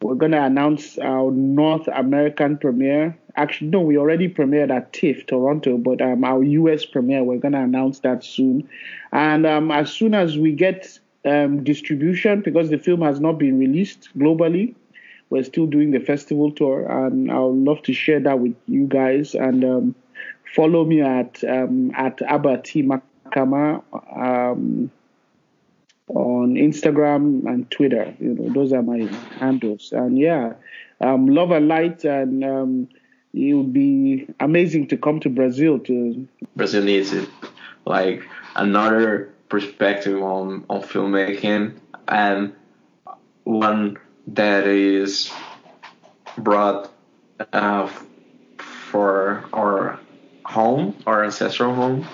we're 0.01 0.15
gonna 0.15 0.43
announce 0.43 0.97
our 0.99 1.31
North 1.31 1.87
American 1.87 2.57
premiere. 2.57 3.17
Actually, 3.37 3.69
no, 3.69 3.81
we 3.81 3.97
already 3.97 4.29
premiered 4.29 4.69
at 4.69 4.93
TIFF 4.93 5.25
Toronto, 5.25 5.77
but 5.77 6.01
um, 6.01 6.23
our 6.23 6.43
US 6.43 6.85
premiere 6.85 7.23
we're 7.23 7.39
gonna 7.39 7.63
announce 7.63 7.99
that 7.99 8.23
soon. 8.23 8.67
And 9.11 9.45
um, 9.45 9.71
as 9.71 9.91
soon 9.91 10.13
as 10.13 10.37
we 10.37 10.51
get 10.51 10.99
um, 11.25 11.63
distribution, 11.63 12.41
because 12.41 12.69
the 12.69 12.77
film 12.77 13.01
has 13.01 13.19
not 13.19 13.39
been 13.39 13.57
released 13.57 14.09
globally, 14.17 14.75
we're 15.29 15.43
still 15.43 15.65
doing 15.65 15.91
the 15.91 15.99
festival 15.99 16.51
tour, 16.51 16.85
and 16.85 17.31
I 17.31 17.39
would 17.39 17.65
love 17.65 17.81
to 17.83 17.93
share 17.93 18.19
that 18.19 18.39
with 18.39 18.55
you 18.67 18.85
guys. 18.85 19.33
And 19.33 19.63
um, 19.65 19.95
follow 20.55 20.85
me 20.85 21.01
at 21.01 21.43
um, 21.43 21.91
at 21.95 22.21
Abba 22.21 22.61
T. 22.63 22.83
Makama 22.83 23.83
um, 24.15 24.91
on 26.09 26.55
Instagram 26.55 27.45
and 27.45 27.69
Twitter. 27.71 28.13
You 28.19 28.35
know, 28.35 28.53
those 28.53 28.73
are 28.73 28.83
my 28.83 29.09
handles. 29.39 29.91
And 29.91 30.17
yeah, 30.17 30.53
um, 31.01 31.27
love 31.27 31.51
and 31.51 31.67
light, 31.67 32.03
and 32.03 32.43
um, 32.43 32.89
it 33.33 33.53
would 33.53 33.73
be 33.73 34.27
amazing 34.39 34.87
to 34.89 34.97
come 34.97 35.19
to 35.21 35.29
Brazil. 35.29 35.79
To 35.79 36.27
Brazil 36.55 36.83
needs 36.83 37.13
it, 37.13 37.29
like 37.85 38.23
another 38.55 39.33
perspective 39.49 40.21
on 40.21 40.65
on 40.69 40.81
filmmaking 40.81 41.75
and 42.07 42.53
one 43.43 43.97
that 44.27 44.67
is 44.67 45.31
brought 46.37 46.91
uh, 47.53 47.87
for 48.57 49.45
our 49.53 49.99
home, 50.45 50.95
our 51.05 51.23
ancestral 51.23 51.73
home. 51.73 52.07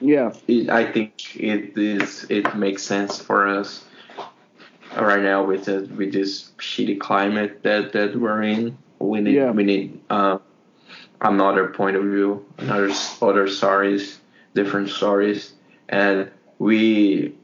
Yeah, 0.00 0.32
it, 0.46 0.70
I 0.70 0.90
think 0.90 1.36
it 1.36 1.76
is. 1.76 2.26
It 2.30 2.56
makes 2.56 2.82
sense 2.82 3.20
for 3.20 3.48
us 3.48 3.84
right 4.96 5.22
now 5.22 5.44
with 5.44 5.64
the, 5.64 5.88
with 5.96 6.12
this 6.12 6.50
shitty 6.58 7.00
climate 7.00 7.62
that, 7.62 7.92
that 7.92 8.18
we're 8.18 8.42
in. 8.42 8.78
We 9.00 9.20
need 9.20 9.34
yeah. 9.34 9.50
we 9.50 9.62
need 9.62 10.00
uh, 10.10 10.38
another 11.20 11.68
point 11.68 11.96
of 11.96 12.02
view, 12.02 12.44
another 12.58 12.92
other 13.22 13.48
stories, 13.48 14.18
different 14.54 14.90
stories, 14.90 15.52
and 15.88 16.30
we 16.58 17.34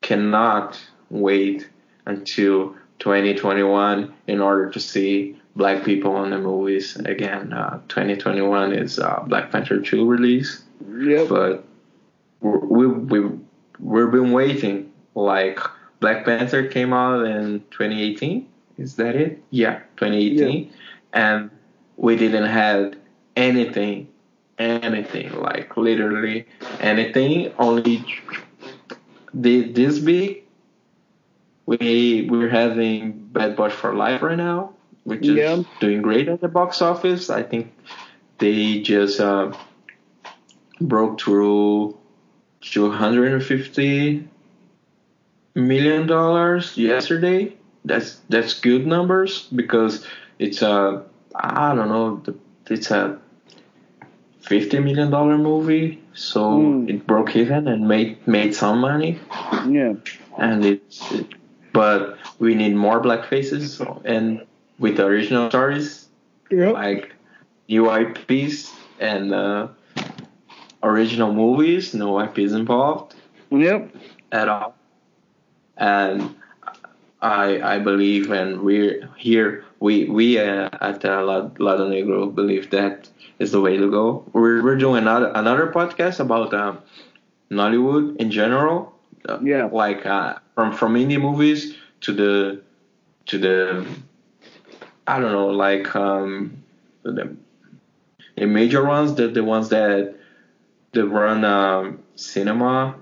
cannot 0.00 0.80
wait 1.10 1.68
until 2.06 2.74
2021 3.00 4.14
in 4.26 4.40
order 4.40 4.70
to 4.70 4.80
see 4.80 5.36
black 5.56 5.84
people 5.84 6.22
in 6.24 6.30
the 6.30 6.38
movies 6.38 6.96
again. 6.96 7.52
Uh, 7.52 7.80
2021 7.88 8.72
is 8.72 8.98
uh, 8.98 9.22
Black 9.26 9.50
Panther 9.50 9.80
2 9.80 10.06
release. 10.06 10.62
Yep. 10.88 11.28
But 11.28 11.64
we 12.40 12.86
we 12.86 13.20
we've 13.78 14.10
been 14.10 14.32
waiting. 14.32 14.92
Like 15.14 15.58
Black 16.00 16.24
Panther 16.24 16.66
came 16.66 16.92
out 16.92 17.26
in 17.26 17.60
2018. 17.70 18.48
Is 18.78 18.96
that 18.96 19.16
it? 19.16 19.42
Yeah, 19.50 19.80
2018. 19.96 20.64
Yeah. 20.64 20.70
And 21.12 21.50
we 21.96 22.16
didn't 22.16 22.46
have 22.46 22.96
anything, 23.36 24.08
anything 24.58 25.32
like 25.40 25.76
literally 25.76 26.46
anything. 26.80 27.52
Only 27.58 28.04
this 29.34 29.98
big. 29.98 30.44
We 31.66 32.26
we're 32.30 32.48
having 32.48 33.28
Bad 33.32 33.54
Boys 33.56 33.72
for 33.72 33.94
Life 33.94 34.22
right 34.22 34.36
now, 34.36 34.72
which 35.04 35.26
is 35.26 35.36
yeah. 35.36 35.62
doing 35.78 36.02
great 36.02 36.28
at 36.28 36.40
the 36.40 36.48
box 36.48 36.82
office. 36.82 37.30
I 37.30 37.42
think 37.42 37.72
they 38.38 38.80
just 38.80 39.20
uh, 39.20 39.52
broke 40.80 41.20
through 41.20 41.99
250 42.60 44.28
million 45.54 46.06
dollars 46.06 46.76
yesterday. 46.76 47.56
That's 47.84 48.20
that's 48.28 48.54
good 48.60 48.86
numbers 48.86 49.48
because 49.54 50.06
it's 50.38 50.62
a 50.62 51.04
I 51.34 51.74
don't 51.74 51.88
know 51.88 52.22
it's 52.66 52.90
a 52.90 53.18
50 54.42 54.80
million 54.80 55.10
dollar 55.10 55.36
movie 55.38 56.02
so 56.14 56.58
mm. 56.58 56.88
it 56.88 57.06
broke 57.06 57.36
even 57.36 57.68
and 57.68 57.86
made 57.86 58.26
made 58.26 58.54
some 58.54 58.80
money 58.80 59.18
yeah 59.68 59.94
and 60.38 60.64
it's 60.64 61.12
it, 61.12 61.26
but 61.72 62.18
we 62.38 62.54
need 62.54 62.74
more 62.74 63.00
black 63.00 63.26
faces 63.26 63.80
and 64.04 64.44
with 64.78 64.96
the 64.96 65.04
original 65.04 65.50
stories 65.50 66.08
yep. 66.50 66.74
like 66.74 67.12
new 67.68 67.90
IPs 67.94 68.72
and 68.98 69.32
uh, 69.32 69.68
original 70.82 71.32
movies, 71.32 71.94
no 71.94 72.20
IPs 72.20 72.52
involved. 72.52 73.14
Yep. 73.50 73.94
At 74.32 74.48
all. 74.48 74.74
And 75.76 76.34
I 77.22 77.76
I 77.76 77.78
believe, 77.78 78.30
and 78.30 78.62
we're 78.62 79.08
here. 79.16 79.64
We 79.80 80.04
we 80.06 80.38
uh, 80.38 80.68
at 80.80 81.04
uh, 81.04 81.22
Lado 81.58 81.88
Negro 81.88 82.34
believe 82.34 82.70
that 82.70 83.08
is 83.38 83.52
the 83.52 83.60
way 83.60 83.76
to 83.76 83.90
go. 83.90 84.24
We're 84.32 84.62
we're 84.62 84.76
doing 84.76 85.02
another 85.02 85.32
another 85.34 85.66
podcast 85.68 86.20
about 86.20 86.54
um, 86.54 86.78
Nollywood 87.50 88.16
in 88.16 88.30
general. 88.30 88.94
Uh, 89.28 89.38
yeah. 89.42 89.64
Like 89.64 90.06
uh, 90.06 90.36
from 90.54 90.72
from 90.72 90.94
indie 90.94 91.20
movies 91.20 91.74
to 92.02 92.12
the 92.12 92.62
to 93.26 93.38
the 93.38 93.86
I 95.06 95.18
don't 95.18 95.32
know 95.32 95.48
like 95.48 95.94
um 95.96 96.62
the, 97.02 97.36
the 98.36 98.46
major 98.46 98.84
ones 98.84 99.14
the 99.14 99.28
the 99.28 99.44
ones 99.44 99.68
that 99.70 100.14
they 100.92 101.02
run 101.02 101.44
um, 101.44 102.02
cinema 102.16 102.96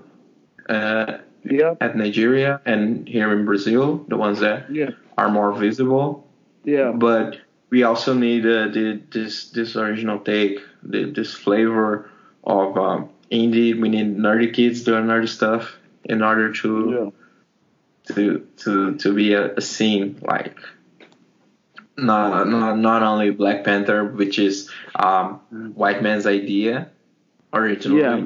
uh, 0.67 1.17
yeah. 1.43 1.75
at 1.81 1.95
Nigeria 1.95 2.61
and 2.65 3.07
here 3.07 3.31
in 3.33 3.45
Brazil, 3.45 4.05
the 4.07 4.17
ones 4.17 4.39
that 4.39 4.73
yeah. 4.73 4.91
are 5.17 5.29
more 5.29 5.53
visible. 5.53 6.27
Yeah. 6.63 6.91
But 6.91 7.37
we 7.69 7.83
also 7.83 8.13
need 8.13 8.45
uh, 8.45 8.67
the, 8.67 9.01
this 9.11 9.49
this 9.51 9.75
original 9.75 10.19
take, 10.19 10.59
the, 10.83 11.11
this 11.11 11.33
flavor 11.33 12.09
of 12.43 12.77
um, 12.77 13.09
indie. 13.31 13.79
We 13.79 13.89
need 13.89 14.17
nerdy 14.17 14.53
kids 14.53 14.83
doing 14.83 15.05
nerdy 15.05 15.29
stuff 15.29 15.75
in 16.05 16.21
order 16.21 16.51
to 16.53 17.11
yeah. 18.07 18.15
to 18.15 18.47
to 18.57 18.95
to 18.95 19.13
be 19.13 19.33
a, 19.33 19.55
a 19.55 19.61
scene 19.61 20.19
like 20.21 20.57
not, 21.97 22.47
not 22.47 22.77
not 22.77 23.03
only 23.03 23.31
Black 23.31 23.63
Panther, 23.63 24.05
which 24.05 24.39
is 24.39 24.69
um, 24.95 25.39
white 25.75 26.01
man's 26.01 26.25
idea, 26.25 26.89
originally 27.53 28.01
yeah. 28.01 28.25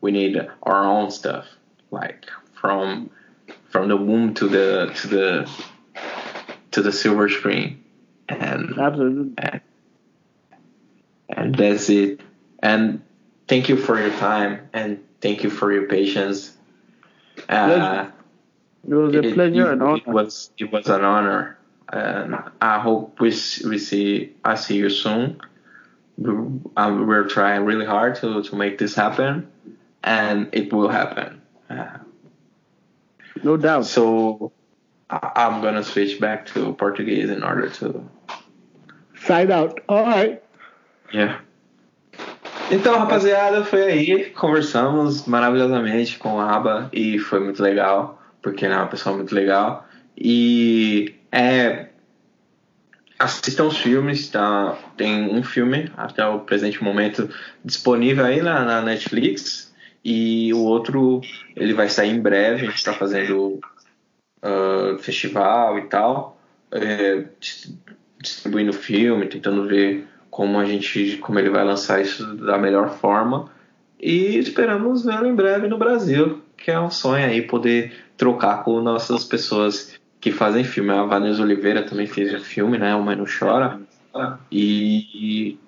we 0.00 0.10
need 0.10 0.36
our 0.62 0.84
own 0.84 1.10
stuff 1.10 1.46
like 1.90 2.26
from 2.60 3.10
from 3.70 3.88
the 3.88 3.96
womb 3.96 4.34
to 4.34 4.48
the 4.48 4.92
to 4.96 5.08
the 5.08 5.50
to 6.72 6.82
the 6.82 6.92
silver 6.92 7.28
screen. 7.28 7.84
And 8.28 8.78
absolutely. 8.78 9.34
and, 9.38 9.60
and 11.28 11.54
that's 11.54 11.88
it. 11.88 12.20
And 12.62 13.02
thank 13.46 13.68
you 13.68 13.76
for 13.76 13.98
your 13.98 14.10
time 14.18 14.68
and 14.72 15.02
thank 15.20 15.42
you 15.42 15.50
for 15.50 15.72
your 15.72 15.86
patience. 15.88 16.54
Uh, 17.48 18.10
it 18.86 18.94
was 18.94 19.14
a 19.14 19.22
pleasure 19.32 19.70
it, 19.70 19.72
and 19.72 19.82
honor. 19.82 19.96
It 19.96 20.06
was 20.06 20.50
it 20.58 20.72
was 20.72 20.88
an 20.88 21.04
honor. 21.04 21.58
And 21.90 22.36
I 22.60 22.80
hope 22.80 23.18
we 23.20 23.28
we 23.28 23.78
see 23.78 24.34
I 24.44 24.56
see 24.56 24.76
you 24.76 24.90
soon 24.90 25.40
we're 26.18 27.28
trying 27.28 27.64
really 27.64 27.86
hard 27.86 28.16
to, 28.16 28.42
to 28.42 28.56
make 28.56 28.78
this 28.78 28.94
happen, 28.94 29.48
and 30.02 30.48
it 30.52 30.72
will 30.72 30.88
happen. 30.88 31.40
Uh, 31.70 31.98
no 33.42 33.56
doubt. 33.56 33.86
So 33.86 34.52
I'm 35.08 35.62
gonna 35.62 35.84
switch 35.84 36.20
back 36.20 36.46
to 36.46 36.72
Portuguese 36.74 37.30
in 37.30 37.42
order 37.42 37.68
to 37.68 38.08
sign 39.24 39.50
out. 39.50 39.80
All 39.88 40.04
right. 40.04 40.42
Yeah. 41.12 41.40
Então, 42.70 42.98
rapaziada, 42.98 43.64
foi 43.64 43.82
aí. 43.82 44.30
Conversamos 44.30 45.24
maravilhosamente 45.26 46.18
com 46.18 46.38
a 46.38 46.54
Abba 46.54 46.90
e 46.92 47.18
foi 47.18 47.40
muito 47.40 47.62
legal, 47.62 48.20
porque 48.42 48.66
ela 48.66 48.74
é 48.74 48.78
uma 48.78 48.88
pessoa 48.88 49.16
muito 49.16 49.34
legal. 49.34 49.86
E 50.14 51.14
é 51.32 51.87
assistam 53.18 53.64
os 53.64 53.76
filmes, 53.78 54.28
tá? 54.28 54.78
Tem 54.96 55.28
um 55.28 55.42
filme 55.42 55.90
até 55.96 56.24
o 56.26 56.40
presente 56.40 56.82
momento 56.82 57.28
disponível 57.64 58.24
aí 58.24 58.40
na, 58.40 58.64
na 58.64 58.82
Netflix 58.82 59.74
e 60.04 60.52
o 60.54 60.60
outro 60.60 61.20
ele 61.56 61.74
vai 61.74 61.88
sair 61.88 62.10
em 62.10 62.20
breve. 62.20 62.62
A 62.62 62.64
gente 62.66 62.76
está 62.76 62.92
fazendo 62.92 63.58
uh, 64.42 64.98
festival 65.00 65.78
e 65.78 65.82
tal, 65.88 66.40
é, 66.70 67.24
distribuindo 68.20 68.72
filme, 68.72 69.26
tentando 69.26 69.66
ver 69.66 70.06
como 70.30 70.58
a 70.58 70.64
gente, 70.64 71.16
como 71.16 71.38
ele 71.38 71.50
vai 71.50 71.64
lançar 71.64 72.00
isso 72.00 72.36
da 72.36 72.56
melhor 72.56 72.90
forma 72.98 73.50
e 74.00 74.38
esperamos 74.38 75.04
vê-lo 75.04 75.26
em 75.26 75.34
breve 75.34 75.66
no 75.66 75.76
Brasil, 75.76 76.40
que 76.56 76.70
é 76.70 76.78
um 76.78 76.90
sonho 76.90 77.26
aí 77.26 77.42
poder 77.42 77.92
trocar 78.16 78.62
com 78.62 78.80
nossas 78.80 79.24
pessoas 79.24 79.97
que 80.20 80.32
fazem 80.32 80.64
filme. 80.64 80.90
A 80.90 81.04
Vanessa 81.04 81.42
Oliveira 81.42 81.82
também 81.82 82.06
fez 82.06 82.32
um 82.34 82.40
filme, 82.40 82.78
né? 82.78 82.94
O 82.94 83.02
Mãe 83.02 83.16
Não 83.16 83.26
Chora. 83.26 83.80
E, 84.50 85.58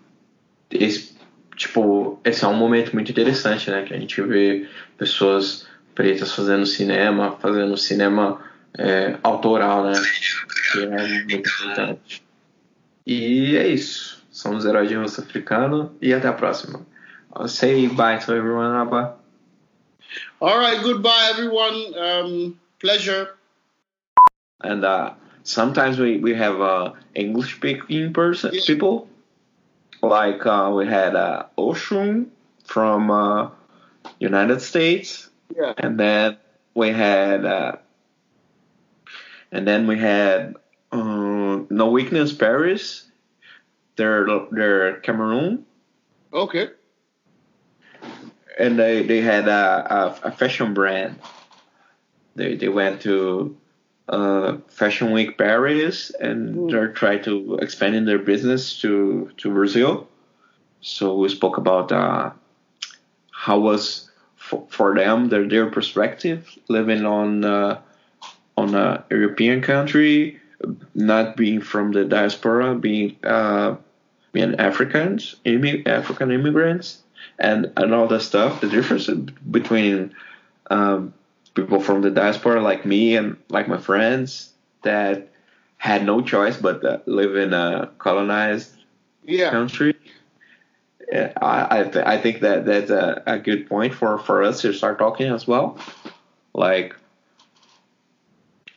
esse, 0.70 1.16
tipo, 1.56 2.18
esse 2.24 2.44
é 2.44 2.48
um 2.48 2.56
momento 2.56 2.92
muito 2.92 3.10
interessante, 3.10 3.70
né? 3.70 3.82
Que 3.82 3.94
a 3.94 3.98
gente 3.98 4.20
vê 4.22 4.68
pessoas 4.96 5.66
pretas 5.94 6.32
fazendo 6.32 6.66
cinema, 6.66 7.36
fazendo 7.40 7.76
cinema 7.76 8.40
é, 8.76 9.18
autoral, 9.22 9.84
né? 9.84 9.92
Que 10.72 10.84
é 10.84 11.08
muito 11.24 11.48
importante. 11.48 12.22
E 13.06 13.56
é 13.56 13.68
isso. 13.68 14.24
Somos 14.30 14.64
heróis 14.64 14.88
de 14.88 14.94
rosto 14.94 15.20
africano 15.20 15.94
e 16.00 16.14
até 16.14 16.28
a 16.28 16.32
próxima. 16.32 16.80
I'll 17.36 17.48
say 17.48 17.88
bye 17.88 18.18
to 18.18 18.32
everyone, 18.32 18.76
Abba. 18.76 19.16
All 20.40 20.58
right, 20.58 20.82
goodbye, 20.82 21.30
everyone. 21.30 21.94
Um, 21.94 22.56
pleasure. 22.80 23.28
And 24.62 24.84
uh, 24.84 25.14
sometimes 25.42 25.98
we, 25.98 26.18
we 26.18 26.34
have 26.34 26.60
uh, 26.60 26.92
English 27.14 27.56
speaking 27.56 28.12
person 28.12 28.52
Yeah. 28.54 28.60
people. 28.66 29.08
Like 30.02 30.46
uh, 30.46 30.72
we 30.74 30.86
had 30.86 31.14
uh, 31.16 31.44
Oshun 31.58 32.26
from 32.64 33.10
uh, 33.10 33.50
United 34.18 34.60
States, 34.62 35.28
Yeah. 35.54 35.74
and 35.76 36.00
then 36.00 36.38
we 36.74 36.88
had 36.90 37.44
uh, 37.44 37.76
and 39.52 39.66
then 39.66 39.86
we 39.86 39.98
had 39.98 40.54
uh, 40.92 41.60
No 41.68 41.90
Weakness 41.90 42.32
Paris. 42.32 43.06
They're 43.96 44.26
they're 44.52 45.00
Cameroon, 45.00 45.66
Okay. 46.32 46.70
and 48.58 48.78
they 48.78 49.02
they 49.02 49.20
had 49.20 49.48
a, 49.48 50.16
a, 50.24 50.28
a 50.28 50.32
fashion 50.32 50.72
brand. 50.72 51.16
They 52.36 52.56
they 52.56 52.68
went 52.68 53.02
to 53.02 53.56
uh, 54.08 54.56
Fashion 54.68 55.12
Week 55.12 55.36
Paris, 55.38 56.10
and 56.20 56.54
Mm. 56.56 56.70
they're 56.70 56.92
trying 56.92 57.22
to 57.24 57.58
expand 57.62 57.94
in 57.94 58.04
their 58.04 58.18
business 58.18 58.80
to 58.80 59.30
to 59.36 59.50
Brazil. 59.50 60.08
So 60.80 61.16
we 61.16 61.28
spoke 61.28 61.58
about 61.58 61.92
uh, 61.92 62.30
how 63.30 63.58
was 63.60 64.10
for, 64.36 64.64
for 64.68 64.94
them 64.94 65.28
their 65.28 65.46
their 65.46 65.66
perspective 65.70 66.48
living 66.68 67.04
on 67.06 67.44
uh, 67.44 67.78
on 68.56 68.74
a 68.74 69.04
European 69.10 69.60
country, 69.62 70.40
not 70.94 71.36
being 71.36 71.60
from 71.60 71.92
the 71.92 72.04
diaspora, 72.04 72.74
being 72.74 73.16
uh, 73.24 73.76
being 74.32 74.54
Africans, 74.56 75.36
African 75.86 76.30
immigrants, 76.30 76.98
and 77.38 77.70
and 77.76 77.94
all 77.94 78.08
that 78.08 78.22
stuff. 78.22 78.60
The 78.60 78.68
difference 78.68 79.08
between 79.50 80.14
um, 80.70 81.12
people 81.54 81.80
from 81.80 82.02
the 82.02 82.10
diaspora 82.10 82.60
like 82.62 82.84
me 82.86 83.16
and 83.16 83.36
like 83.48 83.68
my 83.68 83.78
friends 83.78 84.50
that 84.82 85.28
had 85.78 86.04
no 86.04 86.20
choice 86.20 86.56
but 86.56 86.84
uh, 86.84 86.98
live 87.06 87.36
in 87.36 87.52
a 87.54 87.90
colonized 87.98 88.72
Yeah. 89.24 89.50
country. 89.50 89.94
Yeah, 91.12 91.32
I 91.40 91.80
I, 91.80 91.82
th- 91.84 92.06
I 92.06 92.18
think 92.18 92.40
that 92.40 92.64
that's 92.66 92.90
a, 92.90 93.22
a 93.26 93.38
good 93.38 93.68
point 93.68 93.94
for, 93.94 94.18
for 94.18 94.42
us 94.44 94.60
to 94.62 94.72
start 94.72 94.98
talking 94.98 95.32
as 95.32 95.46
well. 95.46 95.76
Like, 96.54 96.94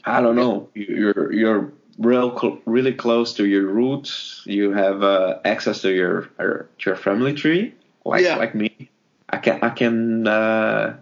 I 0.06 0.22
don't 0.22 0.36
know, 0.36 0.70
You- 0.74 0.95
you're 1.14 1.32
you're 1.34 1.74
real 2.00 2.38
cl- 2.38 2.60
really 2.66 2.94
close 2.94 3.34
to 3.36 3.45
your 3.45 3.68
roots. 3.68 4.41
You 4.45 4.72
have 4.72 5.04
uh, 5.04 5.40
access 5.45 5.82
to 5.82 5.91
your 5.91 6.22
to 6.40 6.66
your 6.86 6.95
family 6.95 7.34
tree, 7.34 7.74
like 8.06 8.24
Yeah. 8.24 8.38
like 8.38 8.56
me. 8.56 8.90
I 9.30 9.38
can 9.38 9.60
I 9.62 9.70
can 9.70 10.28
uh, 10.28 10.98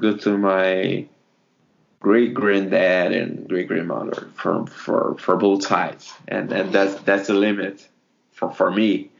go 0.00 0.16
to 0.16 0.38
my 0.38 1.06
great 2.00 2.32
granddad 2.32 3.12
and 3.12 3.48
great 3.48 3.68
grandmother 3.68 4.28
from 4.34 4.66
for 4.66 5.16
for 5.18 5.36
both 5.36 5.64
sides, 5.66 6.12
and 6.28 6.52
and 6.52 6.72
that's 6.72 6.94
that's 7.02 7.26
the 7.26 7.34
limit 7.34 7.86
for 8.32 8.50
for 8.52 8.70
me. 8.70 9.10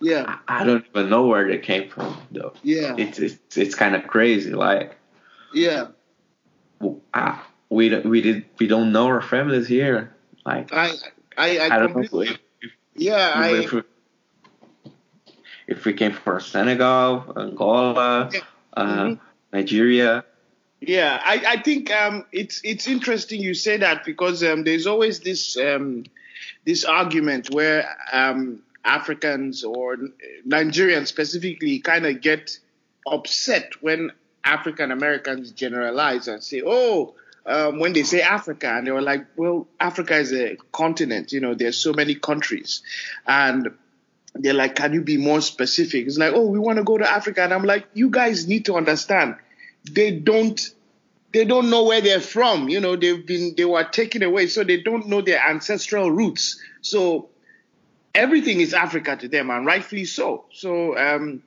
Yeah. 0.00 0.36
I 0.46 0.64
don't 0.64 0.84
even 0.90 1.08
know 1.08 1.26
where 1.26 1.48
they 1.48 1.56
came 1.58 1.88
from 1.88 2.20
though. 2.30 2.52
Yeah. 2.62 2.94
It's 2.98 3.18
it's, 3.18 3.56
it's 3.56 3.74
kind 3.74 3.96
of 3.96 4.06
crazy. 4.06 4.52
Like 4.52 4.94
Yeah. 5.54 5.88
I, 7.14 7.40
we 7.70 7.88
don't- 7.88 8.04
we 8.04 8.20
did 8.20 8.44
we 8.58 8.66
don't 8.66 8.92
know 8.92 9.06
our 9.06 9.22
families 9.22 9.66
here. 9.66 10.14
Like 10.44 10.70
I 10.72 10.92
I 11.38 11.58
I, 11.58 11.66
I 11.66 11.78
don't 11.78 11.96
know 11.96 12.20
if, 12.20 12.38
if, 12.60 12.72
Yeah, 12.94 13.32
I 13.34 13.48
if, 13.64 13.72
we, 13.72 13.82
if 15.66 15.84
we 15.86 15.94
came 15.94 16.12
from 16.12 16.40
Senegal, 16.40 17.32
Angola, 17.34 18.28
Yeah. 18.32 18.40
uh, 18.76 18.84
Mhm. 18.84 19.20
Nigeria. 19.50 20.25
Yeah, 20.80 21.18
I, 21.24 21.42
I 21.48 21.62
think 21.62 21.90
um, 21.90 22.26
it's 22.32 22.60
it's 22.62 22.86
interesting 22.86 23.40
you 23.40 23.54
say 23.54 23.78
that 23.78 24.04
because 24.04 24.42
um, 24.44 24.62
there's 24.62 24.86
always 24.86 25.20
this 25.20 25.56
um, 25.56 26.04
this 26.64 26.84
argument 26.84 27.48
where 27.52 27.88
um, 28.12 28.62
Africans 28.84 29.64
or 29.64 29.96
Nigerians 30.46 31.06
specifically 31.06 31.78
kind 31.78 32.04
of 32.04 32.20
get 32.20 32.58
upset 33.06 33.72
when 33.80 34.12
African 34.44 34.92
Americans 34.92 35.50
generalize 35.52 36.28
and 36.28 36.42
say, 36.44 36.62
"Oh, 36.64 37.14
um, 37.46 37.78
when 37.78 37.94
they 37.94 38.02
say 38.02 38.20
Africa," 38.20 38.68
and 38.68 38.86
they 38.86 38.90
were 38.92 39.02
like, 39.02 39.26
"Well, 39.34 39.66
Africa 39.80 40.16
is 40.16 40.32
a 40.34 40.56
continent. 40.72 41.32
You 41.32 41.40
know, 41.40 41.54
there's 41.54 41.78
so 41.78 41.94
many 41.94 42.14
countries," 42.16 42.82
and 43.26 43.70
they're 44.34 44.52
like, 44.52 44.74
"Can 44.76 44.92
you 44.92 45.00
be 45.00 45.16
more 45.16 45.40
specific?" 45.40 46.06
It's 46.06 46.18
like, 46.18 46.34
"Oh, 46.34 46.46
we 46.46 46.58
want 46.58 46.76
to 46.76 46.84
go 46.84 46.98
to 46.98 47.10
Africa," 47.10 47.42
and 47.42 47.54
I'm 47.54 47.64
like, 47.64 47.86
"You 47.94 48.10
guys 48.10 48.46
need 48.46 48.66
to 48.66 48.74
understand." 48.76 49.36
They 49.92 50.10
don't 50.10 50.70
they 51.32 51.44
don't 51.44 51.70
know 51.70 51.84
where 51.84 52.00
they're 52.00 52.20
from 52.20 52.68
you 52.68 52.80
know 52.80 52.96
they've 52.96 53.26
been 53.26 53.54
they 53.56 53.64
were 53.64 53.84
taken 53.84 54.22
away 54.22 54.46
so 54.46 54.64
they 54.64 54.80
don't 54.82 55.06
know 55.06 55.20
their 55.20 55.40
ancestral 55.40 56.10
roots 56.10 56.60
so 56.80 57.28
everything 58.14 58.60
is 58.60 58.74
africa 58.74 59.16
to 59.16 59.28
them 59.28 59.50
and 59.50 59.66
rightfully 59.66 60.04
so 60.04 60.46
so 60.52 60.96
um 60.96 61.42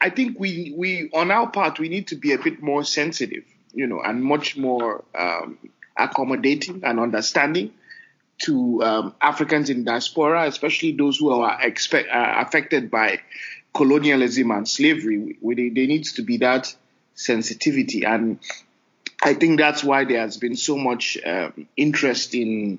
i 0.00 0.10
think 0.10 0.38
we 0.38 0.74
we 0.76 1.10
on 1.12 1.30
our 1.30 1.50
part 1.50 1.78
we 1.78 1.88
need 1.88 2.06
to 2.08 2.16
be 2.16 2.32
a 2.32 2.38
bit 2.38 2.62
more 2.62 2.84
sensitive 2.84 3.44
you 3.72 3.86
know 3.86 4.00
and 4.00 4.22
much 4.22 4.56
more 4.56 5.04
um 5.14 5.58
accommodating 5.96 6.82
and 6.84 7.00
understanding 7.00 7.72
to 8.38 8.82
um, 8.82 9.14
Africans 9.20 9.70
in 9.70 9.84
diaspora, 9.84 10.46
especially 10.46 10.92
those 10.92 11.18
who 11.18 11.30
are 11.30 11.58
expect, 11.62 12.08
uh, 12.10 12.34
affected 12.46 12.90
by 12.90 13.20
colonialism 13.74 14.50
and 14.50 14.68
slavery. 14.68 15.38
We, 15.40 15.54
they, 15.54 15.68
there 15.70 15.86
needs 15.86 16.12
to 16.14 16.22
be 16.22 16.38
that 16.38 16.74
sensitivity, 17.16 18.04
and 18.04 18.38
I 19.22 19.34
think 19.34 19.58
that's 19.58 19.82
why 19.82 20.04
there 20.04 20.20
has 20.20 20.36
been 20.36 20.54
so 20.56 20.76
much 20.76 21.18
um, 21.26 21.66
interest 21.76 22.34
in 22.34 22.78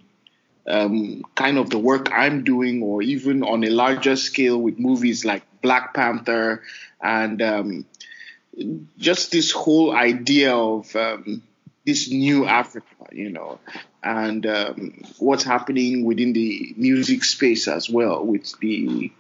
um, 0.66 1.24
kind 1.36 1.58
of 1.58 1.70
the 1.70 1.80
work 1.80 2.12
I'm 2.14 2.44
doing, 2.44 2.82
or 2.82 3.02
even 3.02 3.44
on 3.44 3.64
a 3.64 3.70
larger 3.70 4.16
scale 4.16 4.58
with 4.58 4.80
movies 4.80 5.26
like 5.26 5.44
Black 5.62 5.94
Panther 5.94 6.64
and 7.02 7.42
um, 7.42 7.86
just 8.98 9.32
this 9.32 9.52
whole 9.52 9.96
idea 9.96 10.56
of 10.56 10.96
um, 10.96 11.44
this 11.86 12.10
new 12.10 12.46
Africa, 12.46 12.86
you 13.12 13.30
know, 13.30 13.60
and 14.04 14.46
um, 14.46 15.04
what's 15.20 15.44
happening 15.44 16.04
within 16.06 16.34
the 16.34 16.74
music 16.78 17.24
space 17.24 17.68
as 17.68 17.90
well 17.90 18.26
with 18.26 18.58
the 18.60 19.12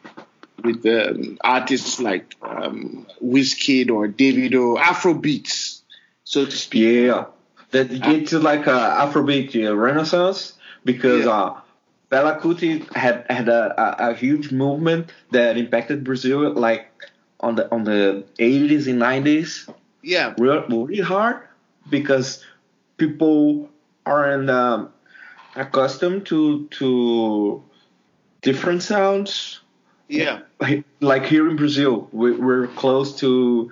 with 0.63 0.85
um, 0.85 1.38
artists 1.43 1.99
like 1.99 2.35
um, 2.41 3.05
Wizkid 3.23 3.89
or 3.91 4.07
Davido, 4.07 4.77
Afrobeats, 4.77 5.81
so 6.23 6.45
to 6.45 6.51
speak. 6.51 7.05
Yeah, 7.07 7.25
that 7.71 7.89
get 8.01 8.27
to 8.27 8.39
like 8.39 8.67
a 8.67 8.71
Afrobeat 9.05 9.55
uh, 9.67 9.75
renaissance 9.75 10.53
because 10.84 11.25
Yeah. 11.25 11.31
uh, 11.31 11.61
Fela 12.11 12.39
Kuti 12.39 12.81
had 12.95 13.25
had 13.29 13.49
a, 13.49 13.73
a, 14.05 14.11
a 14.11 14.13
huge 14.15 14.51
movement 14.51 15.11
that 15.31 15.57
impacted 15.57 16.03
Brazil 16.03 16.53
like 16.53 16.88
on 17.39 17.55
the 17.55 17.69
on 17.71 17.84
the 17.84 18.23
80s 18.39 18.88
and 18.88 18.99
90s 19.01 19.69
Yeah, 20.01 20.34
real 20.38 20.65
really 20.69 21.01
hard 21.01 21.41
because 21.89 22.43
people 22.97 23.69
aren't 24.05 24.49
um, 24.49 24.89
accustomed 25.55 26.25
to 26.27 26.67
to 26.79 27.63
different 28.41 28.81
sounds 28.84 29.59
yeah, 30.09 30.41
like, 31.01 31.25
here 31.25 31.49
in 31.49 31.55
Brazil, 31.55 32.07
we, 32.11 32.31
we're 32.31 32.67
close 32.67 33.19
to 33.19 33.71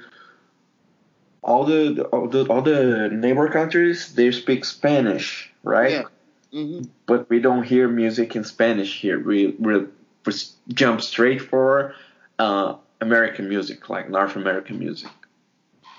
all 1.44 1.64
the 1.66 2.04
all 2.06 2.28
the 2.28 2.46
all 2.48 2.62
the 2.62 3.10
neighbor 3.12 3.50
countries. 3.50 4.14
They 4.16 4.32
speak 4.32 4.66
Spanish, 4.66 5.52
right? 5.64 5.92
yeah. 5.92 6.04
hmm 6.52 6.82
But 7.06 7.30
we 7.30 7.40
don't 7.40 7.64
hear 7.64 7.88
music 7.88 8.36
in 8.36 8.44
Spanish 8.44 9.00
here. 9.00 9.20
We 9.20 9.56
we, 9.60 9.86
we 10.26 10.34
jump 10.74 11.02
straight 11.02 11.42
for 11.42 11.94
uh, 12.40 12.76
American 13.02 13.48
music, 13.48 13.90
like 13.90 14.10
North 14.10 14.36
American 14.36 14.80
music. 14.80 15.10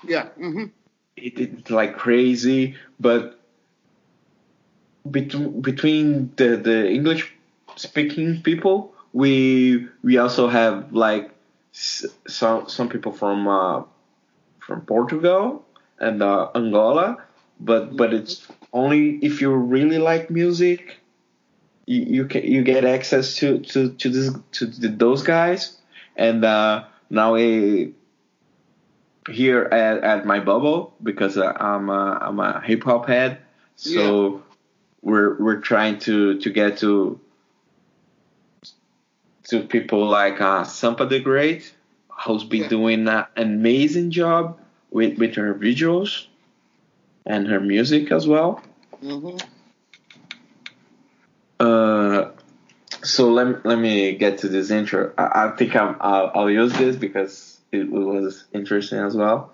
Yeah. 0.03 0.27
hmm 0.37 0.65
It, 1.15 1.39
it's 1.39 1.71
like 1.71 1.97
crazy, 1.97 2.75
but 2.99 3.39
between 5.09 5.61
between 5.61 6.31
the 6.35 6.57
the 6.57 6.89
English 6.89 7.33
speaking 7.75 8.41
people, 8.41 8.93
we 9.13 9.87
we 10.03 10.17
also 10.17 10.47
have 10.47 10.93
like 10.93 11.31
some 11.75 12.69
some 12.69 12.89
people 12.89 13.11
from 13.11 13.47
uh, 13.47 13.83
from 14.59 14.81
Portugal 14.81 15.65
and 15.99 16.21
uh, 16.21 16.49
Angola, 16.55 17.17
but 17.59 17.95
but 17.95 18.13
it's 18.13 18.47
only 18.73 19.17
if 19.17 19.41
you 19.41 19.53
really 19.53 19.97
like 19.97 20.29
music, 20.29 20.97
you, 21.85 22.01
you 22.01 22.25
can 22.25 22.43
you 22.43 22.63
get 22.63 22.85
access 22.85 23.35
to 23.37 23.59
to 23.59 23.93
to 23.93 24.09
this 24.09 24.35
to 24.53 24.65
the, 24.65 24.89
those 24.89 25.23
guys, 25.23 25.77
and 26.15 26.43
uh, 26.43 26.83
now 27.09 27.35
a 27.35 27.91
here 29.29 29.63
at, 29.63 30.03
at 30.03 30.25
my 30.25 30.39
bubble 30.39 30.93
because 31.03 31.37
uh, 31.37 31.53
I'm 31.59 31.89
a, 31.89 32.17
I'm 32.21 32.39
a 32.39 32.61
hip 32.61 32.83
hop 32.83 33.07
head. 33.07 33.39
So 33.75 34.35
yeah. 34.35 34.39
we're 35.01 35.37
we're 35.41 35.61
trying 35.61 35.99
to 35.99 36.39
to 36.39 36.49
get 36.49 36.77
to 36.79 37.19
to 39.47 39.61
people 39.61 40.07
like 40.07 40.41
uh, 40.41 40.63
Sampa 40.63 41.07
the 41.07 41.19
Great, 41.19 41.73
who's 42.25 42.43
been 42.43 42.63
yeah. 42.63 42.69
doing 42.69 43.07
an 43.07 43.25
amazing 43.35 44.11
job 44.11 44.59
with 44.91 45.17
with 45.17 45.35
her 45.35 45.53
visuals 45.53 46.27
and 47.25 47.47
her 47.47 47.59
music 47.59 48.11
as 48.11 48.27
well. 48.27 48.61
Mm-hmm. 49.03 49.37
Uh, 51.59 52.29
so 53.03 53.29
let 53.29 53.65
let 53.65 53.79
me 53.79 54.15
get 54.15 54.39
to 54.39 54.49
this 54.49 54.69
intro. 54.69 55.13
I, 55.17 55.45
I 55.45 55.55
think 55.55 55.75
I'm, 55.75 55.95
I'll, 55.99 56.31
I'll 56.35 56.49
use 56.49 56.73
this 56.73 56.95
because 56.95 57.59
it 57.71 57.89
was 57.89 58.45
interesting 58.53 58.99
as 58.99 59.15
well. 59.15 59.53